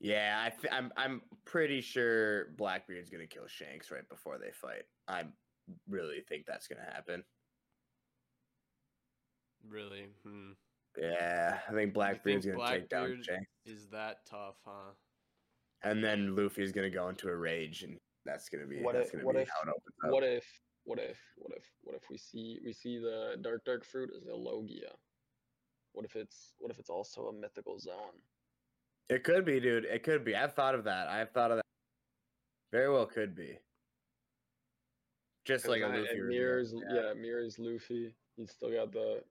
Yeah, 0.00 0.42
I 0.44 0.50
th- 0.50 0.72
I'm 0.72 0.90
I'm 0.96 1.20
pretty 1.44 1.80
sure 1.80 2.52
Blackbeard's 2.56 3.10
gonna 3.10 3.26
kill 3.26 3.46
Shanks 3.46 3.90
right 3.90 4.08
before 4.08 4.38
they 4.38 4.50
fight. 4.50 4.84
I 5.08 5.24
really 5.88 6.20
think 6.28 6.46
that's 6.46 6.66
gonna 6.68 6.84
happen. 6.84 7.24
really 9.68 10.08
hmm. 10.24 10.52
Yeah, 10.98 11.60
I 11.68 11.72
think 11.72 11.94
Blackbeard's 11.94 12.46
gonna 12.46 12.58
take 12.68 12.88
down 12.88 13.06
Blackbeard- 13.06 13.24
Shanks, 13.24 13.50
is 13.66 13.88
that 13.90 14.26
tough 14.26 14.56
huh 14.64 14.92
and 15.82 16.02
then 16.04 16.34
Luffy's 16.36 16.72
gonna 16.72 16.90
go 16.90 17.08
into 17.08 17.28
a 17.28 17.34
rage, 17.36 17.82
and 17.84 17.98
that's 18.24 18.48
gonna 18.48 18.66
be 18.66 18.80
What 18.82 18.94
that's 18.94 19.06
if- 19.08 19.12
gonna 19.12 19.24
what 19.24 19.36
be 19.36 19.42
if- 19.42 19.48
how 19.48 19.62
it 19.62 19.68
opens 19.68 19.96
up. 20.04 20.10
What 20.10 20.24
if? 20.24 20.46
What 20.84 20.98
if? 20.98 21.18
What 21.36 21.52
if? 21.56 21.64
What 21.82 21.94
if 21.94 22.02
we 22.10 22.16
see 22.18 22.58
we 22.64 22.72
see 22.72 22.98
the 22.98 23.36
dark 23.40 23.64
dark 23.64 23.84
fruit 23.84 24.10
as 24.16 24.26
a 24.26 24.34
Logia? 24.34 24.94
What 25.92 26.04
if 26.04 26.16
it's 26.16 26.54
what 26.58 26.70
if 26.70 26.78
it's 26.78 26.90
also 26.90 27.28
a 27.28 27.32
mythical 27.32 27.78
Zoan? 27.78 28.22
It 29.08 29.24
could 29.24 29.44
be, 29.44 29.58
dude. 29.60 29.84
It 29.84 30.02
could 30.04 30.24
be. 30.24 30.34
I've 30.36 30.54
thought 30.54 30.74
of 30.74 30.84
that. 30.84 31.08
I've 31.08 31.30
thought 31.32 31.50
of 31.50 31.56
that. 31.58 31.66
Very 32.72 32.90
well, 32.90 33.06
could 33.06 33.34
be. 33.34 33.58
Just 35.50 35.64
'Cause 35.64 35.70
like 35.70 35.82
a 35.82 35.88
Luffy. 35.88 36.16
it 36.18 36.24
mirrors 36.24 36.72
Yeah. 36.72 36.94
yeah. 36.94 37.10
it 37.10 37.16
mirrors 37.18 37.58
Luffy. 37.58 38.14
He's 38.36 38.52
still 38.52 38.70
got 38.72 38.92
the 38.92 39.24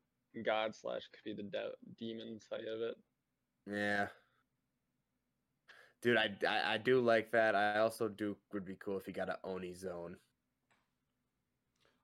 god 0.44 0.76
slash 0.76 1.08
could 1.14 1.24
be 1.24 1.34
the 1.34 1.44
de- 1.50 1.76
demon 1.98 2.40
side 2.40 2.66
of 2.68 2.82
it. 2.82 2.98
Yeah. 3.66 4.10
Dude, 6.02 6.18
I, 6.18 6.36
I 6.48 6.74
I 6.74 6.78
do 6.78 7.00
like 7.02 7.32
that. 7.32 7.56
I 7.56 7.80
also 7.80 8.08
do 8.10 8.38
would 8.54 8.66
be 8.66 8.76
cool 8.76 8.98
if 8.98 9.06
he 9.06 9.12
got 9.12 9.30
an 9.30 9.36
Oni 9.44 9.74
Zoan. 9.74 10.18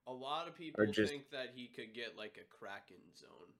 a 0.08 0.14
lot 0.14 0.48
of 0.48 0.56
people 0.56 0.86
just- 0.86 1.12
think 1.12 1.30
that 1.32 1.50
he 1.56 1.68
could 1.68 1.94
get 1.94 2.16
like 2.16 2.38
a 2.38 2.44
kraken 2.46 3.02
Zoan 3.18 3.52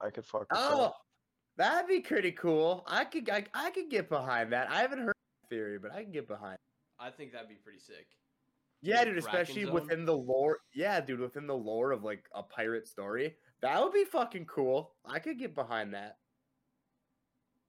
I 0.00 0.10
could 0.10 0.24
fuck. 0.24 0.46
Oh, 0.52 0.94
that'd 1.58 1.86
be 1.88 2.00
pretty 2.00 2.32
cool. 2.32 2.82
I 2.86 3.04
could 3.04 3.28
I, 3.28 3.44
I 3.52 3.70
could 3.70 3.90
get 3.90 4.08
behind 4.08 4.52
that. 4.52 4.70
I 4.70 4.80
haven't 4.80 5.00
heard 5.00 5.14
the 5.42 5.48
theory, 5.54 5.78
but 5.78 5.92
I 5.92 6.02
can 6.02 6.12
get 6.12 6.26
behind. 6.26 6.58
I 7.00 7.10
think 7.10 7.32
that'd 7.32 7.48
be 7.48 7.54
pretty 7.54 7.78
sick 7.80 8.06
Yeah, 8.82 9.04
dude, 9.04 9.18
especially 9.18 9.64
zone? 9.64 9.72
within 9.74 10.04
the 10.04 10.16
lore. 10.16 10.58
Yeah, 10.74 11.00
dude, 11.00 11.20
within 11.20 11.46
the 11.46 11.56
lore 11.56 11.92
of 11.92 12.02
like 12.04 12.24
a 12.34 12.42
pirate 12.42 12.86
story, 12.86 13.36
that 13.62 13.82
would 13.82 13.92
be 13.92 14.04
fucking 14.04 14.46
cool. 14.46 14.92
I 15.04 15.18
could 15.18 15.38
get 15.38 15.54
behind 15.54 15.94
that. 15.94 16.18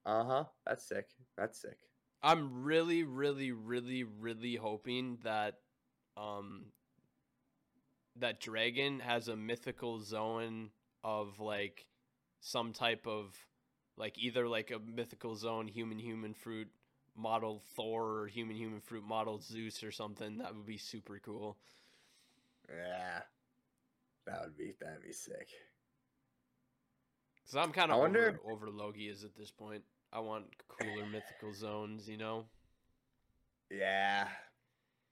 Uh 0.06 0.24
huh. 0.24 0.44
That's 0.66 0.88
sick. 0.88 1.08
That's 1.38 1.62
sick. 1.62 1.78
I'm 2.24 2.64
really, 2.64 3.03
really, 3.03 3.52
really, 3.52 4.03
really 4.03 4.56
hoping 4.56 5.18
that 5.24 5.56
um 6.18 6.66
that 8.18 8.40
dragon 8.41 8.99
has 8.99 9.28
a 9.28 9.36
mythical 9.36 9.99
Zoan 9.99 10.70
of 11.03 11.40
like 11.40 11.86
some 12.41 12.74
type 12.74 13.08
of 13.08 13.36
like 13.98 14.18
either 14.18 14.48
like 14.48 14.72
a 14.72 14.80
mythical 14.80 15.36
Zoan 15.36 15.68
human 15.68 15.99
human 15.99 16.34
fruit 16.34 16.70
model 17.22 17.61
Thor 17.76 18.22
or 18.22 18.27
human 18.27 18.56
human 18.56 18.81
fruit 18.81 19.03
model 19.03 19.39
Zeus 19.39 19.84
or 19.84 19.91
something. 19.91 20.38
That 20.38 20.56
would 20.56 20.65
be 20.65 20.77
super 20.77 21.19
cool. 21.23 21.57
Yeah, 22.69 23.22
that 24.26 24.41
would 24.43 24.57
be 24.57 24.73
that'd 24.80 25.03
be 25.03 25.14
sick. 25.14 25.49
Cause 27.45 27.56
I'm 27.56 27.72
kind 27.72 27.91
of 27.91 27.99
wonder 27.99 28.39
over, 28.45 28.53
over 28.53 28.68
Logias 28.68 29.26
at 29.26 29.35
this 29.38 29.52
point. 29.52 29.84
I 30.14 30.19
want 30.19 30.45
cooler 30.68 31.06
mythical 31.11 31.52
Zoans, 31.52 32.07
you 32.07 32.18
know. 32.18 32.45
Yeah, 33.69 34.27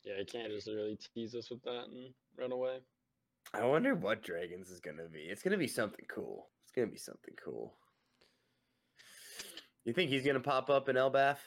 Yeah, 0.03 0.19
you 0.19 0.25
can't 0.25 0.51
just 0.51 0.67
really 0.67 0.97
tease 1.13 1.33
us 1.35 1.49
with 1.49 1.63
that 1.63 1.85
and 1.87 2.13
run 2.37 2.51
away. 2.51 2.79
I 3.53 3.65
wonder 3.65 3.95
what 3.95 4.21
dragons 4.23 4.69
is 4.69 4.79
gonna 4.79 5.07
be. 5.11 5.21
It's 5.21 5.41
gonna 5.41 5.57
be 5.57 5.67
something 5.67 6.05
cool. 6.13 6.49
It's 6.63 6.73
gonna 6.73 6.87
be 6.87 6.97
something 6.97 7.33
cool. 7.43 7.73
You 9.85 9.93
think 9.93 10.09
he's 10.09 10.25
gonna 10.25 10.39
pop 10.39 10.69
up 10.69 10.89
in 10.89 10.95
Elbaf? 10.95 11.37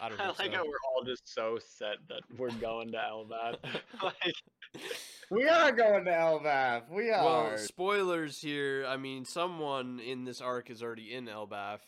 I 0.00 0.08
don't 0.08 0.20
I 0.20 0.26
know. 0.26 0.34
like 0.38 0.54
how 0.54 0.64
we're 0.64 0.72
all 0.94 1.04
just 1.04 1.32
so 1.32 1.58
set 1.58 1.96
that 2.08 2.22
we're 2.38 2.50
going 2.52 2.90
to 2.92 2.98
Elbaf. 2.98 3.56
like, 4.02 4.34
We 5.30 5.46
are 5.48 5.72
going 5.72 6.04
to 6.06 6.10
Elbaf. 6.10 6.88
We 6.90 7.10
are. 7.10 7.24
Well, 7.24 7.58
spoilers 7.58 8.40
here. 8.40 8.84
I 8.88 8.96
mean, 8.96 9.24
someone 9.24 10.00
in 10.00 10.24
this 10.24 10.40
arc 10.40 10.70
is 10.70 10.82
already 10.82 11.12
in 11.14 11.26
Elbaf, 11.26 11.80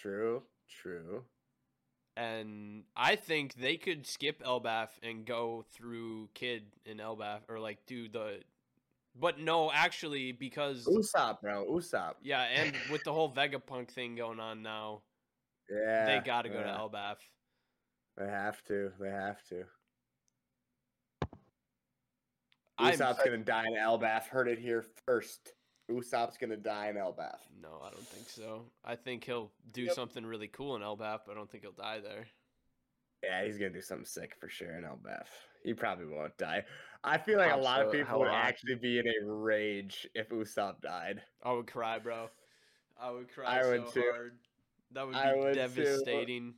true. 0.00 0.42
True. 0.82 1.24
and 2.16 2.84
I 2.96 3.16
think 3.16 3.54
they 3.54 3.76
could 3.76 4.06
skip 4.06 4.42
Elbaf 4.42 4.88
and 5.02 5.24
go 5.26 5.64
through 5.74 6.28
Kid 6.34 6.64
in 6.84 6.98
Elbaf, 6.98 7.40
or 7.48 7.58
like 7.60 7.78
do 7.86 8.08
the. 8.08 8.40
But 9.18 9.38
no, 9.38 9.70
actually, 9.72 10.32
because 10.32 10.86
Usopp, 10.86 11.40
bro. 11.40 11.66
Usopp. 11.70 12.14
yeah, 12.22 12.42
and 12.42 12.74
with 12.90 13.04
the 13.04 13.12
whole 13.12 13.32
Vegapunk 13.32 13.88
thing 13.90 14.16
going 14.16 14.40
on 14.40 14.62
now, 14.62 15.02
Yeah. 15.70 16.06
they 16.06 16.24
got 16.24 16.42
to 16.42 16.48
go 16.48 16.58
yeah. 16.60 16.72
to 16.72 16.78
Elbaf. 16.78 17.16
They 18.16 18.26
have 18.26 18.62
to. 18.64 18.90
They 19.00 19.10
have 19.10 19.42
to. 19.48 19.64
I'm 22.78 22.94
Usopp's 22.94 23.22
gonna 23.24 23.38
die 23.38 23.66
in 23.66 23.74
Elbaf. 23.74 24.26
Heard 24.26 24.48
it 24.48 24.58
here 24.58 24.84
first. 25.06 25.52
Usopp's 25.90 26.36
gonna 26.38 26.56
die 26.56 26.88
in 26.88 26.96
Elbaf. 26.96 27.38
no, 27.60 27.80
I 27.84 27.90
don't 27.90 28.06
think 28.06 28.28
so. 28.28 28.64
I 28.84 28.96
think 28.96 29.24
he'll 29.24 29.52
do 29.72 29.82
Yep. 29.82 29.94
something 29.94 30.26
really 30.26 30.48
cool 30.48 30.74
in 30.76 30.82
Elbaf, 30.82 31.20
but 31.26 31.32
I 31.32 31.34
don't 31.34 31.50
think 31.50 31.62
he'll 31.62 31.72
die 31.72 32.00
there. 32.00 32.26
Yeah, 33.22 33.44
he's 33.44 33.58
gonna 33.58 33.70
do 33.70 33.80
something 33.80 34.04
sick 34.04 34.34
for 34.40 34.48
sure 34.48 34.76
in 34.76 34.84
Elbaf. 34.84 35.26
He 35.62 35.72
probably 35.72 36.06
won't 36.06 36.36
die. 36.36 36.64
I 37.04 37.18
feel 37.18 37.38
like 37.38 37.52
a 37.52 37.56
lot 37.56 37.80
of 37.82 37.92
people 37.92 38.18
would 38.20 38.28
actually 38.28 38.74
be 38.76 38.98
in 38.98 39.06
a 39.06 39.26
rage 39.32 40.06
if 40.14 40.28
Usopp 40.30 40.80
died. 40.80 41.22
I 41.42 41.52
would 41.52 41.66
cry, 41.66 41.98
bro. 41.98 42.28
I 43.00 43.10
would 43.10 43.28
cry 43.32 43.58
I 43.58 43.62
so 43.62 43.70
would 43.70 43.92
too. 43.92 44.10
hard. 44.12 44.38
That 44.94 45.06
would 45.06 45.14
be 45.14 45.18
I 45.18 45.34
would 45.34 45.54
too. 45.54 45.60
devastating. 45.60 46.54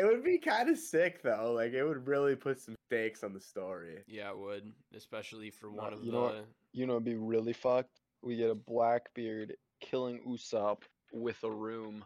It 0.00 0.04
would 0.04 0.22
be 0.22 0.38
kind 0.38 0.68
of 0.70 0.78
sick 0.78 1.22
though. 1.22 1.52
Like 1.52 1.72
it 1.72 1.82
would 1.84 2.06
really 2.06 2.36
put 2.36 2.60
some 2.60 2.76
stakes 2.86 3.24
on 3.24 3.32
the 3.34 3.40
story. 3.40 3.98
Yeah, 4.06 4.30
it 4.30 4.38
would, 4.38 4.72
especially 4.96 5.50
for 5.50 5.66
No, 5.66 5.82
one 5.82 5.92
of 5.92 6.04
you 6.04 6.12
the. 6.12 6.16
know 6.16 6.22
what? 6.24 6.46
You 6.72 6.86
know, 6.86 6.92
it'd 6.94 7.04
be 7.04 7.16
really 7.16 7.52
fucked. 7.52 8.00
We 8.22 8.36
get 8.36 8.50
a 8.50 8.54
Blackbeard 8.54 9.56
killing 9.80 10.20
Usopp 10.28 10.82
with 11.12 11.42
a 11.42 11.50
room. 11.50 12.04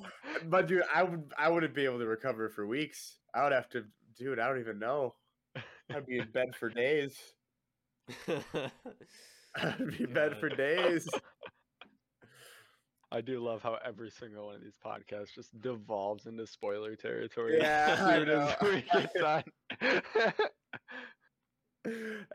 but 0.48 0.68
dude, 0.68 0.84
I 0.94 1.02
would 1.02 1.32
I 1.36 1.48
wouldn't 1.48 1.74
be 1.74 1.84
able 1.84 1.98
to 1.98 2.06
recover 2.06 2.48
for 2.48 2.66
weeks. 2.66 3.18
I 3.34 3.42
would 3.42 3.52
have 3.52 3.68
to, 3.70 3.84
dude. 4.16 4.38
I 4.38 4.46
don't 4.48 4.60
even 4.60 4.78
know. 4.78 5.14
I'd 5.94 6.06
be 6.06 6.18
in 6.18 6.30
bed 6.30 6.54
for 6.58 6.68
days. 6.68 7.16
I'd 8.28 9.86
be 9.96 10.04
in 10.04 10.12
bed 10.12 10.38
for 10.38 10.48
days. 10.48 11.08
I 13.12 13.20
do 13.20 13.38
love 13.40 13.62
how 13.62 13.78
every 13.84 14.10
single 14.10 14.46
one 14.46 14.56
of 14.56 14.62
these 14.62 14.76
podcasts 14.84 15.32
just 15.34 15.58
devolves 15.60 16.26
into 16.26 16.46
spoiler 16.46 16.96
territory. 16.96 17.58
Yeah, 17.58 17.96
I 18.04 18.24
know. 18.24 18.52
we 18.62 18.84
get 18.92 19.14
done. 19.14 19.44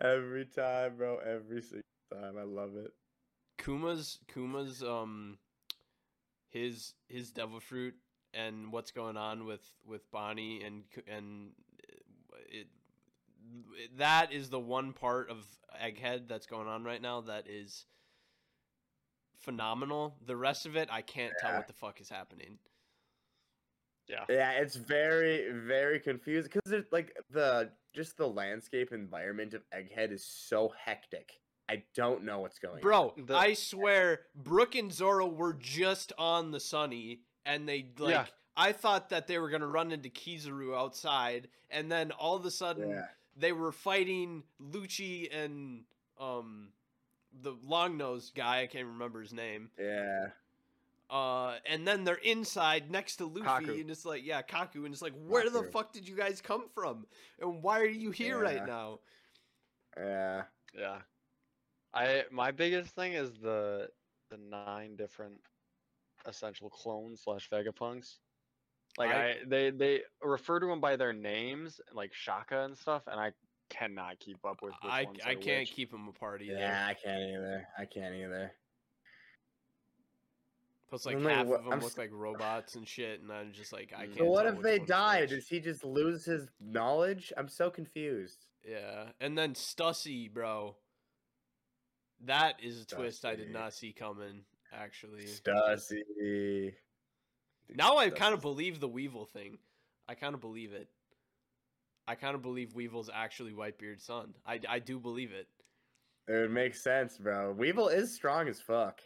Every 0.01 0.45
time, 0.45 0.95
bro. 0.95 1.17
Every 1.17 1.61
single 1.61 1.83
time. 2.13 2.37
I 2.39 2.43
love 2.43 2.77
it. 2.77 2.91
Kuma's 3.57 4.17
Kuma's 4.27 4.81
um 4.81 5.37
his 6.49 6.93
his 7.07 7.31
devil 7.31 7.59
fruit 7.59 7.95
and 8.33 8.71
what's 8.71 8.91
going 8.91 9.17
on 9.17 9.45
with 9.45 9.61
with 9.85 10.09
Bonnie 10.11 10.63
and 10.63 10.83
and 11.07 11.51
uh, 12.33 12.37
it 12.49 12.67
that 13.97 14.31
is 14.31 14.49
the 14.49 14.59
one 14.59 14.93
part 14.93 15.29
of 15.29 15.45
Egghead 15.81 16.27
that's 16.27 16.45
going 16.45 16.67
on 16.67 16.83
right 16.83 17.01
now 17.01 17.21
that 17.21 17.47
is 17.47 17.85
phenomenal. 19.39 20.15
The 20.25 20.35
rest 20.35 20.65
of 20.65 20.75
it 20.75 20.89
I 20.91 21.01
can't 21.01 21.33
tell 21.39 21.53
what 21.55 21.67
the 21.67 21.73
fuck 21.73 21.99
is 22.01 22.09
happening. 22.09 22.57
yeah. 24.07 24.25
Yeah, 24.29 24.51
it's 24.51 24.75
very, 24.75 25.49
very 25.51 25.99
confusing 25.99 26.51
because 26.53 26.71
it's 26.71 26.91
like 26.91 27.15
the 27.31 27.71
just 27.93 28.17
the 28.17 28.27
landscape 28.27 28.91
environment 28.93 29.53
of 29.53 29.63
Egghead 29.71 30.11
is 30.11 30.23
so 30.23 30.73
hectic. 30.85 31.39
I 31.69 31.83
don't 31.95 32.23
know 32.23 32.39
what's 32.39 32.59
going. 32.59 32.75
on. 32.75 32.81
Bro, 32.81 33.15
I 33.33 33.53
swear 33.53 34.21
Brook 34.35 34.75
and 34.75 34.91
Zoro 34.91 35.27
were 35.27 35.53
just 35.53 36.11
on 36.17 36.51
the 36.51 36.59
Sunny 36.59 37.21
and 37.45 37.67
they 37.67 37.87
like 37.97 38.13
Yeah. 38.13 38.25
I 38.57 38.73
thought 38.73 39.09
that 39.09 39.27
they 39.27 39.39
were 39.39 39.49
going 39.49 39.61
to 39.61 39.67
run 39.67 39.91
into 39.93 40.09
Kizaru 40.09 40.77
outside 40.77 41.47
and 41.69 41.89
then 41.89 42.11
all 42.11 42.35
of 42.35 42.45
a 42.45 42.51
sudden 42.51 42.89
Yeah, 42.89 43.05
they 43.41 43.51
were 43.51 43.71
fighting 43.71 44.43
Lucci 44.61 45.27
and 45.35 45.83
um 46.19 46.69
the 47.43 47.53
long 47.65 47.97
nosed 47.97 48.33
guy, 48.35 48.61
I 48.61 48.67
can't 48.67 48.87
remember 48.87 49.21
his 49.21 49.33
name. 49.33 49.69
yeah. 49.79 50.27
Uh 51.09 51.55
and 51.65 51.85
then 51.85 52.05
they're 52.05 52.15
inside 52.15 52.89
next 52.89 53.17
to 53.17 53.25
Luffy 53.25 53.65
Kaku. 53.65 53.81
and 53.81 53.89
it's 53.91 54.05
like 54.05 54.25
yeah, 54.25 54.41
Kaku 54.41 54.85
and 54.85 54.93
it's 54.93 55.01
like 55.01 55.13
where 55.27 55.49
the 55.49 55.63
fuck 55.63 55.91
did 55.91 56.07
you 56.07 56.15
guys 56.15 56.41
come 56.41 56.69
from? 56.73 57.05
And 57.39 57.61
why 57.61 57.81
are 57.81 57.85
you 57.85 58.11
here 58.11 58.39
right 58.39 58.65
now? 58.65 58.99
Yeah, 59.97 60.43
Yeah. 60.77 60.99
I 61.93 62.23
my 62.31 62.51
biggest 62.51 62.95
thing 62.95 63.13
is 63.13 63.33
the 63.41 63.89
the 64.29 64.37
nine 64.37 64.95
different 64.95 65.41
essential 66.25 66.69
clones 66.69 67.21
slash 67.23 67.49
Vegapunks. 67.49 68.19
Like 68.97 69.09
I- 69.09 69.29
I, 69.29 69.35
they 69.47 69.69
they 69.71 70.01
refer 70.21 70.59
to 70.59 70.65
them 70.65 70.81
by 70.81 70.95
their 70.95 71.13
names 71.13 71.79
like 71.93 72.13
Shaka 72.13 72.63
and 72.65 72.77
stuff, 72.77 73.03
and 73.07 73.19
I 73.19 73.31
cannot 73.69 74.19
keep 74.19 74.43
up 74.45 74.61
with. 74.61 74.73
Which 74.83 74.91
I 74.91 75.03
ones 75.05 75.19
I 75.25 75.35
can't 75.35 75.61
which. 75.61 75.73
keep 75.73 75.91
them 75.91 76.07
apart 76.07 76.41
either. 76.41 76.57
yeah. 76.59 76.85
I 76.87 76.93
can't 76.93 77.21
either. 77.23 77.67
I 77.77 77.85
can't 77.85 78.15
either. 78.15 78.51
Plus, 80.89 81.05
like 81.05 81.21
half 81.21 81.47
what- 81.47 81.59
of 81.59 81.63
them 81.65 81.73
I'm 81.73 81.79
look 81.79 81.91
s- 81.93 81.97
like 81.97 82.09
robots 82.11 82.75
and 82.75 82.85
shit, 82.85 83.21
and 83.21 83.31
I'm 83.31 83.53
just 83.53 83.71
like, 83.71 83.93
I 83.95 84.07
can't. 84.07 84.17
So 84.17 84.25
what 84.25 84.45
if 84.45 84.59
they 84.61 84.77
die? 84.77 85.25
Does 85.25 85.47
he 85.47 85.61
just 85.61 85.85
lose 85.85 86.25
his 86.25 86.49
knowledge? 86.59 87.31
I'm 87.37 87.47
so 87.47 87.69
confused. 87.69 88.45
Yeah, 88.67 89.05
and 89.21 89.37
then 89.37 89.53
Stussy, 89.53 90.31
bro. 90.31 90.75
That 92.25 92.55
is 92.61 92.81
a 92.81 92.85
twist 92.85 93.23
I 93.25 93.35
did 93.35 93.51
not 93.51 93.73
see 93.73 93.93
coming. 93.93 94.43
Actually, 94.73 95.23
Stussy. 95.23 96.73
Now 97.73 97.97
I 97.97 98.09
kind 98.09 98.33
of 98.33 98.41
believe 98.41 98.79
the 98.79 98.87
Weevil 98.87 99.25
thing. 99.25 99.57
I 100.07 100.15
kind 100.15 100.33
of 100.35 100.41
believe 100.41 100.73
it. 100.73 100.89
I 102.07 102.15
kind 102.15 102.35
of 102.35 102.41
believe 102.41 102.73
Weevil's 102.75 103.09
actually 103.13 103.51
Whitebeard's 103.53 104.03
son. 104.03 104.33
I, 104.45 104.59
I 104.67 104.79
do 104.79 104.99
believe 104.99 105.31
it. 105.31 105.47
It 106.27 106.33
would 106.33 106.51
make 106.51 106.75
sense, 106.75 107.17
bro. 107.17 107.51
Weevil 107.53 107.87
is 107.87 108.13
strong 108.13 108.47
as 108.47 108.59
fuck. 108.59 108.99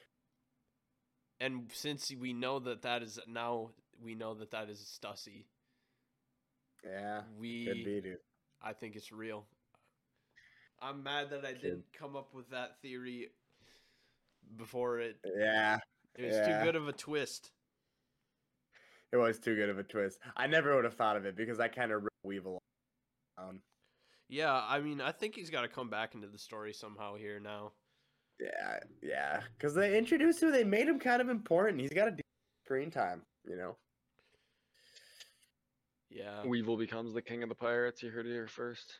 And 1.40 1.70
since 1.74 2.12
we 2.20 2.34
know 2.34 2.60
that 2.60 2.82
that 2.84 3.04
is 3.04 3.20
now, 3.28 3.72
we 4.02 4.16
know 4.16 4.34
that 4.36 4.52
that 4.52 4.70
is 4.70 4.80
Stussy. 4.80 5.44
Yeah, 6.84 7.22
We 7.40 7.66
could 7.66 7.84
be, 7.84 8.02
dude. 8.02 8.18
I 8.62 8.74
think 8.74 8.96
it's 8.96 9.12
real. 9.12 9.46
I'm 10.82 11.04
mad 11.04 11.30
that 11.32 11.44
I 11.46 11.54
Kid. 11.54 11.62
didn't 11.62 11.86
come 11.98 12.16
up 12.16 12.34
with 12.34 12.50
that 12.52 12.80
theory 12.82 13.30
before 14.58 15.00
it. 15.00 15.18
Yeah, 15.38 15.80
It 16.16 16.26
was 16.26 16.36
Yeah. 16.36 16.60
too 16.60 16.66
good 16.66 16.76
of 16.76 16.88
a 16.88 16.94
twist. 16.94 17.52
It 19.12 19.18
was 19.18 19.40
too 19.40 19.56
good 19.56 19.70
of 19.70 19.80
a 19.80 19.84
twist. 19.84 20.20
I 20.36 20.48
never 20.48 20.76
would 20.76 20.86
have 20.86 20.96
thought 20.96 21.18
of 21.18 21.26
it 21.26 21.36
because 21.36 21.60
I 21.60 21.68
kind 21.68 21.92
of 21.92 22.04
wrote 22.04 22.12
Weevil 22.24 22.62
down. 23.38 23.62
Yeah, 24.28 24.62
I 24.68 24.80
mean, 24.80 25.02
I 25.02 25.12
think 25.12 25.36
he's 25.36 25.50
got 25.50 25.62
to 25.62 25.68
come 25.68 25.90
back 25.90 26.16
into 26.16 26.28
the 26.28 26.40
story 26.40 26.74
somehow 26.74 27.16
here 27.16 27.40
now. 27.40 27.74
Yeah, 28.40 28.80
yeah. 29.02 29.42
Because 29.58 29.76
they 29.76 29.98
introduced 29.98 30.42
him, 30.42 30.52
they 30.52 30.64
made 30.64 30.88
him 30.88 31.00
kind 31.00 31.22
of 31.22 31.30
important. 31.30 31.80
He's 31.80 31.94
got 31.94 32.08
a 32.08 32.12
decent 32.12 32.26
screen 32.66 32.92
time, 32.92 33.22
you 33.48 33.56
know. 33.56 33.78
Yeah. 36.10 36.46
Weevil 36.46 36.78
becomes 36.78 37.14
the 37.14 37.22
king 37.22 37.44
of 37.44 37.50
the 37.50 37.56
pirates. 37.56 38.02
You 38.02 38.10
heard 38.10 38.26
it 38.26 38.32
here 38.32 38.48
first. 38.48 39.00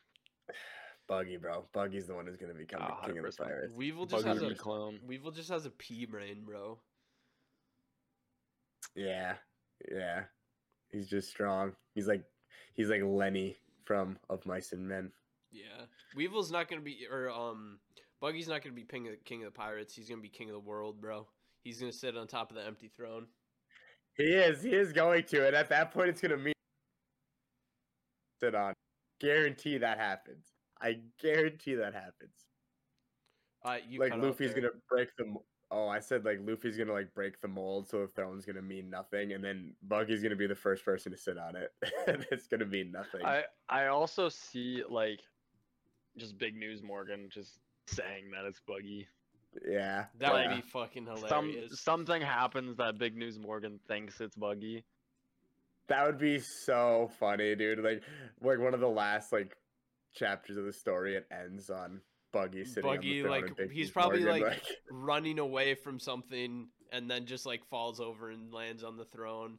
Buggy, 1.08 1.38
bro. 1.38 1.66
Buggy's 1.74 2.08
the 2.08 2.16
one 2.16 2.26
who's 2.26 2.38
gonna 2.38 2.54
become 2.54 2.82
Ah, 2.84 3.02
the 3.02 3.14
king 3.14 3.20
of 3.20 3.26
the 3.26 3.44
pirates. 3.44 3.74
Weevil 3.76 4.06
just 4.06 4.26
Buggy 4.26 4.40
has 4.40 4.44
a 4.44 4.50
the 4.50 4.56
clone. 4.56 5.00
Weevil 5.06 5.32
just 5.32 5.50
has 5.50 5.66
a 5.66 5.70
pea 5.72 6.06
brain, 6.06 6.44
bro. 6.46 6.80
Yeah, 8.96 9.36
yeah. 9.92 10.24
He's 10.90 11.08
just 11.08 11.30
strong. 11.30 11.74
He's 11.94 12.08
like, 12.08 12.24
he's 12.74 12.90
like 12.90 13.02
Lenny 13.04 13.58
from 13.86 14.18
Of 14.30 14.46
Mice 14.46 14.72
and 14.72 14.88
Men. 14.88 15.12
Yeah. 15.52 15.86
Weevil's 16.16 16.52
not 16.52 16.70
gonna 16.70 16.82
be, 16.82 17.08
or 17.12 17.30
um, 17.30 17.80
Buggy's 18.22 18.48
not 18.48 18.64
gonna 18.64 18.76
be 18.76 18.84
king 18.84 19.08
of, 19.08 19.14
king 19.26 19.44
of 19.44 19.54
the 19.54 19.58
pirates. 19.58 19.96
He's 19.96 20.10
gonna 20.10 20.22
be 20.22 20.30
king 20.30 20.50
of 20.50 20.54
the 20.54 20.60
world, 20.60 21.02
bro. 21.02 21.28
He's 21.64 21.80
gonna 21.80 21.92
sit 21.92 22.18
on 22.18 22.28
top 22.28 22.50
of 22.50 22.58
the 22.58 22.66
empty 22.66 22.88
throne. 22.88 23.28
He 24.16 24.24
is. 24.24 24.64
He 24.64 24.72
is 24.72 24.94
going 24.94 25.24
to, 25.26 25.48
and 25.48 25.56
at 25.56 25.70
that 25.70 25.92
point, 25.92 26.10
it's 26.10 26.22
gonna 26.22 26.38
mean 26.38 26.54
sit 28.42 28.56
on. 28.56 28.74
Guarantee 29.20 29.78
that 29.78 29.98
happens. 29.98 30.46
I 30.82 31.00
guarantee 31.22 31.76
that 31.76 31.94
happens. 31.94 32.36
Uh, 33.64 33.78
you 33.90 34.00
like 34.00 34.16
Luffy's 34.16 34.54
gonna 34.54 34.70
break 34.90 35.10
the. 35.18 35.36
Mo- 35.72 35.78
Oh, 35.78 35.88
I 35.88 36.00
said 36.00 36.26
like 36.26 36.40
Luffy's 36.46 36.78
gonna 36.78 36.94
like 36.94 37.14
break 37.14 37.42
the 37.42 37.48
mold, 37.48 37.88
so 37.90 38.02
the 38.02 38.08
throne's 38.08 38.46
gonna 38.46 38.62
mean 38.62 38.90
nothing, 38.90 39.34
and 39.34 39.44
then 39.44 39.74
Buggy's 39.88 40.22
gonna 40.24 40.36
be 40.36 40.48
the 40.48 40.56
first 40.56 40.84
person 40.86 41.12
to 41.12 41.18
sit 41.18 41.38
on 41.38 41.56
it, 41.56 41.72
and 42.08 42.26
it's 42.32 42.48
gonna 42.48 42.66
mean 42.66 42.92
nothing. 42.92 43.26
I 43.26 43.44
I 43.70 43.88
also 43.88 44.30
see 44.30 44.84
like 44.90 45.22
just 46.18 46.38
big 46.38 46.56
news 46.56 46.82
Morgan 46.84 47.30
just 47.32 47.60
saying 47.88 48.32
that 48.32 48.46
it's 48.48 48.60
buggy. 48.68 49.08
yeah, 49.68 50.06
That 50.20 50.34
yeah. 50.34 50.48
would 50.48 50.56
be 50.64 50.70
fucking 50.70 51.06
Some 51.28 51.50
hilarious. 51.50 51.82
something 51.82 52.22
happens 52.22 52.78
that 52.78 52.98
big 52.98 53.16
news 53.18 53.38
Morgan 53.40 53.80
thinks 53.88 54.20
it's 54.22 54.36
buggy. 54.36 54.86
That 55.88 56.06
would 56.08 56.18
be 56.18 56.40
so 56.40 57.12
funny, 57.20 57.56
dude. 57.56 57.80
Like, 57.80 58.02
like 58.42 58.60
one 58.60 58.74
of 58.74 58.80
the 58.80 58.88
last 58.90 59.32
like 59.32 59.56
chapters 60.16 60.58
of 60.58 60.66
the 60.66 60.74
story, 60.74 61.16
it 61.16 61.28
ends 61.32 61.70
on 61.70 62.02
Buggy 62.36 62.66
sitting 62.66 62.90
Buggy, 62.90 63.20
on 63.22 63.24
the 63.24 63.30
like, 63.30 63.72
he's 63.72 63.90
probably, 63.90 64.26
Morgan, 64.26 64.44
like, 64.44 64.62
running 64.92 65.40
away 65.40 65.74
from 65.74 66.00
something 66.00 66.68
and 66.92 67.10
then 67.10 67.26
just 67.26 67.46
like 67.46 67.64
falls 67.66 68.02
over 68.02 68.30
and 68.30 68.54
lands 68.54 68.84
on 68.84 68.98
the 68.98 69.06
throne 69.06 69.58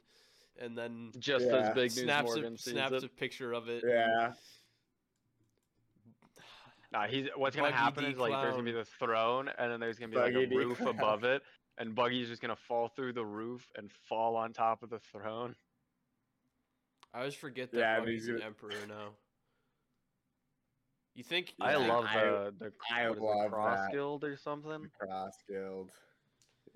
and 0.60 0.76
then 0.76 1.10
Just 1.18 1.46
Yeah. 1.46 1.56
as 1.56 1.74
big 1.74 1.90
snaps 1.90 2.36
a, 2.36 2.56
snaps 2.58 3.02
a 3.02 3.08
picture 3.08 3.52
of 3.54 3.68
it. 3.70 3.82
yeah, 3.86 4.32
Nah, 6.92 7.06
he's 7.06 7.28
what's 7.34 7.56
gonna 7.56 7.68
Buggy 7.70 7.76
happen 7.82 8.04
D 8.04 8.10
is 8.10 8.18
like 8.18 8.40
there's 8.42 8.52
gonna 8.54 8.62
be 8.62 8.72
the 8.72 8.84
throne, 8.84 9.50
and 9.58 9.72
then 9.72 9.80
there's 9.80 9.98
gonna 9.98 10.10
be 10.12 10.16
like 10.18 10.32
Buggy 10.34 10.44
a 10.44 10.46
D 10.46 10.56
roof 10.56 10.78
Clown. 10.78 10.90
above 10.94 11.24
it, 11.24 11.42
and 11.78 11.94
Buggy's 11.94 12.28
just 12.28 12.40
gonna 12.40 12.56
fall 12.56 12.88
through 12.88 13.12
the 13.14 13.24
roof 13.24 13.66
and 13.76 13.90
fall 13.90 14.36
on 14.36 14.52
top 14.52 14.82
of 14.82 14.90
the 14.90 14.98
throne. 15.00 15.56
I 17.12 17.18
always 17.20 17.34
forget 17.34 17.72
that 17.72 17.78
Yeah, 17.78 18.00
Buggy's 18.00 18.26
he's 18.26 18.36
an 18.36 18.42
emperor 18.42 18.70
now. 18.88 19.10
You 21.16 21.24
think? 21.24 21.54
I 21.60 21.72
you 21.72 21.78
love 21.88 22.04
I- 22.06 22.24
the 22.24 22.54
the 22.58 22.72
I 22.94 23.08
what 23.08 23.16
is 23.16 23.16
it, 23.16 23.22
love 23.24 23.50
Cross 23.50 23.78
that. 23.78 23.92
Guild 23.92 24.24
or 24.24 24.36
something. 24.36 24.90
Cross 25.00 25.32
Guild. 25.48 25.90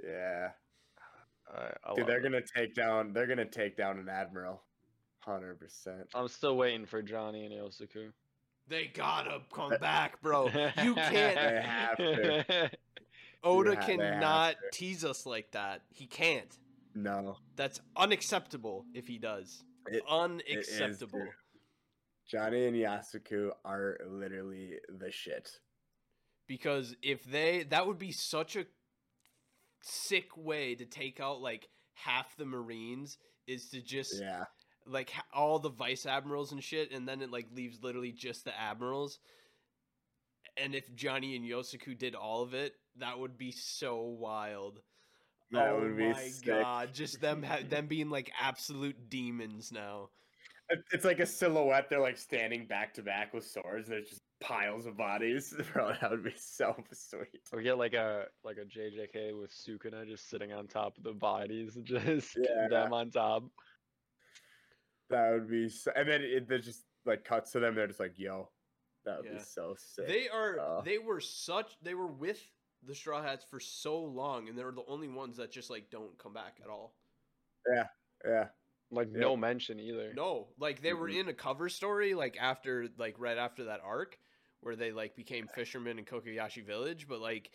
Yeah, 0.02 0.48
I, 1.54 1.70
I 1.84 1.94
dude, 1.94 2.06
they're 2.06 2.20
it. 2.20 2.22
gonna 2.22 2.40
take 2.56 2.74
down. 2.74 3.12
They're 3.12 3.26
gonna 3.26 3.44
take 3.44 3.76
down 3.76 3.98
an 3.98 4.08
admiral, 4.08 4.62
hundred 5.18 5.60
percent. 5.60 6.08
I'm 6.14 6.28
still 6.28 6.56
waiting 6.56 6.86
for 6.86 7.02
Johnny 7.02 7.44
and 7.44 7.54
Yosaku. 7.54 8.12
They 8.66 8.86
gotta 8.86 9.40
come 9.52 9.72
back, 9.80 10.22
bro. 10.22 10.46
You 10.82 10.94
can't. 10.94 11.64
have 11.66 11.96
to. 11.98 12.70
Oda 13.44 13.74
ha- 13.74 13.86
cannot 13.86 14.52
to. 14.52 14.78
tease 14.78 15.04
us 15.04 15.26
like 15.26 15.50
that. 15.52 15.82
He 15.90 16.06
can't. 16.06 16.56
No, 16.94 17.36
That's 17.56 17.80
unacceptable 17.96 18.84
if 18.94 19.06
he 19.06 19.18
does. 19.18 19.64
It- 19.86 19.96
is, 19.96 20.02
unacceptable. 20.08 21.18
dude. 21.20 21.28
Johnny 22.30 22.66
and 22.66 22.76
Yosaku 22.76 23.50
are 23.64 23.98
literally 24.08 24.78
the 24.88 25.10
shit. 25.10 25.50
because 26.46 26.94
if 27.02 27.24
they 27.24 27.64
that 27.64 27.86
would 27.86 27.98
be 27.98 28.12
such 28.12 28.56
a 28.56 28.66
sick 29.82 30.36
way 30.36 30.74
to 30.74 30.84
take 30.84 31.20
out 31.20 31.40
like 31.40 31.68
half 31.94 32.36
the 32.36 32.44
marines 32.44 33.18
is 33.46 33.70
to 33.70 33.80
just 33.82 34.20
Yeah, 34.20 34.44
like 34.86 35.12
all 35.32 35.58
the 35.58 35.70
vice 35.70 36.06
admirals 36.06 36.52
and 36.52 36.62
shit 36.62 36.92
and 36.92 37.08
then 37.08 37.22
it 37.22 37.30
like 37.30 37.46
leaves 37.54 37.82
literally 37.82 38.12
just 38.12 38.44
the 38.44 38.58
admirals. 38.58 39.18
And 40.56 40.74
if 40.74 40.94
johnny 40.94 41.36
and 41.36 41.44
yosaku 41.44 41.96
did 41.98 42.14
all 42.14 42.42
of 42.42 42.54
it 42.54 42.74
that 42.96 43.18
would 43.18 43.38
be 43.38 43.52
so 43.52 44.00
wild. 44.02 44.80
That 45.52 45.72
oh 45.72 45.80
would 45.80 45.96
be 45.96 46.12
my 46.12 46.30
sick. 46.30 46.44
god. 46.44 46.94
Just 46.94 47.20
them 47.20 47.42
ha- 47.42 47.60
them 47.68 47.86
being 47.86 48.10
like 48.10 48.30
absolute 48.40 49.08
demons 49.10 49.72
now 49.72 50.10
It's 50.92 51.04
like 51.04 51.20
a 51.20 51.26
silhouette. 51.26 51.88
They're 51.90 52.00
like 52.00 52.16
standing 52.16 52.66
back 52.66 52.94
to 52.94 53.02
back 53.02 53.34
with 53.34 53.44
swords. 53.46 53.88
There's 53.88 54.08
just 54.08 54.22
piles 54.40 54.86
of 54.86 54.96
bodies. 54.96 55.52
Bro, 55.72 55.94
that 56.00 56.10
would 56.10 56.22
be 56.24 56.34
so 56.36 56.76
sweet. 56.92 57.42
We 57.52 57.62
get 57.62 57.76
like 57.78 57.94
a 57.94 58.26
like 58.44 58.56
a 58.58 58.64
JJK 58.64 59.40
with 59.40 59.50
Sukuna 59.50 60.06
just 60.06 60.28
sitting 60.28 60.52
on 60.52 60.66
top 60.68 60.96
of 60.96 61.02
the 61.04 61.12
bodies, 61.12 61.76
just 61.82 62.36
Yeah. 62.36 62.68
them 62.68 62.92
on 62.92 63.10
top. 63.10 63.44
That 65.08 65.32
would 65.32 65.50
be. 65.50 65.68
So, 65.68 65.90
and 65.96 66.08
then 66.08 66.22
it 66.22 66.48
there's 66.48 66.64
just 66.64 66.84
like 67.04 67.24
cuts 67.24 67.50
to 67.52 67.60
them. 67.60 67.74
They're 67.74 67.88
just 67.88 67.98
like, 68.00 68.14
"Yo, 68.16 68.50
that 69.04 69.18
would 69.18 69.26
Yeah. 69.26 69.38
be 69.38 69.44
so 69.44 69.74
sick." 69.76 70.06
They 70.06 70.28
are. 70.28 70.58
Uh, 70.58 70.80
they 70.82 70.98
were 70.98 71.20
such. 71.20 71.76
They 71.82 71.94
were 71.94 72.06
with 72.06 72.40
the 72.84 72.94
Straw 72.94 73.20
Hats 73.22 73.44
for 73.44 73.58
so 73.58 73.98
long, 74.00 74.48
and 74.48 74.56
they're 74.56 74.70
the 74.70 74.84
only 74.86 75.08
ones 75.08 75.36
that 75.38 75.50
just 75.50 75.68
like 75.68 75.90
don't 75.90 76.16
come 76.18 76.32
back 76.32 76.60
at 76.62 76.70
all. 76.70 76.94
Yeah, 77.74 77.88
yeah, 78.24 78.48
Like 78.90 79.08
Yeah. 79.12 79.20
no 79.20 79.36
mention 79.36 79.78
either. 79.78 80.12
No, 80.14 80.48
like 80.58 80.82
they 80.82 80.92
were 80.92 81.08
in 81.08 81.28
a 81.28 81.34
cover 81.34 81.68
story, 81.68 82.14
like 82.14 82.36
after, 82.40 82.88
like 82.98 83.14
right 83.18 83.38
after 83.38 83.64
that 83.64 83.80
arc, 83.84 84.18
where 84.60 84.76
they 84.76 84.92
like 84.92 85.14
became 85.16 85.48
fishermen 85.54 85.98
in 85.98 86.04
Kokoyashi 86.04 86.64
Village. 86.66 87.06
But 87.08 87.20
like, 87.20 87.50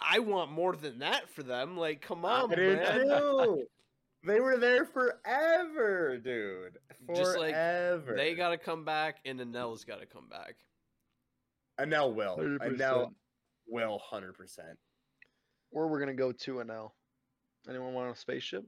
I 0.00 0.18
want 0.18 0.50
more 0.50 0.74
than 0.76 0.98
that 0.98 1.30
for 1.30 1.42
them. 1.42 1.76
Like, 1.76 2.00
come 2.02 2.24
on, 2.24 2.52
I 2.52 2.56
do 2.56 2.76
man. 2.76 3.08
too. 3.08 3.64
They 4.24 4.40
were 4.40 4.56
there 4.56 4.84
forever, 4.86 6.18
dude. 6.18 6.78
Just 7.14 7.38
like, 7.38 7.52
Forever. 7.54 8.14
They 8.16 8.34
got 8.34 8.48
to 8.48 8.58
come 8.58 8.84
back, 8.84 9.18
and 9.24 9.38
Enel's 9.38 9.84
got 9.84 10.00
to 10.00 10.06
come 10.06 10.28
back. 10.28 10.56
Enel 11.78 12.12
will. 12.12 12.36
100%. 12.36 12.58
Enel 12.76 13.12
will. 13.68 14.00
Hundred 14.10 14.32
percent. 14.34 14.78
Where 15.70 15.86
we're 15.86 16.00
gonna 16.00 16.14
go 16.14 16.32
to 16.32 16.54
Enel. 16.54 16.90
Anyone 17.68 17.94
want 17.94 18.16
a 18.16 18.18
spaceship? 18.18 18.64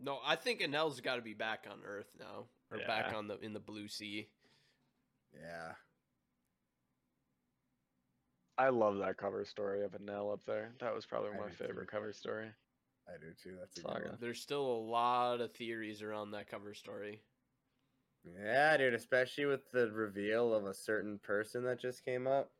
No, 0.00 0.18
I 0.24 0.36
think 0.36 0.60
Enel's 0.60 1.00
got 1.00 1.16
to 1.16 1.22
be 1.22 1.34
back 1.34 1.66
on 1.70 1.78
Earth 1.86 2.10
now, 2.18 2.44
or 2.70 2.78
back 2.86 3.14
on 3.14 3.28
the 3.28 3.38
in 3.40 3.52
the 3.52 3.60
blue 3.60 3.88
sea. 3.88 4.28
Yeah. 5.34 5.72
I 8.56 8.68
love 8.68 8.98
that 8.98 9.16
cover 9.16 9.44
story 9.44 9.82
of 9.84 9.92
Enel 9.92 10.32
up 10.32 10.44
there. 10.46 10.72
That 10.80 10.94
was 10.94 11.06
probably 11.06 11.30
I 11.30 11.38
my 11.38 11.48
do 11.48 11.56
too. 11.56 11.64
favorite 11.64 11.90
cover 11.90 12.12
story. 12.12 12.46
I 13.08 13.12
do 13.18 13.32
too. 13.42 13.56
That's 13.58 13.76
a 13.78 13.80
Saga. 13.80 14.00
good 14.00 14.08
one. 14.10 14.18
There's 14.20 14.40
still 14.40 14.64
a 14.64 14.84
lot 14.90 15.40
of 15.40 15.52
theories 15.52 16.02
around 16.02 16.30
that 16.32 16.48
cover 16.48 16.72
story. 16.74 17.20
Yeah, 18.24 18.76
dude. 18.76 18.94
Especially 18.94 19.44
with 19.46 19.70
the 19.72 19.90
reveal 19.90 20.54
of 20.54 20.66
a 20.66 20.74
certain 20.74 21.18
person 21.18 21.64
that 21.64 21.80
just 21.80 22.04
came 22.04 22.26
up. 22.26 22.50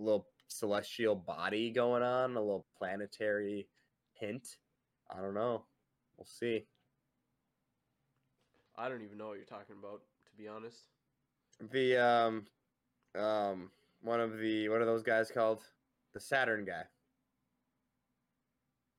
A 0.00 0.02
little 0.02 0.26
celestial 0.48 1.14
body 1.14 1.70
going 1.70 2.02
on. 2.02 2.36
A 2.36 2.40
little 2.40 2.66
planetary 2.76 3.68
hint. 4.14 4.56
I 5.10 5.20
don't 5.20 5.34
know. 5.34 5.64
We'll 6.22 6.28
see. 6.28 6.64
I 8.78 8.88
don't 8.88 9.02
even 9.02 9.18
know 9.18 9.26
what 9.26 9.38
you're 9.38 9.44
talking 9.44 9.74
about, 9.76 10.02
to 10.26 10.32
be 10.40 10.46
honest. 10.46 10.84
The 11.72 11.96
um, 11.96 12.44
um, 13.20 13.72
one 14.02 14.20
of 14.20 14.38
the 14.38 14.68
what 14.68 14.80
are 14.80 14.84
those 14.84 15.02
guys 15.02 15.32
called? 15.32 15.64
The 16.14 16.20
Saturn 16.20 16.64
guy. 16.64 16.84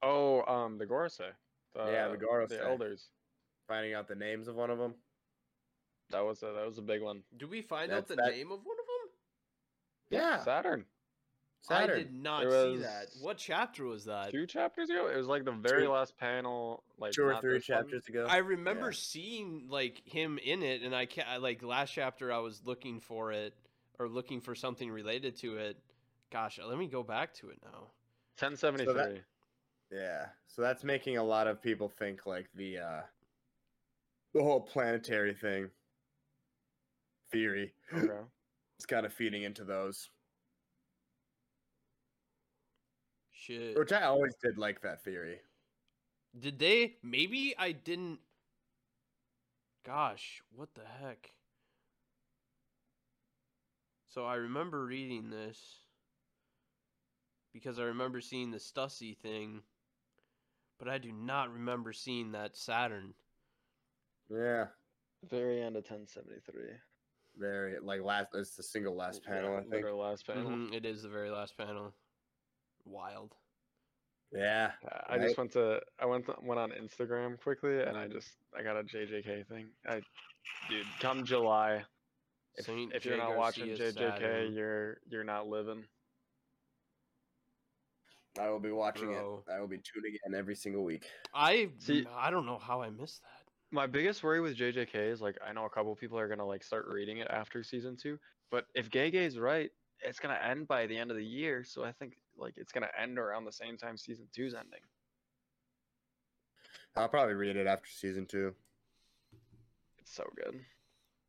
Oh, 0.02 0.44
um, 0.54 0.78
the 0.78 0.86
Gorosei. 0.86 1.30
The, 1.74 1.86
Yeah, 1.90 2.10
the 2.10 2.18
Gorosei. 2.18 2.50
The 2.50 2.66
elders. 2.66 3.08
Finding 3.70 3.94
out 3.94 4.10
the 4.10 4.16
names 4.16 4.50
of 4.50 4.56
one 4.56 4.70
of 4.70 4.78
them. 4.78 4.94
That 6.10 6.26
was 6.26 6.44
a 6.44 6.48
that 6.48 6.66
was 6.66 6.78
a 6.78 6.82
big 6.82 7.02
one. 7.02 7.22
Do 7.38 7.48
we 7.48 7.62
find 7.62 7.94
out 7.94 8.06
the 8.10 8.16
that- 8.16 8.32
name 8.32 8.52
of 8.52 8.60
one 8.66 8.76
of 8.82 8.86
them? 8.86 10.20
Yeah, 10.20 10.44
Saturn. 10.44 10.84
I 11.70 11.88
did 11.88 12.14
not 12.14 12.44
see 12.44 12.78
that. 12.78 13.08
What 13.22 13.38
chapter 13.38 13.86
was 13.86 14.06
that? 14.06 14.32
Two 14.32 14.46
chapters 14.46 14.90
ago. 14.90 15.08
It 15.08 15.16
was 15.18 15.28
like 15.28 15.46
the 15.46 15.52
very 15.54 15.84
Two- 15.84 15.92
last 15.92 16.18
panel. 16.18 16.84
Like 16.98 17.14
Two 17.14 17.24
or 17.24 17.40
three 17.40 17.54
this 17.54 17.70
one. 17.70 17.78
chapters 17.80 18.08
ago. 18.08 18.26
I 18.30 18.38
remember 18.38 18.88
Yeah. 18.88 18.98
seeing 18.98 19.68
like 19.70 20.02
him 20.06 20.38
in 20.40 20.62
it, 20.64 20.82
and 20.82 20.96
I 20.96 21.06
can't 21.06 21.42
like 21.42 21.64
last 21.64 21.92
chapter 21.92 22.32
I 22.34 22.40
was 22.40 22.62
looking 22.66 23.00
for 23.00 23.32
it 23.32 23.54
or 24.00 24.08
looking 24.10 24.42
for 24.42 24.56
something 24.56 24.90
related 24.92 25.36
to 25.38 25.58
it. 25.58 25.78
Gosh, 26.32 26.60
let 26.64 26.78
me 26.78 26.88
go 26.88 27.04
back 27.04 27.34
to 27.36 27.50
it 27.50 27.60
now. 27.64 27.92
1073. 28.40 29.22
Yeah, 29.92 30.26
so 30.48 30.62
that's 30.64 30.84
making 30.84 31.18
a 31.18 31.24
lot 31.24 31.48
of 31.48 31.62
people 31.62 31.88
think 31.88 32.26
like 32.26 32.50
the 32.56 32.80
uh 32.80 33.02
the 34.34 34.42
whole 34.42 34.60
planetary 34.62 35.36
thing 35.36 35.70
theory 37.32 37.74
Okay. 37.94 38.24
is 38.80 38.86
kind 38.88 39.06
of 39.06 39.14
feeding 39.14 39.44
into 39.44 39.64
those, 39.64 40.10
Shit. 43.46 43.78
which 43.78 43.92
I 43.92 44.04
always 44.04 44.36
did 44.42 44.58
like 44.58 44.82
that 44.82 45.04
theory. 45.04 45.40
Did 46.40 46.60
they? 46.60 46.96
Maybe 47.04 47.54
I 47.58 47.74
didn't. 47.74 48.20
Gosh, 49.86 50.42
what 50.56 50.70
the 50.76 50.86
heck? 51.02 51.30
So 54.08 54.26
I 54.26 54.36
remember 54.36 54.86
reading 54.86 55.30
this 55.30 55.60
because 57.52 57.80
I 57.80 57.84
remember 57.84 58.22
seeing 58.22 58.50
the 58.52 58.58
Stussy 58.60 59.18
thing, 59.18 59.62
but 60.80 60.88
I 60.88 60.98
do 60.98 61.12
not 61.12 61.52
remember 61.52 61.92
seeing 61.92 62.32
that 62.32 62.56
Saturn. 62.56 63.14
Yeah, 64.30 64.68
Very 65.30 65.62
end 65.62 65.76
of 65.76 65.84
1073. 65.84 66.78
very 67.38 67.80
like 67.80 68.02
last. 68.02 68.28
It's 68.36 68.56
the 68.56 68.64
single 68.64 68.96
last 68.96 69.24
panel, 69.24 69.52
Yeah, 69.52 69.58
I 69.58 69.62
think. 69.62 69.74
literal 69.74 70.00
last 70.00 70.26
panel. 70.26 70.50
Mhm, 70.50 70.74
it 70.74 70.86
is 70.86 71.02
the 71.04 71.10
very 71.10 71.30
last 71.30 71.58
panel. 71.58 71.94
Wild. 72.86 73.34
Yeah, 74.32 74.72
Yeah, 74.84 75.02
I 75.08 75.20
just 75.20 75.38
went 75.38 75.52
to 75.54 75.80
I 76.00 76.06
went 76.08 76.26
to, 76.26 76.34
went 76.42 76.60
on 76.60 76.72
Instagram 76.72 77.40
quickly 77.40 77.82
and 77.82 77.96
I 77.96 78.08
just 78.08 78.30
I 78.58 78.64
got 78.64 78.78
a 78.78 78.84
JJK 78.84 79.46
thing. 79.48 79.68
I 79.88 80.02
dude, 80.70 80.86
come 81.00 81.24
July, 81.24 81.84
if, 82.56 82.66
Saint 82.66 82.94
if 82.96 83.06
you're 83.06 83.18
J. 83.18 83.22
not 83.22 83.38
watching 83.38 83.68
JJK, 83.68 83.94
Saturn. 83.94 84.54
you're 84.54 84.98
you're 85.08 85.24
not 85.24 85.48
living. 85.48 85.84
I 88.40 88.50
will 88.50 88.60
be 88.60 88.72
watching 88.72 89.10
Bro. 89.10 89.44
it. 89.48 89.52
I 89.54 89.60
will 89.60 89.68
be 89.68 89.78
tuning 89.78 90.18
in 90.26 90.34
every 90.34 90.56
single 90.56 90.84
week. 90.84 91.06
I 91.36 91.70
See- 91.78 92.08
I 92.18 92.32
don't 92.32 92.48
know 92.48 92.58
how 92.58 92.82
I 92.82 92.90
missed 92.90 93.22
that. 93.22 93.30
My 93.72 93.86
biggest 93.88 94.24
worry 94.24 94.42
with 94.42 94.58
JJK 94.58 94.96
is 95.12 95.22
like 95.22 95.38
I 95.48 95.54
know 95.54 95.66
a 95.66 95.70
couple 95.70 95.96
people 95.96 96.18
are 96.18 96.28
gonna 96.28 96.46
like 96.46 96.64
start 96.64 96.88
reading 96.92 97.18
it 97.20 97.28
after 97.30 97.64
season 97.64 97.96
two, 97.96 98.18
but 98.50 98.66
if 98.74 98.90
Gege's 98.90 99.38
right, 99.38 99.70
it's 100.00 100.20
gonna 100.20 100.40
end 100.44 100.68
by 100.68 100.88
the 100.88 100.98
end 100.98 101.12
of 101.12 101.18
the 101.18 101.26
year. 101.26 101.64
So 101.64 101.84
I 101.84 101.92
think 101.92 102.14
like 102.38 102.54
it's 102.58 102.72
gonna 102.72 102.90
end 103.00 103.18
around 103.20 103.46
the 103.46 103.52
same 103.52 103.78
time 103.78 103.98
season 103.98 104.28
two's 104.34 104.54
ending. 104.54 104.80
I'll 106.96 107.10
probably 107.10 107.34
read 107.36 107.56
it 107.56 107.66
after 107.68 107.90
season 107.90 108.26
two. 108.26 108.54
It's 110.00 110.14
so 110.14 110.26
good, 110.36 110.56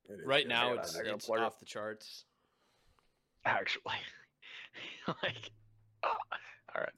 It 0.08 0.20
is 0.20 0.26
Right 0.26 0.44
good. 0.44 0.48
now, 0.48 0.74
gotta- 0.74 0.80
it's 0.80 0.96
it's 0.96 1.26
plug 1.26 1.40
it. 1.40 1.44
off 1.44 1.58
the 1.58 1.64
charts. 1.66 2.24
actually. 3.44 3.82
like, 5.22 5.50
ah, 6.02 6.16
all 6.74 6.80
right, 6.82 6.92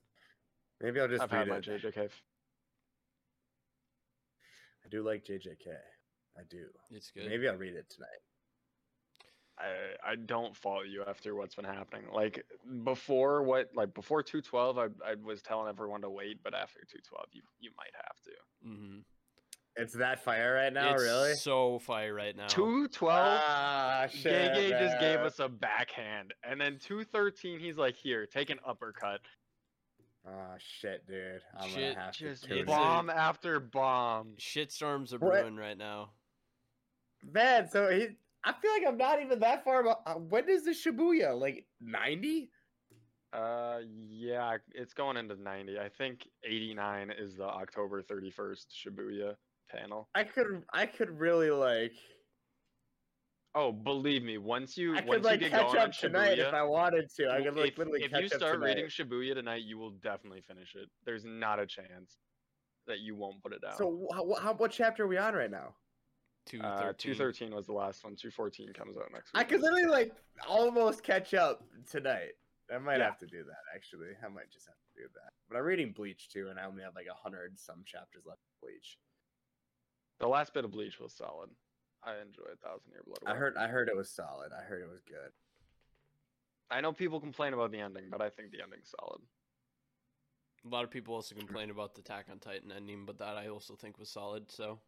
maybe 0.80 1.00
I'll 1.00 1.08
just 1.08 1.22
I've 1.22 1.30
had 1.30 1.48
read 1.48 1.66
my. 1.66 1.74
JJK. 1.78 2.10
I 4.84 4.88
do 4.88 5.02
like 5.02 5.24
JJK. 5.24 5.68
I 6.38 6.42
do. 6.48 6.66
It's 6.90 7.10
good. 7.10 7.26
Maybe 7.28 7.48
I'll 7.48 7.56
read 7.56 7.74
it 7.74 7.88
tonight. 7.90 8.22
I 9.58 10.10
I 10.12 10.14
don't 10.16 10.54
fault 10.56 10.86
you 10.86 11.02
after 11.06 11.34
what's 11.34 11.54
been 11.54 11.64
happening. 11.64 12.04
Like 12.12 12.44
before 12.84 13.42
what 13.42 13.70
like 13.74 13.94
before 13.94 14.22
212 14.22 14.78
I 14.78 14.84
I 15.10 15.14
was 15.22 15.42
telling 15.42 15.68
everyone 15.68 16.02
to 16.02 16.10
wait, 16.10 16.42
but 16.42 16.54
after 16.54 16.80
212 16.80 17.26
you 17.32 17.42
you 17.60 17.70
might 17.76 17.94
have 17.94 18.20
to. 18.24 18.68
Mm-hmm. 18.68 18.98
It's 19.78 19.92
that 19.94 20.24
fire 20.24 20.54
right 20.54 20.72
now, 20.72 20.94
it's 20.94 21.02
really? 21.02 21.34
so 21.34 21.78
fire 21.80 22.14
right 22.14 22.34
now. 22.34 22.46
212 22.46 23.12
Ah, 23.14 24.06
shit, 24.10 24.52
Gege 24.52 24.70
just 24.78 24.98
gave 25.00 25.20
us 25.20 25.38
a 25.38 25.48
backhand. 25.50 26.32
And 26.42 26.58
then 26.60 26.78
213 26.78 27.58
he's 27.60 27.76
like, 27.76 27.94
"Here, 27.94 28.24
take 28.26 28.48
an 28.50 28.58
uppercut." 28.66 29.20
Oh 30.28 30.54
shit, 30.58 31.06
dude! 31.06 31.42
I'm 31.56 31.68
Shit, 31.68 31.94
gonna 31.94 32.06
have 32.06 32.14
Just 32.14 32.42
to 32.44 32.48
tune 32.48 32.58
it's 32.58 32.70
in. 32.70 32.74
bomb 32.74 33.10
after 33.10 33.60
bomb. 33.60 34.34
Shitstorms 34.40 35.12
are 35.12 35.18
What? 35.18 35.32
brewing 35.42 35.56
right 35.56 35.76
now. 35.78 36.10
man, 37.22 37.68
so 37.68 37.88
he. 37.90 38.08
I 38.46 38.52
feel 38.52 38.70
like 38.70 38.84
I'm 38.86 38.96
not 38.96 39.20
even 39.20 39.40
that 39.40 39.64
far. 39.64 39.82
abo- 39.82 39.98
uh, 40.06 40.14
When 40.14 40.48
is 40.48 40.64
the 40.64 40.70
Shibuya? 40.70 41.38
Like 41.38 41.66
ninety? 41.80 42.50
Uh, 43.32 43.80
yeah, 44.08 44.56
it's 44.72 44.94
going 44.94 45.16
into 45.16 45.34
90. 45.34 45.78
I 45.78 45.90
think 45.90 46.26
89 46.44 47.12
is 47.18 47.34
the 47.34 47.44
October 47.44 48.00
31st 48.02 48.64
Shibuya 48.72 49.34
panel. 49.68 50.08
I 50.14 50.22
could. 50.24 50.62
I 50.72 50.86
could 50.86 51.10
really 51.10 51.50
like. 51.50 51.92
Oh, 53.54 53.72
believe 53.72 54.22
me, 54.22 54.38
once 54.38 54.76
you 54.76 54.92
I 54.92 55.00
once 55.00 55.08
could 55.10 55.24
like 55.24 55.40
you 55.40 55.48
get 55.48 55.58
catch 55.58 55.66
going 55.72 55.78
on 55.78 55.88
up 55.88 55.92
tonight 55.92 56.38
if 56.38 56.54
I 56.54 56.62
wanted 56.62 57.10
to. 57.16 57.30
I 57.30 57.42
could 57.42 57.56
like 57.56 57.72
if, 57.72 57.78
literally 57.78 58.04
if 58.04 58.10
catch 58.10 58.22
you 58.22 58.28
start 58.28 58.60
reading 58.60 58.86
Shibuya 58.86 59.34
tonight, 59.34 59.62
you 59.64 59.76
will 59.76 59.92
definitely 60.02 60.42
finish 60.42 60.74
it. 60.74 60.88
There's 61.04 61.24
not 61.24 61.58
a 61.58 61.66
chance 61.66 62.18
that 62.86 63.00
you 63.00 63.16
won't 63.16 63.42
put 63.42 63.52
it 63.52 63.62
down. 63.62 63.76
So 63.76 64.06
how, 64.12 64.34
how, 64.40 64.54
what 64.54 64.70
chapter 64.70 65.04
are 65.04 65.08
we 65.08 65.16
on 65.16 65.34
right 65.34 65.50
now? 65.50 65.74
Two 66.46 66.60
uh, 66.62 66.92
213 66.96 67.52
was 67.54 67.66
the 67.66 67.72
last 67.72 68.04
one. 68.04 68.14
214 68.14 68.72
comes 68.72 68.96
out 68.96 69.10
next 69.12 69.32
week. 69.34 69.40
I 69.40 69.44
could 69.44 69.60
literally 69.60 69.86
like 69.86 70.12
almost 70.48 71.02
catch 71.02 71.34
up 71.34 71.62
tonight. 71.90 72.32
I 72.72 72.78
might 72.78 72.98
Yeah. 72.98 73.04
have 73.06 73.18
to 73.18 73.26
do 73.26 73.42
that 73.44 73.62
actually. 73.74 74.08
I 74.24 74.28
might 74.28 74.50
just 74.50 74.66
have 74.66 74.76
to 74.76 75.02
do 75.02 75.08
that. 75.14 75.32
But 75.48 75.58
I'm 75.58 75.64
reading 75.64 75.92
Bleach 75.92 76.28
too, 76.28 76.48
and 76.48 76.58
I 76.58 76.64
only 76.64 76.82
have 76.84 76.94
like 76.94 77.06
a 77.10 77.14
hundred 77.14 77.58
some 77.58 77.82
chapters 77.84 78.22
left 78.26 78.40
of 78.40 78.60
Bleach. 78.62 78.96
The 80.20 80.28
last 80.28 80.54
bit 80.54 80.64
of 80.64 80.70
Bleach 80.70 80.98
was 81.00 81.12
solid. 81.12 81.50
I 82.04 82.12
enjoyed 82.20 82.58
Thousand 82.62 82.92
Year 82.92 83.02
Blood. 83.04 83.18
I 83.26 83.34
heard 83.36 83.56
I 83.56 83.66
heard 83.66 83.88
it 83.88 83.96
was 83.96 84.08
solid. 84.08 84.52
I 84.56 84.62
heard 84.62 84.82
it 84.82 84.88
was 84.88 85.02
good. 85.02 85.32
I 86.70 86.80
know 86.80 86.92
people 86.92 87.20
complain 87.20 87.54
about 87.54 87.72
the 87.72 87.80
ending, 87.80 88.04
but 88.10 88.20
I 88.20 88.30
think 88.30 88.52
the 88.52 88.62
ending's 88.62 88.92
solid. 89.00 89.20
A 90.64 90.68
lot 90.68 90.84
of 90.84 90.90
people 90.90 91.14
also 91.14 91.34
complain 91.34 91.70
about 91.70 91.94
the 91.94 92.00
Attack 92.00 92.26
on 92.30 92.38
Titan 92.38 92.72
ending, 92.72 93.04
but 93.04 93.18
that 93.18 93.36
I 93.36 93.48
also 93.48 93.74
think 93.76 93.98
was 93.98 94.10
solid. 94.10 94.50
So 94.50 94.80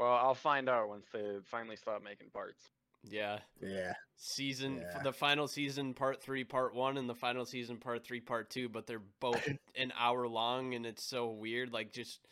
Well, 0.00 0.14
I'll 0.14 0.34
find 0.34 0.66
out 0.68 0.88
once 0.88 1.06
they 1.12 1.36
finally 1.44 1.76
stop 1.76 2.02
making 2.02 2.30
parts. 2.30 2.70
yeah, 3.04 3.40
Yeah. 3.60 3.92
season 4.16 4.78
Yeah. 4.78 5.02
the 5.02 5.12
final 5.12 5.46
season, 5.46 5.92
part 5.94 6.22
three, 6.22 6.42
part 6.42 6.74
one, 6.74 6.96
and 6.96 7.08
the 7.08 7.14
final 7.14 7.44
season, 7.44 7.76
part 7.78 8.02
three, 8.04 8.20
part 8.20 8.48
two. 8.50 8.68
But 8.70 8.86
they're 8.86 8.98
both 9.20 9.46
an 9.76 9.92
hour 9.98 10.26
long, 10.26 10.74
and 10.74 10.86
it's 10.86 11.04
so 11.04 11.28
weird. 11.30 11.70
Like 11.72 11.92
just 11.92 12.26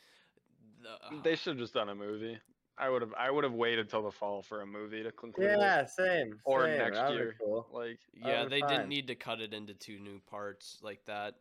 the, 0.80 0.88
uh, 0.90 1.22
They 1.22 1.36
should 1.36 1.52
have 1.52 1.58
just 1.58 1.74
done 1.74 1.90
a 1.90 1.94
movie. 1.94 2.38
I 2.78 2.88
would 2.88 3.02
have. 3.02 3.12
I 3.18 3.30
would 3.30 3.44
have 3.44 3.52
waited 3.54 3.90
till 3.90 4.02
the 4.02 4.10
fall 4.12 4.40
for 4.40 4.62
a 4.62 4.66
movie 4.66 5.02
to 5.02 5.12
conclude. 5.12 5.50
it. 5.50 5.58
Yeah, 5.58 5.84
same. 5.84 6.40
Or 6.44 6.64
same. 6.64 6.78
next 6.78 6.96
That'd 6.96 7.16
year. 7.18 7.34
Cool. 7.38 7.66
Like 7.70 7.98
yeah, 8.14 8.44
they 8.46 8.60
fine. 8.60 8.68
didn't 8.70 8.88
need 8.88 9.08
to 9.08 9.14
cut 9.14 9.40
it 9.42 9.52
into 9.52 9.74
two 9.74 9.98
new 9.98 10.20
parts 10.20 10.78
like 10.82 11.04
that. 11.06 11.34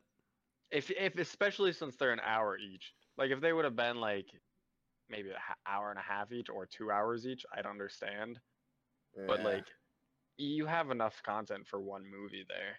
if 0.72 0.90
if 0.92 1.18
especially 1.18 1.72
since 1.74 1.96
they're 1.96 2.12
an 2.12 2.20
hour 2.22 2.58
each. 2.58 2.94
Like 3.18 3.32
if 3.32 3.40
they 3.40 3.54
would 3.54 3.66
have 3.66 3.76
been 3.76 3.98
like 4.02 4.26
maybe 5.10 5.30
an 5.30 5.36
hour 5.66 5.90
and 5.90 6.00
a 6.00 6.02
half 6.02 6.32
each 6.32 6.50
or 6.50 6.66
two 6.66 6.92
hours 6.92 7.26
each, 7.28 7.46
I'd 7.56 7.66
understand. 7.66 8.40
But 9.28 9.42
like 9.44 9.66
you 10.38 10.66
have 10.68 10.92
enough 10.92 11.22
content 11.24 11.66
for 11.68 11.80
one 11.82 12.04
movie 12.06 12.46
there. 12.48 12.78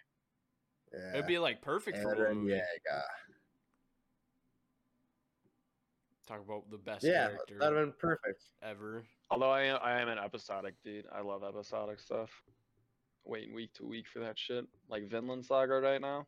yeah. 0.97 1.13
It'd 1.15 1.27
be 1.27 1.39
like 1.39 1.61
perfect 1.61 1.97
for 1.97 2.15
Eren 2.15 2.27
one 2.27 2.37
movie. 2.43 2.53
Yeager. 2.53 3.01
Talk 6.27 6.41
about 6.45 6.69
the 6.69 6.77
best 6.77 7.03
Yeah, 7.03 7.27
character 7.27 7.57
that'd 7.59 7.77
have 7.77 7.87
been 7.87 7.93
perfect. 7.99 8.43
ever. 8.61 9.03
Although 9.31 9.49
I 9.49 9.63
am, 9.63 9.79
I 9.81 9.99
am 9.99 10.07
an 10.09 10.19
episodic 10.19 10.75
dude. 10.83 11.05
I 11.11 11.21
love 11.21 11.43
episodic 11.43 11.99
stuff. 11.99 12.29
Waiting 13.25 13.53
week 13.53 13.73
to 13.75 13.85
week 13.85 14.07
for 14.07 14.19
that 14.19 14.37
shit. 14.37 14.65
Like 14.89 15.09
Vinland 15.09 15.45
Saga 15.45 15.79
right 15.81 15.99
now. 15.99 16.27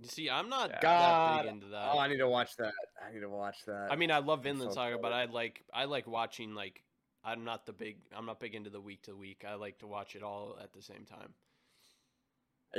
You 0.00 0.08
see, 0.08 0.30
I'm 0.30 0.48
not 0.48 0.70
Yeah. 0.70 0.74
that 0.76 0.82
God. 0.82 1.42
big 1.42 1.52
into 1.52 1.66
that. 1.68 1.90
Oh, 1.92 1.98
I 1.98 2.08
need 2.08 2.16
to 2.18 2.28
watch 2.28 2.56
that. 2.56 2.72
I 3.06 3.12
need 3.12 3.20
to 3.20 3.28
watch 3.28 3.64
that. 3.66 3.88
I 3.90 3.96
mean, 3.96 4.10
I 4.10 4.18
love 4.18 4.40
I'm 4.40 4.44
Vinland 4.44 4.72
so 4.72 4.76
Saga, 4.76 4.98
but 4.98 5.12
I 5.12 5.26
like 5.26 5.64
I 5.72 5.84
like 5.84 6.06
watching 6.06 6.54
like 6.54 6.82
I'm 7.24 7.44
not 7.44 7.66
the 7.66 7.72
big 7.72 7.98
I'm 8.16 8.26
not 8.26 8.40
big 8.40 8.54
into 8.54 8.70
the 8.70 8.80
week 8.80 9.02
to 9.02 9.14
week. 9.16 9.44
I 9.48 9.54
like 9.54 9.78
to 9.78 9.86
watch 9.86 10.14
it 10.16 10.22
all 10.22 10.56
at 10.62 10.72
the 10.72 10.82
same 10.82 11.04
time. 11.04 11.34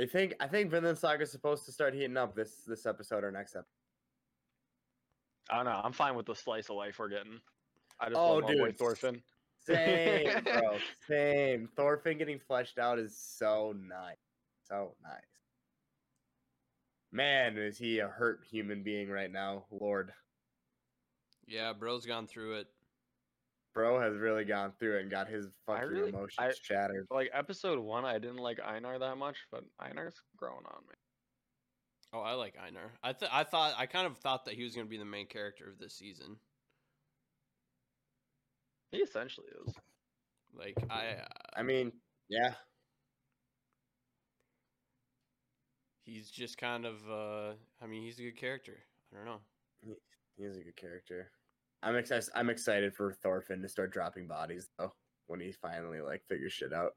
I 0.00 0.06
think 0.06 0.34
I 0.40 0.46
think 0.46 0.70
Vinland 0.70 0.98
Saga 0.98 1.22
is 1.22 1.32
supposed 1.32 1.64
to 1.66 1.72
start 1.72 1.94
heating 1.94 2.16
up 2.16 2.34
this 2.34 2.62
this 2.66 2.86
episode 2.86 3.24
or 3.24 3.30
next 3.30 3.56
episode. 3.56 3.66
I 5.50 5.56
don't 5.56 5.64
know. 5.64 5.80
I'm 5.82 5.92
fine 5.92 6.14
with 6.14 6.26
the 6.26 6.34
slice 6.34 6.68
of 6.70 6.76
life 6.76 6.98
we're 6.98 7.08
getting. 7.08 7.40
I 7.98 8.06
just 8.06 8.16
Oh, 8.18 8.34
love 8.34 8.44
my 8.44 8.54
boy 8.54 8.66
dude. 8.66 8.78
Thorfinn. 8.78 9.22
Same, 9.66 10.42
bro. 10.44 10.76
Same. 11.08 11.68
Thorfinn 11.76 12.18
getting 12.18 12.38
fleshed 12.38 12.78
out 12.78 12.98
is 12.98 13.16
so 13.18 13.74
nice. 13.76 14.16
So 14.64 14.94
nice. 15.02 15.39
Man, 17.12 17.58
is 17.58 17.76
he 17.76 17.98
a 17.98 18.08
hurt 18.08 18.44
human 18.48 18.82
being 18.82 19.10
right 19.10 19.30
now, 19.30 19.64
Lord. 19.70 20.12
Yeah, 21.46 21.72
bro's 21.72 22.06
gone 22.06 22.26
through 22.26 22.54
it. 22.60 22.68
Bro 23.74 24.00
has 24.00 24.16
really 24.16 24.44
gone 24.44 24.72
through 24.78 24.98
it 24.98 25.02
and 25.02 25.10
got 25.10 25.28
his 25.28 25.46
fucking 25.66 25.88
really- 25.88 26.08
emotions 26.10 26.36
I- 26.38 26.52
shattered. 26.62 27.06
Like 27.10 27.30
episode 27.32 27.78
one, 27.78 28.04
I 28.04 28.18
didn't 28.18 28.36
like 28.38 28.60
Einar 28.60 28.98
that 28.98 29.16
much, 29.16 29.36
but 29.50 29.64
Einar's 29.80 30.20
growing 30.36 30.64
on 30.66 30.82
me. 30.88 30.94
Oh, 32.12 32.20
I 32.20 32.32
like 32.32 32.56
Einar. 32.58 32.92
I 33.02 33.12
th- 33.12 33.30
I 33.32 33.44
thought 33.44 33.74
I 33.76 33.86
kind 33.86 34.06
of 34.06 34.18
thought 34.18 34.44
that 34.46 34.54
he 34.54 34.64
was 34.64 34.74
going 34.74 34.86
to 34.86 34.90
be 34.90 34.98
the 34.98 35.04
main 35.04 35.26
character 35.28 35.68
of 35.68 35.78
this 35.78 35.94
season. 35.94 36.36
He 38.90 38.98
essentially 38.98 39.46
is. 39.66 39.74
Like 40.52 40.74
I 40.90 41.10
uh, 41.10 41.24
I 41.54 41.62
mean, 41.62 41.92
yeah. 42.28 42.54
He's 46.04 46.30
just 46.30 46.58
kind 46.58 46.86
of 46.86 46.96
uh 47.10 47.52
I 47.82 47.86
mean, 47.86 48.02
he's 48.02 48.18
a 48.18 48.22
good 48.22 48.36
character. 48.36 48.78
I 49.12 49.16
don't 49.16 49.26
know. 49.26 49.94
He 50.36 50.44
is 50.44 50.56
a 50.56 50.62
good 50.62 50.76
character. 50.76 51.30
I'm 51.82 51.96
excited. 51.96 52.28
I'm 52.34 52.50
excited 52.50 52.94
for 52.94 53.12
Thorfinn 53.12 53.62
to 53.62 53.68
start 53.68 53.92
dropping 53.92 54.26
bodies 54.26 54.68
though 54.78 54.92
when 55.26 55.40
he 55.40 55.52
finally 55.52 56.00
like 56.00 56.22
figures 56.28 56.52
shit 56.52 56.72
out. 56.72 56.92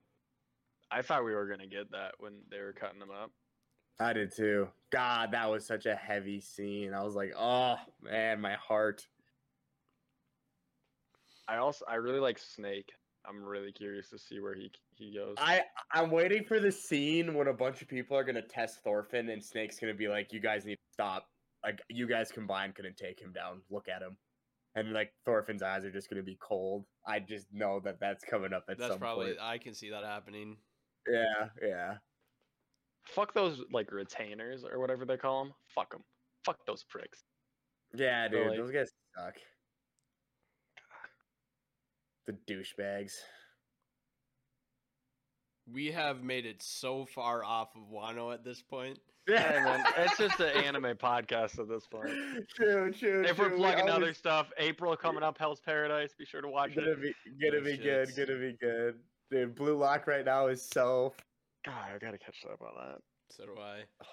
I 0.92 1.02
thought 1.02 1.26
we 1.26 1.34
were 1.34 1.48
gonna 1.48 1.68
get 1.68 1.92
that 1.92 2.14
when 2.20 2.34
they 2.50 2.60
were 2.60 2.74
cutting 2.74 3.02
him 3.02 3.12
up. 3.12 3.32
I 4.00 4.14
did 4.14 4.36
too. 4.36 4.68
God, 4.92 5.32
that 5.32 5.50
was 5.50 5.66
such 5.66 5.86
a 5.86 5.96
heavy 5.96 6.40
scene. 6.40 6.94
I 6.94 7.04
was 7.04 7.16
like, 7.16 7.34
oh 7.38 7.76
man, 8.02 8.42
my 8.42 8.54
heart. 8.54 9.08
I 11.48 11.58
also 11.58 11.86
I 11.88 11.96
really 11.96 12.20
like 12.20 12.40
Snake. 12.40 12.92
I'm 13.26 13.44
really 13.44 13.72
curious 13.72 14.10
to 14.10 14.20
see 14.20 14.40
where 14.40 14.54
he 14.54 14.72
he 14.95 15.14
goes. 15.14 15.36
I 15.38 15.62
I'm 15.91 16.12
waiting 16.12 16.44
for 16.44 16.60
the 16.60 16.72
scene 16.72 17.34
when 17.34 17.48
a 17.48 17.54
bunch 17.54 17.82
of 17.82 17.88
people 17.88 18.18
are 18.18 18.24
gonna 18.24 18.41
test 18.41 18.84
Thorfinn 18.84 19.30
and 19.30 19.44
Snake's 19.44 19.80
gonna 19.80 19.94
be 19.94 20.08
like, 20.08 20.34
you 20.34 20.40
guys 20.40 20.66
need 20.66 20.76
to 20.76 20.94
stop. 20.94 21.28
Like 21.64 21.80
you 21.90 22.08
guys 22.08 22.32
combined 22.32 22.76
couldn't 22.76 22.98
take 22.98 23.20
him 23.20 23.32
down. 23.32 23.62
Look 23.70 23.88
at 23.88 24.02
him. 24.02 24.18
And 24.76 24.91
like 24.91 25.14
Thorfinn's 25.26 25.64
eyes 25.64 25.86
are 25.86 25.91
just 25.91 26.10
gonna 26.10 26.24
be 26.24 26.38
cold. 26.41 26.86
I 27.08 27.20
just 27.20 27.48
know 27.54 27.80
that 27.86 28.00
that's 28.00 28.24
coming 28.26 28.54
up 28.54 28.66
at 28.70 28.78
That's 28.78 28.91
some 28.91 29.00
probably 29.00 29.28
point. 29.28 29.38
I 29.41 29.58
can 29.58 29.74
see 29.74 29.90
that 29.91 30.04
happening. 30.04 30.58
Yeah, 31.08 31.50
yeah. 31.62 31.94
Fuck 33.06 33.34
those 33.34 33.62
like 33.72 33.91
retainers 33.91 34.64
or 34.64 34.80
whatever 34.80 35.06
they 35.06 35.18
call 35.18 35.44
them. 35.44 35.54
Fuck 35.76 35.91
them. 35.91 36.04
Fuck 36.45 36.66
those 36.66 36.84
pricks. 36.84 37.24
Yeah, 37.94 38.28
dude, 38.28 38.48
like- 38.48 38.58
those 38.58 38.72
guys 38.72 38.91
suck. 39.18 39.36
The 42.28 42.34
douchebags. 42.48 43.14
We 45.72 45.88
have 45.91 46.24
made 46.24 46.45
it 46.45 46.62
so 46.62 47.06
far 47.06 47.44
off 47.44 47.70
of 47.76 47.84
Wano 47.91 48.34
at 48.34 48.44
this 48.44 48.62
point. 48.62 49.00
Hey, 49.26 49.36
man, 49.64 49.86
it's 50.00 50.18
just 50.18 50.38
an 50.41 50.50
anime 50.66 50.98
podcast 50.98 51.58
at 51.58 51.70
this 51.70 51.88
point. 51.88 52.10
True, 52.54 52.91
true. 52.91 53.24
If 53.24 53.38
we're 53.40 53.45
true. 53.48 53.54
We 53.56 53.62
plugging 53.62 53.88
other 53.90 54.02
always- 54.02 54.18
stuff, 54.18 54.52
April 54.58 54.98
coming 54.98 55.24
up, 55.24 55.38
Hell's 55.38 55.62
Paradise. 55.62 56.14
Be 56.20 56.26
sure 56.26 56.41
to 56.41 56.50
watch 56.50 56.76
gonna 56.76 56.91
it. 56.91 57.02
be 57.02 57.14
gonna 57.41 57.62
Oh, 57.62 57.64
be 57.64 57.78
shit. 57.78 57.84
good, 58.16 58.28
gonna 58.28 58.40
be 58.40 58.58
good. 58.60 58.95
Dude, 59.32 59.56
Blue 59.56 59.78
Lock 59.78 60.08
right 60.08 60.26
now 60.26 60.48
is 60.48 60.62
so 60.62 61.14
God, 61.66 61.74
I 61.95 61.98
gotta 62.00 62.18
catch 62.18 62.36
up 62.52 62.62
on 62.62 62.74
that. 62.76 63.00
So 63.32 63.45
do 63.45 63.54
I. 63.62 63.84
Oh, 64.04 64.06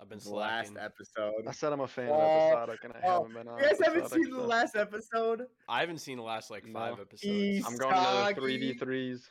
I've 0.00 0.08
been 0.08 0.18
the 0.18 0.30
last 0.30 0.68
slacking. 0.72 0.82
episode. 0.82 1.46
I 1.46 1.52
said 1.52 1.72
I'm 1.72 1.80
a 1.80 1.86
fan 1.86 2.08
Oh, 2.10 2.14
of 2.14 2.52
episodic, 2.52 2.84
and 2.84 2.92
I 2.94 3.00
oh, 3.06 3.12
haven't 3.22 3.34
been 3.34 3.48
on. 3.48 3.58
You 3.58 3.64
guys 3.64 3.78
haven't 3.84 4.00
episodic, 4.00 4.24
seen 4.24 4.32
the 4.32 4.40
so- 4.40 4.46
last 4.46 4.76
episode? 4.76 5.42
I 5.68 5.80
haven't 5.80 5.98
seen 5.98 6.16
the 6.16 6.22
last 6.22 6.50
like 6.50 6.64
five 6.72 6.98
episodes. 7.00 7.66
I'm 7.66 7.76
going 7.76 7.94
to 7.94 8.00
Soggy. 8.00 8.34
three 8.40 8.58
d 8.58 8.74
threes. 8.74 9.28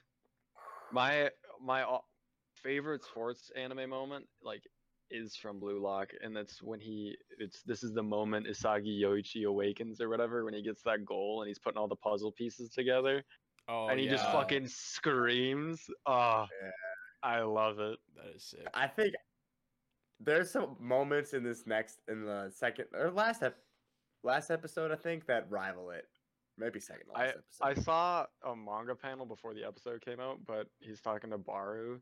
My 0.91 1.29
my 1.63 1.83
uh, 1.83 1.99
favorite 2.55 3.03
sports 3.03 3.51
anime 3.55 3.89
moment, 3.89 4.25
like, 4.43 4.61
is 5.11 5.35
from 5.35 5.59
Blue 5.59 5.79
Lock, 5.81 6.09
and 6.23 6.35
that's 6.35 6.61
when 6.61 6.79
he 6.79 7.15
it's 7.39 7.61
this 7.63 7.83
is 7.83 7.93
the 7.93 8.03
moment 8.03 8.47
Isagi 8.47 9.01
Yoichi 9.01 9.45
awakens 9.47 10.01
or 10.01 10.09
whatever 10.09 10.45
when 10.45 10.53
he 10.53 10.61
gets 10.61 10.81
that 10.83 11.03
goal 11.05 11.41
and 11.41 11.47
he's 11.47 11.59
putting 11.59 11.77
all 11.79 11.87
the 11.87 11.95
puzzle 11.95 12.31
pieces 12.31 12.69
together 12.69 13.23
Oh, 13.67 13.87
and 13.87 13.99
he 13.99 14.07
just 14.07 14.23
yeah. 14.23 14.31
fucking 14.31 14.67
screams. 14.67 15.81
Oh, 16.07 16.45
Yeah. 16.63 16.69
I 17.21 17.41
love 17.41 17.79
it. 17.79 17.97
That 18.15 18.35
is 18.35 18.43
sick. 18.45 18.65
I 18.73 18.87
think 18.87 19.13
there's 20.19 20.51
some 20.51 20.75
moments 20.79 21.33
in 21.33 21.43
this 21.43 21.65
next 21.65 21.99
in 22.07 22.25
the 22.25 22.51
second 22.53 22.85
or 22.93 23.11
last 23.11 23.41
ep- 23.43 23.57
last 24.23 24.51
episode, 24.51 24.91
I 24.91 24.95
think, 24.95 25.25
that 25.27 25.49
rival 25.49 25.91
it. 25.91 26.05
Maybe 26.57 26.79
second 26.79 27.05
last 27.13 27.37
I 27.61 27.71
episode. 27.71 27.83
saw 27.85 28.25
a 28.43 28.55
manga 28.55 28.95
panel 28.95 29.25
before 29.25 29.53
the 29.53 29.63
episode 29.65 30.01
came 30.03 30.19
out, 30.19 30.39
but 30.45 30.67
he's 30.79 30.99
talking 30.99 31.29
to 31.29 31.37
Barou, 31.37 31.99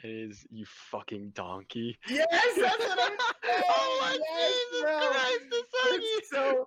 and 0.00 0.12
he's 0.12 0.46
you 0.50 0.64
fucking 0.66 1.30
donkey. 1.34 1.98
yes, 2.08 2.26
that's 2.30 2.78
what 2.78 2.98
I'm 3.00 3.18
saying. 3.42 3.62
oh 3.68 3.98
my 4.00 4.18
yes, 4.30 4.52
Jesus 4.52 4.82
bro. 4.82 4.98
Christ! 5.10 5.40
It's 6.18 6.30
so 6.30 6.66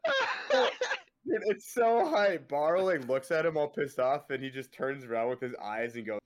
Dude, 1.26 1.41
it's 1.47 1.73
so 1.73 2.09
hype. 2.09 2.49
Barou 2.49 2.84
like 2.84 3.07
looks 3.07 3.31
at 3.31 3.45
him 3.45 3.55
all 3.57 3.67
pissed 3.67 3.99
off, 3.99 4.30
and 4.31 4.43
he 4.43 4.49
just 4.49 4.71
turns 4.73 5.05
around 5.05 5.30
with 5.30 5.39
his 5.39 5.53
eyes 5.63 5.95
and 5.95 6.05
goes, 6.05 6.19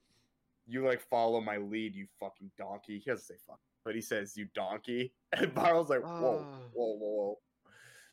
"You 0.66 0.84
like 0.84 1.00
follow 1.00 1.40
my 1.40 1.58
lead, 1.58 1.94
you 1.94 2.06
fucking 2.18 2.50
donkey." 2.58 2.98
He 3.04 3.10
doesn't 3.10 3.24
say 3.26 3.34
fuck, 3.46 3.60
but 3.84 3.94
he 3.94 4.00
says, 4.00 4.36
"You 4.36 4.46
donkey," 4.54 5.12
and 5.32 5.54
Barou's 5.54 5.88
like, 5.90 6.02
"Whoa, 6.02 6.44
Ah. 6.46 6.58
whoa, 6.72 6.96
whoa, 6.96 7.14
whoa." 7.16 7.38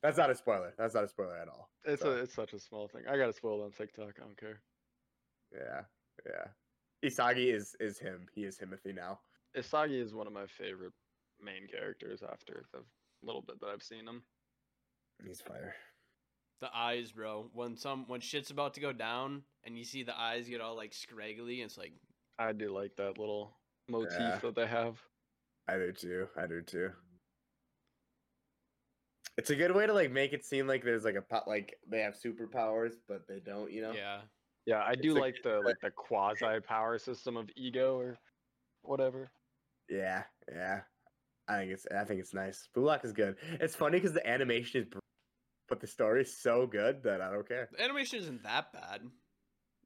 That's 0.04 0.18
not 0.18 0.30
a 0.32 0.36
spoiler. 0.36 0.74
That's 0.78 0.96
not 0.96 1.04
a 1.04 1.08
spoiler 1.08 1.38
at 1.38 1.48
all. 1.48 1.70
It's 1.86 2.02
So, 2.02 2.12
a, 2.12 2.16
it's 2.24 2.34
such 2.34 2.54
a 2.54 2.60
small 2.60 2.88
thing. 2.88 3.04
I 3.08 3.18
got 3.18 3.30
it 3.30 3.36
spoiled 3.36 3.62
on 3.64 3.72
TikTok. 3.72 4.14
I 4.18 4.24
don't 4.24 4.38
care. 4.38 4.62
yeah, 5.54 5.82
yeah. 6.26 6.48
Isagi 7.08 7.54
is 7.54 7.76
is 7.80 8.00
him. 8.00 8.28
He 8.34 8.44
is 8.46 8.58
Timothy 8.58 8.94
now. 8.94 9.20
Isagi 9.58 10.02
is 10.02 10.14
one 10.14 10.28
of 10.28 10.34
my 10.34 10.46
favorite 10.48 10.94
main 11.44 11.68
characters 11.68 12.22
after 12.24 12.66
the 12.74 12.80
little 13.24 13.42
bit 13.42 13.60
that 13.60 13.68
I've 13.68 13.84
seen 13.84 14.08
him. 14.08 14.24
He's 15.26 15.42
fire. 15.42 15.76
The 16.62 16.70
eyes, 16.76 17.12
bro. 17.12 17.50
When 17.54 17.76
some 17.76 18.08
when 18.08 18.22
shit's 18.22 18.52
about 18.52 18.76
to 18.76 18.82
go 18.82 18.94
down 18.94 19.44
and 19.64 19.78
you 19.78 19.84
see 19.84 20.04
the 20.04 20.20
eyes 20.20 20.48
get 20.48 20.62
all 20.62 20.76
like 20.76 20.94
scraggly, 20.94 21.62
it's 21.62 21.78
like 21.78 21.94
I 22.40 22.54
do 22.54 22.70
like 22.74 22.96
that 22.98 23.18
little 23.18 23.58
motif 23.88 24.14
Yeah. 24.20 24.38
that 24.40 24.56
they 24.56 24.68
have. 24.68 25.02
I 25.68 25.78
do 25.78 25.92
too. 25.94 26.28
I 26.38 26.48
do 26.48 26.62
too. 26.62 26.90
It's 29.38 29.50
a 29.50 29.56
good 29.56 29.74
way 29.74 29.88
to 29.88 29.94
like 29.94 30.12
make 30.12 30.34
it 30.34 30.46
seem 30.46 30.68
like 30.68 30.84
there's 30.84 31.06
like 31.06 31.16
a 31.16 31.22
po- 31.22 31.44
like 31.48 31.76
they 31.88 32.02
have 32.02 32.16
superpowers, 32.16 32.94
but 33.08 33.28
they 33.28 33.40
don't. 33.40 33.72
You 33.72 33.82
know. 33.84 33.92
yeah. 33.94 34.22
Yeah, 34.66 34.84
I 34.86 34.94
do 34.94 35.18
a 35.18 35.20
like 35.20 35.38
the 35.44 35.60
like 35.62 35.80
the 35.82 35.90
quasi 35.90 36.60
power 36.60 37.00
system 37.00 37.36
of 37.36 37.50
ego 37.56 37.98
or 37.98 38.20
whatever. 38.84 39.32
Yeah, 39.90 40.24
yeah. 40.48 40.82
I 41.48 41.58
think 41.60 41.72
it's 41.72 41.88
I 41.88 42.04
think 42.04 42.20
it's 42.20 42.34
nice. 42.34 42.68
Blue 42.74 42.84
Lock 42.86 43.04
is 43.04 43.12
good. 43.14 43.38
It's 43.60 43.76
funny 43.76 43.98
because 43.98 44.14
the 44.14 44.26
animation 44.28 44.82
is, 44.82 44.88
br- 44.88 45.00
but 45.68 45.80
the 45.80 45.88
story 45.88 46.22
is 46.22 46.38
so 46.40 46.68
good 46.68 47.02
that 47.04 47.22
I 47.22 47.32
don't 47.32 47.48
care. 47.48 47.70
The 47.72 47.84
animation 47.84 48.20
isn't 48.20 48.44
that 48.44 48.72
bad. 48.72 49.02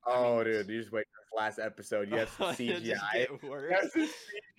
I 0.05 0.11
Oh, 0.11 0.35
mean, 0.35 0.43
dude, 0.45 0.69
you 0.69 0.81
just 0.81 0.91
wait 0.91 1.05
for 1.07 1.14
this 1.14 1.14
last 1.35 1.59
episode. 1.59 2.09
You 2.09 2.17
have 2.17 2.29
some 2.29 2.47
CGI. 2.55 2.81
get 3.13 3.29
You 3.43 3.49
worse. 3.49 3.73
have 3.73 3.91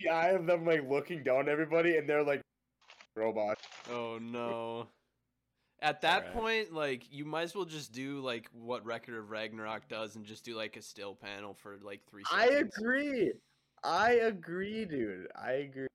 CGI 0.05 0.37
of 0.37 0.47
them 0.47 0.65
like 0.65 0.89
looking 0.89 1.23
down 1.23 1.41
at 1.43 1.49
everybody, 1.49 1.97
and 1.97 2.09
they're 2.09 2.23
like 2.25 2.41
robots. 3.17 3.63
Oh 3.91 4.19
no. 4.21 4.89
At 5.83 6.01
that 6.03 6.29
Alright. 6.29 6.35
point, 6.35 6.73
like 6.73 7.03
you 7.11 7.25
might 7.25 7.43
as 7.43 7.55
well 7.55 7.67
just 7.67 7.93
do 7.93 8.21
like 8.21 8.49
what 8.53 8.85
Record 8.85 9.15
of 9.17 9.31
Ragnarok 9.31 9.89
does 9.89 10.17
and 10.17 10.25
just 10.25 10.45
do 10.45 10.57
like 10.57 10.77
a 10.77 10.83
still 10.83 11.15
panel 11.15 11.55
for 11.55 11.77
like 11.83 12.01
three 12.09 12.23
Seconds. 12.25 12.51
I 12.51 12.81
agree. 12.81 13.33
I 13.85 14.11
agree, 14.13 14.85
dude. 14.87 15.29
I 15.37 15.53
agree. 15.53 15.87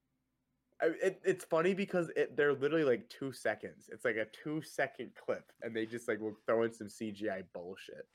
I, 0.81 0.87
it, 1.03 1.21
it's 1.23 1.45
funny 1.45 1.73
because 1.73 2.09
it, 2.15 2.37
they're 2.37 2.53
literally 2.53 2.85
like 2.85 3.09
two 3.09 3.31
seconds. 3.31 3.89
It's 3.91 4.05
like 4.05 4.15
a 4.15 4.25
two 4.43 4.61
second 4.61 5.11
clip, 5.15 5.51
and 5.63 5.75
they 5.75 5.85
just 5.85 6.07
like 6.07 6.19
will 6.19 6.37
throw 6.47 6.63
in 6.63 6.73
some 6.73 6.87
CGI 6.87 7.43
bullshit. 7.53 8.07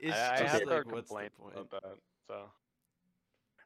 It's 0.00 0.16
I, 0.16 0.34
I 0.34 0.38
just 0.38 0.52
have 0.52 0.60
like 0.62 0.68
heard 0.68 0.90
what's 0.92 1.08
the 1.08 1.14
complaints 1.14 1.36
point? 1.38 1.56
about 1.56 1.82
that. 1.82 1.98
So 2.28 2.44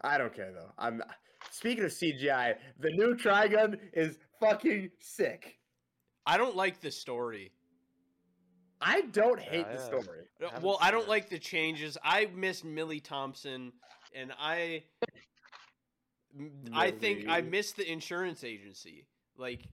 I 0.03 0.19
don't 0.19 0.35
care 0.35 0.53
though. 0.53 0.71
I'm 0.79 1.03
speaking 1.51 1.85
of 1.85 1.91
CGI. 1.91 2.55
The 2.81 2.91
new 2.93 3.15
Trigun 3.17 3.79
is 3.93 4.19
fucking 4.41 4.91
sick. 5.01 5.59
I 6.27 6.37
don't 6.37 6.57
like 6.57 6.81
the 6.81 6.91
story. 6.91 7.53
I 8.81 9.03
don't 9.03 9.39
hate 9.41 9.67
Yeah, 9.69 9.77
the 9.77 9.79
story. 9.79 10.21
Uh, 10.41 10.47
haven't 10.49 10.65
Well, 10.65 10.79
I 10.81 10.91
don't 10.91 11.05
it. 11.05 11.09
like 11.09 11.29
the 11.29 11.39
changes. 11.39 11.97
I 12.03 12.27
miss 12.35 12.65
Milly 12.65 12.99
Thompson, 13.01 13.73
and 14.15 14.33
I, 14.39 14.83
I 16.73 16.91
think 16.91 17.27
I 17.29 17.43
miss 17.43 17.73
the 17.73 17.89
insurance 17.91 18.43
agency. 18.43 19.07
Like, 19.37 19.69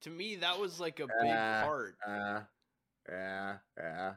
to 0.00 0.10
me, 0.10 0.36
that 0.36 0.58
was 0.58 0.80
like 0.80 0.98
a 0.98 1.06
big 1.06 1.32
Ah, 1.32 1.62
part. 1.64 1.96
Uh, 2.06 2.40
yeah, 3.08 3.56
yeah. 3.76 4.12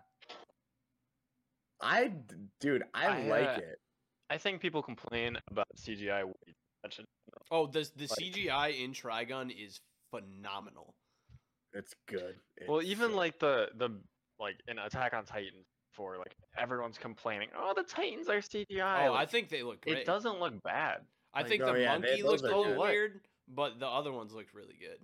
I, 1.81 2.07
d- 2.07 2.35
dude, 2.59 2.83
I, 2.93 3.05
I, 3.07 3.23
like 3.27 3.47
uh, 3.47 3.61
it. 3.61 3.79
I 4.29 4.37
think 4.37 4.61
people 4.61 4.81
complain 4.81 5.37
about 5.49 5.67
CGI 5.77 6.23
way 6.25 6.33
too 6.45 6.53
much. 6.83 6.99
Oh, 7.49 7.67
the 7.67 7.89
the 7.95 8.07
like- 8.07 8.19
CGI 8.19 8.83
in 8.83 8.93
Trigun 8.93 9.51
is 9.51 9.79
phenomenal. 10.11 10.93
It's 11.73 11.93
good. 12.07 12.35
Well, 12.67 12.81
even 12.81 13.11
so- 13.11 13.17
like 13.17 13.39
the 13.39 13.69
the 13.77 13.89
like 14.39 14.55
in 14.67 14.79
Attack 14.79 15.13
on 15.13 15.25
Titan 15.25 15.63
for 15.91 16.17
like 16.17 16.35
everyone's 16.57 16.97
complaining, 16.97 17.49
oh 17.57 17.73
the 17.75 17.83
Titans 17.83 18.29
are 18.29 18.37
CGI. 18.39 19.07
Oh, 19.09 19.13
I 19.13 19.25
think 19.25 19.49
they 19.49 19.63
look 19.63 19.81
great. 19.81 19.97
it 19.99 20.05
doesn't 20.05 20.39
look 20.39 20.61
bad. 20.63 21.01
I 21.33 21.41
like- 21.41 21.49
think 21.49 21.63
Oh, 21.63 21.73
the 21.73 21.81
yeah, 21.81 21.91
monkey 21.97 22.21
those 22.21 22.41
looked 22.41 22.53
a 22.53 22.57
little 22.57 22.81
weird, 22.81 23.21
but 23.47 23.79
the 23.79 23.87
other 23.87 24.11
ones 24.11 24.33
looked 24.33 24.53
really 24.53 24.77
good. 24.79 24.99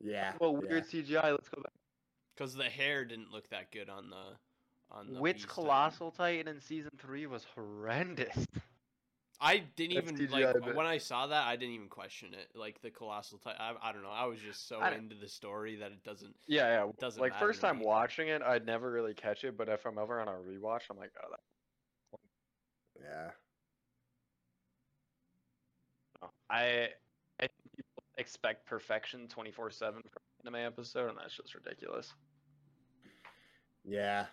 yeah. 0.00 0.32
Well, 0.40 0.58
yeah. 0.62 0.68
weird 0.70 0.84
CGI. 0.88 1.30
Let's 1.32 1.48
go 1.48 1.62
back. 1.62 1.72
Because 2.36 2.54
the 2.54 2.64
hair 2.64 3.04
didn't 3.04 3.32
look 3.32 3.48
that 3.50 3.70
good 3.70 3.88
on 3.88 4.08
the 4.10 4.36
Which 5.18 5.36
Beast 5.38 5.48
Colossal 5.48 6.10
Titan 6.10 6.48
in 6.48 6.60
season 6.60 6.90
three 6.98 7.26
was 7.26 7.46
horrendous. 7.54 8.46
I 9.42 9.62
didn't 9.76 9.94
That's 9.94 10.12
even 10.20 10.28
CGI, 10.28 10.52
like 10.52 10.60
but- 10.64 10.74
when 10.74 10.86
I 10.86 10.98
saw 10.98 11.26
that. 11.28 11.46
I 11.46 11.56
didn't 11.56 11.74
even 11.74 11.88
question 11.88 12.34
it. 12.34 12.50
Like 12.54 12.80
the 12.82 12.90
colossal 12.90 13.38
Titan. 13.38 13.60
I, 13.60 13.88
I 13.88 13.92
don't 13.92 14.02
know. 14.02 14.10
I 14.10 14.26
was 14.26 14.38
just 14.38 14.68
so 14.68 14.80
I 14.80 14.92
into 14.92 15.14
the 15.16 15.28
story 15.28 15.76
that 15.76 15.92
it 15.92 16.04
doesn't. 16.04 16.34
Yeah, 16.46 16.84
yeah. 16.84 16.92
doesn't 16.98 17.20
like 17.20 17.32
matter 17.32 17.46
first 17.46 17.62
time 17.62 17.78
me. 17.78 17.86
watching 17.86 18.28
it, 18.28 18.42
I'd 18.42 18.66
never 18.66 18.90
really 18.90 19.14
catch 19.14 19.44
it, 19.44 19.56
but 19.56 19.68
if 19.68 19.86
I'm 19.86 19.96
ever 19.96 20.20
on 20.20 20.28
a 20.28 20.32
rewatch, 20.32 20.82
I'm 20.90 20.98
like, 20.98 21.12
oh, 21.24 21.28
that. 21.30 21.40
Yeah. 23.02 23.30
no. 26.20 26.28
I 26.50 26.88
I 27.38 27.46
think 27.46 27.52
people 27.74 28.02
expect 28.18 28.66
perfection 28.66 29.26
24 29.26 29.70
seven 29.70 30.02
from 30.02 30.22
an 30.44 30.54
anime 30.54 30.66
episode, 30.66 31.08
and 31.08 31.18
that's 31.18 31.34
just 31.34 31.54
ridiculous. 31.54 32.12
Yeah. 33.86 34.26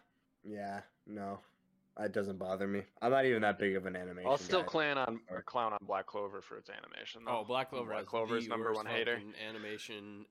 Yeah. 0.48 0.82
No. 1.06 1.40
It 2.00 2.12
doesn't 2.14 2.38
bother 2.38 2.68
me. 2.68 2.84
I'm 3.02 3.10
not 3.12 3.26
even 3.26 3.42
that 3.42 3.58
big 3.58 3.76
of 3.76 3.88
an 3.88 3.96
animation. 3.96 4.30
I'll 4.30 4.38
still 4.38 4.62
guy. 4.62 4.68
clan 4.68 4.98
on 5.00 5.20
Or- 5.30 5.38
or 5.38 5.42
clown 5.42 5.74
on 5.74 5.80
Black 5.82 6.06
Clover 6.06 6.42
for 6.42 6.58
its 6.58 6.70
animation. 6.70 7.24
Though. 7.26 7.40
Oh, 7.40 7.44
Black 7.44 7.70
Clover. 7.70 7.88
Black 7.90 8.00
has 8.02 8.08
Clover's 8.08 8.48
number 8.48 8.72
one 8.72 8.86
hater. 8.86 9.20
Animation. 9.48 10.26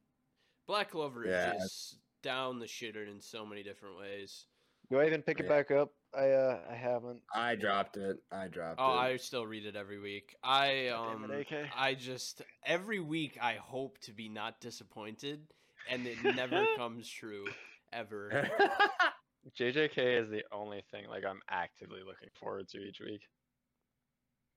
Black 0.68 0.90
Clover 0.92 1.26
Yeah. 1.26 1.54
is 1.56 1.62
just 1.62 1.98
down 2.22 2.60
the 2.60 2.66
shitter 2.66 3.08
in 3.10 3.20
so 3.20 3.44
many 3.44 3.62
different 3.64 3.98
ways. 3.98 4.46
Do 4.90 5.00
I 5.00 5.06
even 5.06 5.22
pick 5.22 5.40
it 5.40 5.46
it 5.46 5.48
back 5.48 5.72
up? 5.72 5.92
I 6.16 6.30
uh 6.30 6.60
I 6.70 6.74
haven't. 6.74 7.20
I 7.34 7.56
dropped 7.56 7.96
it. 7.96 8.18
I 8.30 8.46
dropped 8.46 8.78
Oh, 8.80 8.92
it. 8.94 8.98
I 8.98 9.16
still 9.16 9.44
read 9.44 9.66
it 9.66 9.74
every 9.74 9.98
week. 9.98 10.36
I 10.44 10.88
um, 10.88 11.28
it, 11.30 11.52
AK. 11.52 11.68
I 11.76 11.94
just 11.94 12.42
every 12.64 13.00
week 13.00 13.36
I 13.42 13.54
hope 13.54 13.98
to 14.02 14.12
be 14.12 14.28
not 14.28 14.60
disappointed, 14.60 15.48
and 15.90 16.06
it 16.06 16.22
never 16.22 16.64
comes 16.76 17.08
true 17.10 17.46
ever. 17.92 18.48
JJK 19.58 20.20
is 20.20 20.28
the 20.28 20.44
only 20.52 20.82
thing 20.90 21.08
like 21.08 21.24
I'm 21.24 21.40
actively 21.50 22.00
looking 22.00 22.28
forward 22.38 22.68
to 22.68 22.78
each 22.78 23.00
week. 23.00 23.22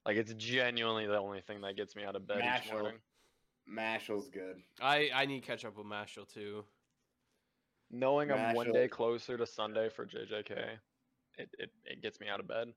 Like 0.05 0.17
it's 0.17 0.33
genuinely 0.33 1.05
the 1.07 1.17
only 1.17 1.41
thing 1.41 1.61
that 1.61 1.75
gets 1.75 1.95
me 1.95 2.03
out 2.03 2.15
of 2.15 2.27
bed 2.27 2.39
each 2.39 2.69
Mashle. 2.69 2.73
morning. 2.73 2.99
Mashle's 3.69 4.29
good. 4.29 4.57
I 4.81 5.09
I 5.13 5.25
need 5.25 5.41
to 5.41 5.47
catch 5.47 5.65
up 5.65 5.77
with 5.77 5.85
Mashle 5.85 6.27
too. 6.31 6.63
Knowing 7.91 8.31
I'm 8.31 8.55
one 8.55 8.71
day 8.71 8.87
closer 8.87 9.37
to 9.37 9.45
Sunday 9.45 9.89
for 9.89 10.05
JJK, 10.05 10.51
it, 11.37 11.49
it, 11.57 11.71
it 11.85 12.01
gets 12.01 12.19
me 12.19 12.27
out 12.27 12.39
of 12.39 12.47
bed. 12.47 12.67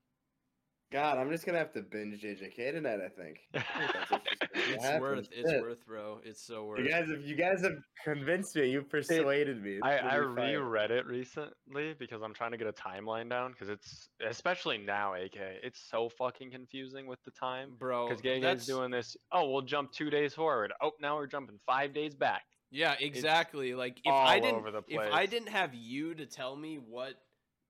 God, 0.93 1.19
I'm 1.19 1.31
just 1.31 1.47
gonna 1.47 1.59
have 1.59 1.73
to 1.73 1.83
binge 1.83 2.23
JJK 2.23 2.73
tonight. 2.73 3.01
I 3.05 3.09
think. 3.09 3.39
I 3.55 3.61
think 3.61 3.93
that's 3.93 4.11
what's 4.11 4.29
just 4.29 4.53
gonna 4.53 4.75
It's 4.75 4.85
happen. 4.85 5.01
worth. 5.01 5.29
It's 5.33 5.51
Shit. 5.51 5.63
worth, 5.63 5.87
bro. 5.87 6.19
It's 6.25 6.47
so 6.47 6.65
worth. 6.65 6.81
You 6.81 6.89
guys 6.89 7.09
have 7.09 7.23
you 7.23 7.35
guys 7.35 7.63
have 7.63 7.79
convinced 8.05 8.55
me. 8.55 8.69
You 8.69 8.83
persuaded 8.83 9.63
me. 9.63 9.77
It's 9.77 9.87
I, 9.87 9.97
gonna 9.99 10.11
I 10.11 10.17
reread 10.17 10.91
it 10.91 11.07
recently 11.07 11.95
because 11.99 12.23
I'm 12.23 12.35
trying 12.35 12.53
to 12.53 12.59
get 12.59 12.67
a 12.67 12.73
timeline 12.73 13.31
down 13.31 13.53
because 13.53 13.71
it's 13.71 14.11
especially 14.29 14.79
now 14.79 15.15
AK 15.15 15.37
it's 15.63 15.81
so 15.91 16.09
fucking 16.09 16.51
confusing 16.51 17.07
with 17.07 17.23
the 17.25 17.31
time 17.31 17.73
bro. 17.79 18.09
because 18.09 18.21
Gay 18.21 18.41
that's 18.41 18.67
doing 18.67 18.91
this 18.91 19.17
oh 19.33 19.51
we'll 19.51 19.63
jump 19.63 19.93
two 19.93 20.11
days 20.11 20.35
forward 20.35 20.73
oh 20.83 20.93
now 21.01 21.17
we're 21.17 21.27
jumping 21.27 21.59
five 21.67 21.95
days 21.95 22.15
back 22.15 22.43
yeah, 22.73 22.95
exactly. 22.99 23.75
Like 23.75 23.99
if 24.03 24.11
all 24.11 24.27
I 24.27 24.41
didn't, 24.41 24.57
over 24.57 24.71
the 24.71 24.83
if 24.89 24.99
I 25.13 25.27
didn't 25.27 25.51
have 25.51 25.75
you 25.75 26.15
to 26.15 26.25
tell 26.25 26.57
me 26.57 26.77
what 26.77 27.15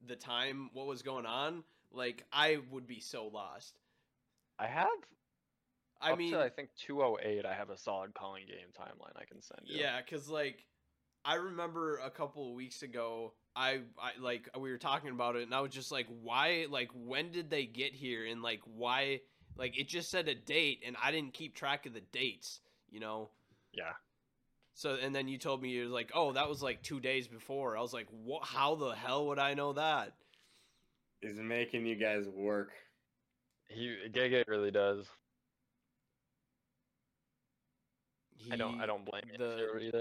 the 0.06 0.14
time, 0.14 0.70
what 0.72 0.86
was 0.86 1.02
going 1.02 1.26
on, 1.26 1.64
like 1.94 2.24
I 2.32 2.58
would 2.70 2.86
be 2.86 3.00
so 3.00 3.26
lost. 3.26 3.78
I 4.58 4.66
have 4.66 4.88
I 6.00 6.16
mean, 6.16 6.34
I 6.34 6.48
think 6.48 6.70
208 6.86 7.46
I 7.46 7.54
have 7.54 7.70
a 7.70 7.76
solid 7.78 8.12
calling 8.14 8.44
game 8.46 8.72
timeline 8.78 9.16
I 9.16 9.24
can 9.24 9.40
send 9.40 9.60
you 9.64 9.80
Yeah, 9.80 10.00
because 10.04 10.28
like 10.28 10.66
I 11.24 11.36
remember 11.36 11.98
a 11.98 12.10
couple 12.10 12.48
of 12.48 12.54
weeks 12.54 12.82
ago, 12.82 13.32
I, 13.54 13.80
I 13.98 14.12
like 14.20 14.48
we 14.58 14.70
were 14.70 14.78
talking 14.78 15.10
about 15.10 15.36
it, 15.36 15.42
and 15.42 15.54
I 15.54 15.60
was 15.60 15.72
just 15.72 15.92
like, 15.92 16.06
why? 16.22 16.66
Like, 16.68 16.90
when 16.94 17.30
did 17.30 17.50
they 17.50 17.64
get 17.64 17.92
here? 17.92 18.26
And 18.26 18.42
like, 18.42 18.60
why? 18.64 19.20
Like, 19.56 19.78
it 19.78 19.86
just 19.88 20.10
said 20.10 20.28
a 20.28 20.34
date, 20.34 20.82
and 20.84 20.96
I 21.02 21.12
didn't 21.12 21.34
keep 21.34 21.54
track 21.54 21.86
of 21.86 21.94
the 21.94 22.02
dates. 22.12 22.60
You 22.90 23.00
know. 23.00 23.30
yeah 23.72 23.92
So 24.74 24.96
and 25.00 25.14
then 25.14 25.28
you 25.28 25.38
told 25.38 25.62
me 25.62 25.70
you 25.70 25.84
was 25.84 25.92
like, 25.92 26.10
oh, 26.14 26.32
that 26.32 26.48
was 26.48 26.62
like 26.62 26.82
two 26.82 27.00
days 27.00 27.28
before. 27.28 27.76
I 27.76 27.80
was 27.80 27.92
like, 27.92 28.08
what? 28.10 28.44
How 28.44 28.74
the 28.74 28.90
hell 28.90 29.26
would 29.28 29.38
I 29.38 29.54
know 29.54 29.74
that? 29.74 30.14
Is 31.22 31.38
making 31.38 31.86
you 31.86 31.94
guys 31.96 32.26
work. 32.28 32.72
he 33.68 33.96
Gege 34.12 34.46
really 34.48 34.70
does 34.70 35.06
I 38.50 38.56
don't 38.56 38.80
I 38.80 38.86
don't 38.86 39.04
blame 39.04 39.22
you 39.30 39.38
the- 39.38 39.56
to 39.56 39.72
read 39.72 39.94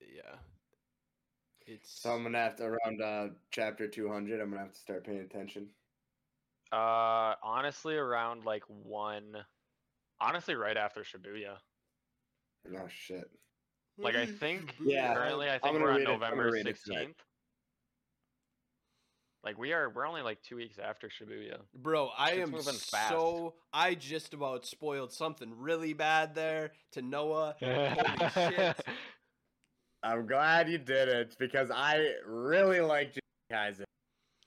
Yeah. 0.00 0.38
It's 1.66 1.90
So 2.00 2.10
I'm 2.14 2.22
gonna 2.22 2.38
have 2.38 2.54
to 2.56 2.64
around 2.64 3.02
uh, 3.02 3.28
chapter 3.50 3.88
200. 3.88 4.40
I'm 4.40 4.50
gonna 4.50 4.62
have 4.62 4.72
to 4.72 4.78
start 4.78 5.04
paying 5.04 5.18
attention. 5.18 5.74
Uh, 6.70 7.34
honestly, 7.42 7.96
around 7.96 8.44
like 8.44 8.62
one. 8.68 9.44
Honestly, 10.20 10.54
right 10.54 10.76
after 10.76 11.02
Shibuya. 11.02 11.58
Oh 12.72 12.86
shit. 12.88 13.28
Like 13.98 14.14
I 14.14 14.26
think 14.26 14.76
Yeah, 14.80 15.14
currently 15.14 15.48
I 15.48 15.54
I'm 15.54 15.60
think 15.60 15.80
we're 15.80 15.90
on 15.90 16.00
it- 16.02 16.04
November 16.04 16.50
read 16.52 16.66
it 16.68 16.76
sixteenth. 16.76 17.20
Like 19.46 19.58
we 19.58 19.72
are, 19.72 19.88
we're 19.90 20.08
only 20.08 20.22
like 20.22 20.42
two 20.42 20.56
weeks 20.56 20.76
after 20.76 21.06
Shibuya. 21.06 21.58
Bro, 21.72 22.10
I 22.18 22.30
Shit's 22.30 22.42
am 22.42 22.50
moving 22.50 22.74
fast. 22.74 23.10
so 23.10 23.54
I 23.72 23.94
just 23.94 24.34
about 24.34 24.66
spoiled 24.66 25.12
something 25.12 25.52
really 25.56 25.92
bad 25.92 26.34
there 26.34 26.72
to 26.92 27.02
Noah. 27.02 27.54
shit. 27.60 28.80
I'm 30.02 30.26
glad 30.26 30.68
you 30.68 30.78
did 30.78 31.08
it 31.08 31.36
because 31.38 31.70
I 31.70 32.14
really 32.26 32.80
like 32.80 33.12
Jujutsu 33.12 33.52
Kaisen. 33.52 33.84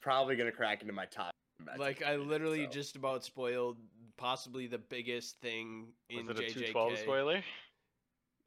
Probably 0.02 0.36
gonna 0.36 0.52
crack 0.52 0.82
into 0.82 0.94
my 0.94 1.06
top. 1.06 1.32
Like 1.78 2.04
I 2.04 2.18
literally 2.18 2.66
so. 2.66 2.72
just 2.72 2.98
about 2.98 3.24
spoiled 3.24 3.78
possibly 4.18 4.68
the 4.68 4.80
biggest 4.80 5.40
thing 5.40 5.94
in 6.10 6.28
Was 6.28 6.38
it 6.38 6.40
a 6.40 6.44
JJK. 6.44 6.54
two 6.54 6.72
twelve 6.74 6.98
spoiler? 6.98 7.42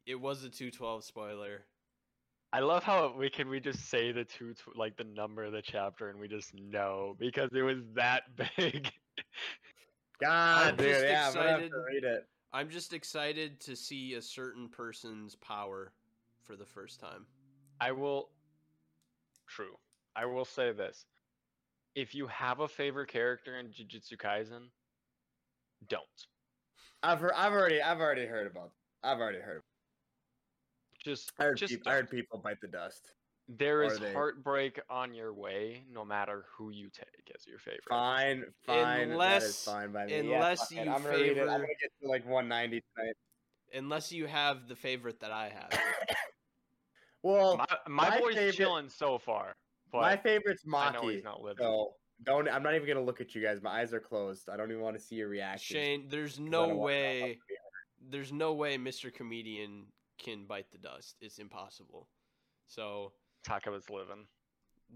It 0.05 0.19
was 0.19 0.43
a 0.43 0.49
212 0.49 1.03
spoiler. 1.05 1.61
I 2.53 2.59
love 2.59 2.83
how 2.83 3.11
we 3.17 3.31
can 3.31 3.49
we 3.49 3.59
just 3.59 3.89
say 3.89 4.11
the 4.11 4.23
two 4.23 4.53
tw- 4.53 4.77
like 4.77 4.95
the 4.95 5.03
number 5.05 5.43
of 5.43 5.53
the 5.53 5.61
chapter 5.63 6.09
and 6.09 6.19
we 6.19 6.27
just 6.27 6.53
know 6.53 7.15
because 7.19 7.49
it 7.51 7.63
was 7.63 7.79
that 7.95 8.23
big. 8.57 8.91
God, 10.21 10.67
I'm 10.67 10.75
dude, 10.75 10.87
just 10.87 11.05
yeah, 11.05 11.27
I'm 11.27 11.33
gonna 11.33 11.49
have 11.49 11.59
excited. 11.61 11.71
to 11.71 11.83
read 11.91 12.03
it. 12.03 12.27
I'm 12.53 12.69
just 12.69 12.93
excited 12.93 13.59
to 13.61 13.75
see 13.75 14.13
a 14.13 14.21
certain 14.21 14.69
person's 14.69 15.35
power 15.35 15.93
for 16.43 16.55
the 16.55 16.65
first 16.65 16.99
time. 16.99 17.25
I 17.81 17.91
will. 17.91 18.29
True. 19.47 19.75
I 20.15 20.27
will 20.27 20.45
say 20.45 20.71
this: 20.71 21.05
if 21.95 22.13
you 22.13 22.27
have 22.27 22.59
a 22.59 22.67
favorite 22.67 23.09
character 23.09 23.57
in 23.57 23.69
Jujutsu 23.69 24.15
Kaisen, 24.15 24.67
don't. 25.89 26.03
I've 27.01 27.19
heard, 27.19 27.33
I've 27.35 27.51
already, 27.51 27.81
I've 27.81 27.99
already 27.99 28.27
heard 28.27 28.45
about. 28.45 28.71
I've 29.03 29.19
already 29.19 29.39
heard. 29.39 29.63
Just, 31.03 31.33
I 31.39 31.43
heard, 31.43 31.57
just 31.57 31.71
peop- 31.73 31.87
I 31.87 31.93
heard 31.93 32.09
people 32.09 32.39
bite 32.39 32.61
the 32.61 32.67
dust. 32.67 33.11
There 33.49 33.83
is 33.83 33.99
they- 33.99 34.13
heartbreak 34.13 34.79
on 34.89 35.13
your 35.13 35.33
way, 35.33 35.83
no 35.91 36.05
matter 36.05 36.45
who 36.55 36.69
you 36.69 36.89
take 36.89 37.29
as 37.37 37.45
your 37.45 37.59
favorite. 37.59 37.83
Fine, 37.89 38.45
fine. 38.65 39.11
Unless- 39.11 39.43
is 39.43 39.63
fine 39.65 39.91
by 39.91 40.05
me. 40.05 40.15
unless 40.19 40.71
yeah, 40.71 40.83
you 40.85 40.91
I'm 40.91 41.03
gonna 41.03 41.15
it. 41.15 41.19
I'm 41.19 41.35
favor- 41.35 41.45
gonna 41.45 41.67
get 41.81 41.91
to 42.01 42.07
like 42.07 42.25
190 42.25 42.81
tonight. 42.95 43.15
Unless 43.73 44.11
you 44.13 44.27
have 44.27 44.67
the 44.69 44.75
favorite 44.75 45.19
that 45.19 45.31
I 45.31 45.49
have. 45.49 45.69
well, 47.21 47.57
My, 47.57 47.65
my, 47.87 48.09
my 48.11 48.19
boy's 48.19 48.35
favorite- 48.35 48.55
chilling 48.55 48.89
so 48.89 49.17
far, 49.17 49.55
but 49.91 50.01
my 50.01 50.15
favorite's 50.17 50.63
I 50.73 50.91
know 50.93 51.01
Maki. 51.01 51.11
he's 51.15 51.23
not 51.23 51.41
living. 51.41 51.57
So 51.65 51.95
don't. 52.23 52.47
I'm 52.47 52.63
not 52.63 52.75
even 52.75 52.87
gonna 52.87 53.03
look 53.03 53.19
at 53.19 53.35
you 53.35 53.41
guys. 53.41 53.61
My 53.61 53.81
eyes 53.81 53.93
are 53.93 53.99
closed. 53.99 54.47
I 54.49 54.55
don't 54.55 54.71
even 54.71 54.81
want 54.83 54.95
to 54.97 55.01
see 55.03 55.15
your 55.15 55.27
reaction. 55.27 55.75
Shane, 55.75 56.07
there's 56.09 56.39
no 56.39 56.67
don't 56.67 56.69
wanna 56.69 56.73
know 56.75 56.79
how 56.79 56.85
way 56.85 57.19
to 57.19 57.25
be 57.25 57.29
hurt. 57.55 58.11
there's 58.11 58.31
no 58.31 58.53
way 58.53 58.77
Mr. 58.77 59.13
Comedian 59.13 59.85
can 60.17 60.45
bite 60.45 60.71
the 60.71 60.77
dust. 60.77 61.15
It's 61.21 61.39
impossible. 61.39 62.07
So 62.67 63.13
Takaba's 63.47 63.89
living. 63.89 64.25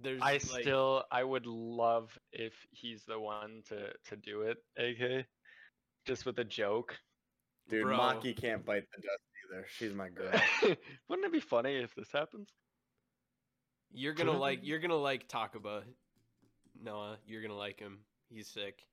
there's 0.02 0.22
I 0.22 0.34
like, 0.34 0.42
still, 0.42 1.04
I 1.12 1.24
would 1.24 1.46
love 1.46 2.18
if 2.32 2.54
he's 2.72 3.04
the 3.06 3.20
one 3.20 3.64
to 3.70 3.92
to 4.10 4.16
do 4.16 4.42
it, 4.42 4.58
AK, 4.78 5.26
just 6.06 6.26
with 6.26 6.40
a 6.40 6.44
joke. 6.44 6.98
Dude, 7.70 7.84
bro, 7.84 7.98
Maki 7.98 8.36
can't 8.36 8.66
bite 8.66 8.86
the 8.96 9.02
dust 9.02 9.22
either. 9.52 9.66
She's 9.70 9.94
my 9.94 10.10
girl. 10.10 10.32
Wouldn't 11.10 11.26
it 11.26 11.34
be 11.34 11.40
funny 11.40 11.76
if 11.76 11.94
this 11.96 12.12
happens? 12.12 12.50
You're 13.92 14.14
gonna 14.14 14.38
like 14.38 14.60
you're 14.64 14.80
gonna 14.80 14.96
like 14.96 15.28
Takaba. 15.28 15.84
Noah, 16.82 17.18
you're 17.26 17.42
gonna 17.42 17.58
like 17.58 17.80
him. 17.80 18.00
He's 18.30 18.48
sick. 18.48 18.84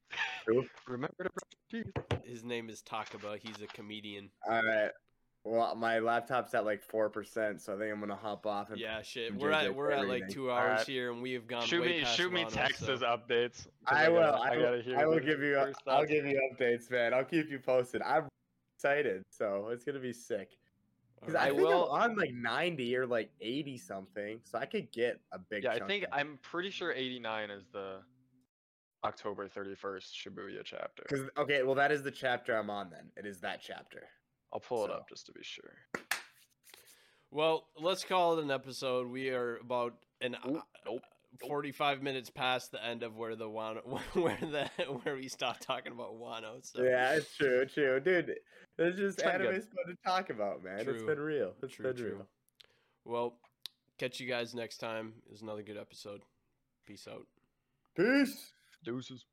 Remember 0.86 1.24
to 1.24 1.30
brush 1.30 1.52
your 1.70 1.84
teeth. 1.84 2.24
His 2.24 2.44
name 2.44 2.68
is 2.70 2.82
Takaba. 2.82 3.38
He's 3.38 3.60
a 3.62 3.66
comedian. 3.66 4.30
All 4.48 4.62
right. 4.62 4.90
Well, 5.46 5.74
my 5.74 5.98
laptop's 5.98 6.54
at 6.54 6.64
like 6.64 6.82
four 6.82 7.10
percent, 7.10 7.60
so 7.60 7.74
I 7.74 7.78
think 7.78 7.92
I'm 7.92 8.00
gonna 8.00 8.16
hop 8.16 8.46
off 8.46 8.70
and 8.70 8.78
Yeah, 8.80 9.02
shit. 9.02 9.34
We're 9.34 9.50
at 9.52 9.74
we're 9.74 9.90
at 9.90 10.08
like 10.08 10.28
two 10.30 10.50
hours 10.50 10.70
Alright. 10.70 10.86
here, 10.86 11.12
and 11.12 11.20
we 11.20 11.32
have 11.34 11.46
gone 11.46 11.66
Shoot 11.66 11.82
way 11.82 11.88
me, 11.98 12.00
past 12.02 12.16
shoot 12.16 12.32
me 12.32 12.44
Texas 12.44 12.56
text 12.56 12.86
so- 12.86 12.92
as 12.94 13.00
updates. 13.00 13.66
'cause 13.84 13.96
I 13.98 14.08
will. 14.08 14.20
gotta- 14.22 14.38
I, 14.42 14.56
gotta 14.56 14.70
will, 14.76 14.82
hear 14.82 14.98
I 14.98 15.04
will 15.06 15.20
give 15.20 15.40
you. 15.42 15.56
I'll 15.58 15.72
thoughts. 15.84 16.10
give 16.10 16.24
you 16.24 16.40
updates, 16.50 16.90
man. 16.90 17.12
I'll 17.12 17.24
keep 17.26 17.50
you 17.50 17.58
posted. 17.58 18.00
I'm 18.00 18.26
excited, 18.78 19.22
so 19.28 19.68
it's 19.68 19.84
gonna 19.84 19.98
be 19.98 20.14
sick. 20.14 20.56
Because 21.20 21.34
I, 21.34 21.48
I 21.48 21.52
will- 21.52 21.92
I'm 21.92 22.12
on 22.12 22.16
like 22.16 22.32
90 22.32 22.96
or 22.96 23.06
like 23.06 23.30
80 23.40 23.76
something, 23.76 24.40
so 24.44 24.58
I 24.58 24.64
could 24.64 24.90
get 24.92 25.20
a 25.32 25.38
big. 25.38 25.64
Yeah, 25.64 25.72
I 25.72 25.80
think 25.80 26.06
I'm 26.10 26.38
pretty 26.40 26.70
sure 26.70 26.90
89 26.90 27.50
is 27.50 27.66
the 27.70 28.00
October 29.04 29.46
31st 29.46 30.10
Shibuya 30.14 30.64
chapter. 30.64 31.02
Because 31.06 31.28
okay, 31.36 31.62
well 31.64 31.74
that 31.74 31.92
is 31.92 32.02
the 32.02 32.10
chapter 32.10 32.56
I'm 32.56 32.70
on. 32.70 32.88
Then 32.88 33.10
it 33.18 33.26
is 33.26 33.40
that 33.40 33.60
chapter. 33.62 34.08
I'll 34.52 34.60
pull 34.60 34.84
it 34.84 34.90
up 34.90 35.08
just 35.08 35.26
to 35.26 35.32
be 35.32 35.42
sure. 35.42 35.72
Well, 37.30 37.66
let's 37.80 38.04
call 38.04 38.38
it 38.38 38.44
an 38.44 38.50
episode. 38.50 39.08
We 39.10 39.30
are 39.30 39.56
about 39.56 39.94
an 40.20 40.36
Ooh, 40.46 40.58
uh, 40.58 40.60
nope, 40.86 41.02
nope. 41.40 41.48
45 41.48 42.00
minutes 42.00 42.30
past 42.30 42.70
the 42.70 42.84
end 42.84 43.02
of 43.02 43.16
where 43.16 43.34
the 43.34 43.48
Wano 43.48 43.82
where 44.14 44.38
the 44.40 44.68
where 45.02 45.16
we 45.16 45.28
stopped 45.28 45.62
talking 45.62 45.92
about 45.92 46.14
Wano. 46.14 46.58
So 46.62 46.82
Yeah, 46.82 47.14
it's 47.14 47.34
true, 47.34 47.66
true, 47.66 47.98
dude. 47.98 48.36
It's 48.78 48.96
just 48.98 49.18
It's 49.18 49.22
been 49.22 49.40
anime 49.42 49.60
fun 49.62 49.86
to 49.88 49.96
talk 50.06 50.30
about, 50.30 50.62
man. 50.62 50.80
It's 50.88 51.02
been 51.02 51.18
real. 51.20 51.54
It's 51.62 51.74
True, 51.74 51.86
been 51.92 51.96
true. 51.96 52.14
real. 52.16 52.26
Well, 53.04 53.36
catch 53.98 54.20
you 54.20 54.28
guys 54.28 54.54
next 54.54 54.78
time. 54.78 55.14
Is 55.32 55.42
another 55.42 55.62
good 55.62 55.76
episode. 55.76 56.22
Peace 56.86 57.06
out. 57.10 57.26
Peace. 57.96 58.52
Deuces. 58.84 59.24